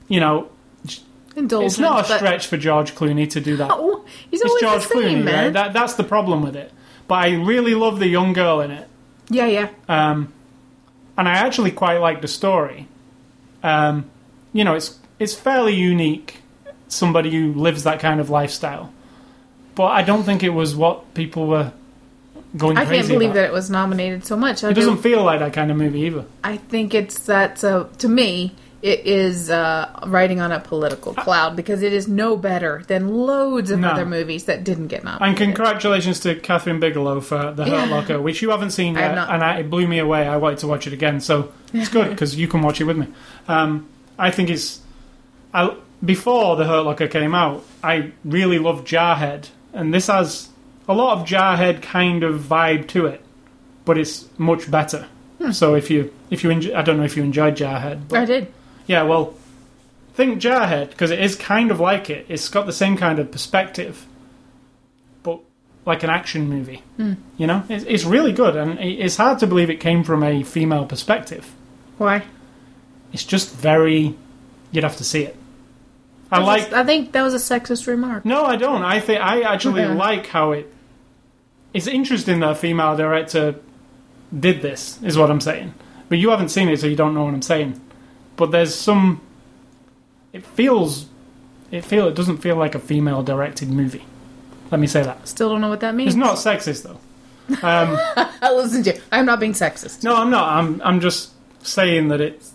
You 0.08 0.20
know, 0.20 0.48
Indulgent, 1.36 1.72
it's 1.72 1.80
not 1.80 2.06
a 2.06 2.08
but- 2.08 2.18
stretch 2.18 2.48
for 2.48 2.58
George 2.58 2.96
Clooney 2.96 3.30
to 3.32 3.42
do 3.42 3.58
that. 3.58 3.70
Oh, 3.72 4.06
he's 4.32 4.42
it's 4.42 4.62
George 4.62 4.84
the 4.84 4.90
same, 4.90 5.02
Clooney, 5.20 5.24
man. 5.24 5.44
right? 5.46 5.54
That, 5.54 5.74
that's 5.74 5.96
the 5.96 6.04
problem 6.04 6.42
with 6.42 6.56
it. 6.56 6.72
But 7.08 7.16
I 7.16 7.34
really 7.36 7.76
love 7.76 8.00
the 8.00 8.08
young 8.08 8.34
girl 8.34 8.62
in 8.62 8.72
it. 8.72 8.88
yeah, 9.30 9.46
yeah. 9.46 9.70
um, 9.90 10.32
and 11.18 11.28
I 11.30 11.34
actually 11.34 11.72
quite 11.72 11.98
like 11.98 12.22
the 12.22 12.28
story. 12.28 12.88
Um, 13.64 14.10
you 14.54 14.64
know, 14.64 14.76
it's 14.76 14.98
it's 15.20 15.34
fairly 15.34 15.74
unique. 15.76 16.38
Somebody 16.88 17.32
who 17.32 17.54
lives 17.54 17.84
that 17.84 18.00
kind 18.00 18.20
of 18.20 18.30
lifestyle, 18.30 18.94
but 19.76 19.86
I 19.88 20.04
don't 20.04 20.24
think 20.24 20.44
it 20.44 20.50
was 20.50 20.76
what 20.76 21.14
people 21.16 21.48
were 21.48 21.74
going 22.56 22.78
I 22.78 22.86
can't 22.86 23.08
believe 23.08 23.32
about. 23.32 23.34
that 23.36 23.46
it 23.46 23.52
was 23.54 23.70
nominated 23.70 24.26
so 24.26 24.36
much. 24.38 24.64
I 24.64 24.70
It 24.70 24.76
doesn't 24.76 24.98
feel 24.98 25.24
like 25.24 25.40
that 25.40 25.52
kind 25.54 25.72
of 25.72 25.78
movie 25.78 26.02
either. 26.02 26.26
I 26.44 26.58
think 26.58 26.94
it's 26.94 27.20
that. 27.26 27.58
So 27.60 27.90
to 27.98 28.08
me, 28.08 28.54
it 28.82 29.06
is 29.08 29.50
uh, 29.50 29.90
riding 30.06 30.40
on 30.42 30.52
a 30.52 30.60
political 30.60 31.14
cloud 31.14 31.56
because 31.56 31.82
it 31.82 31.92
is 31.94 32.08
no 32.08 32.38
better 32.38 32.84
than 32.88 33.10
loads 33.10 33.72
of 33.72 33.80
No. 33.80 33.90
other 33.90 34.06
movies 34.06 34.46
that 34.46 34.64
didn't 34.64 34.88
get 34.88 35.04
mapped. 35.04 35.22
And 35.22 35.34
nominated. 35.34 35.56
congratulations 35.56 36.20
to 36.22 36.36
Kathryn 36.36 36.80
Bigelow 36.80 37.22
for 37.22 37.52
The 37.52 37.66
Hurt 37.66 37.90
Yeah. 37.90 37.96
Locker, 37.96 38.22
which 38.22 38.42
you 38.42 38.50
haven't 38.52 38.72
seen 38.72 38.96
I 38.98 39.02
have 39.02 39.12
yet, 39.12 39.16
not. 39.16 39.30
and 39.34 39.44
I, 39.44 39.60
it 39.60 39.70
blew 39.70 39.88
me 39.88 40.00
away. 40.00 40.28
I 40.28 40.38
wanted 40.38 40.60
to 40.60 40.68
watch 40.68 40.86
it 40.88 40.94
again, 40.94 41.20
so 41.20 41.52
it's 41.74 41.90
good 41.90 42.10
because 42.12 42.36
you 42.36 42.48
can 42.48 42.62
watch 42.62 42.80
it 42.80 42.84
with 42.84 42.98
me. 42.98 43.08
Um, 43.48 43.88
I 44.20 44.30
think 44.32 44.50
it's 44.50 44.82
I, 45.54 45.76
before 46.04 46.56
The 46.56 46.66
Hurt 46.66 46.84
Locker 46.86 47.08
came 47.08 47.34
out. 47.34 47.64
I 47.84 48.12
really 48.24 48.60
loved 48.60 48.88
Jarhead, 48.88 49.50
and 49.74 49.94
this 49.94 50.08
has 50.08 50.50
a 50.88 50.94
lot 50.94 51.18
of 51.18 51.28
Jarhead 51.28 51.82
kind 51.82 52.24
of 52.24 52.42
vibe 52.42 52.88
to 52.90 53.08
it, 53.08 53.22
but 53.86 53.98
it's 53.98 54.28
much 54.38 54.70
better. 54.70 55.08
Hmm. 55.42 55.52
So 55.52 55.76
if 55.76 55.90
you 55.90 56.14
if 56.30 56.44
you 56.44 56.50
enjoy, 56.50 56.76
I 56.76 56.82
don't 56.82 56.98
know 56.98 57.04
if 57.04 57.18
you 57.18 57.24
enjoyed 57.24 57.56
Jarhead, 57.58 58.08
but 58.10 58.20
I 58.20 58.26
did. 58.26 58.48
Yeah, 58.88 59.04
well, 59.04 59.34
think 60.14 60.40
Jarhead 60.42 60.90
because 60.92 61.12
it 61.12 61.20
is 61.20 61.36
kind 61.36 61.72
of 61.72 61.80
like 61.80 62.10
it. 62.10 62.26
It's 62.30 62.50
got 62.50 62.66
the 62.66 62.72
same 62.74 62.98
kind 62.98 63.20
of 63.20 63.32
perspective, 63.32 64.06
but 65.24 65.40
like 65.86 66.04
an 66.04 66.10
action 66.10 66.48
movie. 66.50 66.84
Hmm. 66.98 67.14
You 67.38 67.48
know, 67.48 67.64
it's, 67.70 67.86
it's 67.86 68.04
really 68.06 68.32
good, 68.32 68.56
and 68.56 68.80
it's 68.80 69.18
hard 69.18 69.40
to 69.40 69.48
believe 69.48 69.70
it 69.70 69.80
came 69.80 70.04
from 70.04 70.24
a 70.24 70.44
female 70.44 70.86
perspective. 70.86 71.52
Why? 71.98 72.24
It's 73.14 73.24
just 73.24 73.54
very. 73.56 74.16
You'd 74.72 74.84
have 74.84 74.98
to 74.98 75.04
see 75.04 75.24
it. 75.24 75.36
I 76.32 76.38
That's 76.40 76.48
like. 76.48 76.72
a- 76.74 76.78
I 76.80 76.84
think 76.84 77.12
that 77.14 77.22
was 77.22 77.34
a 77.34 77.38
sexist 77.38 77.88
remark. 77.88 78.26
No, 78.26 78.46
I 78.46 78.56
don't. 78.56 78.84
I 78.84 79.00
think 79.00 79.22
I 79.22 79.42
actually 79.42 79.84
Okay. 79.84 79.94
like 79.94 80.28
how 80.28 80.52
it. 80.52 80.72
It's 81.74 81.88
interesting 81.88 82.40
that 82.40 82.52
a 82.52 82.56
female 82.56 82.96
director 82.98 83.56
did 84.38 84.62
this. 84.62 85.00
Is 85.04 85.18
what 85.18 85.30
I'm 85.30 85.40
saying. 85.42 85.74
But 86.10 86.18
you 86.18 86.30
haven't 86.30 86.50
seen 86.50 86.68
it, 86.70 86.80
so 86.80 86.88
you 86.88 86.96
don't 86.96 87.14
know 87.14 87.24
what 87.26 87.34
I'm 87.34 87.42
saying. 87.42 87.80
But 88.38 88.52
there's 88.52 88.74
some. 88.76 89.22
It 90.34 90.46
feels. 90.46 91.08
It 91.72 91.84
feel. 91.86 92.08
It 92.08 92.16
doesn't 92.16 92.38
feel 92.38 92.56
like 92.56 92.76
a 92.76 92.80
female 92.80 93.24
directed 93.24 93.70
movie. 93.70 94.06
Let 94.72 94.80
me 94.80 94.88
say 94.88 95.04
that. 95.04 95.28
Still 95.28 95.50
don't 95.50 95.62
know 95.62 95.70
what 95.70 95.80
that 95.82 95.96
means. 95.96 96.10
It's 96.10 96.18
not 96.18 96.36
sexist 96.38 96.84
though. 96.84 97.00
Um, 97.68 97.96
I 98.42 98.52
listen 98.56 98.84
to 98.84 98.94
you. 98.96 99.02
I'm 99.12 99.26
not 99.26 99.40
being 99.40 99.54
sexist. 99.54 100.04
no, 100.04 100.16
I'm 100.16 100.30
not. 100.30 100.50
I'm. 100.50 100.82
I'm 100.84 101.00
just 101.00 101.32
saying 101.66 102.08
that 102.10 102.22
it's. 102.22 102.54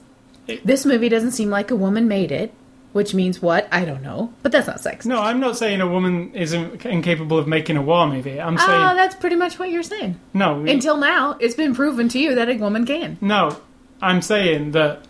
This 0.65 0.85
movie 0.85 1.09
doesn't 1.09 1.31
seem 1.33 1.49
like 1.49 1.71
a 1.71 1.77
woman 1.77 2.09
made 2.09 2.33
it, 2.33 2.53
which 2.93 3.15
means 3.15 3.41
what? 3.41 3.69
I 3.71 3.85
don't 3.85 4.03
know. 4.03 4.33
But 4.43 4.51
that's 4.51 4.67
not 4.67 4.79
sexist. 4.79 5.07
No, 5.07 5.21
I'm 5.23 5.39
not 5.39 5.57
saying 5.57 5.81
a 5.81 5.87
woman 5.87 6.35
is 6.35 6.53
in- 6.53 6.81
incapable 6.85 7.39
of 7.39 7.47
making 7.47 7.77
a 7.77 7.83
war 7.83 8.09
movie. 8.09 8.41
I'm 8.41 8.59
saying 8.59 8.69
Ah, 8.71 8.95
that's 8.95 9.15
pretty 9.15 9.37
much 9.37 9.59
what 9.61 9.71
you're 9.71 9.85
saying. 9.85 10.19
no. 10.35 10.65
Until 10.67 10.97
now, 10.97 11.37
it's 11.39 11.55
been 11.55 11.73
proven 11.75 12.09
to 12.09 12.19
you 12.19 12.35
that 12.35 12.49
a 12.49 12.57
woman 12.57 12.85
can. 12.85 13.17
No, 13.21 13.57
I'm 14.03 14.23
saying 14.23 14.73
that 14.73 15.05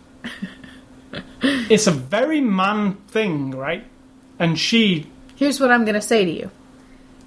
it's 1.41 1.87
a 1.87 1.91
very 1.91 2.41
man 2.41 2.95
thing, 3.07 3.51
right? 3.51 3.85
And 4.39 4.57
she, 4.57 5.07
Here's 5.35 5.59
what 5.59 5.71
I'm 5.71 5.83
going 5.85 5.95
to 5.95 6.01
say 6.01 6.25
to 6.25 6.31
you. 6.31 6.51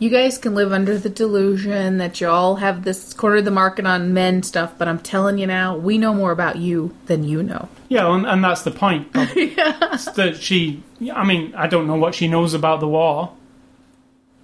You 0.01 0.11
guys 0.11 0.39
can 0.39 0.55
live 0.55 0.73
under 0.73 0.99
the 0.99 1.09
delusion 1.09 1.99
that 1.99 2.21
you 2.21 2.29
all 2.29 2.57
have 2.57 2.83
this 2.85 3.13
corner 3.15 3.37
of 3.37 3.45
the 3.45 3.51
market 3.53 3.87
on 3.87 4.13
men 4.13 4.43
stuff, 4.43 4.75
but 4.77 4.89
I'm 4.89 4.99
telling 4.99 5.39
you 5.39 5.47
now, 5.47 5.77
we 5.77 5.99
know 5.99 6.13
more 6.13 6.33
about 6.33 6.57
you 6.57 6.95
than 7.07 7.23
you 7.25 7.43
know. 7.43 7.69
yeah, 7.89 8.13
and, 8.13 8.27
and 8.27 8.43
that's 8.43 8.63
the 8.63 8.73
point. 8.73 9.09
It's 9.15 10.05
that 10.13 10.37
she, 10.43 10.83
I 11.13 11.25
mean, 11.25 11.55
I 11.55 11.69
don't 11.69 11.87
know 11.87 11.95
what 11.97 12.15
she 12.17 12.27
knows 12.27 12.55
about 12.55 12.81
the 12.81 12.89
war. 12.89 13.33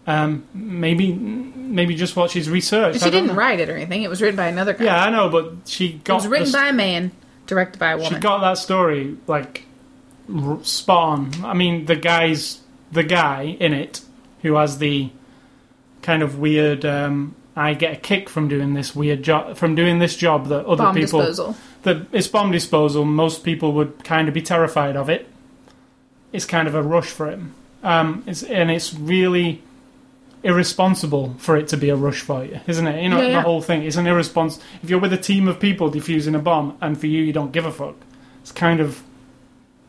Um, 0.06 0.44
maybe, 0.54 1.12
maybe 1.12 1.94
just 1.94 2.16
what 2.16 2.30
she's 2.30 2.48
researched. 2.48 3.02
She 3.02 3.10
didn't 3.10 3.28
know. 3.28 3.34
write 3.34 3.60
it 3.60 3.68
or 3.68 3.76
anything. 3.76 4.02
It 4.02 4.08
was 4.10 4.22
written 4.22 4.36
by 4.36 4.46
another 4.46 4.72
guy. 4.72 4.84
Yeah, 4.84 5.04
I 5.04 5.10
know, 5.10 5.28
but 5.28 5.52
she 5.68 5.88
it 5.88 6.04
got. 6.04 6.14
was 6.16 6.26
written 6.28 6.46
the- 6.50 6.58
by 6.58 6.68
a 6.68 6.72
man 6.72 7.10
directed 7.50 7.78
by 7.78 7.90
a 7.92 7.96
woman. 7.98 8.14
She 8.14 8.18
got 8.18 8.40
that 8.40 8.56
story 8.56 9.18
like 9.26 9.64
spawn. 10.62 11.32
I 11.44 11.52
mean, 11.54 11.84
the 11.84 11.96
guy's 11.96 12.60
the 12.92 13.02
guy 13.02 13.56
in 13.60 13.74
it 13.74 14.00
who 14.42 14.54
has 14.54 14.78
the 14.78 15.10
kind 16.02 16.22
of 16.22 16.38
weird. 16.38 16.84
Um, 16.84 17.34
I 17.56 17.74
get 17.74 17.92
a 17.92 17.96
kick 17.96 18.30
from 18.30 18.48
doing 18.48 18.72
this 18.74 18.94
weird 18.96 19.22
job, 19.22 19.56
from 19.56 19.74
doing 19.74 19.98
this 19.98 20.16
job 20.16 20.46
that 20.48 20.64
other 20.64 20.84
Bomb 20.84 20.94
people 20.94 21.20
disposal. 21.20 21.56
that 21.82 22.06
it's 22.12 22.28
bomb 22.28 22.52
disposal. 22.52 23.04
Most 23.04 23.44
people 23.44 23.72
would 23.72 24.02
kind 24.04 24.28
of 24.28 24.34
be 24.34 24.40
terrified 24.40 24.96
of 24.96 25.10
it. 25.10 25.28
It's 26.32 26.46
kind 26.46 26.68
of 26.68 26.74
a 26.74 26.82
rush 26.82 27.08
for 27.08 27.28
him, 27.28 27.54
um, 27.82 28.22
it's, 28.26 28.44
and 28.44 28.70
it's 28.70 28.94
really 28.94 29.62
irresponsible 30.42 31.34
for 31.38 31.56
it 31.56 31.68
to 31.68 31.76
be 31.76 31.90
a 31.90 31.96
rush 31.96 32.20
for 32.20 32.44
you, 32.44 32.60
isn't 32.66 32.86
it? 32.86 33.02
You 33.02 33.08
know 33.08 33.20
Yeah, 33.20 33.28
yeah. 33.28 33.32
the 33.36 33.42
whole 33.42 33.60
thing. 33.62 33.82
It's 33.82 33.96
an 33.96 34.06
irrespons. 34.06 34.58
If 34.82 34.90
you're 34.90 34.98
with 35.00 35.12
a 35.12 35.18
team 35.18 35.48
of 35.48 35.60
people 35.60 35.90
defusing 35.90 36.34
a 36.34 36.38
bomb, 36.38 36.76
and 36.80 36.98
for 36.98 37.06
you, 37.06 37.22
you 37.22 37.32
don't 37.32 37.52
give 37.52 37.66
a 37.66 37.72
fuck. 37.72 37.96
It's 38.42 38.52
kind 38.52 38.80
of 38.80 39.02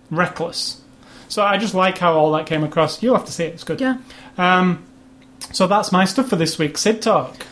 reckless. 0.10 0.82
So 1.30 1.42
I 1.44 1.58
just 1.58 1.74
like 1.74 1.98
how 1.98 2.14
all 2.14 2.32
that 2.34 2.46
came 2.46 2.64
across. 2.64 3.02
You'll 3.02 3.16
have 3.16 3.26
to 3.26 3.32
see 3.32 3.46
it. 3.46 3.54
It's 3.54 3.64
good. 3.64 3.80
Yeah. 3.80 3.98
Um, 4.38 4.84
so 5.54 5.68
that's 5.68 5.92
my 5.92 6.06
stuff 6.06 6.28
for 6.30 6.36
this 6.36 6.58
week. 6.60 6.78
Sid 6.78 7.02
talk. 7.02 7.46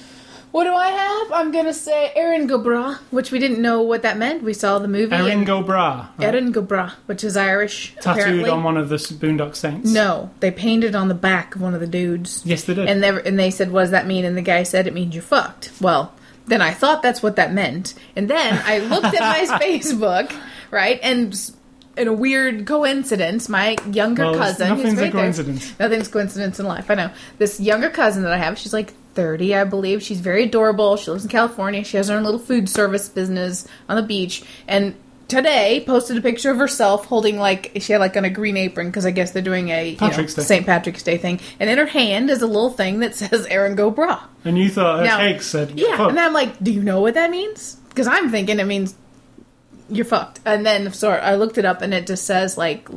What 0.51 0.63
do 0.63 0.73
I 0.73 0.87
have? 0.87 1.31
I'm 1.31 1.51
gonna 1.51 1.73
say 1.73 2.11
Erin 2.15 2.47
go 2.47 2.57
Bragh, 2.59 2.97
which 3.11 3.31
we 3.31 3.37
didn't 3.37 3.61
know 3.61 3.81
what 3.83 4.01
that 4.01 4.17
meant. 4.17 4.41
We 4.41 4.53
saw 4.53 4.79
the 4.79 4.87
movie. 4.87 5.13
Erin 5.15 5.31
and- 5.39 5.45
Go 5.45 5.61
Bragh. 5.61 6.07
right? 6.17 6.27
Erin 6.33 6.51
go 6.51 6.63
Bragh, 6.63 6.91
which 7.05 7.23
is 7.23 7.37
Irish. 7.37 7.93
Tattooed 8.01 8.21
apparently. 8.23 8.49
on 8.49 8.63
one 8.63 8.75
of 8.75 8.89
the 8.89 8.95
Boondock 8.95 9.55
Saints. 9.55 9.91
No, 9.91 10.31
they 10.39 10.49
painted 10.49 10.95
on 10.95 11.07
the 11.07 11.13
back 11.13 11.55
of 11.55 11.61
one 11.61 11.75
of 11.75 11.79
the 11.81 11.87
dudes. 11.87 12.41
Yes, 12.45 12.63
they 12.63 12.73
did. 12.73 12.87
And 12.89 13.03
they 13.03 13.09
and 13.09 13.37
they 13.37 13.51
said, 13.51 13.71
"What 13.71 13.81
does 13.81 13.91
that 13.91 14.07
mean?" 14.07 14.25
And 14.25 14.35
the 14.35 14.41
guy 14.41 14.63
said, 14.63 14.87
"It 14.87 14.93
means 14.95 15.13
you're 15.13 15.21
fucked." 15.21 15.69
Well, 15.79 16.13
then 16.47 16.61
I 16.63 16.71
thought 16.71 17.03
that's 17.03 17.21
what 17.21 17.35
that 17.35 17.53
meant, 17.53 17.93
and 18.15 18.27
then 18.27 18.59
I 18.65 18.79
looked 18.79 19.05
at 19.13 19.19
my 19.19 19.59
Facebook, 19.61 20.33
right, 20.71 20.99
and 21.03 21.39
in 21.95 22.07
a 22.07 22.13
weird 22.13 22.65
coincidence, 22.65 23.49
my 23.49 23.75
younger 23.91 24.23
Well, 24.23 24.35
cousin, 24.35 24.69
who's 24.69 24.77
nothing's 24.77 24.99
a 24.99 25.01
right 25.03 25.11
there- 25.13 25.21
coincidence. 25.21 25.73
nothing's 25.79 26.07
coincidence 26.07 26.59
in 26.59 26.65
life. 26.65 26.89
I 26.89 26.95
know 26.95 27.11
this 27.37 27.59
younger 27.59 27.89
cousin 27.91 28.23
that 28.23 28.33
I 28.33 28.37
have. 28.37 28.57
She's 28.57 28.73
like. 28.73 28.93
30, 29.19 29.53
I 29.53 29.65
believe. 29.65 30.01
She's 30.01 30.21
very 30.21 30.45
adorable. 30.45 30.95
She 30.95 31.11
lives 31.11 31.25
in 31.25 31.29
California. 31.29 31.83
She 31.83 31.97
has 31.97 32.07
her 32.07 32.15
own 32.15 32.23
little 32.23 32.39
food 32.39 32.69
service 32.69 33.09
business 33.09 33.67
on 33.89 33.97
the 33.97 34.01
beach. 34.01 34.43
And 34.65 34.95
today 35.27 35.83
posted 35.85 36.15
a 36.17 36.21
picture 36.21 36.51
of 36.51 36.57
herself 36.57 37.05
holding 37.05 37.37
like 37.37 37.73
she 37.81 37.91
had 37.91 37.99
like 37.99 38.15
on 38.15 38.23
a 38.23 38.29
green 38.29 38.55
apron 38.55 38.87
because 38.87 39.05
I 39.05 39.11
guess 39.11 39.31
they're 39.31 39.41
doing 39.41 39.69
a 39.71 39.89
you 39.89 39.91
know, 39.91 39.97
Patrick's 40.07 40.35
St. 40.35 40.65
Patrick's 40.65 41.03
Day 41.03 41.17
thing, 41.17 41.41
and 41.59 41.69
in 41.69 41.77
her 41.77 41.85
hand 41.85 42.29
is 42.29 42.41
a 42.41 42.47
little 42.47 42.69
thing 42.69 42.99
that 43.01 43.13
says 43.21 43.45
"Erin 43.47 43.75
Go 43.75 43.91
Bragh." 43.91 44.21
And 44.45 44.57
you 44.57 44.69
thought 44.69 44.99
her 44.99 45.05
Now- 45.05 45.17
cake 45.17 45.41
said, 45.41 45.77
Yeah, 45.77 46.07
and 46.07 46.17
then 46.17 46.23
I'm 46.25 46.33
like, 46.33 46.63
"Do 46.63 46.71
you 46.71 46.81
know 46.81 47.01
what 47.01 47.15
that 47.15 47.29
means?" 47.29 47.75
Because 47.89 48.07
I'm 48.07 48.31
thinking 48.31 48.57
it 48.59 48.65
means 48.67 48.95
you're 49.89 50.05
fucked. 50.05 50.39
And 50.45 50.65
then 50.65 50.93
so 50.93 51.11
I 51.11 51.35
looked 51.35 51.57
it 51.57 51.65
up, 51.65 51.81
and 51.81 51.93
it 51.93 52.07
just 52.07 52.25
says 52.25 52.57
like 52.57 52.87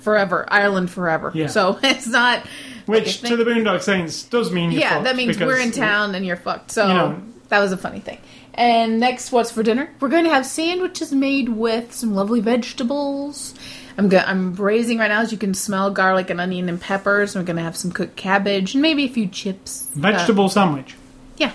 forever, 0.00 0.44
Ireland 0.48 0.90
forever. 0.90 1.32
Yeah. 1.34 1.46
So 1.46 1.78
it's 1.82 2.06
not 2.06 2.44
Which 2.90 3.20
to 3.22 3.36
the 3.36 3.44
Boondock 3.44 3.82
Saints 3.82 4.22
does 4.24 4.50
mean 4.52 4.70
you're 4.72 4.80
yeah, 4.80 4.90
fucked 4.94 5.04
that 5.04 5.16
means 5.16 5.38
we're 5.38 5.58
in 5.60 5.70
town 5.72 6.14
and 6.14 6.24
you're 6.26 6.36
fucked. 6.36 6.72
So 6.72 6.86
You 6.86 6.94
know. 6.94 7.22
that 7.48 7.58
was 7.60 7.72
a 7.72 7.76
funny 7.76 8.00
thing. 8.00 8.18
And 8.54 8.98
next, 9.00 9.30
what's 9.32 9.50
for 9.50 9.62
dinner? 9.62 9.88
We're 10.00 10.08
going 10.08 10.24
to 10.24 10.30
have 10.30 10.44
sandwiches 10.44 11.12
made 11.12 11.48
with 11.48 11.92
some 11.94 12.14
lovely 12.14 12.40
vegetables. 12.40 13.54
I'm 13.96 14.08
go- 14.08 14.18
I'm 14.18 14.52
braising 14.52 14.98
right 14.98 15.08
now, 15.08 15.20
as 15.20 15.30
you 15.32 15.38
can 15.38 15.54
smell 15.54 15.90
garlic 15.90 16.30
and 16.30 16.40
onion 16.40 16.68
and 16.68 16.80
peppers. 16.80 17.34
We're 17.36 17.42
going 17.44 17.56
to 17.56 17.62
have 17.62 17.76
some 17.76 17.92
cooked 17.92 18.16
cabbage 18.16 18.74
and 18.74 18.82
maybe 18.82 19.04
a 19.04 19.08
few 19.08 19.26
chips. 19.28 19.88
Vegetable 19.94 20.48
sandwich. 20.48 20.94
Uh, 20.94 20.96
yeah, 21.38 21.52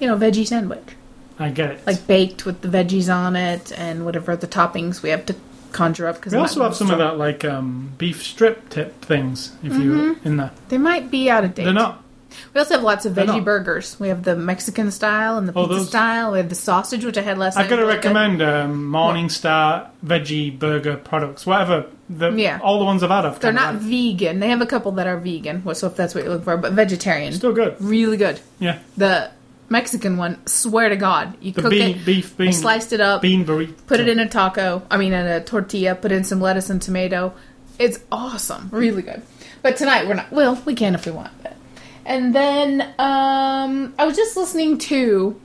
you 0.00 0.06
know, 0.06 0.16
veggie 0.16 0.46
sandwich, 0.46 0.94
I 1.38 1.50
get 1.50 1.70
it. 1.72 1.86
like 1.86 2.06
baked 2.06 2.46
with 2.46 2.60
the 2.62 2.68
veggies 2.68 3.12
on 3.14 3.36
it 3.36 3.70
and 3.78 4.04
whatever 4.04 4.34
the 4.36 4.46
toppings 4.48 5.02
we 5.02 5.10
have 5.10 5.26
to 5.26 5.34
conjure 5.72 6.06
up. 6.08 6.16
Because 6.16 6.32
we 6.32 6.38
also 6.38 6.62
have 6.62 6.74
some 6.76 6.90
of 6.90 6.98
that 6.98 7.18
like 7.18 7.44
um, 7.44 7.92
beef 7.98 8.22
strip 8.22 8.68
tip 8.70 9.00
things 9.02 9.52
if 9.62 9.72
you 9.74 10.18
in 10.24 10.36
there. 10.36 10.50
They 10.68 10.78
might 10.78 11.10
be 11.10 11.30
out 11.30 11.44
of 11.44 11.54
date. 11.54 11.64
They're 11.64 11.72
not. 11.72 12.04
We 12.54 12.58
also 12.60 12.74
have 12.74 12.82
lots 12.84 13.04
of 13.06 13.14
veggie 13.14 13.42
burgers. 13.44 13.98
We 13.98 14.08
have 14.08 14.22
the 14.22 14.36
Mexican 14.36 14.90
style 14.90 15.38
and 15.38 15.48
the 15.48 15.52
Oh, 15.56 15.64
pizza 15.64 15.78
those- 15.78 15.88
style. 15.88 16.32
We 16.32 16.38
have 16.38 16.48
the 16.50 16.54
sausage, 16.54 17.04
which 17.04 17.16
I 17.18 17.22
had 17.22 17.36
last 17.38 17.56
night. 17.56 17.64
I've 17.64 17.70
got 17.70 17.76
to 17.76 17.86
recommend 17.86 18.42
um, 18.42 18.90
Morningstar 18.92 19.88
veggie 20.04 20.56
burger 20.56 20.96
products. 20.96 21.46
Whatever. 21.46 21.86
The, 22.10 22.30
Yeah. 22.30 22.60
All 22.62 22.78
the 22.78 22.84
ones 22.84 23.02
I've 23.02 23.10
had, 23.10 23.24
I've 23.26 23.40
They're 23.40 23.52
not 23.52 23.76
vegan. 23.76 24.40
They 24.40 24.48
have 24.50 24.60
a 24.60 24.66
couple 24.66 24.92
that 24.92 25.06
are 25.06 25.16
vegan, 25.18 25.62
so 25.74 25.86
if 25.88 25.96
that's 25.96 26.14
what 26.14 26.22
you're 26.24 26.32
looking 26.32 26.44
for, 26.44 26.56
but 26.56 26.72
vegetarian. 26.72 27.32
Still 27.32 27.52
good. 27.52 27.76
really 27.80 28.16
good. 28.16 28.40
Yeah. 28.60 28.78
The 28.96 29.30
Mexican 29.68 30.16
one, 30.16 30.44
swear 30.46 30.88
to 30.88 30.96
God, 30.96 31.36
you 31.40 31.52
The 31.52 31.62
cook 31.62 31.70
bean, 31.70 31.96
it, 31.96 32.04
beef 32.06 32.36
bean, 32.36 32.48
I 32.48 32.52
sliced 32.52 32.92
it 32.92 33.00
up, 33.00 33.20
bean 33.22 33.44
burrito. 33.44 33.74
put 33.86 34.00
it 34.00 34.08
in 34.08 34.18
a 34.18 34.28
taco. 34.28 34.82
I 34.90 34.96
mean, 34.96 35.12
in 35.12 35.26
a 35.26 35.42
tortilla. 35.44 35.94
Put 35.94 36.12
in 36.12 36.24
some 36.24 36.40
lettuce 36.40 36.70
and 36.70 36.80
tomato. 36.80 37.34
It's 37.78 37.98
awesome, 38.10 38.68
really 38.72 39.02
good. 39.02 39.22
But 39.62 39.76
tonight 39.76 40.06
we're 40.06 40.14
not. 40.14 40.32
Well, 40.32 40.60
we 40.64 40.74
can 40.74 40.94
if 40.94 41.04
we 41.06 41.12
want. 41.12 41.32
But. 41.42 41.56
And 42.06 42.34
then 42.34 42.80
um, 42.98 43.94
I 43.98 44.06
was 44.06 44.16
just 44.16 44.36
listening 44.36 44.78
to. 44.78 45.40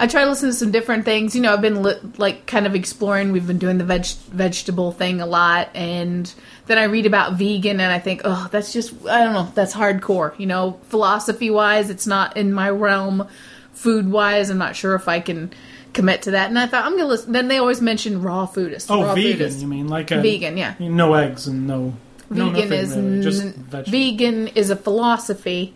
I 0.00 0.06
try 0.06 0.22
to 0.22 0.30
listen 0.30 0.50
to 0.50 0.54
some 0.54 0.70
different 0.70 1.04
things. 1.04 1.34
You 1.34 1.42
know, 1.42 1.52
I've 1.52 1.60
been 1.60 1.82
li- 1.82 1.98
like 2.18 2.46
kind 2.46 2.66
of 2.66 2.76
exploring. 2.76 3.32
We've 3.32 3.46
been 3.46 3.58
doing 3.58 3.78
the 3.78 3.84
veg 3.84 4.06
vegetable 4.30 4.92
thing 4.92 5.20
a 5.20 5.26
lot, 5.26 5.70
and 5.74 6.32
then 6.66 6.78
I 6.78 6.84
read 6.84 7.04
about 7.04 7.32
vegan, 7.34 7.80
and 7.80 7.92
I 7.92 7.98
think, 7.98 8.22
oh, 8.24 8.48
that's 8.52 8.72
just 8.72 8.94
I 9.06 9.24
don't 9.24 9.32
know, 9.32 9.50
that's 9.54 9.74
hardcore. 9.74 10.38
You 10.38 10.46
know, 10.46 10.78
philosophy 10.84 11.50
wise, 11.50 11.90
it's 11.90 12.06
not 12.06 12.36
in 12.36 12.52
my 12.52 12.70
realm. 12.70 13.26
Food 13.72 14.10
wise, 14.10 14.50
I'm 14.50 14.58
not 14.58 14.74
sure 14.76 14.94
if 14.94 15.08
I 15.08 15.20
can 15.20 15.52
commit 15.92 16.22
to 16.22 16.32
that. 16.32 16.48
And 16.48 16.58
I 16.58 16.66
thought 16.66 16.84
I'm 16.84 16.92
gonna 16.96 17.08
listen. 17.08 17.32
Then 17.32 17.48
they 17.48 17.58
always 17.58 17.80
mention 17.80 18.22
raw 18.22 18.46
foodist. 18.46 18.86
Oh, 18.90 19.02
raw 19.02 19.14
vegan. 19.14 19.48
foodist. 19.48 19.60
You 19.60 19.66
mean 19.66 19.88
like 19.88 20.10
a 20.10 20.20
Vegan, 20.20 20.56
yeah. 20.56 20.74
No 20.78 21.14
eggs 21.14 21.46
and 21.48 21.66
no. 21.66 21.94
no 22.30 22.50
Vegan 22.50 22.70
nothing 22.70 22.72
is 22.72 22.96
really, 22.96 23.48
n- 23.48 23.84
vegan 23.86 24.48
is 24.48 24.70
a 24.70 24.76
philosophy 24.76 25.74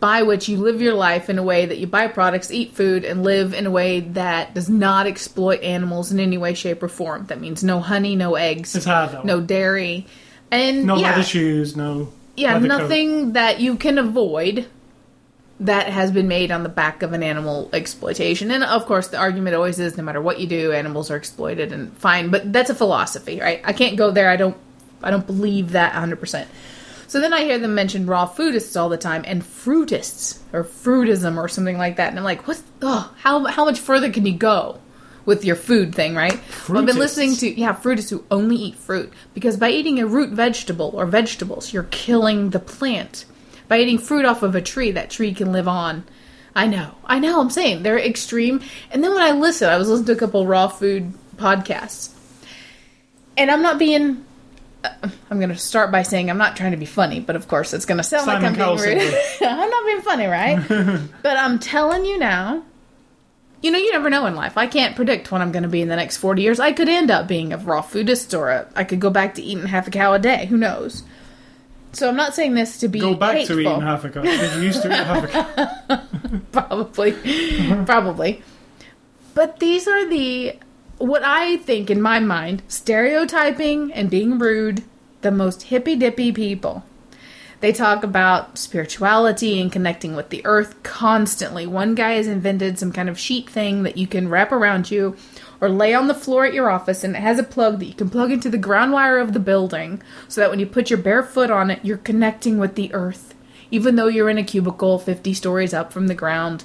by 0.00 0.22
which 0.22 0.48
you 0.48 0.58
live 0.58 0.80
your 0.80 0.94
life 0.94 1.28
in 1.28 1.38
a 1.38 1.42
way 1.42 1.66
that 1.66 1.78
you 1.78 1.86
buy 1.86 2.06
products, 2.06 2.50
eat 2.50 2.72
food, 2.72 3.04
and 3.04 3.22
live 3.22 3.52
in 3.52 3.66
a 3.66 3.70
way 3.70 4.00
that 4.00 4.54
does 4.54 4.68
not 4.68 5.06
exploit 5.06 5.62
animals 5.62 6.12
in 6.12 6.20
any 6.20 6.38
way, 6.38 6.54
shape, 6.54 6.82
or 6.82 6.88
form. 6.88 7.26
That 7.26 7.40
means 7.40 7.64
no 7.64 7.80
honey, 7.80 8.14
no 8.14 8.36
eggs, 8.36 8.86
no 8.86 9.40
dairy, 9.40 10.06
and 10.50 10.84
No 10.84 10.96
yeah, 10.96 11.10
leather 11.10 11.22
shoes. 11.24 11.76
No. 11.76 12.12
yeah, 12.36 12.54
leather 12.54 12.68
coat. 12.68 12.78
nothing 12.78 13.32
that 13.32 13.60
you 13.60 13.76
can 13.76 13.98
avoid 13.98 14.66
that 15.60 15.88
has 15.88 16.12
been 16.12 16.28
made 16.28 16.52
on 16.52 16.62
the 16.62 16.68
back 16.68 17.02
of 17.02 17.12
an 17.12 17.22
animal 17.24 17.68
exploitation. 17.72 18.52
And 18.52 18.62
of 18.62 18.86
course, 18.86 19.08
the 19.08 19.18
argument 19.18 19.56
always 19.56 19.80
is 19.80 19.96
no 19.96 20.04
matter 20.04 20.20
what 20.20 20.38
you 20.38 20.46
do, 20.46 20.72
animals 20.72 21.10
are 21.10 21.16
exploited 21.16 21.72
and 21.72 21.96
fine. 21.96 22.30
But 22.30 22.52
that's 22.52 22.70
a 22.70 22.74
philosophy, 22.74 23.40
right? 23.40 23.60
I 23.64 23.72
can't 23.72 23.96
go 23.96 24.10
there. 24.10 24.30
I 24.30 24.36
don't. 24.36 24.56
I 25.00 25.12
don't 25.12 25.26
believe 25.26 25.72
that 25.72 25.92
100%. 25.92 26.46
So 27.08 27.20
then 27.20 27.32
I 27.32 27.44
hear 27.44 27.58
them 27.58 27.74
mention 27.74 28.06
raw 28.06 28.28
foodists 28.28 28.78
all 28.78 28.90
the 28.90 28.98
time 28.98 29.24
and 29.26 29.42
fruitists 29.42 30.38
or 30.52 30.62
fruitism 30.62 31.38
or 31.38 31.48
something 31.48 31.78
like 31.78 31.96
that. 31.96 32.10
And 32.10 32.18
I'm 32.18 32.24
like, 32.24 32.46
what? 32.46 32.62
Oh, 32.82 33.12
how, 33.18 33.46
how 33.46 33.64
much 33.64 33.80
further 33.80 34.12
can 34.12 34.26
you 34.26 34.34
go 34.34 34.78
with 35.24 35.42
your 35.42 35.56
food 35.56 35.94
thing, 35.94 36.14
right? 36.14 36.38
Well, 36.68 36.78
I've 36.78 36.86
been 36.86 36.98
listening 36.98 37.34
to, 37.36 37.48
yeah, 37.48 37.74
fruitists 37.74 38.10
who 38.10 38.24
only 38.30 38.56
eat 38.56 38.76
fruit. 38.76 39.10
Because 39.32 39.56
by 39.56 39.70
eating 39.70 39.98
a 39.98 40.06
root 40.06 40.30
vegetable 40.30 40.92
or 40.94 41.06
vegetables, 41.06 41.72
you're 41.72 41.84
killing 41.84 42.50
the 42.50 42.60
plant. 42.60 43.24
By 43.68 43.80
eating 43.80 43.98
fruit 43.98 44.26
off 44.26 44.42
of 44.42 44.54
a 44.54 44.60
tree, 44.60 44.90
that 44.92 45.10
tree 45.10 45.32
can 45.32 45.50
live 45.50 45.66
on. 45.66 46.04
I 46.54 46.66
know, 46.66 46.94
I 47.04 47.20
know, 47.20 47.40
I'm 47.40 47.50
saying 47.50 47.84
they're 47.84 47.98
extreme. 47.98 48.62
And 48.90 49.02
then 49.02 49.14
when 49.14 49.22
I 49.22 49.30
listen, 49.30 49.68
I 49.70 49.78
was 49.78 49.88
listening 49.88 50.06
to 50.06 50.12
a 50.12 50.16
couple 50.16 50.46
raw 50.46 50.68
food 50.68 51.12
podcasts. 51.36 52.14
And 53.36 53.50
I'm 53.50 53.62
not 53.62 53.78
being 53.78 54.24
I'm 54.84 55.38
going 55.38 55.48
to 55.48 55.56
start 55.56 55.90
by 55.90 56.02
saying 56.02 56.30
I'm 56.30 56.38
not 56.38 56.56
trying 56.56 56.70
to 56.70 56.76
be 56.76 56.86
funny, 56.86 57.20
but 57.20 57.36
of 57.36 57.48
course 57.48 57.74
it's 57.74 57.84
going 57.84 57.98
to 57.98 58.04
sound 58.04 58.26
Simon 58.26 58.54
like 58.54 58.60
I'm 58.60 58.76
being 58.76 58.98
rude. 58.98 59.14
I'm 59.40 59.70
not 59.70 59.86
being 59.86 60.00
funny, 60.02 60.26
right? 60.26 60.64
but 61.22 61.36
I'm 61.36 61.58
telling 61.58 62.04
you 62.04 62.18
now, 62.18 62.62
you 63.60 63.70
know, 63.70 63.78
you 63.78 63.90
never 63.92 64.08
know 64.08 64.26
in 64.26 64.36
life. 64.36 64.56
I 64.56 64.66
can't 64.66 64.94
predict 64.94 65.32
what 65.32 65.40
I'm 65.40 65.50
going 65.50 65.64
to 65.64 65.68
be 65.68 65.82
in 65.82 65.88
the 65.88 65.96
next 65.96 66.18
40 66.18 66.42
years. 66.42 66.60
I 66.60 66.72
could 66.72 66.88
end 66.88 67.10
up 67.10 67.26
being 67.26 67.52
a 67.52 67.58
raw 67.58 67.82
foodist 67.82 68.38
or 68.38 68.50
a, 68.50 68.68
I 68.76 68.84
could 68.84 69.00
go 69.00 69.10
back 69.10 69.34
to 69.34 69.42
eating 69.42 69.66
half 69.66 69.88
a 69.88 69.90
cow 69.90 70.12
a 70.12 70.18
day. 70.18 70.46
Who 70.46 70.56
knows? 70.56 71.02
So 71.92 72.08
I'm 72.08 72.16
not 72.16 72.34
saying 72.34 72.54
this 72.54 72.78
to 72.78 72.88
be 72.88 73.00
Go 73.00 73.14
back 73.14 73.36
hateful. 73.36 73.56
to 73.56 73.62
eating 73.62 73.80
half 73.80 74.04
a 74.04 74.10
cow. 74.10 74.22
You 74.22 74.62
used 74.62 74.82
to 74.82 74.88
eat 74.88 74.94
half 74.94 75.24
a 75.24 75.28
cow. 75.28 76.02
probably 76.52 77.12
probably 77.84 78.42
but 79.38 79.60
these 79.60 79.86
are 79.86 80.08
the 80.08 80.52
what 80.98 81.22
i 81.24 81.56
think 81.58 81.90
in 81.90 82.00
my 82.00 82.18
mind 82.18 82.62
stereotyping 82.68 83.92
and 83.92 84.10
being 84.10 84.38
rude 84.38 84.82
the 85.20 85.30
most 85.30 85.64
hippy 85.64 85.96
dippy 85.96 86.32
people. 86.32 86.84
They 87.60 87.72
talk 87.72 88.04
about 88.04 88.56
spirituality 88.56 89.60
and 89.60 89.72
connecting 89.72 90.14
with 90.14 90.28
the 90.28 90.46
earth 90.46 90.80
constantly. 90.84 91.66
One 91.66 91.96
guy 91.96 92.12
has 92.12 92.28
invented 92.28 92.78
some 92.78 92.92
kind 92.92 93.08
of 93.08 93.18
sheet 93.18 93.50
thing 93.50 93.82
that 93.82 93.96
you 93.96 94.06
can 94.06 94.28
wrap 94.28 94.52
around 94.52 94.92
you 94.92 95.16
or 95.60 95.68
lay 95.68 95.92
on 95.92 96.06
the 96.06 96.14
floor 96.14 96.44
at 96.44 96.54
your 96.54 96.70
office 96.70 97.02
and 97.02 97.16
it 97.16 97.20
has 97.20 97.40
a 97.40 97.42
plug 97.42 97.80
that 97.80 97.86
you 97.86 97.94
can 97.94 98.10
plug 98.10 98.30
into 98.30 98.48
the 98.48 98.58
ground 98.58 98.92
wire 98.92 99.18
of 99.18 99.32
the 99.32 99.40
building 99.40 100.00
so 100.28 100.40
that 100.40 100.50
when 100.50 100.60
you 100.60 100.66
put 100.66 100.88
your 100.88 101.00
bare 101.00 101.22
foot 101.24 101.50
on 101.50 101.68
it 101.68 101.84
you're 101.84 101.96
connecting 101.98 102.58
with 102.58 102.76
the 102.76 102.94
earth. 102.94 103.34
Even 103.72 103.96
though 103.96 104.06
you're 104.06 104.30
in 104.30 104.38
a 104.38 104.44
cubicle 104.44 105.00
50 105.00 105.34
stories 105.34 105.74
up 105.74 105.92
from 105.92 106.06
the 106.06 106.14
ground 106.14 106.62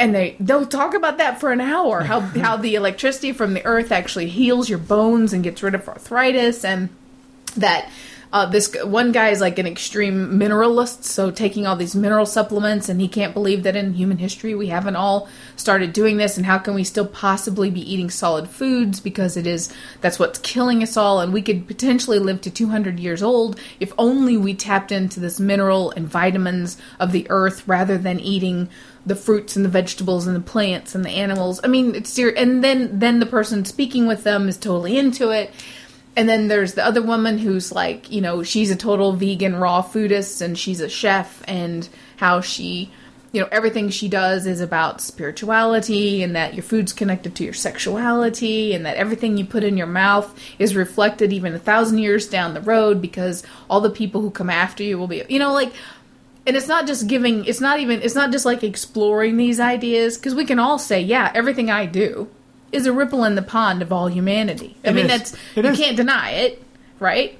and 0.00 0.14
they 0.14 0.34
they'll 0.40 0.66
talk 0.66 0.94
about 0.94 1.18
that 1.18 1.38
for 1.38 1.52
an 1.52 1.60
hour 1.60 2.02
how 2.02 2.20
how 2.42 2.56
the 2.56 2.74
electricity 2.74 3.32
from 3.32 3.54
the 3.54 3.64
earth 3.64 3.92
actually 3.92 4.28
heals 4.28 4.68
your 4.68 4.78
bones 4.78 5.32
and 5.32 5.44
gets 5.44 5.62
rid 5.62 5.74
of 5.74 5.86
arthritis 5.86 6.64
and 6.64 6.88
that 7.56 7.88
uh, 8.32 8.46
this 8.46 8.76
one 8.84 9.10
guy 9.10 9.30
is 9.30 9.40
like 9.40 9.58
an 9.58 9.66
extreme 9.66 10.38
mineralist, 10.38 11.02
so 11.02 11.32
taking 11.32 11.66
all 11.66 11.74
these 11.74 11.96
mineral 11.96 12.26
supplements, 12.26 12.88
and 12.88 13.00
he 13.00 13.08
can't 13.08 13.34
believe 13.34 13.64
that 13.64 13.74
in 13.74 13.94
human 13.94 14.18
history 14.18 14.54
we 14.54 14.68
haven't 14.68 14.94
all 14.94 15.28
started 15.56 15.92
doing 15.92 16.16
this, 16.16 16.36
and 16.36 16.46
how 16.46 16.56
can 16.56 16.74
we 16.74 16.84
still 16.84 17.06
possibly 17.06 17.70
be 17.70 17.92
eating 17.92 18.08
solid 18.08 18.48
foods 18.48 19.00
because 19.00 19.36
it 19.36 19.48
is 19.48 19.74
that's 20.00 20.20
what's 20.20 20.38
killing 20.38 20.80
us 20.80 20.96
all, 20.96 21.20
and 21.20 21.32
we 21.32 21.42
could 21.42 21.66
potentially 21.66 22.20
live 22.20 22.40
to 22.40 22.50
200 22.50 23.00
years 23.00 23.20
old 23.20 23.58
if 23.80 23.92
only 23.98 24.36
we 24.36 24.54
tapped 24.54 24.92
into 24.92 25.18
this 25.18 25.40
mineral 25.40 25.90
and 25.90 26.06
vitamins 26.06 26.76
of 27.00 27.10
the 27.10 27.26
earth 27.30 27.66
rather 27.66 27.98
than 27.98 28.20
eating 28.20 28.68
the 29.06 29.16
fruits 29.16 29.56
and 29.56 29.64
the 29.64 29.70
vegetables 29.70 30.26
and 30.26 30.36
the 30.36 30.40
plants 30.40 30.94
and 30.94 31.04
the 31.04 31.10
animals. 31.10 31.60
I 31.64 31.68
mean, 31.68 31.94
it's 31.94 32.10
ser- 32.10 32.34
and 32.36 32.62
then 32.62 32.98
then 32.98 33.20
the 33.20 33.26
person 33.26 33.64
speaking 33.64 34.06
with 34.06 34.24
them 34.24 34.48
is 34.48 34.58
totally 34.58 34.98
into 34.98 35.30
it. 35.30 35.50
And 36.16 36.28
then 36.28 36.48
there's 36.48 36.74
the 36.74 36.84
other 36.84 37.02
woman 37.02 37.38
who's 37.38 37.72
like, 37.72 38.10
you 38.10 38.20
know, 38.20 38.42
she's 38.42 38.70
a 38.70 38.76
total 38.76 39.12
vegan 39.12 39.56
raw 39.56 39.82
foodist 39.82 40.42
and 40.42 40.58
she's 40.58 40.80
a 40.80 40.88
chef 40.88 41.42
and 41.46 41.88
how 42.16 42.40
she, 42.40 42.90
you 43.32 43.40
know, 43.40 43.48
everything 43.52 43.90
she 43.90 44.08
does 44.08 44.44
is 44.44 44.60
about 44.60 45.00
spirituality 45.00 46.22
and 46.22 46.34
that 46.34 46.54
your 46.54 46.64
food's 46.64 46.92
connected 46.92 47.36
to 47.36 47.44
your 47.44 47.54
sexuality 47.54 48.74
and 48.74 48.84
that 48.84 48.96
everything 48.96 49.38
you 49.38 49.44
put 49.44 49.62
in 49.62 49.76
your 49.76 49.86
mouth 49.86 50.36
is 50.58 50.74
reflected 50.74 51.32
even 51.32 51.54
a 51.54 51.58
thousand 51.60 51.98
years 51.98 52.28
down 52.28 52.54
the 52.54 52.60
road 52.60 53.00
because 53.00 53.44
all 53.70 53.80
the 53.80 53.88
people 53.88 54.20
who 54.20 54.30
come 54.30 54.50
after 54.50 54.82
you 54.82 54.98
will 54.98 55.06
be, 55.06 55.22
you 55.28 55.38
know, 55.38 55.52
like, 55.52 55.72
and 56.46 56.56
it's 56.56 56.68
not 56.68 56.86
just 56.86 57.06
giving, 57.06 57.44
it's 57.44 57.60
not 57.60 57.80
even, 57.80 58.02
it's 58.02 58.14
not 58.14 58.32
just 58.32 58.44
like 58.44 58.62
exploring 58.62 59.36
these 59.36 59.60
ideas 59.60 60.16
because 60.16 60.34
we 60.34 60.44
can 60.44 60.58
all 60.58 60.78
say, 60.78 61.00
yeah, 61.00 61.30
everything 61.34 61.70
I 61.70 61.86
do 61.86 62.28
is 62.72 62.86
a 62.86 62.92
ripple 62.92 63.24
in 63.24 63.34
the 63.34 63.42
pond 63.42 63.82
of 63.82 63.92
all 63.92 64.08
humanity. 64.08 64.76
I 64.84 64.88
It 64.88 64.94
mean, 64.94 65.06
is. 65.06 65.10
that's 65.10 65.36
It 65.56 65.64
you 65.64 65.70
is. 65.72 65.78
can't 65.78 65.96
deny 65.96 66.30
it, 66.30 66.62
right? 66.98 67.36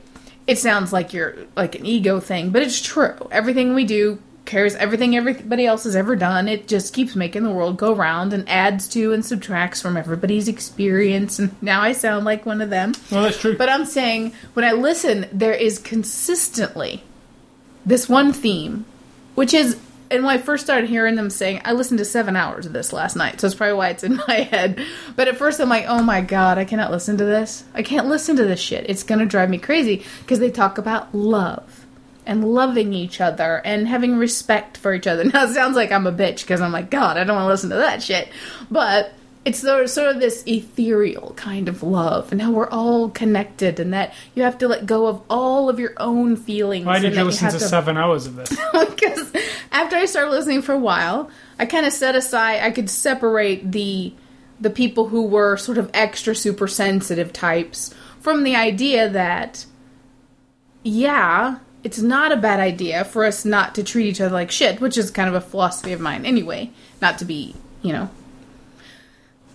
It 0.46 0.58
sounds 0.58 0.92
like 0.92 1.12
you're 1.12 1.36
like 1.56 1.74
an 1.76 1.86
ego 1.86 2.18
thing, 2.20 2.50
but 2.50 2.62
it's 2.62 2.80
true. 2.80 3.14
Everything 3.30 3.74
we 3.74 3.84
do 3.84 4.18
cares 4.46 4.74
everything 4.74 5.14
everybody 5.16 5.64
else 5.64 5.84
has 5.84 5.94
ever 5.94 6.16
done. 6.16 6.48
It 6.48 6.66
just 6.66 6.92
keeps 6.92 7.14
making 7.14 7.44
the 7.44 7.50
world 7.52 7.76
go 7.76 7.94
round 7.94 8.32
and 8.32 8.48
adds 8.48 8.88
to 8.88 9.12
and 9.12 9.24
subtracts 9.24 9.80
from 9.80 9.96
everybody's 9.96 10.48
experience. 10.48 11.38
And 11.38 11.54
now 11.62 11.80
I 11.82 11.92
sound 11.92 12.24
like 12.24 12.44
one 12.46 12.60
of 12.60 12.68
them. 12.68 12.92
Well, 13.12 13.22
that's 13.22 13.38
true. 13.38 13.56
But 13.56 13.68
I'm 13.68 13.84
saying 13.84 14.32
when 14.54 14.64
I 14.64 14.72
listen, 14.72 15.28
there 15.30 15.52
is 15.54 15.78
consistently 15.78 17.00
this 17.84 18.08
one 18.08 18.32
theme, 18.32 18.84
which 19.34 19.54
is, 19.54 19.78
and 20.10 20.24
when 20.24 20.36
I 20.36 20.38
first 20.38 20.64
started 20.64 20.90
hearing 20.90 21.14
them 21.14 21.30
saying, 21.30 21.62
I 21.64 21.72
listened 21.72 21.98
to 21.98 22.04
seven 22.04 22.36
hours 22.36 22.66
of 22.66 22.72
this 22.72 22.92
last 22.92 23.16
night, 23.16 23.40
so 23.40 23.46
it's 23.46 23.56
probably 23.56 23.76
why 23.76 23.90
it's 23.90 24.04
in 24.04 24.16
my 24.28 24.40
head. 24.40 24.84
But 25.16 25.28
at 25.28 25.36
first 25.36 25.60
I'm 25.60 25.68
like, 25.68 25.86
oh 25.86 26.02
my 26.02 26.20
god, 26.20 26.58
I 26.58 26.64
cannot 26.64 26.90
listen 26.90 27.16
to 27.18 27.24
this. 27.24 27.64
I 27.74 27.82
can't 27.82 28.08
listen 28.08 28.36
to 28.36 28.44
this 28.44 28.60
shit. 28.60 28.88
It's 28.88 29.02
gonna 29.02 29.26
drive 29.26 29.50
me 29.50 29.58
crazy 29.58 30.04
because 30.20 30.38
they 30.38 30.50
talk 30.50 30.78
about 30.78 31.14
love 31.14 31.86
and 32.26 32.44
loving 32.44 32.92
each 32.92 33.20
other 33.20 33.60
and 33.64 33.88
having 33.88 34.16
respect 34.16 34.76
for 34.76 34.94
each 34.94 35.06
other. 35.06 35.24
Now 35.30 35.44
it 35.44 35.54
sounds 35.54 35.76
like 35.76 35.90
I'm 35.92 36.06
a 36.06 36.12
bitch 36.12 36.42
because 36.42 36.60
I'm 36.60 36.72
like, 36.72 36.90
God, 36.90 37.16
I 37.16 37.24
don't 37.24 37.36
want 37.36 37.44
to 37.44 37.50
listen 37.50 37.70
to 37.70 37.76
that 37.76 38.02
shit. 38.02 38.28
But 38.70 39.12
it's 39.44 39.60
sort 39.60 39.82
of, 39.82 39.90
sort 39.90 40.14
of 40.14 40.20
this 40.20 40.44
ethereal 40.46 41.32
kind 41.34 41.68
of 41.68 41.82
love 41.82 42.30
and 42.30 42.42
how 42.42 42.50
we're 42.50 42.68
all 42.68 43.08
connected 43.08 43.80
and 43.80 43.94
that 43.94 44.12
you 44.34 44.42
have 44.42 44.58
to 44.58 44.68
let 44.68 44.84
go 44.84 45.06
of 45.06 45.22
all 45.30 45.70
of 45.70 45.80
your 45.80 45.94
own 45.96 46.36
feelings. 46.36 46.84
Why 46.84 46.98
did 46.98 47.14
you 47.14 47.24
listen 47.24 47.44
have 47.46 47.54
to 47.54 47.60
seven 47.60 47.96
hours 47.96 48.26
of 48.26 48.36
this? 48.36 48.50
because 48.72 49.32
after 49.72 49.96
I 49.96 50.04
started 50.04 50.30
listening 50.30 50.60
for 50.60 50.72
a 50.72 50.78
while, 50.78 51.30
I 51.58 51.64
kind 51.66 51.86
of 51.86 51.92
set 51.92 52.14
aside. 52.14 52.60
I 52.62 52.70
could 52.70 52.90
separate 52.90 53.72
the 53.72 54.12
the 54.60 54.70
people 54.70 55.08
who 55.08 55.22
were 55.22 55.56
sort 55.56 55.78
of 55.78 55.90
extra 55.94 56.34
super 56.34 56.68
sensitive 56.68 57.32
types 57.32 57.94
from 58.20 58.44
the 58.44 58.54
idea 58.54 59.08
that 59.08 59.64
yeah, 60.82 61.58
it's 61.82 61.98
not 61.98 62.30
a 62.30 62.36
bad 62.36 62.60
idea 62.60 63.04
for 63.04 63.24
us 63.24 63.46
not 63.46 63.74
to 63.76 63.82
treat 63.82 64.06
each 64.06 64.20
other 64.20 64.34
like 64.34 64.50
shit, 64.50 64.82
which 64.82 64.98
is 64.98 65.10
kind 65.10 65.30
of 65.30 65.34
a 65.34 65.40
philosophy 65.40 65.92
of 65.92 66.00
mine 66.00 66.26
anyway. 66.26 66.70
Not 67.00 67.18
to 67.18 67.24
be, 67.24 67.54
you 67.80 67.94
know, 67.94 68.10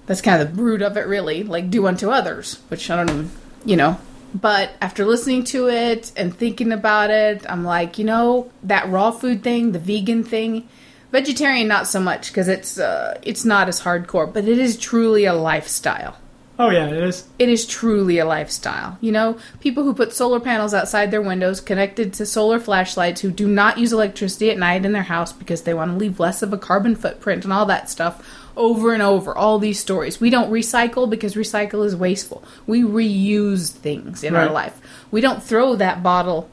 that's 0.06 0.22
kind 0.22 0.42
of 0.42 0.56
the 0.56 0.62
root 0.62 0.82
of 0.82 0.98
it, 0.98 1.08
really. 1.08 1.44
Like, 1.44 1.70
do 1.70 1.88
unto 1.88 2.10
others, 2.10 2.60
which 2.70 2.90
I 2.90 2.98
don't 2.98 3.10
even, 3.10 3.32
you 3.66 3.76
know. 3.76 4.00
But 4.34 4.72
after 4.82 5.06
listening 5.06 5.46
to 5.46 5.70
it 5.70 6.12
and 6.18 6.36
thinking 6.36 6.72
about 6.72 7.10
it, 7.10 7.46
I'm 7.50 7.64
like, 7.64 7.98
you 7.98 8.06
know, 8.06 8.52
that 8.64 8.90
raw 8.90 9.12
food 9.12 9.44
thing, 9.44 9.72
the 9.72 9.80
vegan 9.80 10.24
thing, 10.24 10.68
vegetarian 11.12 11.68
not 11.68 11.88
so 11.88 12.02
much 12.02 12.28
because 12.28 12.50
it's 12.50 12.78
uh, 12.78 13.18
it's 13.24 13.46
not 13.46 13.70
as 13.70 13.82
hardcore, 13.82 14.32
but 14.32 14.46
it 14.46 14.60
is 14.60 14.78
truly 14.78 15.24
a 15.26 15.34
lifestyle 15.34 16.18
Oh 16.58 16.70
yeah, 16.70 16.88
it 16.88 17.04
is. 17.04 17.28
it 17.38 17.50
is 17.50 17.66
truly 17.66 18.18
a 18.18 18.26
lifestyle. 18.26 18.98
You 19.02 19.12
know, 19.12 19.38
people 19.60 19.84
who 19.84 19.94
put 19.94 20.14
solar 20.14 20.40
panels 20.40 20.74
outside 20.74 21.12
their 21.12 21.22
windows 21.22 21.60
connected 21.60 22.14
to 22.14 22.26
solar 22.26 22.60
flashlights 22.60 23.22
who 23.22 23.32
do 23.32 23.48
not 23.48 23.78
use 23.78 23.92
electricity 23.92 24.50
at 24.50 24.58
night 24.58 24.86
in 24.86 24.94
their 24.94 25.04
house 25.04 25.34
because 25.34 25.64
they 25.64 25.74
want 25.74 25.92
to 25.92 25.98
leave 25.98 26.20
less 26.20 26.42
of 26.42 26.54
a 26.54 26.58
carbon 26.58 26.96
footprint 26.96 27.44
and 27.44 27.52
all 27.52 27.66
that 27.66 27.90
stuff 27.90 28.45
over 28.58 28.94
and 28.94 29.02
over. 29.02 29.36
All 29.36 29.60
these 29.60 29.80
stories. 29.80 30.20
We 30.20 30.30
don't 30.30 30.52
recycle 30.52 31.10
because 31.10 31.36
recycle 31.36 31.86
is 31.86 31.96
wasteful. 31.96 32.44
We 32.68 32.84
reuse 32.84 33.72
things 33.72 34.24
in 34.24 34.36
our 34.36 34.50
life. 34.50 34.80
We 35.12 35.22
don't 35.22 35.42
throw 35.44 35.76
that 35.76 36.02
bottle 36.04 36.50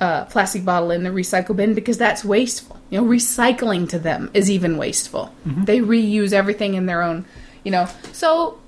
uh, 0.00 0.24
plastic 0.24 0.64
bottle 0.64 0.90
in 0.90 1.04
the 1.04 1.10
recycle 1.10 1.54
bin 1.54 1.74
because 1.74 1.96
that's 1.96 2.24
wasteful. 2.24 2.76
You 2.90 3.00
know, 3.00 3.06
recycling 3.06 3.88
to 3.90 4.00
them 4.00 4.30
is 4.34 4.50
even 4.50 4.76
wasteful. 4.76 5.32
They 5.46 5.78
reuse 5.78 6.32
everything 6.32 6.74
in 6.74 6.86
their 6.86 7.02
own, 7.02 7.24
you 7.62 7.70
know. 7.70 7.86
So 8.12 8.58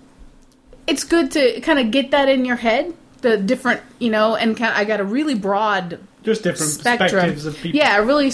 it's 0.86 1.02
good 1.02 1.32
to 1.32 1.60
kind 1.60 1.80
of 1.80 1.90
get 1.90 2.12
that 2.12 2.28
in 2.28 2.44
your 2.44 2.54
head, 2.56 2.94
the 3.22 3.36
different, 3.36 3.80
you 3.98 4.10
know, 4.10 4.36
and 4.36 4.56
kind 4.56 4.70
of, 4.72 4.78
I 4.78 4.84
got 4.84 5.00
a 5.00 5.04
really 5.04 5.34
broad 5.34 5.98
Just 6.22 6.44
different 6.44 6.70
spectrum. 6.70 7.10
perspectives 7.10 7.46
of 7.46 7.56
people. 7.56 7.78
Yeah, 7.78 7.98
a 7.98 8.04
really 8.04 8.30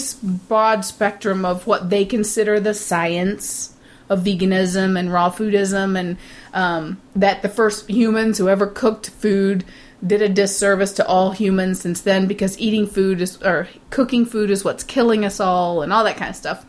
broad 0.47 0.85
spectrum 0.85 1.43
of 1.43 1.65
what 1.65 1.89
they 1.89 2.05
consider 2.05 2.59
the 2.59 2.75
science 2.75 3.75
of 4.11 4.19
veganism 4.19 4.99
and 4.99 5.11
raw 5.11 5.31
foodism, 5.31 5.97
and 5.97 6.17
um, 6.53 7.01
that 7.15 7.41
the 7.41 7.49
first 7.49 7.89
humans 7.89 8.37
who 8.37 8.49
ever 8.49 8.67
cooked 8.67 9.09
food 9.09 9.63
did 10.05 10.21
a 10.21 10.27
disservice 10.27 10.91
to 10.93 11.07
all 11.07 11.31
humans 11.31 11.79
since 11.79 12.01
then 12.01 12.27
because 12.27 12.59
eating 12.59 12.85
food 12.85 13.21
is 13.21 13.41
or 13.41 13.69
cooking 13.89 14.25
food 14.25 14.51
is 14.51 14.65
what's 14.65 14.83
killing 14.83 15.23
us 15.23 15.39
all 15.39 15.81
and 15.81 15.93
all 15.93 16.03
that 16.03 16.17
kind 16.17 16.29
of 16.29 16.35
stuff. 16.35 16.65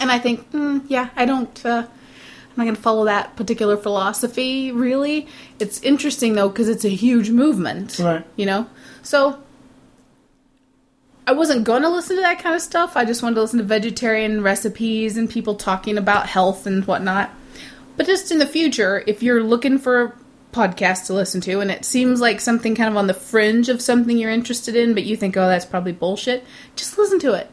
And 0.00 0.10
I 0.10 0.18
think, 0.18 0.50
mm, 0.50 0.82
yeah, 0.88 1.10
I 1.14 1.24
don't. 1.24 1.64
Uh, 1.64 1.86
I'm 1.86 2.56
not 2.56 2.64
going 2.64 2.76
to 2.76 2.82
follow 2.82 3.04
that 3.04 3.36
particular 3.36 3.76
philosophy, 3.76 4.72
really. 4.72 5.28
It's 5.58 5.80
interesting, 5.82 6.34
though, 6.34 6.48
because 6.48 6.68
it's 6.68 6.84
a 6.84 6.90
huge 6.90 7.30
movement. 7.30 7.98
Right. 7.98 8.24
You 8.34 8.46
know? 8.46 8.66
So, 9.02 9.38
I 11.28 11.32
wasn't 11.32 11.64
going 11.64 11.82
to 11.82 11.88
listen 11.88 12.16
to 12.16 12.22
that 12.22 12.38
kind 12.38 12.54
of 12.54 12.62
stuff. 12.62 12.96
I 12.96 13.04
just 13.04 13.20
wanted 13.20 13.34
to 13.34 13.40
listen 13.42 13.58
to 13.58 13.64
vegetarian 13.64 14.42
recipes 14.42 15.16
and 15.16 15.28
people 15.28 15.56
talking 15.56 15.98
about 15.98 16.28
health 16.28 16.66
and 16.66 16.86
whatnot. 16.86 17.30
But 17.96 18.06
just 18.06 18.30
in 18.30 18.38
the 18.38 18.46
future, 18.46 19.02
if 19.08 19.24
you're 19.24 19.42
looking 19.42 19.78
for 19.78 20.02
a 20.02 20.12
podcast 20.52 21.06
to 21.06 21.14
listen 21.14 21.40
to 21.42 21.60
and 21.60 21.70
it 21.70 21.84
seems 21.84 22.20
like 22.20 22.40
something 22.40 22.76
kind 22.76 22.88
of 22.88 22.96
on 22.96 23.08
the 23.08 23.14
fringe 23.14 23.68
of 23.68 23.82
something 23.82 24.16
you're 24.16 24.30
interested 24.30 24.76
in, 24.76 24.94
but 24.94 25.02
you 25.04 25.16
think, 25.16 25.36
oh, 25.36 25.48
that's 25.48 25.64
probably 25.64 25.92
bullshit, 25.92 26.44
just 26.76 26.96
listen 26.96 27.18
to 27.18 27.34
it. 27.34 27.50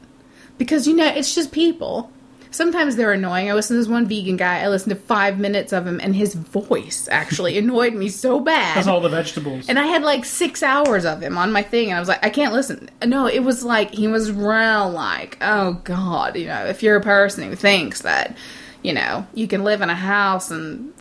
Because, 0.59 0.87
you 0.87 0.95
know, 0.95 1.07
it's 1.07 1.33
just 1.33 1.51
people. 1.51 2.11
Sometimes 2.53 2.95
they're 2.95 3.11
annoying. 3.11 3.49
I 3.49 3.53
listened 3.53 3.77
to 3.77 3.81
this 3.81 3.91
one 3.91 4.05
vegan 4.05 4.37
guy. 4.37 4.59
I 4.59 4.67
listened 4.67 4.91
to 4.91 5.01
five 5.01 5.39
minutes 5.39 5.73
of 5.73 5.87
him, 5.87 5.99
and 5.99 6.15
his 6.15 6.35
voice 6.35 7.07
actually 7.11 7.57
annoyed 7.59 7.93
me 7.95 8.09
so 8.09 8.39
bad. 8.39 8.77
That's 8.77 8.87
all 8.87 9.01
the 9.01 9.09
vegetables. 9.09 9.67
And 9.67 9.79
I 9.79 9.87
had 9.87 10.03
like 10.03 10.23
six 10.23 10.61
hours 10.61 11.03
of 11.03 11.21
him 11.21 11.37
on 11.37 11.51
my 11.51 11.63
thing, 11.63 11.89
and 11.89 11.97
I 11.97 11.99
was 11.99 12.07
like, 12.07 12.23
I 12.23 12.29
can't 12.29 12.53
listen. 12.53 12.89
No, 13.03 13.25
it 13.27 13.39
was 13.39 13.63
like 13.63 13.91
he 13.91 14.07
was 14.07 14.31
real 14.31 14.89
like, 14.89 15.37
oh 15.41 15.81
god, 15.83 16.37
you 16.37 16.45
know, 16.45 16.65
if 16.65 16.83
you're 16.83 16.95
a 16.95 17.01
person 17.01 17.43
who 17.49 17.55
thinks 17.55 18.01
that, 18.01 18.37
you 18.83 18.93
know, 18.93 19.25
you 19.33 19.47
can 19.47 19.63
live 19.63 19.81
in 19.81 19.89
a 19.89 19.95
house 19.95 20.51
and 20.51 20.93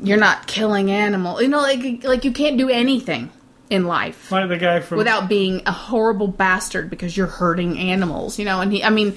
you're 0.00 0.18
not 0.18 0.46
killing 0.46 0.90
animals, 0.90 1.42
you 1.42 1.48
know, 1.48 1.60
like 1.60 2.04
like 2.04 2.24
you 2.24 2.32
can't 2.32 2.56
do 2.56 2.68
anything 2.68 3.30
in 3.68 3.84
life 3.84 4.30
like 4.30 4.48
the 4.48 4.56
guy 4.56 4.78
from 4.78 4.96
without 4.96 5.28
being 5.28 5.60
a 5.66 5.72
horrible 5.72 6.28
bastard 6.28 6.88
because 6.88 7.16
you're 7.16 7.26
hurting 7.26 7.78
animals, 7.78 8.38
you 8.38 8.44
know. 8.44 8.60
And 8.60 8.72
he, 8.72 8.82
I 8.82 8.90
mean, 8.90 9.16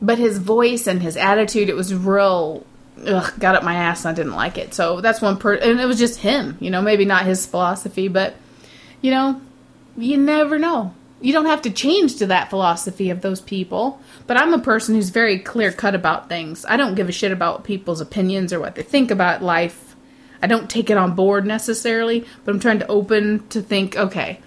but 0.00 0.18
his 0.18 0.38
voice 0.38 0.86
and 0.86 1.02
his 1.02 1.16
attitude, 1.16 1.68
it 1.68 1.76
was 1.76 1.94
real. 1.94 2.64
Ugh, 3.06 3.32
got 3.38 3.54
up 3.54 3.62
my 3.62 3.74
ass 3.74 4.04
and 4.04 4.12
I 4.12 4.14
didn't 4.14 4.34
like 4.34 4.58
it. 4.58 4.74
So 4.74 5.00
that's 5.00 5.20
one 5.20 5.36
per, 5.36 5.54
and 5.54 5.80
it 5.80 5.86
was 5.86 5.98
just 5.98 6.20
him, 6.20 6.56
you 6.60 6.70
know. 6.70 6.82
Maybe 6.82 7.04
not 7.04 7.26
his 7.26 7.46
philosophy, 7.46 8.08
but 8.08 8.34
you 9.00 9.10
know, 9.10 9.40
you 9.96 10.16
never 10.16 10.58
know. 10.58 10.94
You 11.20 11.32
don't 11.32 11.46
have 11.46 11.62
to 11.62 11.70
change 11.70 12.16
to 12.16 12.26
that 12.26 12.50
philosophy 12.50 13.10
of 13.10 13.20
those 13.22 13.40
people. 13.40 14.00
But 14.26 14.36
I'm 14.36 14.54
a 14.54 14.58
person 14.58 14.94
who's 14.94 15.10
very 15.10 15.38
clear 15.38 15.72
cut 15.72 15.94
about 15.94 16.28
things. 16.28 16.64
I 16.68 16.76
don't 16.76 16.94
give 16.94 17.08
a 17.08 17.12
shit 17.12 17.32
about 17.32 17.64
people's 17.64 18.00
opinions 18.00 18.52
or 18.52 18.60
what 18.60 18.76
they 18.76 18.82
think 18.82 19.10
about 19.10 19.42
life. 19.42 19.96
I 20.40 20.46
don't 20.46 20.70
take 20.70 20.90
it 20.90 20.96
on 20.96 21.16
board 21.16 21.44
necessarily, 21.44 22.24
but 22.44 22.54
I'm 22.54 22.60
trying 22.60 22.78
to 22.78 22.86
open 22.86 23.46
to 23.48 23.60
think, 23.60 23.96
okay, 23.96 24.38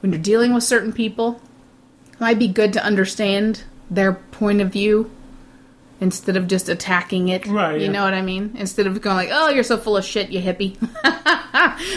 when 0.00 0.12
you're 0.12 0.20
dealing 0.20 0.54
with 0.54 0.62
certain 0.62 0.92
people, 0.92 1.40
it 2.12 2.20
might 2.20 2.38
be 2.38 2.46
good 2.46 2.72
to 2.74 2.84
understand 2.84 3.64
their 3.92 4.12
point 4.14 4.60
of 4.60 4.70
view 4.70 5.10
instead 6.00 6.36
of 6.36 6.48
just 6.48 6.68
attacking 6.68 7.28
it. 7.28 7.46
Right, 7.46 7.78
You 7.78 7.86
yeah. 7.86 7.92
know 7.92 8.04
what 8.04 8.14
I 8.14 8.22
mean? 8.22 8.56
Instead 8.58 8.86
of 8.86 9.00
going 9.00 9.16
like, 9.16 9.28
"Oh, 9.30 9.50
you're 9.50 9.62
so 9.62 9.76
full 9.76 9.96
of 9.96 10.04
shit, 10.04 10.30
you 10.30 10.40
hippie." 10.40 10.76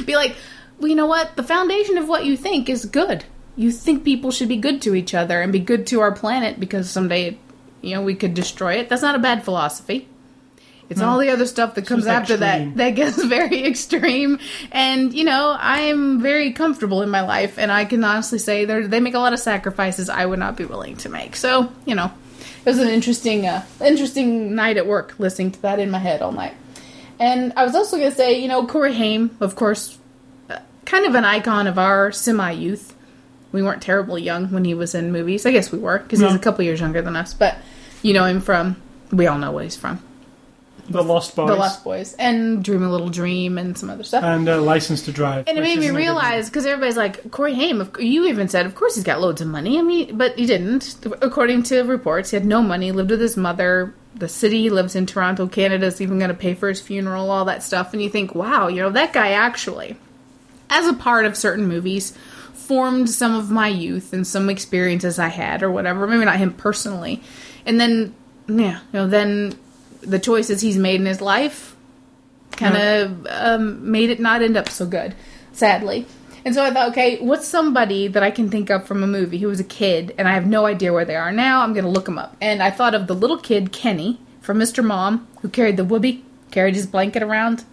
be 0.05 0.15
like, 0.15 0.35
"Well, 0.79 0.89
you 0.89 0.95
know 0.95 1.07
what? 1.07 1.35
The 1.35 1.43
foundation 1.43 1.97
of 1.97 2.07
what 2.07 2.25
you 2.25 2.37
think 2.37 2.69
is 2.69 2.85
good. 2.85 3.25
You 3.55 3.71
think 3.71 4.03
people 4.03 4.31
should 4.31 4.49
be 4.49 4.57
good 4.57 4.81
to 4.83 4.93
each 4.95 5.13
other 5.15 5.41
and 5.41 5.51
be 5.51 5.59
good 5.59 5.87
to 5.87 6.01
our 6.01 6.11
planet 6.11 6.59
because 6.59 6.89
someday, 6.89 7.37
you 7.81 7.95
know, 7.95 8.01
we 8.03 8.13
could 8.15 8.33
destroy 8.33 8.73
it. 8.73 8.89
That's 8.89 9.01
not 9.01 9.15
a 9.15 9.19
bad 9.19 9.43
philosophy." 9.43 10.07
It's 10.89 11.01
all 11.01 11.17
the 11.17 11.29
other 11.29 11.47
stuff 11.47 11.75
that 11.75 11.87
comes 11.87 12.05
after 12.05 12.33
extreme. 12.35 12.75
that 12.75 12.77
that 12.77 12.89
gets 12.91 13.23
very 13.25 13.65
extreme. 13.65 14.39
And 14.71 15.13
you 15.13 15.23
know, 15.23 15.55
I'm 15.59 16.21
very 16.21 16.51
comfortable 16.51 17.01
in 17.01 17.09
my 17.09 17.21
life, 17.21 17.57
and 17.57 17.71
I 17.71 17.85
can 17.85 18.03
honestly 18.03 18.39
say 18.39 18.65
they 18.65 18.81
they 18.81 18.99
make 18.99 19.15
a 19.15 19.19
lot 19.19 19.33
of 19.33 19.39
sacrifices 19.39 20.09
I 20.09 20.25
would 20.25 20.39
not 20.39 20.57
be 20.57 20.65
willing 20.65 20.97
to 20.97 21.09
make. 21.09 21.35
So 21.35 21.71
you 21.85 21.95
know, 21.95 22.11
it 22.39 22.69
was 22.69 22.79
an 22.79 22.89
interesting 22.89 23.47
uh, 23.47 23.65
interesting 23.83 24.53
night 24.53 24.77
at 24.77 24.85
work 24.85 25.15
listening 25.17 25.51
to 25.51 25.61
that 25.63 25.79
in 25.79 25.89
my 25.89 25.99
head 25.99 26.21
all 26.21 26.31
night. 26.31 26.53
And 27.19 27.53
I 27.55 27.63
was 27.63 27.75
also 27.75 27.97
going 27.97 28.09
to 28.09 28.15
say, 28.15 28.39
you 28.39 28.47
know, 28.47 28.67
Corey 28.67 28.93
Haim, 28.93 29.37
of 29.39 29.55
course, 29.55 29.97
uh, 30.49 30.59
kind 30.83 31.05
of 31.05 31.15
an 31.15 31.23
icon 31.23 31.65
of 31.65 31.79
our 31.79 32.11
semi 32.11 32.51
youth. 32.51 32.93
We 33.51 33.63
weren't 33.63 33.81
terribly 33.81 34.21
young 34.21 34.51
when 34.51 34.65
he 34.65 34.73
was 34.73 34.93
in 34.93 35.13
movies. 35.13 35.45
I 35.45 35.51
guess 35.51 35.71
we 35.71 35.79
were 35.79 35.99
because 35.99 36.19
he's 36.19 36.33
a 36.33 36.39
couple 36.39 36.65
years 36.65 36.81
younger 36.81 37.01
than 37.01 37.15
us. 37.15 37.33
But 37.33 37.57
you 38.01 38.13
know 38.13 38.25
him 38.25 38.41
from. 38.41 38.81
We 39.11 39.27
all 39.27 39.37
know 39.37 39.51
what 39.51 39.63
he's 39.63 39.77
from. 39.77 40.03
The 40.89 41.01
Lost 41.01 41.35
Boys. 41.35 41.47
The 41.49 41.55
Lost 41.55 41.83
Boys 41.83 42.13
and 42.19 42.63
Dream 42.63 42.83
a 42.83 42.89
Little 42.89 43.09
Dream 43.09 43.57
and 43.57 43.77
some 43.77 43.89
other 43.89 44.03
stuff. 44.03 44.23
And 44.23 44.47
uh, 44.47 44.61
License 44.61 45.01
to 45.05 45.11
Drive. 45.11 45.47
and 45.47 45.57
it 45.57 45.61
made 45.61 45.79
me 45.79 45.83
isn't 45.83 45.83
a 45.83 45.87
good 45.87 45.93
one. 45.93 46.01
realize 46.01 46.49
because 46.49 46.65
everybody's 46.65 46.97
like 46.97 47.31
Corey 47.31 47.55
Haim. 47.55 47.81
of- 47.81 47.99
You 47.99 48.25
even 48.27 48.47
said, 48.47 48.65
of 48.65 48.75
course, 48.75 48.95
he's 48.95 49.03
got 49.03 49.19
loads 49.19 49.41
of 49.41 49.47
money. 49.47 49.79
I 49.79 49.81
mean, 49.81 50.15
but 50.17 50.37
he 50.37 50.45
didn't. 50.45 50.97
According 51.21 51.63
to 51.63 51.81
reports, 51.83 52.29
he 52.31 52.35
had 52.35 52.45
no 52.45 52.61
money. 52.61 52.91
Lived 52.91 53.11
with 53.11 53.21
his 53.21 53.35
mother. 53.35 53.93
The 54.13 54.29
city 54.29 54.61
he 54.61 54.69
lives 54.69 54.95
in, 54.95 55.05
Toronto, 55.07 55.45
Canada, 55.47 55.87
is 55.87 55.99
even 55.99 56.19
going 56.19 56.29
to 56.29 56.35
pay 56.37 56.53
for 56.53 56.69
his 56.69 56.79
funeral. 56.79 57.29
All 57.31 57.45
that 57.45 57.63
stuff, 57.63 57.91
and 57.91 58.01
you 58.01 58.09
think, 58.09 58.33
wow, 58.33 58.67
you 58.69 58.81
know, 58.81 58.89
that 58.91 59.11
guy 59.11 59.31
actually, 59.31 59.97
as 60.69 60.87
a 60.87 60.93
part 60.93 61.25
of 61.25 61.35
certain 61.35 61.67
movies, 61.67 62.17
formed 62.53 63.09
some 63.09 63.35
of 63.35 63.51
my 63.51 63.67
youth 63.67 64.13
and 64.13 64.25
some 64.25 64.49
experiences 64.49 65.19
I 65.19 65.27
had 65.27 65.61
or 65.63 65.69
whatever. 65.71 66.07
Maybe 66.07 66.23
not 66.23 66.37
him 66.37 66.53
personally, 66.53 67.21
and 67.65 67.77
then 67.81 68.15
yeah, 68.47 68.79
you 68.93 68.99
know, 68.99 69.07
then 69.07 69.57
the 70.05 70.19
choices 70.19 70.61
he's 70.61 70.77
made 70.77 70.99
in 70.99 71.05
his 71.05 71.21
life 71.21 71.75
kind 72.51 72.77
of 72.77 73.27
um, 73.29 73.91
made 73.91 74.09
it 74.09 74.19
not 74.19 74.41
end 74.41 74.57
up 74.57 74.69
so 74.69 74.85
good, 74.85 75.13
sadly. 75.51 76.05
And 76.45 76.53
so 76.53 76.63
I 76.63 76.71
thought, 76.71 76.89
okay, 76.89 77.17
what's 77.19 77.47
somebody 77.47 78.07
that 78.07 78.21
I 78.21 78.29
can 78.29 78.49
think 78.49 78.69
of 78.69 78.85
from 78.85 79.03
a 79.03 79.07
movie 79.07 79.39
who 79.39 79.47
was 79.47 79.59
a 79.59 79.65
kid 79.65 80.13
and 80.17 80.27
I 80.27 80.33
have 80.33 80.45
no 80.45 80.67
idea 80.67 80.93
where 80.93 81.05
they 81.05 81.15
are 81.15 81.31
now? 81.31 81.61
I'm 81.61 81.73
going 81.73 81.85
to 81.85 81.89
look 81.89 82.05
them 82.05 82.19
up. 82.19 82.37
And 82.39 82.61
I 82.61 82.69
thought 82.69 82.93
of 82.93 83.07
the 83.07 83.15
little 83.15 83.39
kid, 83.39 83.71
Kenny, 83.71 84.19
from 84.41 84.59
Mr. 84.59 84.83
Mom, 84.85 85.27
who 85.41 85.49
carried 85.49 85.75
the 85.75 85.83
whoopee, 85.83 86.23
carried 86.51 86.75
his 86.75 86.85
blanket 86.85 87.23
around. 87.23 87.65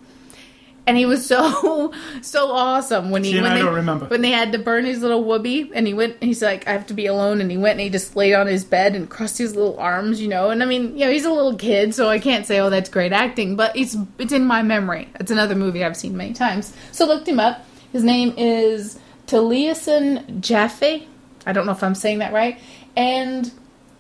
And 0.87 0.97
he 0.97 1.07
was 1.07 1.25
so 1.25 1.93
so 2.23 2.51
awesome 2.51 3.11
when 3.11 3.23
he 3.23 3.41
when 3.41 3.53
I 3.53 3.55
they 3.57 3.63
don't 3.63 3.75
remember. 3.75 4.07
when 4.07 4.21
they 4.23 4.31
had 4.31 4.53
to 4.53 4.59
burn 4.59 4.85
his 4.85 5.01
little 5.01 5.23
whoopee 5.23 5.71
and 5.75 5.87
he 5.87 5.95
went 5.95 6.21
he's 6.23 6.43
like 6.43 6.67
I 6.67 6.73
have 6.73 6.87
to 6.89 6.95
be 6.95 7.07
alone. 7.07 7.41
And 7.41 7.51
he 7.51 7.57
went 7.57 7.73
and 7.73 7.81
he 7.83 7.91
just 7.91 8.17
laid 8.17 8.35
on 8.35 8.47
his 8.49 8.65
bed 8.65 8.97
and 8.97 9.09
crossed 9.09 9.39
his 9.39 9.55
little 9.55 9.79
arms 9.79 10.21
you 10.21 10.29
know? 10.29 10.51
And 10.51 10.63
I 10.63 10.67
mean 10.67 10.99
you 10.99 11.05
know 11.05 11.13
he's 11.13 11.25
a 11.25 11.33
little 11.33 11.57
kid 11.57 11.95
so 11.95 12.09
I 12.09 12.19
can't 12.19 12.47
say 12.47 12.59
oh 12.59 12.71
that's 12.71 12.91
great 12.91 13.13
acting 13.13 13.55
but 13.55 13.77
it's 13.77 13.97
it's 14.19 14.33
in 14.33 14.45
my 14.45 14.63
memory. 14.63 15.09
It's 15.21 15.31
another 15.31 15.55
movie 15.55 15.85
I've 15.85 15.97
seen 15.97 16.17
many 16.17 16.35
times. 16.35 16.73
So 16.91 17.07
looked 17.07 17.29
him 17.29 17.39
up. 17.39 17.65
His 17.93 18.03
name 18.03 18.35
is 18.37 18.99
Taliesin 19.27 20.41
Jaffe. 20.41 21.09
I 21.47 21.53
don't 21.53 21.67
know 21.67 21.73
if 21.73 21.83
I'm 21.83 21.95
saying 21.95 22.19
that 22.19 22.33
right. 22.33 22.59
And 22.97 23.51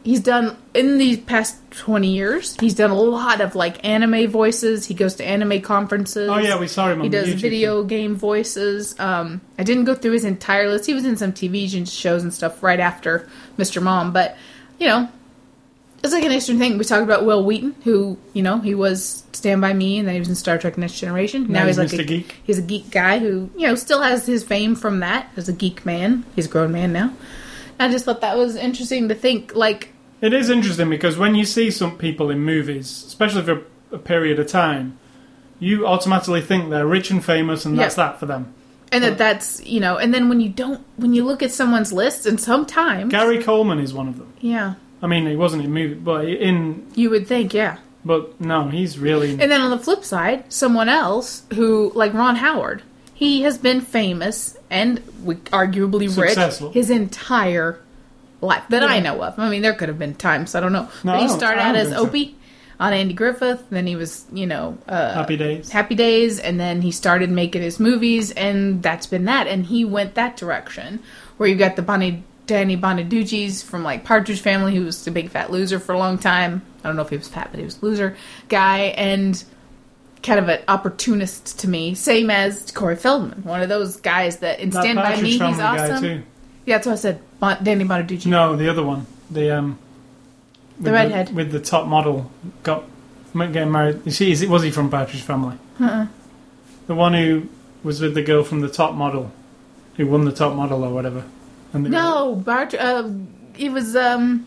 he's 0.05 0.21
done 0.21 0.57
in 0.75 0.99
these 0.99 1.19
past 1.19 1.57
20 1.73 2.09
years 2.09 2.57
he's 2.61 2.75
done 2.75 2.91
a 2.91 2.95
lot 2.95 3.41
of 3.41 3.55
like 3.55 3.85
anime 3.85 4.29
voices. 4.31 4.85
He 4.87 4.95
goes 4.95 5.15
to 5.17 5.25
anime 5.25 5.61
conferences. 5.63 6.29
Oh, 6.29 6.39
yeah, 6.39 6.59
we 6.59 6.67
saw 6.67 6.89
him 6.91 6.99
on 6.99 7.05
he 7.05 7.09
does 7.09 7.29
YouTube. 7.29 7.41
video 7.41 7.85
game 7.85 8.15
voices. 8.17 8.99
Um 8.99 9.41
i 9.59 9.63
didn't 9.63 9.85
go 9.85 9.95
through 9.95 10.13
his 10.13 10.25
entire 10.25 10.69
list. 10.69 10.87
He 10.87 10.95
was 10.95 11.05
in 11.05 11.17
some 11.17 11.33
tv 11.33 11.69
shows 11.89 12.23
and 12.23 12.33
stuff 12.35 12.63
right 12.63 12.81
after 12.81 13.29
mr 13.59 13.83
mom 13.83 14.13
but 14.13 14.37
you 14.79 14.87
know 14.89 15.09
it's 16.03 16.13
like 16.13 16.25
an 16.25 16.33
interesting 16.33 16.59
thing. 16.59 16.79
We 16.79 16.85
talked 16.85 17.05
about 17.05 17.25
wil 17.25 17.45
wheaton 17.45 17.77
who 17.85 18.19
you 18.33 18.43
know 18.43 18.59
he 18.59 18.75
was 18.75 19.23
stand 19.33 19.61
by 19.61 19.73
me 19.73 19.99
and 20.01 20.09
then 20.09 20.15
he 20.15 20.19
was 20.19 20.29
in 20.29 20.35
star 20.35 20.59
trek 20.59 20.77
next 20.77 20.99
generation. 20.99 21.45
Now, 21.47 21.61
Now 21.61 21.67
he's, 21.69 21.77
he's 21.77 21.93
like 21.93 22.01
a 22.01 22.05
Geek. 22.05 22.35
he's 22.43 22.59
a 22.59 22.63
geek 22.63 22.91
guy 22.91 23.21
who 23.21 23.51
you 23.57 23.69
know 23.69 23.77
still 23.77 24.03
has 24.03 24.27
his 24.27 24.43
fame 24.43 24.75
from 24.75 24.99
that 24.99 25.31
as 25.37 25.49
a 25.49 25.53
geek 25.53 25.87
man. 25.87 26.25
He's 26.35 26.47
a 26.47 26.49
grown 26.49 26.73
man 26.73 26.93
now. 26.93 27.15
I 27.79 27.89
just 27.89 28.05
thought 28.05 28.21
that 28.23 28.37
was 28.37 28.57
interesting 28.57 29.09
to 29.11 29.15
think 29.15 29.55
like 29.55 29.92
It 30.23 30.33
is 30.33 30.49
interesting 30.49 30.89
because 30.89 31.19
when 31.19 31.35
you 31.35 31.45
see 31.45 31.71
some 31.71 31.99
people 31.99 32.31
in 32.31 32.39
movies, 32.41 33.05
especially 33.07 33.43
for 33.43 33.63
a 33.91 33.99
period 33.99 34.39
of 34.39 34.47
time, 34.47 34.99
you 35.59 35.87
automatically 35.87 36.41
think 36.41 36.71
they're 36.71 36.87
rich 36.87 37.11
and 37.11 37.23
famous, 37.23 37.67
and 37.67 37.79
that's 37.79 37.97
that 37.97 38.19
for 38.19 38.27
them. 38.27 38.55
and 38.93 39.03
that 39.05 39.19
that's 39.19 39.65
you 39.67 39.81
know 39.81 39.97
and 39.99 40.13
then 40.15 40.29
when 40.29 40.41
you 40.41 40.49
don't 40.49 40.81
when 40.97 41.13
you 41.13 41.25
look 41.25 41.43
at 41.43 41.51
someone's 41.51 41.93
list 41.93 42.25
and 42.27 42.41
sometimes 42.41 43.11
Gary 43.11 43.43
Coleman 43.43 43.79
is 43.81 43.93
one 43.93 44.09
of 44.09 44.17
them. 44.19 44.33
yeah 44.41 44.75
I 45.03 45.09
mean, 45.09 45.27
he 45.27 45.35
wasn't 45.35 45.65
in 45.65 45.73
movie, 45.73 45.95
but 45.95 46.25
in 46.27 46.87
you 46.95 47.11
would 47.11 47.27
think 47.27 47.53
yeah 47.53 47.79
but 48.05 48.41
no, 48.41 48.69
he's 48.69 48.99
really. 48.99 49.31
And 49.31 49.51
then 49.51 49.61
on 49.61 49.71
the 49.71 49.79
flip 49.79 50.05
side, 50.05 50.53
someone 50.53 50.89
else 50.89 51.45
who, 51.55 51.93
like 51.95 52.13
Ron 52.15 52.35
Howard, 52.37 52.83
he 53.15 53.43
has 53.43 53.59
been 53.59 53.81
famous 53.81 54.57
and 54.71 55.01
we- 55.23 55.37
arguably 55.37 56.11
Successful. 56.11 56.69
rich 56.69 56.75
his 56.75 56.91
entire 56.91 57.79
life 58.43 58.65
that 58.69 58.83
I 58.83 59.01
know 59.01 59.23
of. 59.23 59.39
I 59.39 59.49
mean, 59.49 59.63
there 59.63 59.73
could 59.73 59.89
have 59.89 59.99
been 59.99 60.15
times 60.15 60.55
I 60.55 60.61
don't 60.61 60.73
know. 60.73 60.89
No, 61.05 61.13
but 61.13 61.23
he 61.23 61.29
started 61.29 61.61
out 61.61 61.77
as 61.77 61.89
think 61.89 61.99
so. 61.99 62.07
Opie 62.07 62.37
on 62.79 62.93
Andy 62.93 63.15
Griffith. 63.15 63.65
Then 63.71 63.87
he 63.87 63.97
was, 63.97 64.27
you 64.33 64.47
know, 64.47 64.77
uh, 64.87 65.15
Happy 65.15 65.37
Days. 65.37 65.71
Happy 65.71 65.95
Days, 65.95 66.39
and 66.39 66.59
then 66.61 66.83
he 66.83 66.91
started 66.91 67.31
making 67.31 67.63
his 67.63 67.81
movies, 67.81 68.33
and 68.33 68.83
that's 68.83 69.07
been 69.07 69.25
that. 69.27 69.47
And 69.47 69.65
he 69.65 69.85
went 69.85 70.15
that 70.17 70.37
direction, 70.37 71.01
where 71.37 71.49
you 71.49 71.57
got 71.57 71.77
the 71.77 71.83
Bonnie, 71.83 72.25
Danny 72.47 72.77
Bonaduce's 72.77 73.63
from 73.63 73.85
like 73.85 74.05
Partridge 74.05 74.41
Family, 74.41 74.75
who 74.75 74.85
was 74.85 75.05
the 75.05 75.11
big 75.11 75.31
fat 75.31 75.51
loser 75.51 75.79
for 75.79 75.93
a 75.93 75.99
long 75.99 76.19
time. 76.19 76.63
I 76.83 76.89
don't 76.89 76.97
know 76.97 77.03
if 77.03 77.11
he 77.11 77.17
was 77.17 77.29
fat, 77.29 77.49
but 77.51 77.59
he 77.59 77.65
was 77.65 77.81
a 77.81 77.85
loser 77.85 78.17
guy, 78.49 78.79
and 78.97 79.43
kind 80.23 80.39
of 80.39 80.49
an 80.49 80.61
opportunist 80.69 81.59
to 81.61 81.69
me, 81.69 81.95
same 81.95 82.31
as 82.31 82.71
Corey 82.71 82.97
Feldman, 82.97 83.43
one 83.43 83.61
of 83.61 83.69
those 83.69 83.97
guys 83.97 84.39
that 84.39 84.61
in 84.61 84.71
that 84.71 84.83
Stand 84.83 84.97
by 84.97 85.21
Me, 85.21 85.31
he's 85.33 85.41
awesome. 85.41 86.25
Yeah, 86.65 86.77
that's 86.77 86.87
what 86.87 86.93
I 86.93 86.97
said. 86.97 87.21
Danny 87.63 87.85
Bonaduce. 87.85 88.27
No, 88.27 88.57
the 88.57 88.69
other 88.69 88.83
one, 88.83 89.07
the 89.31 89.51
um, 89.59 89.79
The 90.81 90.93
redhead. 90.93 91.35
with 91.35 91.51
the 91.53 91.61
top 91.61 91.87
model, 91.87 92.31
got 92.63 92.85
getting 93.35 93.73
married. 93.73 94.01
You 94.05 94.13
see, 94.13 94.31
is 94.33 94.43
it 94.43 94.49
was 94.49 94.63
he 94.63 94.71
from 94.71 94.91
Partridge 94.91 95.23
Family? 95.23 95.57
Uh-uh. 95.81 96.07
The 96.87 96.95
one 96.95 97.15
who 97.15 97.49
was 97.83 98.01
with 98.01 98.15
the 98.15 98.23
girl 98.23 98.45
from 98.45 98.61
the 98.61 98.69
top 98.69 98.95
model, 98.95 99.33
who 99.97 100.07
won 100.07 100.25
the 100.25 100.33
top 100.33 100.55
model 100.55 100.85
or 100.85 100.93
whatever. 100.93 101.25
And 101.73 101.85
were- 101.85 101.91
No, 101.91 102.35
Bart. 102.37 102.75
Uh, 102.75 103.09
it 103.59 103.71
was 103.73 103.97
um, 103.97 104.47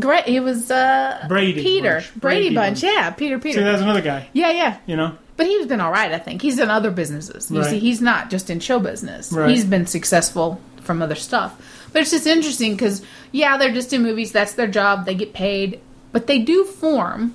great. 0.00 0.26
It 0.26 0.40
was 0.40 0.70
uh, 0.70 1.24
Brady 1.28 1.62
Peter 1.62 1.94
Bunch. 1.96 2.14
Brady, 2.20 2.40
Brady 2.40 2.54
Bunch. 2.54 2.80
Bunch. 2.82 2.92
Yeah, 2.94 3.10
Peter 3.10 3.36
See, 3.38 3.42
Peter. 3.50 3.62
there's 3.64 3.80
another 3.80 4.00
guy. 4.02 4.28
yeah, 4.32 4.50
yeah. 4.50 4.78
You 4.86 4.96
know, 4.96 5.16
But 5.36 5.46
he's 5.46 5.66
been 5.66 5.80
all 5.80 5.92
right. 5.92 6.12
I 6.12 6.18
think 6.18 6.42
he's 6.42 6.58
in 6.58 6.70
other 6.70 6.90
businesses. 6.90 7.50
You 7.50 7.60
Right. 7.60 7.70
see, 7.70 7.78
he's 7.78 8.00
not 8.00 8.30
just 8.30 8.50
in 8.50 8.60
show 8.60 8.78
business. 8.80 9.30
Right. 9.32 9.50
He's 9.50 9.64
been 9.64 9.86
successful 9.86 10.60
from 10.82 11.00
other 11.02 11.14
stuff. 11.14 11.60
But 11.92 12.02
it's 12.02 12.10
just 12.10 12.26
interesting 12.26 12.72
because 12.72 13.02
yeah, 13.30 13.56
they're 13.56 13.72
just 13.72 13.92
in 13.92 14.02
movies. 14.02 14.32
That's 14.32 14.54
their 14.54 14.66
job. 14.66 15.04
They 15.04 15.14
get 15.14 15.32
paid, 15.32 15.80
but 16.10 16.26
they 16.26 16.38
do 16.38 16.64
form 16.64 17.34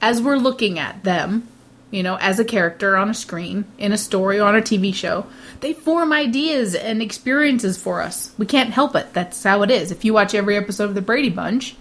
as 0.00 0.22
we're 0.22 0.36
looking 0.36 0.78
at 0.78 1.04
them. 1.04 1.48
You 1.90 2.02
know, 2.02 2.16
as 2.16 2.38
a 2.38 2.44
character 2.44 2.98
on 2.98 3.08
a 3.08 3.14
screen, 3.14 3.64
in 3.78 3.92
a 3.92 3.98
story, 3.98 4.38
or 4.38 4.44
on 4.44 4.54
a 4.54 4.60
TV 4.60 4.94
show, 4.94 5.24
they 5.60 5.72
form 5.72 6.12
ideas 6.12 6.74
and 6.74 7.00
experiences 7.00 7.78
for 7.78 8.02
us. 8.02 8.34
We 8.36 8.44
can't 8.44 8.74
help 8.74 8.94
it. 8.94 9.14
That's 9.14 9.42
how 9.42 9.62
it 9.62 9.70
is. 9.70 9.90
If 9.90 10.04
you 10.04 10.12
watch 10.12 10.34
every 10.34 10.58
episode 10.58 10.90
of 10.90 10.94
The 10.94 11.00
Brady 11.00 11.30
Bunch, 11.30 11.76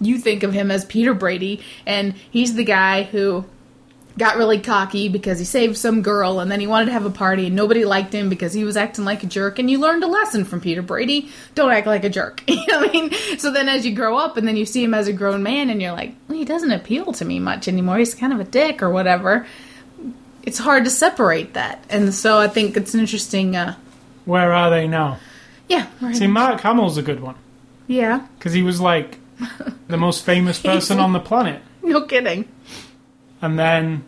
you 0.00 0.16
think 0.16 0.42
of 0.42 0.54
him 0.54 0.70
as 0.70 0.86
Peter 0.86 1.12
Brady, 1.12 1.60
and 1.84 2.14
he's 2.30 2.54
the 2.54 2.64
guy 2.64 3.02
who 3.02 3.44
got 4.18 4.36
really 4.36 4.60
cocky 4.60 5.08
because 5.08 5.38
he 5.38 5.44
saved 5.44 5.76
some 5.76 6.02
girl 6.02 6.40
and 6.40 6.50
then 6.50 6.58
he 6.60 6.66
wanted 6.66 6.86
to 6.86 6.92
have 6.92 7.04
a 7.04 7.10
party 7.10 7.46
and 7.46 7.56
nobody 7.56 7.84
liked 7.84 8.14
him 8.14 8.28
because 8.28 8.52
he 8.52 8.64
was 8.64 8.76
acting 8.76 9.04
like 9.04 9.22
a 9.22 9.26
jerk 9.26 9.58
and 9.58 9.70
you 9.70 9.78
learned 9.78 10.02
a 10.02 10.06
lesson 10.06 10.44
from 10.44 10.60
Peter 10.60 10.82
Brady. 10.82 11.30
Don't 11.54 11.70
act 11.70 11.86
like 11.86 12.04
a 12.04 12.10
jerk. 12.10 12.42
You 12.56 12.72
know 12.72 12.80
what 12.80 12.90
I 12.90 12.92
mean? 12.92 13.38
So 13.38 13.52
then 13.52 13.68
as 13.68 13.84
you 13.86 13.94
grow 13.94 14.16
up 14.16 14.36
and 14.36 14.48
then 14.48 14.56
you 14.56 14.64
see 14.64 14.82
him 14.82 14.94
as 14.94 15.06
a 15.06 15.12
grown 15.12 15.42
man 15.42 15.70
and 15.70 15.80
you're 15.80 15.92
like 15.92 16.14
well, 16.26 16.38
he 16.38 16.44
doesn't 16.44 16.72
appeal 16.72 17.12
to 17.12 17.24
me 17.24 17.38
much 17.38 17.68
anymore. 17.68 17.98
He's 17.98 18.14
kind 18.14 18.32
of 18.32 18.40
a 18.40 18.44
dick 18.44 18.82
or 18.82 18.90
whatever. 18.90 19.46
It's 20.42 20.58
hard 20.58 20.84
to 20.84 20.90
separate 20.90 21.54
that. 21.54 21.84
And 21.90 22.12
so 22.14 22.38
I 22.38 22.48
think 22.48 22.76
it's 22.76 22.94
an 22.94 23.00
interesting 23.00 23.54
uh 23.54 23.76
where 24.24 24.52
are 24.52 24.70
they 24.70 24.88
now? 24.88 25.18
yeah 25.68 25.86
right. 26.00 26.16
See, 26.16 26.26
Mark 26.26 26.60
Hamill's 26.62 26.96
a 26.96 27.02
good 27.02 27.20
one. 27.20 27.36
Yeah. 27.86 28.26
Because 28.38 28.52
he 28.52 28.62
was 28.62 28.80
like 28.80 29.18
the 29.86 29.96
most 29.98 30.24
famous 30.24 30.58
person 30.62 30.98
on 30.98 31.12
the 31.12 31.20
planet, 31.20 31.60
no 31.82 32.02
kidding 32.02 32.48
and 33.42 33.58
then 33.58 34.04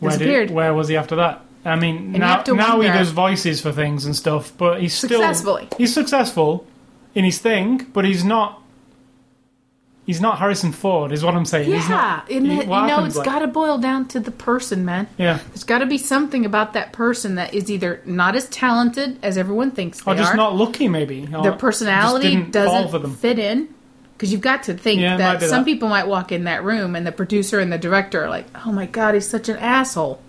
where 0.00 0.16
did 0.16 0.50
where 0.50 0.74
was 0.74 0.88
he 0.88 0.96
after 0.96 1.16
that? 1.16 1.42
I 1.64 1.74
mean, 1.76 2.12
you 2.12 2.18
now 2.20 2.42
now 2.46 2.80
he 2.80 2.88
does 2.88 3.10
voices 3.10 3.60
for 3.60 3.72
things 3.72 4.04
and 4.06 4.14
stuff, 4.14 4.52
but 4.56 4.80
he's 4.80 4.94
still 4.94 5.20
Successfully. 5.20 5.68
He's 5.76 5.92
successful 5.92 6.66
in 7.14 7.24
his 7.24 7.38
thing, 7.38 7.86
but 7.92 8.04
he's 8.04 8.24
not 8.24 8.62
he's 10.06 10.20
not 10.20 10.38
Harrison 10.38 10.70
Ford, 10.70 11.10
is 11.10 11.24
what 11.24 11.34
I'm 11.34 11.44
saying. 11.44 11.68
Yeah, 11.68 11.88
not, 11.88 12.30
and 12.30 12.46
he- 12.46 12.56
that- 12.58 12.64
you 12.66 12.86
know, 12.86 13.04
it's 13.04 13.16
like- 13.16 13.24
got 13.24 13.40
to 13.40 13.48
boil 13.48 13.78
down 13.78 14.06
to 14.08 14.20
the 14.20 14.30
person, 14.30 14.84
man. 14.84 15.08
Yeah. 15.18 15.40
There's 15.48 15.64
got 15.64 15.78
to 15.78 15.86
be 15.86 15.98
something 15.98 16.46
about 16.46 16.72
that 16.74 16.92
person 16.92 17.34
that 17.34 17.52
is 17.52 17.68
either 17.68 18.00
not 18.04 18.36
as 18.36 18.48
talented 18.48 19.18
as 19.24 19.36
everyone 19.36 19.72
thinks 19.72 20.00
they 20.04 20.12
Or 20.12 20.14
just 20.14 20.34
are. 20.34 20.36
not 20.36 20.54
lucky, 20.54 20.86
maybe. 20.86 21.26
Their 21.26 21.52
personality 21.52 22.36
didn't 22.36 22.52
fall 22.52 22.86
for 22.86 22.98
doesn't 23.00 23.16
fit 23.16 23.40
in. 23.40 23.68
Because 24.16 24.32
you've 24.32 24.40
got 24.40 24.62
to 24.64 24.74
think 24.74 25.00
Yeah, 25.00 25.16
that 25.18 25.42
some 25.42 25.58
that. 25.60 25.64
people 25.66 25.88
might 25.90 26.06
walk 26.08 26.32
in 26.32 26.44
that 26.44 26.64
room 26.64 26.96
and 26.96 27.06
the 27.06 27.12
producer 27.12 27.60
and 27.60 27.70
the 27.72 27.76
director 27.78 28.24
are 28.24 28.30
like, 28.30 28.46
"Oh 28.64 28.72
my 28.72 28.86
god, 28.86 29.12
he's 29.14 29.28
such 29.28 29.48
an 29.50 29.56
asshole. 29.58 30.20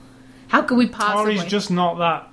How 0.50 0.62
could 0.62 0.78
we 0.78 0.86
Or 0.88 0.90
possibly?" 0.90 1.34
he's 1.36 1.46
just 1.46 1.72
not 1.72 1.98
that 2.00 2.28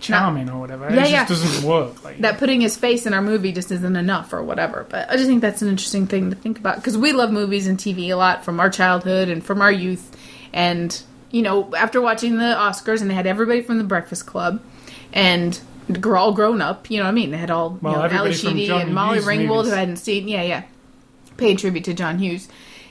charming 0.00 0.48
or 0.48 0.58
whatever. 0.60 0.88
Yeah, 0.94 1.04
it 1.04 1.10
yeah. 1.10 1.26
just 1.26 1.42
doesn't 1.42 1.68
work. 1.68 2.04
Like, 2.04 2.18
that 2.20 2.38
putting 2.38 2.60
his 2.60 2.76
face 2.76 3.04
in 3.06 3.14
our 3.14 3.22
movie 3.22 3.52
just 3.52 3.70
isn't 3.72 3.96
enough 3.96 4.32
or 4.32 4.42
whatever. 4.42 4.86
But 4.88 5.10
I 5.10 5.14
just 5.16 5.26
think 5.26 5.40
that's 5.40 5.62
an 5.62 5.68
interesting 5.68 6.06
thing 6.06 6.30
to 6.30 6.36
think 6.36 6.58
about 6.58 6.76
because 6.76 6.96
we 6.96 7.12
love 7.12 7.30
movies 7.32 7.66
and 7.66 7.78
TV 7.78 8.08
a 8.10 8.14
lot 8.16 8.44
from 8.44 8.60
our 8.60 8.70
childhood 8.70 9.28
and 9.28 9.44
from 9.44 9.60
our 9.60 9.72
youth. 9.72 10.16
And, 10.52 11.00
you 11.30 11.42
know, 11.42 11.72
after 11.76 12.00
watching 12.00 12.36
the 12.38 12.44
Oscars 12.44 13.00
and 13.00 13.10
they 13.10 13.14
had 13.14 13.26
everybody 13.26 13.62
from 13.62 13.78
the 13.78 13.84
Breakfast 13.84 14.26
Club 14.26 14.60
and 15.12 15.58
all 16.14 16.32
grown 16.32 16.60
up, 16.62 16.90
you 16.90 16.98
know 16.98 17.04
what 17.04 17.10
I 17.10 17.12
mean? 17.14 17.30
They 17.32 17.38
had 17.38 17.50
all, 17.50 17.78
Well, 17.80 17.92
you 17.92 17.98
know, 17.98 18.02
Ali 18.04 18.30
everybody 18.30 18.34
Sheedy 18.34 18.70
and 18.70 18.94
Molly 18.94 19.18
Ringwald 19.20 19.48
movies. 19.56 19.70
who 19.72 19.76
hadn't 19.76 19.96
seen, 19.96 20.28
yeah, 20.28 20.42
yeah, 20.42 20.62
paid 21.36 21.58
tribute 21.58 21.84
to 21.84 21.94
John 21.94 22.18
Hughes. 22.18 22.48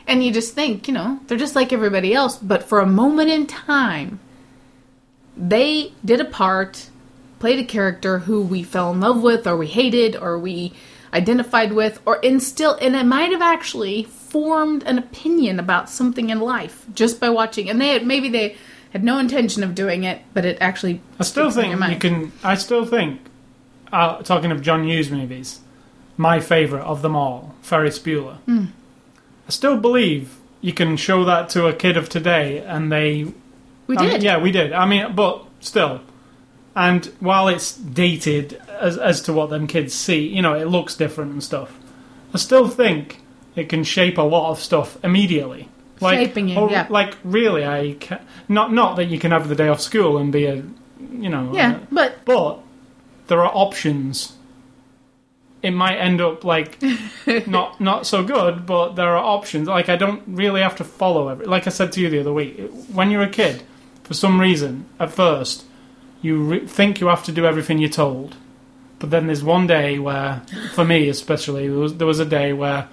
And 0.08 0.24
you 0.24 0.34
just 0.34 0.56
think, 0.56 0.88
you 0.88 0.94
know, 0.94 1.20
they're 1.28 1.38
just 1.38 1.56
like 1.56 1.72
everybody 1.72 2.14
else. 2.14 2.38
But 2.38 2.64
for 2.64 2.80
a 2.80 2.88
moment 2.88 3.30
in 3.30 3.48
time, 3.48 4.20
they 5.38 5.94
did 6.04 6.20
a 6.20 6.26
part, 6.26 6.90
played 7.40 7.60
a 7.60 7.66
character 7.66 8.20
who 8.20 8.42
we 8.42 8.64
fell 8.64 8.92
in 8.92 9.00
love 9.00 9.22
with, 9.22 9.48
or 9.48 9.56
we 9.56 9.68
hated, 9.68 10.16
or 10.16 10.38
we 10.38 10.74
identified 11.14 11.74
with, 11.74 12.02
or 12.06 12.18
instill, 12.18 12.78
and 12.82 12.96
it 12.96 13.06
might 13.06 13.32
have 13.32 13.42
actually 13.42 14.04
formed 14.04 14.84
an 14.84 14.98
opinion 14.98 15.60
about 15.60 15.90
something 15.90 16.30
in 16.30 16.40
life 16.40 16.86
just 16.94 17.20
by 17.20 17.30
watching. 17.30 17.70
And 17.70 17.82
they 17.82 17.90
had, 17.90 18.06
maybe 18.06 18.30
they 18.30 18.56
had 18.92 19.04
no 19.04 19.20
intention 19.20 19.64
of 19.64 19.76
doing 19.76 20.04
it, 20.04 20.22
but 20.34 20.46
it 20.46 20.58
actually. 20.62 21.02
I 21.20 21.24
still 21.24 21.52
sticks 21.52 21.66
in 21.66 21.72
your 21.72 21.80
think 21.80 22.04
you 22.04 22.10
can. 22.10 22.32
I 22.44 22.56
still 22.56 22.86
think, 22.86 23.22
uh, 23.92 24.22
talking 24.24 24.52
of 24.52 24.62
John 24.62 24.86
Hughes 24.86 25.12
movies, 25.12 25.60
my 26.18 26.40
favourite 26.40 26.84
of 26.84 27.02
them 27.02 27.16
all, 27.16 27.51
Ferris 27.62 28.00
Bueller. 28.00 28.38
Hmm. 28.46 28.66
I 29.48 29.52
still 29.52 29.78
believe 29.78 30.38
you 30.62 30.74
can 30.74 30.98
show 30.98 31.24
that 31.26 31.50
to 31.50 31.68
a 31.68 31.74
kid 31.74 31.98
of 31.98 32.10
today, 32.10 32.60
and 32.60 32.92
they. 32.92 33.28
We 33.88 33.98
did. 33.98 34.24
yeah, 34.24 34.38
we 34.38 34.52
did. 34.52 34.72
I 34.74 34.86
mean, 34.86 35.16
but 35.16 35.46
still. 35.60 36.02
And 36.76 37.06
while 37.20 37.48
it's 37.50 37.76
dated 37.76 38.62
as 38.70 38.98
as 38.98 39.22
to 39.24 39.34
what 39.34 39.50
them 39.50 39.68
kids 39.68 39.94
see, 39.94 40.28
you 40.28 40.42
know, 40.42 40.54
it 40.54 40.68
looks 40.68 40.96
different 40.96 41.32
and 41.34 41.44
stuff. 41.44 41.78
I 42.34 42.38
still 42.38 42.68
think 42.70 43.20
it 43.56 43.68
can 43.68 43.84
shape 43.84 44.18
a 44.18 44.22
lot 44.22 44.52
of 44.52 44.60
stuff 44.60 44.98
immediately. 45.04 45.68
Like, 46.00 46.20
Shaping 46.20 46.48
you, 46.48 46.70
yeah. 46.72 46.88
Like 46.90 47.18
really, 47.24 47.66
I 47.66 47.98
ca- 48.00 48.22
not 48.48 48.72
not 48.72 48.96
that 48.96 49.06
you 49.06 49.20
can 49.20 49.32
have 49.32 49.50
the 49.50 49.56
day 49.56 49.68
off 49.68 49.82
school 49.82 50.18
and 50.18 50.32
be 50.32 50.46
a, 50.46 50.64
you 51.12 51.30
know, 51.30 51.52
Yeah, 51.54 51.74
uh, 51.74 51.80
but 51.92 52.26
but 52.26 52.60
there 53.28 53.42
are 53.44 53.52
options. 53.54 54.34
It 55.64 55.72
might 55.72 55.98
end 55.98 56.22
up 56.22 56.44
like 56.44 56.82
not 57.48 57.80
not 57.80 58.08
so 58.08 58.24
good, 58.24 58.66
but 58.66 58.96
there 58.96 59.16
are 59.16 59.24
options. 59.24 59.68
Like 59.68 59.90
I 59.90 59.96
don't 59.96 60.24
really 60.28 60.62
have 60.62 60.76
to 60.78 60.84
follow 60.84 61.28
every. 61.30 61.46
Like 61.46 61.68
I 61.68 61.70
said 61.70 61.92
to 61.94 62.02
you 62.02 62.10
the 62.10 62.20
other 62.20 62.34
week, 62.34 62.60
when 62.92 63.12
you're 63.12 63.22
a 63.22 63.30
kid, 63.30 63.64
for 64.04 64.14
some 64.14 64.42
reason, 64.42 64.86
at 65.00 65.12
first, 65.12 65.66
you 66.22 66.42
re- 66.44 66.68
think 66.68 67.00
you 67.00 67.08
have 67.08 67.24
to 67.26 67.32
do 67.32 67.46
everything 67.46 67.78
you're 67.78 67.90
told. 67.90 68.36
But 69.00 69.10
then 69.10 69.28
there's 69.28 69.44
one 69.44 69.68
day 69.68 69.98
where, 69.98 70.44
for 70.74 70.86
me 70.86 71.10
especially, 71.10 71.68
there 71.68 71.78
was, 71.78 71.98
there 71.98 72.08
was 72.08 72.20
a 72.20 72.26
day 72.26 72.54
where 72.54 72.88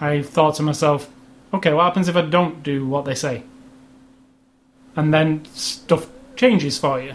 I 0.00 0.20
thought 0.20 0.56
to 0.56 0.62
myself, 0.62 1.10
okay, 1.54 1.72
what 1.72 1.84
happens 1.84 2.08
if 2.08 2.16
I 2.16 2.22
don't 2.22 2.62
do 2.62 2.86
what 2.86 3.06
they 3.06 3.14
say? 3.14 3.44
And 4.96 5.12
then 5.12 5.44
stuff 5.54 6.08
changes 6.36 6.78
for 6.78 7.00
you. 7.00 7.14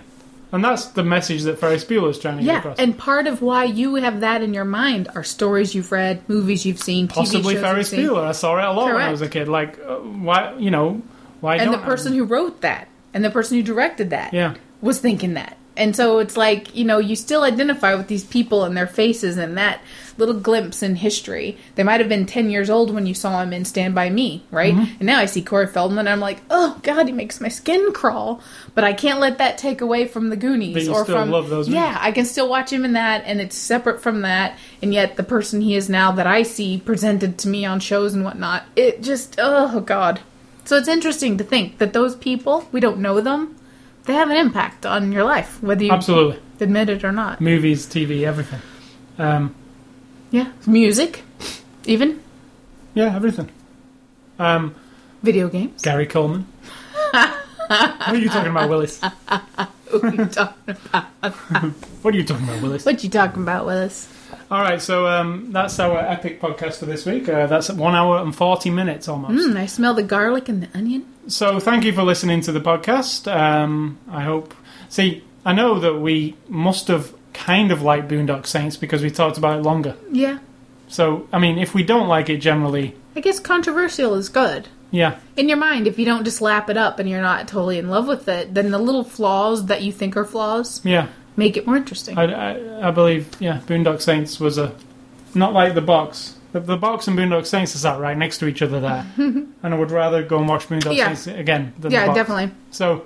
And 0.51 0.63
that's 0.63 0.85
the 0.87 1.03
message 1.03 1.43
that 1.43 1.59
Ferris 1.59 1.85
Bueller 1.85 2.09
is 2.09 2.17
trying 2.17 2.37
to 2.37 2.43
get 2.43 2.51
yeah, 2.51 2.59
across. 2.59 2.79
and 2.79 2.97
part 2.97 3.27
of 3.27 3.41
why 3.43 3.65
you 3.65 3.95
have 3.95 4.21
that 4.21 4.41
in 4.41 4.53
your 4.53 4.65
mind 4.65 5.07
are 5.13 5.23
stories 5.23 5.75
you've 5.75 5.91
read, 5.91 6.27
movies 6.27 6.65
you've 6.65 6.81
seen, 6.81 7.07
Possibly 7.07 7.53
TV 7.53 7.57
shows 7.57 7.61
Ferris 7.61 7.93
you've 7.93 8.01
seen. 8.01 8.09
Bueller. 8.09 8.25
I 8.25 8.31
saw 8.31 8.57
it 8.57 8.63
a 8.63 8.71
lot 8.71 8.85
when 8.85 8.95
I 8.95 8.97
Correct. 8.97 9.11
was 9.11 9.21
a 9.21 9.29
kid. 9.29 9.47
Like, 9.47 9.77
uh, 9.79 9.97
why, 9.97 10.55
you 10.57 10.71
know, 10.71 11.03
why 11.41 11.57
and 11.57 11.67
the 11.71 11.75
don't 11.77 11.83
I? 11.83 11.85
person 11.85 12.13
who 12.13 12.23
wrote 12.23 12.61
that 12.61 12.87
and 13.13 13.23
the 13.23 13.29
person 13.29 13.57
who 13.57 13.63
directed 13.63 14.09
that 14.09 14.33
Yeah. 14.33 14.55
was 14.81 14.97
thinking 14.99 15.35
that 15.35 15.55
and 15.79 15.95
so 15.95 16.19
it's 16.19 16.37
like 16.37 16.75
you 16.75 16.83
know 16.83 16.99
you 16.99 17.15
still 17.15 17.43
identify 17.43 17.95
with 17.95 18.07
these 18.07 18.23
people 18.23 18.63
and 18.63 18.77
their 18.77 18.85
faces 18.85 19.37
and 19.37 19.57
that 19.57 19.81
little 20.17 20.37
glimpse 20.37 20.83
in 20.83 20.95
history. 20.95 21.57
They 21.75 21.83
might 21.83 22.01
have 22.01 22.09
been 22.09 22.25
10 22.25 22.49
years 22.49 22.69
old 22.69 22.93
when 22.93 23.05
you 23.05 23.13
saw 23.13 23.41
him 23.41 23.53
in 23.53 23.63
stand 23.63 23.95
by 23.95 24.09
me 24.09 24.43
right? 24.51 24.73
Mm-hmm. 24.73 24.95
and 24.99 25.05
now 25.07 25.19
i 25.19 25.25
see 25.25 25.41
corey 25.41 25.67
feldman 25.67 25.99
and 25.99 26.09
i'm 26.09 26.19
like 26.19 26.41
oh 26.49 26.77
god 26.83 27.07
he 27.07 27.13
makes 27.13 27.41
my 27.41 27.47
skin 27.47 27.91
crawl. 27.93 28.41
But 28.75 28.83
i 28.83 28.93
can't 28.93 29.19
let 29.19 29.37
that 29.39 29.57
take 29.57 29.81
away 29.81 30.07
from 30.07 30.29
the 30.29 30.37
goonies 30.37 30.87
or 30.87 31.05
from 31.05 31.31
yeah 31.67 31.97
i 32.01 32.11
can 32.11 32.25
still 32.25 32.49
watch 32.49 32.71
him 32.71 32.85
in 32.85 32.93
that 32.93 33.23
and 33.25 33.39
it's 33.41 33.57
separate 33.57 34.01
from 34.01 34.21
that. 34.21 34.57
And 34.81 34.93
yet 34.93 35.15
the 35.15 35.23
person 35.23 35.61
he 35.61 35.75
is 35.75 35.89
now 35.89 36.11
that 36.11 36.27
i 36.27 36.43
see 36.43 36.79
presented 36.79 37.37
to 37.39 37.47
me 37.47 37.65
on 37.65 37.79
shows 37.79 38.13
and 38.13 38.23
whatnot 38.23 38.65
it 38.75 39.01
just 39.01 39.35
oh 39.39 39.79
god. 39.79 40.19
So 40.69 40.77
it's 40.77 40.87
interesting 40.87 41.37
to 41.39 41.43
think 41.43 41.79
that 41.79 41.93
those 41.93 42.15
people, 42.15 42.67
we 42.71 42.79
don't 42.79 42.99
know 42.99 43.21
them, 43.21 43.55
they 44.09 44.15
have 44.15 44.31
an 44.31 44.37
impact 44.37 44.87
on 44.87 45.11
your 45.11 45.23
life, 45.23 45.61
whether 45.61 45.83
you 45.83 45.91
Absolutely. 45.91 46.39
admit 46.59 46.89
it 46.89 47.03
or 47.03 47.11
not. 47.11 47.39
Movies, 47.39 47.85
TV, 47.85 48.23
everything. 48.23 48.59
Um, 49.19 49.53
Yeah. 50.31 50.51
Music, 50.65 51.21
even 51.85 52.19
yeah, 52.95 53.15
everything. 53.15 53.51
Um, 54.39 54.73
video 55.21 55.47
games. 55.47 55.83
Gary 55.83 56.07
Coleman. 56.07 56.47
what 57.11 57.35
are 58.07 58.15
you 58.15 58.29
talking 58.29 58.49
about, 58.49 58.67
Willis? 58.67 58.99
what 59.91 60.03
are 60.03 60.15
you 60.15 60.25
talking 60.25 60.75
about? 60.91 61.05
What 62.01 62.13
are 62.15 62.17
you 62.17 62.23
talking 62.23 62.45
about, 62.49 62.61
Willis? 62.63 62.85
What 62.85 63.03
you 63.03 63.09
talking 63.11 63.43
about, 63.43 63.67
Willis? 63.67 64.07
All 64.51 64.61
right, 64.61 64.81
so 64.81 65.05
um, 65.05 65.51
that's 65.51 65.79
our 65.79 65.99
epic 65.99 66.41
podcast 66.41 66.77
for 66.79 66.85
this 66.85 67.05
week. 67.05 67.29
Uh, 67.29 67.45
that's 67.45 67.69
one 67.69 67.93
hour 67.93 68.17
and 68.17 68.35
40 68.35 68.71
minutes 68.71 69.07
almost. 69.07 69.33
Mm, 69.33 69.55
I 69.55 69.67
smell 69.67 69.93
the 69.93 70.01
garlic 70.01 70.49
and 70.49 70.63
the 70.63 70.75
onion. 70.75 71.05
So 71.27 71.59
thank 71.59 71.83
you 71.83 71.93
for 71.93 72.01
listening 72.01 72.41
to 72.41 72.51
the 72.51 72.59
podcast. 72.59 73.31
Um, 73.31 73.99
I 74.09 74.23
hope. 74.23 74.55
See, 74.89 75.23
I 75.45 75.53
know 75.53 75.79
that 75.79 75.95
we 75.99 76.35
must 76.47 76.87
have 76.87 77.13
kind 77.33 77.71
of 77.71 77.83
liked 77.83 78.07
Boondock 78.07 78.47
Saints 78.47 78.75
because 78.75 79.03
we 79.03 79.11
talked 79.11 79.37
about 79.37 79.59
it 79.59 79.61
longer. 79.61 79.95
Yeah. 80.11 80.39
So, 80.87 81.27
I 81.31 81.37
mean, 81.37 81.59
if 81.59 81.75
we 81.75 81.83
don't 81.83 82.07
like 82.07 82.29
it 82.29 82.37
generally, 82.37 82.95
I 83.15 83.19
guess 83.19 83.39
controversial 83.39 84.15
is 84.15 84.29
good. 84.29 84.67
yeah, 84.89 85.19
In 85.37 85.47
your 85.47 85.57
mind, 85.59 85.85
if 85.85 85.99
you 85.99 86.05
don't 86.05 86.23
just 86.25 86.41
lap 86.41 86.71
it 86.71 86.77
up 86.77 86.97
and 86.97 87.07
you're 87.07 87.21
not 87.21 87.47
totally 87.47 87.77
in 87.77 87.89
love 87.89 88.07
with 88.07 88.27
it, 88.27 88.55
then 88.55 88.71
the 88.71 88.79
little 88.79 89.03
flaws 89.03 89.67
that 89.67 89.83
you 89.83 89.91
think 89.91 90.17
are 90.17 90.25
flaws 90.25 90.81
yeah. 90.83 91.09
Make 91.39 91.57
it 91.57 91.65
more 91.65 91.75
interesting. 91.77 92.17
I, 92.17 92.25
I, 92.51 92.89
I 92.89 92.91
believe, 92.91 93.29
yeah, 93.39 93.61
Boondock 93.65 94.01
Saints 94.01 94.39
was 94.39 94.57
a. 94.59 94.75
Not 95.33 95.53
like 95.53 95.73
the 95.73 95.81
box. 95.81 96.35
The, 96.51 96.59
the 96.59 96.77
box 96.77 97.07
and 97.07 97.17
Boondock 97.17 97.45
Saints 97.45 97.73
is 97.75 97.81
sat 97.81 97.99
right 97.99 98.17
next 98.17 98.39
to 98.39 98.47
each 98.47 98.61
other 98.61 98.79
there. 98.79 99.05
and 99.17 99.53
I 99.63 99.75
would 99.75 99.91
rather 99.91 100.23
go 100.23 100.39
and 100.39 100.47
watch 100.47 100.67
Boondock 100.67 100.95
Yeah. 100.95 101.13
Saints 101.13 101.27
again 101.27 101.73
than 101.79 101.91
the 101.91 101.97
yeah, 101.97 102.13
definitely. 102.13 102.51
So, 102.71 103.05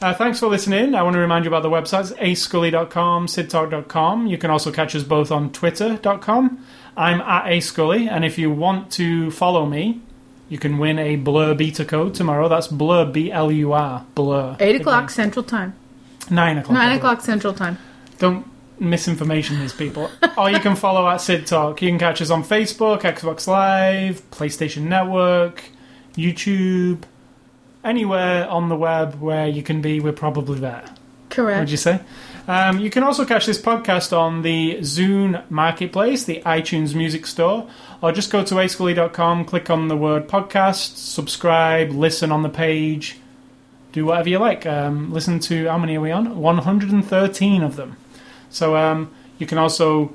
uh, 0.00 0.14
thanks 0.14 0.38
for 0.40 0.46
listening. 0.48 0.94
I 0.94 1.02
want 1.02 1.14
to 1.14 1.20
remind 1.20 1.44
you 1.44 1.50
about 1.50 1.62
the 1.62 1.70
websites 1.70 2.16
ascully.com, 2.18 3.26
sidtalk.com. 3.26 4.26
You 4.26 4.38
can 4.38 4.50
also 4.50 4.72
catch 4.72 4.94
us 4.96 5.02
both 5.02 5.30
on 5.30 5.50
twitter.com. 5.52 6.64
I'm 6.96 7.20
at 7.20 7.44
ascully, 7.44 8.08
and 8.10 8.24
if 8.24 8.38
you 8.38 8.50
want 8.50 8.90
to 8.92 9.30
follow 9.30 9.66
me, 9.66 10.00
you 10.48 10.58
can 10.58 10.78
win 10.78 10.98
a 10.98 11.16
Blur 11.16 11.54
beta 11.54 11.84
code 11.84 12.14
tomorrow. 12.14 12.48
That's 12.48 12.68
Blur, 12.68 13.04
B 13.04 13.30
L 13.30 13.52
U 13.52 13.72
R, 13.72 14.06
Blur. 14.14 14.56
8 14.58 14.80
o'clock 14.80 15.10
Central 15.10 15.42
Time. 15.42 15.74
Nine 16.30 16.58
o'clock. 16.58 16.74
9 16.74 16.96
o'clock 16.96 17.20
Central 17.22 17.52
Time. 17.52 17.78
Don't 18.18 18.46
misinformation 18.80 19.58
these 19.60 19.72
people. 19.72 20.10
or 20.36 20.50
you 20.50 20.60
can 20.60 20.76
follow 20.76 21.08
at 21.08 21.20
Sid 21.20 21.46
Talk. 21.46 21.82
You 21.82 21.88
can 21.90 21.98
catch 21.98 22.20
us 22.22 22.30
on 22.30 22.44
Facebook, 22.44 23.02
Xbox 23.02 23.46
Live, 23.46 24.28
PlayStation 24.30 24.82
Network, 24.82 25.64
YouTube, 26.14 27.02
anywhere 27.84 28.48
on 28.48 28.68
the 28.68 28.76
web 28.76 29.20
where 29.20 29.46
you 29.46 29.62
can 29.62 29.80
be, 29.80 30.00
we're 30.00 30.12
probably 30.12 30.58
there. 30.58 30.84
Correct. 31.30 31.60
Would 31.60 31.70
you 31.70 31.76
say? 31.76 32.00
Um, 32.46 32.78
you 32.78 32.88
can 32.88 33.02
also 33.02 33.26
catch 33.26 33.44
this 33.44 33.60
podcast 33.60 34.16
on 34.16 34.40
the 34.42 34.76
Zune 34.78 35.42
Marketplace, 35.50 36.24
the 36.24 36.40
iTunes 36.46 36.94
Music 36.94 37.26
Store, 37.26 37.68
or 38.00 38.10
just 38.12 38.30
go 38.30 38.42
to 38.42 38.54
ascully.com, 38.54 39.44
click 39.44 39.68
on 39.68 39.88
the 39.88 39.96
word 39.96 40.28
podcast, 40.28 40.96
subscribe, 40.96 41.90
listen 41.90 42.32
on 42.32 42.42
the 42.42 42.48
page, 42.48 43.18
do 43.92 44.04
whatever 44.06 44.28
you 44.28 44.38
like. 44.38 44.66
Um, 44.66 45.10
listen 45.12 45.38
to, 45.40 45.66
how 45.68 45.78
many 45.78 45.96
are 45.96 46.00
we 46.00 46.10
on? 46.10 46.36
113 46.38 47.62
of 47.62 47.76
them. 47.76 47.96
So 48.50 48.76
um, 48.76 49.10
you 49.38 49.46
can 49.46 49.58
also, 49.58 50.12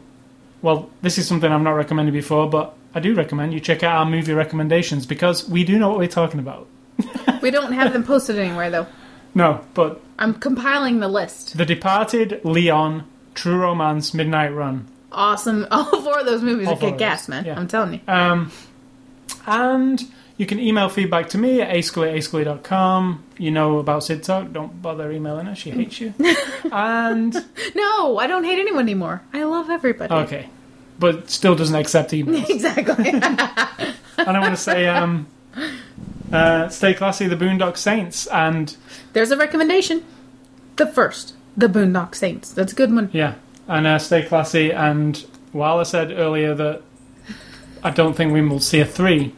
well, 0.62 0.90
this 1.02 1.18
is 1.18 1.28
something 1.28 1.52
I've 1.52 1.62
not 1.62 1.72
recommended 1.72 2.14
before, 2.14 2.50
but 2.50 2.76
I 2.95 3.00
do 3.00 3.14
recommend 3.16 3.54
you 3.54 3.60
check 3.60 3.84
out 3.84 3.95
our 3.98 4.06
movie 4.06 4.34
recommendations 4.34 5.06
because 5.06 5.48
we 5.50 5.64
do 5.64 5.78
know 5.80 5.90
what 5.90 5.98
we're 5.98 6.08
talking 6.08 6.40
about. 6.40 6.68
We 7.41 7.52
don't 7.52 7.74
have 7.74 7.91
them 7.91 8.06
posted 8.06 8.40
anywhere 8.40 8.70
though. 8.70 8.88
No, 9.36 9.66
but 9.74 10.00
I'm 10.18 10.34
compiling 10.36 11.02
the 11.02 11.10
list. 11.10 11.58
The 11.58 11.66
Departed, 11.66 12.40
Leon, 12.45 13.04
True 13.36 13.58
Romance, 13.58 14.14
Midnight 14.14 14.54
Run. 14.54 14.88
Awesome. 15.12 15.68
All 15.72 16.02
four 16.02 16.20
of 16.20 16.26
those 16.26 16.41
movies 16.41 16.70
All 16.70 16.76
are 16.76 16.80
kick 16.80 17.02
ass, 17.02 17.28
man. 17.28 17.44
yeah. 17.44 17.60
I'm 17.60 17.68
telling 17.68 17.95
you. 17.95 18.00
Um, 18.08 18.50
And 19.45 20.02
you 20.38 20.45
can 20.45 20.60
email 20.60 20.89
feedback 20.89 21.30
to 21.30 21.38
me 21.38 21.61
at 21.61 21.76
ascully 21.76 22.10
at 22.10 22.15
ascully.com. 22.15 23.23
You 23.38 23.51
know 23.51 23.77
about 23.80 24.03
Sid 24.03 24.23
Talk. 24.23 24.51
Don't 24.51 24.81
bother 24.81 25.11
emailing 25.11 25.45
her. 25.45 25.55
She 25.55 25.69
hates 25.72 25.99
you. 26.01 26.14
and, 26.72 27.34
No, 27.76 28.18
I 28.18 28.27
don't 28.27 28.43
hate 28.43 28.60
anyone 28.60 28.84
anymore. 28.84 29.22
I 29.34 29.43
love 29.43 29.69
everybody. 29.69 30.14
okay. 30.14 30.49
But 30.99 31.30
still 31.30 31.55
doesn't 31.55 31.76
accept 31.76 32.11
emails. 32.11 32.49
Exactly. 32.49 33.10
and 33.10 34.38
I 34.38 34.39
want 34.39 34.55
to 34.55 34.61
say, 34.61 34.88
um, 34.88 35.27
uh, 36.31 36.69
stay 36.69 36.93
classy, 36.93 37.27
the 37.27 37.35
Boondock 37.35 37.77
Saints. 37.77 38.27
And 38.27 38.76
There's 39.14 39.31
a 39.31 39.38
recommendation. 39.38 40.03
The 40.77 40.88
first, 40.88 41.34
the 41.57 41.68
Boondock 41.68 42.15
Saints. 42.15 42.51
That's 42.53 42.73
a 42.73 42.76
good 42.76 42.93
one. 42.93 43.10
yeah, 43.14 43.35
and 43.68 43.85
uh, 43.85 43.99
stay 43.99 44.23
classy. 44.23 44.72
And 44.72 45.23
while 45.51 45.80
I 45.80 45.84
said 45.84 46.11
earlier 46.11 46.55
that 46.55 46.81
I 47.84 47.91
don't 47.91 48.15
think 48.15 48.34
we 48.34 48.41
will 48.41 48.60
see 48.60 48.80
a 48.80 48.85
three, 48.85 49.35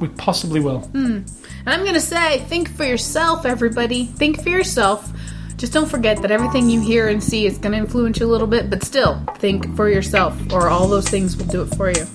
we 0.00 0.08
possibly 0.08 0.60
will. 0.60 0.80
Hmm. 0.80 1.22
And 1.66 1.68
I'm 1.68 1.84
gonna 1.84 2.00
say, 2.00 2.40
think 2.40 2.70
for 2.70 2.84
yourself, 2.84 3.44
everybody. 3.44 4.06
Think 4.06 4.42
for 4.42 4.48
yourself. 4.48 5.10
Just 5.56 5.74
don't 5.74 5.88
forget 5.88 6.22
that 6.22 6.30
everything 6.30 6.70
you 6.70 6.80
hear 6.80 7.08
and 7.08 7.22
see 7.22 7.46
is 7.46 7.58
gonna 7.58 7.76
influence 7.76 8.18
you 8.18 8.26
a 8.26 8.32
little 8.32 8.46
bit, 8.46 8.70
but 8.70 8.82
still, 8.82 9.22
think 9.36 9.76
for 9.76 9.90
yourself, 9.90 10.34
or 10.52 10.68
all 10.68 10.88
those 10.88 11.08
things 11.08 11.36
will 11.36 11.46
do 11.46 11.62
it 11.62 11.74
for 11.76 11.90
you. 11.90 12.06